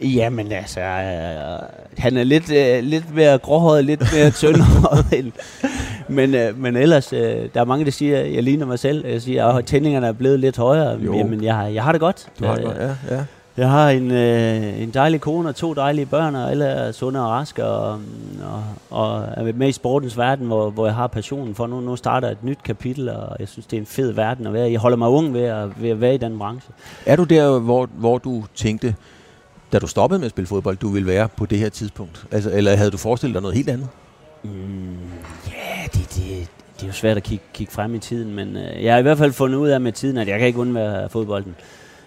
Jamen 0.00 0.52
altså, 0.52 0.80
øh, 0.80 1.68
han 1.98 2.16
er 2.16 2.24
lidt, 2.24 2.52
øh, 2.52 2.82
lidt 2.82 3.14
mere 3.14 3.38
gråhåret, 3.38 3.84
lidt 3.84 4.02
mere 4.14 4.30
tyndhåret. 4.30 5.32
men, 6.08 6.34
øh, 6.34 6.58
men 6.58 6.76
ellers, 6.76 7.12
øh, 7.12 7.48
der 7.54 7.60
er 7.60 7.64
mange, 7.64 7.84
der 7.84 7.90
siger, 7.90 8.20
at 8.20 8.34
jeg 8.34 8.42
ligner 8.42 8.66
mig 8.66 8.78
selv. 8.78 9.06
Jeg 9.06 9.22
siger, 9.22 9.46
at 9.46 9.64
tændingerne 9.64 10.06
er 10.06 10.12
blevet 10.12 10.40
lidt 10.40 10.56
højere. 10.56 10.98
Jo. 11.00 11.16
Jamen, 11.16 11.44
jeg, 11.44 11.70
jeg 11.74 11.82
har 11.82 11.92
det 11.92 12.00
godt. 12.00 12.26
Du 12.40 12.46
har 12.46 12.54
det 12.54 12.64
godt, 12.64 12.76
ja. 12.76 13.16
ja. 13.16 13.24
Jeg 13.58 13.70
har 13.70 13.90
en, 13.90 14.10
øh, 14.10 14.82
en 14.82 14.90
dejlig 14.90 15.20
kone 15.20 15.48
og 15.48 15.56
to 15.56 15.74
dejlige 15.74 16.06
børn, 16.06 16.34
og 16.34 16.50
alle 16.50 16.64
er 16.64 16.92
sunde 16.92 17.24
og 17.24 17.30
raske, 17.30 17.64
og, 17.64 18.00
og, 18.42 18.64
og 18.90 19.24
er 19.36 19.52
med 19.52 19.68
i 19.68 19.72
sportens 19.72 20.18
verden, 20.18 20.46
hvor, 20.46 20.70
hvor 20.70 20.86
jeg 20.86 20.94
har 20.94 21.06
passionen 21.06 21.54
for. 21.54 21.66
Nu, 21.66 21.80
nu 21.80 21.96
starter 21.96 22.30
et 22.30 22.44
nyt 22.44 22.58
kapitel, 22.64 23.08
og 23.08 23.36
jeg 23.40 23.48
synes, 23.48 23.66
det 23.66 23.76
er 23.76 23.80
en 23.80 23.86
fed 23.86 24.12
verden 24.12 24.46
at 24.46 24.52
være 24.52 24.68
i. 24.68 24.72
Jeg 24.72 24.80
holder 24.80 24.96
mig 24.96 25.08
ung 25.08 25.34
ved 25.34 25.42
at, 25.42 25.82
ved 25.82 25.90
at 25.90 26.00
være 26.00 26.14
i 26.14 26.18
den 26.18 26.38
branche. 26.38 26.72
Er 27.06 27.16
du 27.16 27.24
der, 27.24 27.58
hvor, 27.58 27.88
hvor 27.92 28.18
du 28.18 28.44
tænkte, 28.54 28.94
da 29.72 29.78
du 29.78 29.86
stoppede 29.86 30.18
med 30.18 30.26
at 30.26 30.30
spille 30.30 30.48
fodbold, 30.48 30.76
du 30.76 30.88
ville 30.88 31.08
være 31.08 31.28
på 31.28 31.46
det 31.46 31.58
her 31.58 31.68
tidspunkt? 31.68 32.26
Altså, 32.30 32.50
eller 32.50 32.76
havde 32.76 32.90
du 32.90 32.96
forestillet 32.96 33.34
dig 33.34 33.42
noget 33.42 33.56
helt 33.56 33.68
andet? 33.68 33.88
Mm, 34.42 34.50
ja, 35.46 35.86
det, 35.92 36.14
det, 36.14 36.48
det 36.76 36.82
er 36.82 36.86
jo 36.86 36.92
svært 36.92 37.16
at 37.16 37.22
kigge, 37.22 37.44
kigge 37.52 37.72
frem 37.72 37.94
i 37.94 37.98
tiden, 37.98 38.34
men 38.34 38.56
øh, 38.56 38.84
jeg 38.84 38.92
har 38.92 38.98
i 38.98 39.02
hvert 39.02 39.18
fald 39.18 39.32
fundet 39.32 39.58
ud 39.58 39.68
af 39.68 39.80
med 39.80 39.92
tiden, 39.92 40.18
at 40.18 40.28
jeg 40.28 40.38
kan 40.38 40.46
ikke 40.46 40.58
undvære 40.58 41.08
fodbolden. 41.08 41.54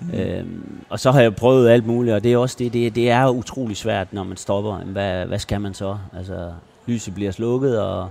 Mm. 0.01 0.19
Øhm, 0.19 0.83
og 0.89 0.99
så 0.99 1.11
har 1.11 1.21
jeg 1.21 1.35
prøvet 1.35 1.69
alt 1.69 1.87
muligt, 1.87 2.15
og 2.15 2.23
det 2.23 2.33
er 2.33 2.37
også 2.37 2.55
det, 2.59 2.73
det, 2.73 2.95
det 2.95 3.09
er 3.09 3.29
utrolig 3.29 3.77
svært, 3.77 4.13
når 4.13 4.23
man 4.23 4.37
stopper. 4.37 4.77
Hvad, 4.77 5.25
hvad 5.25 5.39
skal 5.39 5.61
man 5.61 5.73
så? 5.73 5.97
Altså, 6.17 6.51
lyset 6.85 7.13
bliver 7.13 7.31
slukket, 7.31 7.81
og 7.81 8.09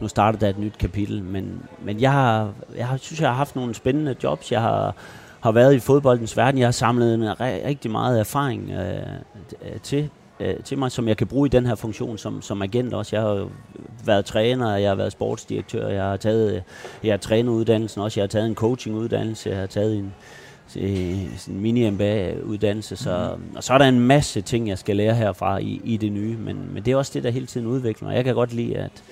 nu 0.00 0.08
starter 0.08 0.38
der 0.38 0.48
et 0.48 0.58
nyt 0.58 0.78
kapitel. 0.78 1.22
Men, 1.22 1.62
men 1.84 2.00
jeg, 2.00 2.12
har, 2.12 2.50
jeg 2.76 2.88
har, 2.88 2.96
synes, 2.96 3.20
jeg 3.20 3.28
har 3.28 3.36
haft 3.36 3.56
nogle 3.56 3.74
spændende 3.74 4.16
jobs. 4.22 4.52
Jeg 4.52 4.60
har, 4.60 4.94
har 5.40 5.52
været 5.52 5.74
i 5.74 5.78
fodboldens 5.78 6.36
verden. 6.36 6.58
Jeg 6.58 6.66
har 6.66 6.72
samlet 6.72 7.14
en 7.14 7.40
rigtig 7.40 7.90
meget 7.90 8.20
erfaring 8.20 8.70
øh, 8.70 9.02
øh, 9.62 9.80
til, 9.82 10.10
øh, 10.40 10.56
til 10.64 10.78
mig, 10.78 10.90
som 10.90 11.08
jeg 11.08 11.16
kan 11.16 11.26
bruge 11.26 11.46
i 11.46 11.50
den 11.50 11.66
her 11.66 11.74
funktion 11.74 12.18
som, 12.18 12.42
som 12.42 12.62
agent 12.62 12.94
også. 12.94 13.16
Jeg 13.16 13.22
har 13.22 13.48
været 14.04 14.24
træner, 14.24 14.76
jeg 14.76 14.90
har 14.90 14.94
været 14.94 15.12
sportsdirektør, 15.12 15.88
jeg 15.88 16.02
har 16.02 16.16
taget 16.16 16.54
øh, 16.54 16.60
jeg 17.04 17.12
har 17.12 17.18
træneruddannelsen 17.18 18.02
også, 18.02 18.20
jeg 18.20 18.22
har 18.22 18.28
taget 18.28 18.46
en 18.46 18.54
coachinguddannelse, 18.54 19.50
jeg 19.50 19.58
har 19.58 19.66
taget 19.66 19.96
en, 19.96 20.04
en 20.04 20.14
mini-MBA-uddannelse, 21.48 22.96
så, 22.96 23.34
mm. 23.36 23.56
og 23.56 23.64
så 23.64 23.74
er 23.74 23.78
der 23.78 23.84
en 23.84 24.00
masse 24.00 24.40
ting, 24.40 24.68
jeg 24.68 24.78
skal 24.78 24.96
lære 24.96 25.14
herfra 25.14 25.58
i, 25.58 25.80
i 25.84 25.96
det 25.96 26.12
nye, 26.12 26.36
men, 26.36 26.74
men 26.74 26.84
det 26.84 26.92
er 26.92 26.96
også 26.96 27.10
det, 27.14 27.24
der 27.24 27.30
hele 27.30 27.46
tiden 27.46 27.66
udvikler 27.66 28.08
mig. 28.08 28.16
Jeg 28.16 28.24
kan 28.24 28.34
godt 28.34 28.54
lide, 28.54 28.76
at, 28.76 29.02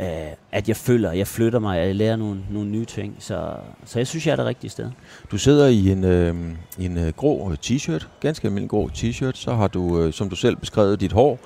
øh, 0.00 0.06
at 0.52 0.68
jeg 0.68 0.76
føler, 0.76 1.12
jeg 1.12 1.26
flytter 1.26 1.58
mig, 1.58 1.78
jeg 1.78 1.94
lærer 1.94 2.16
nogle, 2.16 2.40
nogle 2.50 2.70
nye 2.70 2.84
ting, 2.84 3.16
så, 3.18 3.50
så 3.84 3.98
jeg 3.98 4.06
synes, 4.06 4.26
jeg 4.26 4.32
er 4.32 4.36
det 4.36 4.44
rigtige 4.44 4.70
sted. 4.70 4.90
Du 5.30 5.38
sidder 5.38 5.66
i 5.66 5.90
en, 5.90 6.04
øh, 6.04 6.34
en 6.78 6.98
øh, 6.98 7.12
grå 7.12 7.52
t-shirt, 7.66 8.06
ganske 8.20 8.46
almindelig 8.46 8.70
grå 8.70 8.90
t-shirt, 8.94 9.34
så 9.34 9.54
har 9.54 9.68
du, 9.68 10.00
øh, 10.00 10.12
som 10.12 10.28
du 10.28 10.36
selv 10.36 10.56
beskrevet, 10.56 11.00
dit 11.00 11.12
hår 11.12 11.38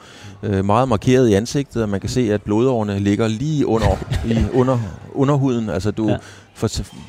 øh, 0.43 0.65
meget 0.65 0.89
markeret 0.89 1.29
i 1.29 1.35
ansigtet, 1.35 1.83
og 1.83 1.89
man 1.89 2.01
kan 2.01 2.11
se, 2.11 2.33
at 2.33 2.43
blodårene 2.43 2.99
ligger 2.99 3.29
lige 3.29 3.67
under, 3.67 3.97
i 4.27 4.37
under, 4.59 4.79
underhuden, 5.15 5.69
altså 5.69 5.91
du... 5.91 6.09
Ja 6.09 6.17
for, 6.59 6.69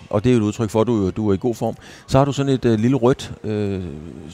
og 0.10 0.24
det 0.24 0.30
er 0.30 0.34
jo 0.34 0.40
et 0.40 0.44
udtryk 0.44 0.70
for, 0.70 0.82
at 0.82 0.88
du, 0.88 1.10
du 1.10 1.30
er 1.30 1.34
i 1.34 1.38
god 1.38 1.56
form, 1.56 1.76
så 2.08 2.18
har 2.18 2.26
du 2.26 2.32
sådan 2.32 2.52
et 2.52 2.66
øh, 2.66 2.80
lille 2.80 2.98
rødt 2.98 3.32
øh, 3.44 3.82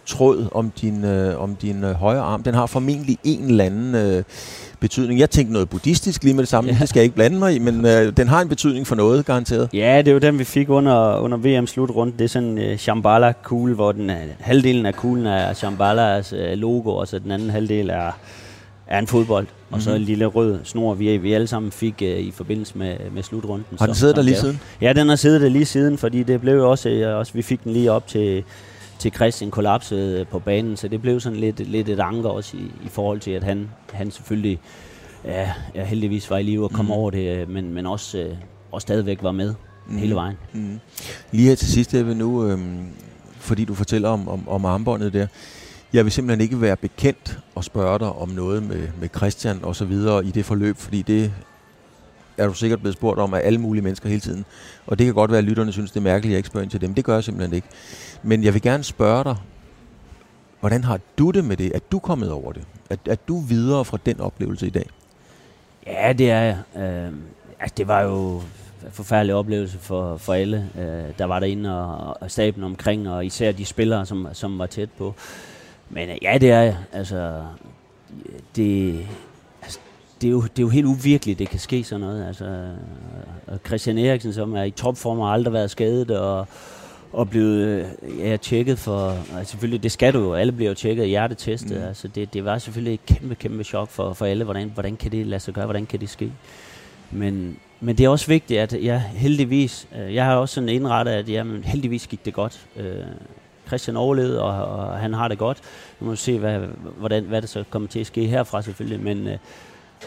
tråd 0.06 0.48
om 0.52 0.72
din, 0.82 1.06
øh, 1.06 1.42
om 1.42 1.56
din 1.56 1.84
øh, 1.84 1.94
højre 1.94 2.22
arm. 2.22 2.44
Den 2.44 2.54
har 2.54 2.66
formentlig 2.66 3.18
en 3.24 3.44
eller 3.44 3.64
anden 3.64 3.96
øh, 3.96 4.24
betydning. 4.80 5.20
Jeg 5.20 5.30
tænkte 5.30 5.54
noget 5.54 5.70
buddhistisk 5.70 6.24
lige 6.24 6.34
med 6.34 6.44
det 6.44 6.50
samme, 6.50 6.72
ja. 6.72 6.78
det 6.80 6.90
skal 6.90 7.00
jeg 7.00 7.04
ikke 7.04 7.16
blande 7.16 7.40
mig 7.40 7.56
i, 7.56 7.60
men 7.60 7.86
øh, 7.86 8.18
den 8.18 8.28
har 8.28 8.42
en 8.42 8.50
betydning 8.50 8.88
for 8.88 8.96
noget, 8.96 9.26
garanteret. 9.26 9.70
Ja, 9.74 9.98
det 9.98 10.08
er 10.08 10.12
jo 10.12 10.20
den, 10.20 10.40
vi 10.40 10.44
fik 10.44 10.70
under, 10.70 11.18
under 11.18 11.38
VM 11.38 11.68
slutrundt. 11.68 12.20
Det 12.20 12.26
er 12.26 12.30
sådan 12.30 12.50
en 12.50 12.58
øh, 12.58 12.78
Shambhala-kugle, 12.78 13.74
hvor 13.76 13.92
den, 13.92 14.10
øh, 14.10 14.18
halvdelen 14.40 14.86
af 14.86 14.94
kuglen 14.94 15.26
er 15.26 15.54
Shambalas 15.54 16.34
øh, 16.34 16.58
logo, 16.58 16.96
og 16.96 17.08
så 17.08 17.20
den 17.20 17.32
anden 17.32 17.50
halvdel 17.50 17.90
er 17.90 18.12
er 18.88 19.00
en 19.00 19.08
fodbold, 19.08 19.46
mm-hmm. 19.46 19.74
og 19.74 19.82
så 19.82 19.92
en 19.92 19.98
mhm. 19.98 20.06
lille 20.06 20.26
rød 20.26 20.60
snor, 20.64 20.94
vi, 20.94 21.18
vi 21.18 21.34
alle 21.34 21.48
sammen 21.48 21.72
fik 21.72 21.96
uh, 22.02 22.08
i 22.08 22.32
forbindelse 22.32 22.78
med, 22.78 22.98
med 23.12 23.24
slutrunden. 23.24 23.78
Har 23.80 23.86
den 23.86 23.96
siddet 23.96 24.16
der 24.16 24.22
lige 24.22 24.38
siden? 24.38 24.60
Ja, 24.82 24.94
den 24.94 25.10
har 25.10 25.16
siddet 25.16 25.42
der 25.42 25.50
lige 25.50 25.66
siden, 25.66 25.98
fordi 25.98 26.24
det 26.24 26.42
blev 26.42 26.70
også, 26.70 26.90
uh, 26.90 27.20
også 27.20 27.34
vi 27.34 27.42
fik 27.42 27.64
den 27.64 27.74
lige 27.74 27.92
op 27.92 28.08
til, 28.08 28.44
til 29.00 29.12
Christian 29.14 29.52
kollapsede 29.52 30.22
uh, 30.22 30.28
på 30.28 30.40
banen, 30.40 30.78
så 30.78 30.88
det 30.88 31.02
blev 31.02 31.20
sådan 31.20 31.40
lidt, 31.40 31.60
lidt 31.60 31.90
et 31.90 32.00
anker 32.00 32.30
også 32.30 32.58
i, 32.58 32.86
i 32.86 32.90
forhold 32.90 33.20
til, 33.20 33.32
at 33.32 33.44
han, 33.44 33.70
han 33.94 34.12
selvfølgelig 34.12 34.60
ja, 35.26 35.52
ja, 35.76 35.86
heldigvis 35.86 36.30
var 36.30 36.38
i 36.38 36.44
live 36.44 36.64
og 36.64 36.72
kom 36.72 36.86
mm. 36.86 36.92
over 36.92 37.12
det, 37.12 37.50
men, 37.50 37.74
men 37.74 37.86
også, 37.86 38.18
uh, 38.18 38.38
også 38.72 38.86
stadigvæk 38.86 39.24
var 39.24 39.32
med 39.32 39.54
mm. 39.88 39.98
hele 39.98 40.16
vejen. 40.16 40.38
Mm. 40.54 40.80
Lige 41.32 41.48
her 41.48 41.56
til 41.56 41.68
sidst, 41.68 41.94
vil 41.94 42.18
nu, 42.18 42.48
øhm, 42.48 42.88
fordi 43.40 43.66
du 43.66 43.74
fortæller 43.74 44.10
om, 44.10 44.28
om, 44.28 44.50
om 44.50 44.66
armbåndet 44.66 45.14
der, 45.14 45.28
jeg 45.96 46.06
vil 46.06 46.12
simpelthen 46.12 46.42
ikke 46.42 46.62
være 46.62 46.76
bekendt 46.76 47.40
og 47.56 47.64
spørge 47.64 48.00
dig 48.00 48.08
om 48.08 48.30
noget 48.30 48.64
med, 48.64 48.88
med 49.00 49.10
Christian 49.16 49.60
og 49.64 49.76
så 49.76 49.86
videre 49.86 50.26
i 50.26 50.32
det 50.32 50.46
forløb, 50.46 50.78
fordi 50.78 51.02
det 51.02 51.34
er 52.38 52.48
du 52.48 52.54
sikkert 52.54 52.80
blevet 52.80 52.96
spurgt 52.96 53.20
om 53.20 53.34
af 53.34 53.42
alle 53.44 53.60
mulige 53.60 53.84
mennesker 53.84 54.10
hele 54.10 54.22
tiden. 54.22 54.46
Og 54.88 55.00
det 55.00 55.06
kan 55.06 55.14
godt 55.14 55.32
være, 55.32 55.38
at 55.38 55.44
lytterne 55.44 55.72
synes, 55.72 55.92
det 55.92 56.00
er 56.00 56.04
mærkeligt, 56.04 56.32
at 56.32 56.34
jeg 56.34 56.38
ikke 56.38 56.48
spørger 56.48 56.64
ind 56.64 56.72
til 56.72 56.82
dem. 56.82 56.94
Det 56.94 57.06
gør 57.06 57.14
jeg 57.14 57.24
simpelthen 57.24 57.56
ikke. 57.56 57.68
Men 58.24 58.44
jeg 58.44 58.54
vil 58.54 58.62
gerne 58.62 58.84
spørge 58.84 59.24
dig, 59.24 59.36
hvordan 60.60 60.84
har 60.84 61.00
du 61.18 61.32
det 61.32 61.46
med 61.46 61.58
det? 61.58 61.72
Er 61.76 61.80
du 61.92 62.00
kommet 62.00 62.32
over 62.32 62.52
det? 62.52 62.64
Er, 62.90 62.96
er 63.06 63.16
du 63.28 63.40
videre 63.40 63.86
fra 63.86 63.98
den 64.06 64.20
oplevelse 64.20 64.68
i 64.68 64.70
dag? 64.70 64.90
Ja, 65.88 66.14
det 66.14 66.32
er 66.32 66.42
jeg. 66.42 66.58
Øh, 66.76 67.14
altså, 67.60 67.74
det 67.78 67.88
var 67.88 68.02
jo 68.02 68.38
en 68.86 68.92
forfærdelig 68.92 69.36
oplevelse 69.36 69.80
for, 69.80 70.18
for 70.18 70.34
alle, 70.34 70.70
øh, 70.78 71.18
der 71.18 71.26
var 71.26 71.40
derinde 71.40 71.84
og, 71.84 72.18
og 72.22 72.32
staben 72.32 72.64
omkring, 72.64 73.10
og 73.10 73.26
især 73.26 73.52
de 73.52 73.66
spillere, 73.66 74.06
som, 74.06 74.28
som 74.34 74.60
var 74.60 74.66
tæt 74.66 74.90
på. 74.98 75.16
Men 75.90 76.10
øh, 76.10 76.16
ja, 76.22 76.38
det 76.38 76.52
er 76.52 76.62
jeg. 76.62 76.78
Altså, 76.94 77.44
det, 78.56 79.00
altså, 79.62 79.80
det, 80.22 80.28
er 80.28 80.32
jo, 80.32 80.42
det 80.42 80.60
er 80.60 80.64
jo 80.64 80.70
helt 80.70 80.86
uvirkeligt, 80.86 81.40
det 81.40 81.50
kan 81.50 81.60
ske 81.60 81.84
sådan 81.84 82.02
noget. 82.02 82.28
Altså, 82.28 82.76
og 83.48 83.60
Christian 83.68 83.98
Eriksen, 83.98 84.34
som 84.34 84.56
er 84.56 84.64
i 84.64 84.72
topform 84.72 85.20
og 85.20 85.34
aldrig 85.34 85.54
været 85.54 85.72
skadet, 85.72 86.12
og, 86.12 86.48
og 87.14 87.30
blevet 87.30 87.86
øh, 88.04 88.20
ja, 88.20 88.38
tjekket 88.38 88.80
for... 88.80 89.10
Altså, 89.38 89.52
selvfølgelig, 89.52 89.84
det 89.84 89.92
skal 89.92 90.14
du 90.14 90.20
jo. 90.20 90.34
Alle 90.34 90.52
bliver 90.52 90.70
jo 90.70 90.76
tjekket 90.76 91.08
hjertetestet. 91.08 91.78
Mm. 91.78 91.88
Altså, 91.88 92.08
det, 92.08 92.34
det 92.34 92.46
var 92.46 92.58
selvfølgelig 92.58 92.94
et 92.94 93.06
kæmpe, 93.06 93.36
kæmpe 93.36 93.64
chok 93.64 93.90
for, 93.90 94.14
for 94.14 94.26
alle. 94.26 94.44
Hvordan, 94.44 94.72
hvordan 94.74 94.96
kan 94.96 95.12
det 95.12 95.28
lade 95.28 95.40
sig 95.40 95.54
gøre? 95.54 95.66
Hvordan 95.66 95.86
kan 95.86 96.00
det 96.00 96.10
ske? 96.10 96.32
Men, 97.12 97.58
men 97.80 97.98
det 97.98 98.04
er 98.06 98.10
også 98.10 98.28
vigtigt, 98.28 98.60
at 98.60 98.84
jeg 98.84 99.02
heldigvis... 99.02 99.88
Øh, 100.00 100.16
jeg 100.16 100.26
har 100.26 100.36
også 100.36 100.56
sådan 100.56 100.70
indrettet, 100.70 101.12
at 101.12 101.30
jamen, 101.30 101.64
heldigvis 101.64 102.08
gik 102.08 102.26
det 102.26 102.34
godt. 102.34 102.68
Christian 103.68 103.98
overlevede, 103.98 104.42
og, 104.42 104.78
og 104.78 104.98
han 104.98 105.14
har 105.14 105.28
det 105.28 105.38
godt. 105.38 105.62
Nu 106.00 106.06
må 106.06 106.12
vi 106.12 106.18
se, 106.18 106.40
hvad, 106.40 106.60
hvordan, 106.98 107.24
hvad 107.24 107.42
der 107.42 107.48
så 107.48 107.64
kommer 107.70 107.88
til 107.88 108.00
at 108.00 108.08
ske 108.08 108.26
herfra 108.26 108.62
selvfølgelig. 108.62 109.00
Men, 109.00 109.28
øh, 109.28 109.38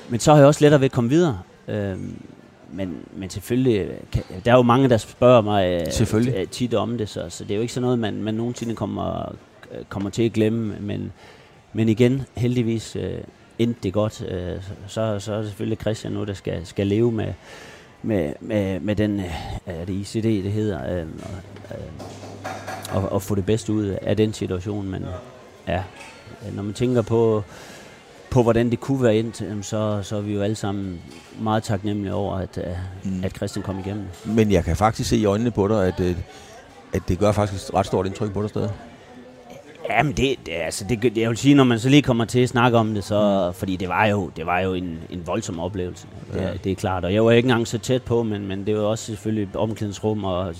men 0.08 0.20
så 0.20 0.30
har 0.32 0.38
jeg 0.38 0.46
også 0.46 0.64
lettere 0.64 0.80
ved 0.80 0.84
at 0.84 0.92
komme 0.92 1.10
videre. 1.10 1.38
Øh, 1.68 1.96
men, 2.72 2.96
men 3.16 3.30
selvfølgelig, 3.30 3.90
kan, 4.12 4.22
der 4.44 4.52
er 4.52 4.56
jo 4.56 4.62
mange, 4.62 4.88
der 4.88 4.96
spørger 4.96 5.40
mig 5.40 5.86
øh, 6.36 6.46
tit 6.46 6.74
om 6.74 6.98
det, 6.98 7.08
så, 7.08 7.24
så 7.28 7.44
det 7.44 7.50
er 7.50 7.54
jo 7.54 7.60
ikke 7.60 7.72
sådan 7.72 7.82
noget, 7.82 7.98
man, 7.98 8.22
man 8.22 8.34
nogensinde 8.34 8.74
kommer, 8.74 9.32
kommer 9.88 10.10
til 10.10 10.22
at 10.22 10.32
glemme. 10.32 10.76
Men, 10.80 11.12
men 11.72 11.88
igen, 11.88 12.22
heldigvis 12.36 12.96
øh, 12.96 13.20
endte 13.58 13.80
det 13.82 13.92
godt. 13.92 14.24
Øh, 14.28 14.62
så, 14.86 15.18
så 15.18 15.32
er 15.32 15.36
det 15.36 15.46
selvfølgelig 15.46 15.78
Christian 15.80 16.12
nu, 16.12 16.24
der 16.24 16.34
skal, 16.34 16.66
skal 16.66 16.86
leve 16.86 17.12
med, 17.12 17.32
med, 18.02 18.32
med, 18.40 18.80
med 18.80 18.96
den, 18.96 19.20
øh, 19.66 19.86
det 19.86 19.88
ICD, 19.88 20.24
det 20.44 20.52
hedder, 20.52 20.92
øh, 20.94 21.06
øh, 21.70 21.76
og, 22.92 23.12
og 23.12 23.22
få 23.22 23.34
det 23.34 23.46
bedste 23.46 23.72
ud 23.72 23.86
af 24.02 24.16
den 24.16 24.32
situation. 24.32 24.90
Men 24.90 25.04
ja, 25.68 25.82
når 26.52 26.62
man 26.62 26.74
tænker 26.74 27.02
på, 27.02 27.44
på 28.30 28.42
hvordan 28.42 28.70
det 28.70 28.80
kunne 28.80 29.02
være 29.02 29.16
ind, 29.16 29.62
så, 29.62 30.00
så 30.02 30.16
er 30.16 30.20
vi 30.20 30.34
jo 30.34 30.42
alle 30.42 30.56
sammen 30.56 31.00
meget 31.40 31.62
taknemmelige 31.62 32.14
over, 32.14 32.36
at, 32.36 32.58
mm. 33.04 33.24
at 33.24 33.36
Christian 33.36 33.62
kom 33.62 33.78
igennem. 33.78 34.04
Men 34.24 34.52
jeg 34.52 34.64
kan 34.64 34.76
faktisk 34.76 35.08
se 35.08 35.16
i 35.16 35.24
øjnene 35.24 35.50
på 35.50 35.68
dig, 35.68 35.86
at, 35.86 36.00
at 36.92 37.02
det 37.08 37.18
gør 37.18 37.32
faktisk 37.32 37.68
et 37.68 37.74
ret 37.74 37.86
stort 37.86 38.06
indtryk 38.06 38.32
på 38.32 38.42
dig 38.42 38.50
stadig. 38.50 38.70
Jamen 39.90 40.12
det, 40.12 40.36
det, 40.46 40.52
altså 40.52 40.84
det, 40.88 41.16
jeg 41.16 41.28
vil 41.28 41.38
sige, 41.38 41.54
når 41.54 41.64
man 41.64 41.78
så 41.78 41.88
lige 41.88 42.02
kommer 42.02 42.24
til 42.24 42.40
at 42.40 42.48
snakke 42.48 42.78
om 42.78 42.94
det, 42.94 43.04
så, 43.04 43.48
mm. 43.48 43.54
fordi 43.54 43.76
det 43.76 43.88
var 43.88 44.06
jo, 44.06 44.30
det 44.36 44.46
var 44.46 44.60
jo 44.60 44.74
en, 44.74 44.98
en 45.10 45.26
voldsom 45.26 45.60
oplevelse, 45.60 46.06
det, 46.32 46.40
ja. 46.40 46.50
det 46.64 46.72
er 46.72 46.76
klart. 46.76 47.04
Og 47.04 47.14
jeg 47.14 47.24
var 47.24 47.30
ikke 47.30 47.46
engang 47.46 47.66
så 47.66 47.78
tæt 47.78 48.02
på, 48.02 48.22
men, 48.22 48.46
men 48.46 48.66
det 48.66 48.76
var 48.76 48.82
også 48.82 49.04
selvfølgelig 49.04 49.56
omklædningsrum 49.56 50.24
og 50.24 50.54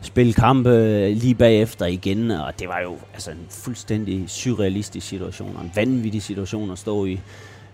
spille 0.00 0.32
kampe 0.32 1.08
lige 1.14 1.34
bagefter 1.34 1.86
igen, 1.86 2.30
og 2.30 2.58
det 2.58 2.68
var 2.68 2.80
jo 2.80 2.96
altså 3.12 3.30
en 3.30 3.46
fuldstændig 3.50 4.24
surrealistisk 4.30 5.08
situation, 5.08 5.56
og 5.56 5.62
en 5.62 5.72
vanvittig 5.74 6.22
situation 6.22 6.70
at 6.70 6.78
stå 6.78 7.04
i 7.04 7.20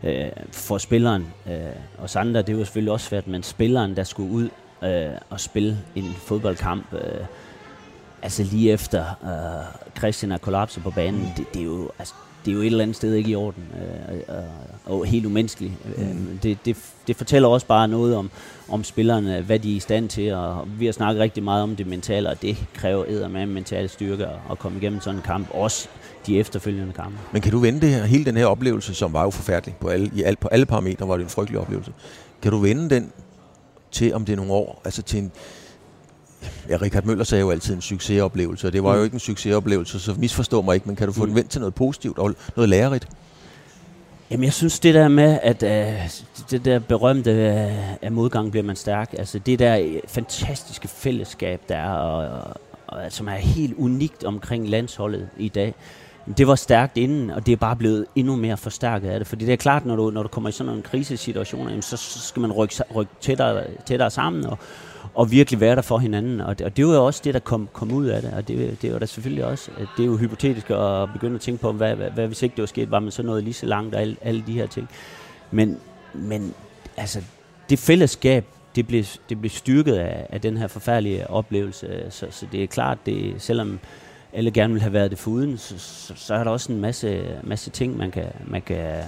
øh, 0.05 0.24
for 0.53 0.78
spilleren. 0.78 1.26
Øh, 1.47 1.55
og 1.99 2.11
Sander, 2.11 2.43
det 2.43 2.59
var 2.59 2.64
selvfølgelig 2.64 2.93
også 2.93 3.07
svært, 3.07 3.26
men 3.26 3.43
spilleren, 3.43 3.97
der 3.97 4.05
skulle 4.05 4.31
ud 4.31 4.49
øh, 4.83 5.11
og 5.31 5.41
spille 5.41 5.78
en 5.95 6.14
fodboldkamp, 6.18 6.93
øh, 6.93 7.24
altså 8.23 8.43
lige 8.43 8.73
efter 8.73 9.05
øh, 9.25 9.93
Christian 9.99 10.33
er 10.33 10.39
kollapset 10.39 10.83
på 10.83 10.91
banen, 10.91 11.33
det, 11.37 11.47
det 11.55 11.61
er 11.61 11.64
jo 11.64 11.91
altså, 11.99 12.14
det 12.45 12.51
er 12.51 12.55
jo 12.55 12.61
et 12.61 12.66
eller 12.66 12.83
andet 12.83 12.97
sted 12.97 13.14
ikke 13.14 13.31
i 13.31 13.35
orden, 13.35 13.64
øh, 13.75 14.16
øh, 14.37 14.43
og 14.85 15.07
helt 15.07 15.27
umenneskeligt. 15.27 15.73
Øh, 15.97 16.11
mm. 16.11 16.39
Det, 16.43 16.59
det, 16.64 16.77
det 17.07 17.16
fortæller 17.16 17.49
også 17.49 17.66
bare 17.66 17.89
noget 17.89 18.16
om, 18.16 18.31
om 18.68 18.85
spillerne, 18.85 19.41
hvad 19.41 19.59
de 19.59 19.73
er 19.73 19.77
i 19.77 19.81
stand 19.81 20.09
til, 20.09 20.35
og 20.35 20.68
vi 20.79 20.85
har 20.85 20.93
snakket 20.93 21.21
rigtig 21.21 21.43
meget 21.43 21.62
om 21.62 21.77
det 21.77 21.87
mentale, 21.87 22.29
og 22.29 22.43
det 22.43 22.57
kræver 22.75 23.29
med 23.29 23.47
mental 23.47 23.89
styrke 23.89 24.27
at 24.51 24.59
komme 24.59 24.79
igennem 24.79 25.01
sådan 25.01 25.18
en 25.18 25.23
kamp, 25.23 25.49
også 25.55 25.89
de 26.27 26.39
efterfølgende 26.39 26.93
kampe. 26.93 27.18
Men 27.33 27.43
kan 27.43 27.53
du 27.53 27.59
vende 27.59 27.81
det 27.81 27.89
her, 27.89 28.05
hele 28.05 28.25
den 28.25 28.37
her 28.37 28.47
oplevelse, 28.47 28.95
som 28.95 29.12
var 29.12 29.23
jo 29.23 29.31
forfærdelig 29.31 29.75
på 29.81 29.89
alle, 29.89 30.11
i 30.14 30.23
alt, 30.23 30.41
på 30.41 30.49
alle 30.49 30.66
parametre, 30.66 31.09
var 31.09 31.16
det 31.16 31.25
en 31.25 31.31
frygtelig 31.31 31.61
oplevelse. 31.61 31.93
Kan 32.43 32.53
du 32.53 32.59
vende 32.59 32.91
den 32.91 33.12
til, 33.93 34.14
om 34.14 34.25
det 34.25 34.33
er 34.33 34.37
nogle 34.37 34.53
år, 34.53 34.81
altså 34.85 35.03
til 35.03 35.18
en, 35.18 35.33
Ja, 36.68 36.76
Richard 36.76 37.05
Møller 37.05 37.24
sagde 37.24 37.41
jo 37.41 37.51
altid 37.51 37.74
en 37.74 37.80
succesoplevelse, 37.80 38.66
og 38.66 38.72
det 38.72 38.82
var 38.82 38.93
mm. 38.93 38.99
jo 38.99 39.05
ikke 39.05 39.14
en 39.14 39.20
succesoplevelse, 39.20 40.01
så 40.01 40.14
misforstå 40.18 40.62
mig 40.62 40.74
ikke, 40.74 40.86
men 40.86 40.97
kan 40.97 41.07
du 41.07 41.12
få 41.12 41.20
mm. 41.20 41.26
den 41.26 41.36
vendt 41.36 41.51
til 41.51 41.61
noget 41.61 41.74
positivt 41.74 42.18
og 42.18 42.34
noget 42.57 42.68
lærerigt? 42.68 43.09
Jamen, 44.30 44.45
jeg 44.45 44.53
synes 44.53 44.80
det 44.80 44.95
der 44.95 45.09
med, 45.09 45.38
at 45.43 45.62
uh, 45.62 46.49
det 46.51 46.64
der 46.64 46.78
berømte 46.78 47.30
af 48.03 48.12
modgang 48.12 48.51
bliver 48.51 48.64
man 48.64 48.76
stærk, 48.76 49.14
altså 49.18 49.38
det 49.38 49.59
der 49.59 50.01
fantastiske 50.09 50.88
fællesskab, 50.88 51.61
der 51.68 51.76
er, 51.76 51.93
og, 51.93 52.28
og, 52.28 52.57
og, 52.86 52.99
som 53.09 53.28
er 53.28 53.34
helt 53.34 53.74
unikt 53.78 54.24
omkring 54.24 54.68
landsholdet 54.68 55.28
i 55.38 55.49
dag, 55.49 55.74
det 56.38 56.47
var 56.47 56.55
stærkt 56.55 56.97
inden, 56.97 57.30
og 57.30 57.47
det 57.47 57.53
er 57.53 57.57
bare 57.57 57.76
blevet 57.76 58.07
endnu 58.14 58.36
mere 58.36 58.57
forstærket 58.57 59.09
af 59.09 59.20
det. 59.20 59.26
Fordi 59.26 59.45
det 59.45 59.53
er 59.53 59.57
klart, 59.57 59.86
når 59.86 59.97
du, 59.97 60.11
når 60.11 60.22
du 60.22 60.28
kommer 60.28 60.49
i 60.49 60.53
sådan 60.53 60.72
en 60.72 60.82
krisesituation, 60.82 61.68
jamen, 61.68 61.82
så, 61.82 61.97
så 61.97 62.18
skal 62.20 62.41
man 62.41 62.53
rykke, 62.53 62.74
rykke 62.95 63.12
tættere, 63.20 63.64
tættere 63.86 64.11
sammen, 64.11 64.47
og, 64.47 64.59
og 65.15 65.31
virkelig 65.31 65.61
være 65.61 65.77
der 65.77 65.83
for 65.83 65.99
hinanden. 65.99 66.41
Og 66.41 66.59
det, 66.59 66.67
og 66.67 66.77
det 66.77 66.87
var 66.87 66.95
jo 66.95 67.07
også 67.07 67.21
det, 67.25 67.35
der 67.35 67.41
kom, 67.41 67.69
kom 67.73 67.93
ud 67.93 68.07
af 68.07 68.23
det. 68.23 68.33
Og 68.33 68.49
det, 68.49 68.83
det 68.83 68.93
var 68.93 68.99
da 68.99 69.07
selvfølgelig 69.07 69.45
også, 69.45 69.71
det 69.97 70.03
er 70.03 70.07
jo 70.07 70.17
hypotetisk 70.17 70.71
at 70.71 71.13
begynde 71.13 71.35
at 71.35 71.41
tænke 71.41 71.61
på, 71.61 71.73
hvad, 71.73 71.97
hvad, 71.97 72.11
hvad 72.11 72.27
hvis 72.27 72.43
ikke 72.43 72.57
det 72.57 72.63
var 72.63 72.67
sket, 72.67 72.91
var 72.91 73.01
man 73.01 73.11
så 73.11 73.23
nået 73.23 73.45
lige 73.45 73.55
så 73.55 73.67
langt 73.67 73.95
og 73.95 74.01
alle, 74.01 74.17
alle 74.21 74.45
de 74.47 74.53
her 74.53 74.67
ting. 74.67 74.89
Men, 75.51 75.79
men 76.15 76.55
altså, 76.97 77.23
det 77.71 77.79
fællesskab, 77.79 78.45
det 78.77 78.87
blev, 78.87 79.05
det 79.29 79.41
blev 79.41 79.51
styrket 79.51 79.95
af, 79.95 80.27
af 80.31 80.41
den 80.41 80.57
her 80.57 80.69
forfærdelige 80.69 81.31
oplevelse. 81.31 82.07
Så, 82.11 82.27
så 82.31 82.47
det 82.53 82.63
er 82.63 82.67
klart, 82.67 82.99
det, 83.07 83.35
selvom 83.39 83.79
alle 84.33 84.51
gerne 84.51 84.73
vil 84.73 84.83
have 84.83 84.93
været 84.93 85.11
det 85.11 85.19
foruden, 85.19 85.59
så, 85.59 85.79
så, 85.79 86.13
så 86.17 86.35
er 86.35 86.45
der 86.45 86.51
også 86.51 86.73
en 86.73 86.81
masse, 86.81 87.23
masse 87.43 87.71
ting, 87.71 87.97
man 87.97 88.11
kan, 88.11 88.27
man 88.47 88.63
kan 88.63 89.03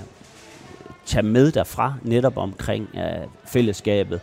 tage 1.07 1.23
med 1.23 1.53
derfra, 1.53 1.95
netop 2.03 2.37
omkring 2.37 2.89
uh, 2.95 3.31
fællesskabet 3.45 4.21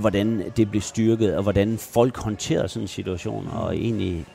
hvordan 0.00 0.42
det 0.56 0.70
blev 0.70 0.82
styrket, 0.82 1.36
og 1.36 1.42
hvordan 1.42 1.78
folk 1.78 2.18
håndterede 2.18 2.68
sådan 2.68 2.84
en 2.84 2.88
situation, 2.88 3.48
og 3.52 3.76
egentlig 3.76 4.26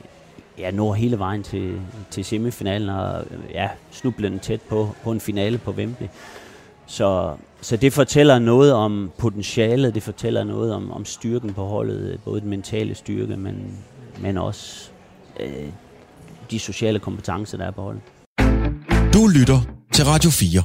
ja, 0.58 0.70
når 0.70 0.94
hele 0.94 1.18
vejen 1.18 1.42
til, 1.42 1.80
til 2.10 2.24
semifinalen, 2.24 2.88
og 2.88 3.24
ja, 3.50 3.68
snublende 3.90 4.38
tæt 4.38 4.60
på, 4.60 4.88
på 5.04 5.12
en 5.12 5.20
finale 5.20 5.58
på 5.58 5.70
Wembley. 5.70 6.06
Så, 6.86 7.36
så 7.60 7.76
det 7.76 7.92
fortæller 7.92 8.38
noget 8.38 8.72
om 8.72 9.10
potentialet, 9.18 9.94
det 9.94 10.02
fortæller 10.02 10.44
noget 10.44 10.74
om, 10.74 10.92
om 10.92 11.04
styrken 11.04 11.54
på 11.54 11.64
holdet, 11.64 12.20
både 12.24 12.40
den 12.40 12.50
mentale 12.50 12.94
styrke, 12.94 13.36
men, 13.36 13.78
men 14.20 14.38
også 14.38 14.90
øh, 15.40 15.68
de 16.50 16.58
sociale 16.58 16.98
kompetencer, 16.98 17.58
der 17.58 17.64
er 17.64 17.70
på 17.70 17.82
holdet. 17.82 18.02
Du 19.14 19.26
lytter 19.26 19.60
til 19.92 20.04
Radio 20.04 20.30
4. 20.30 20.62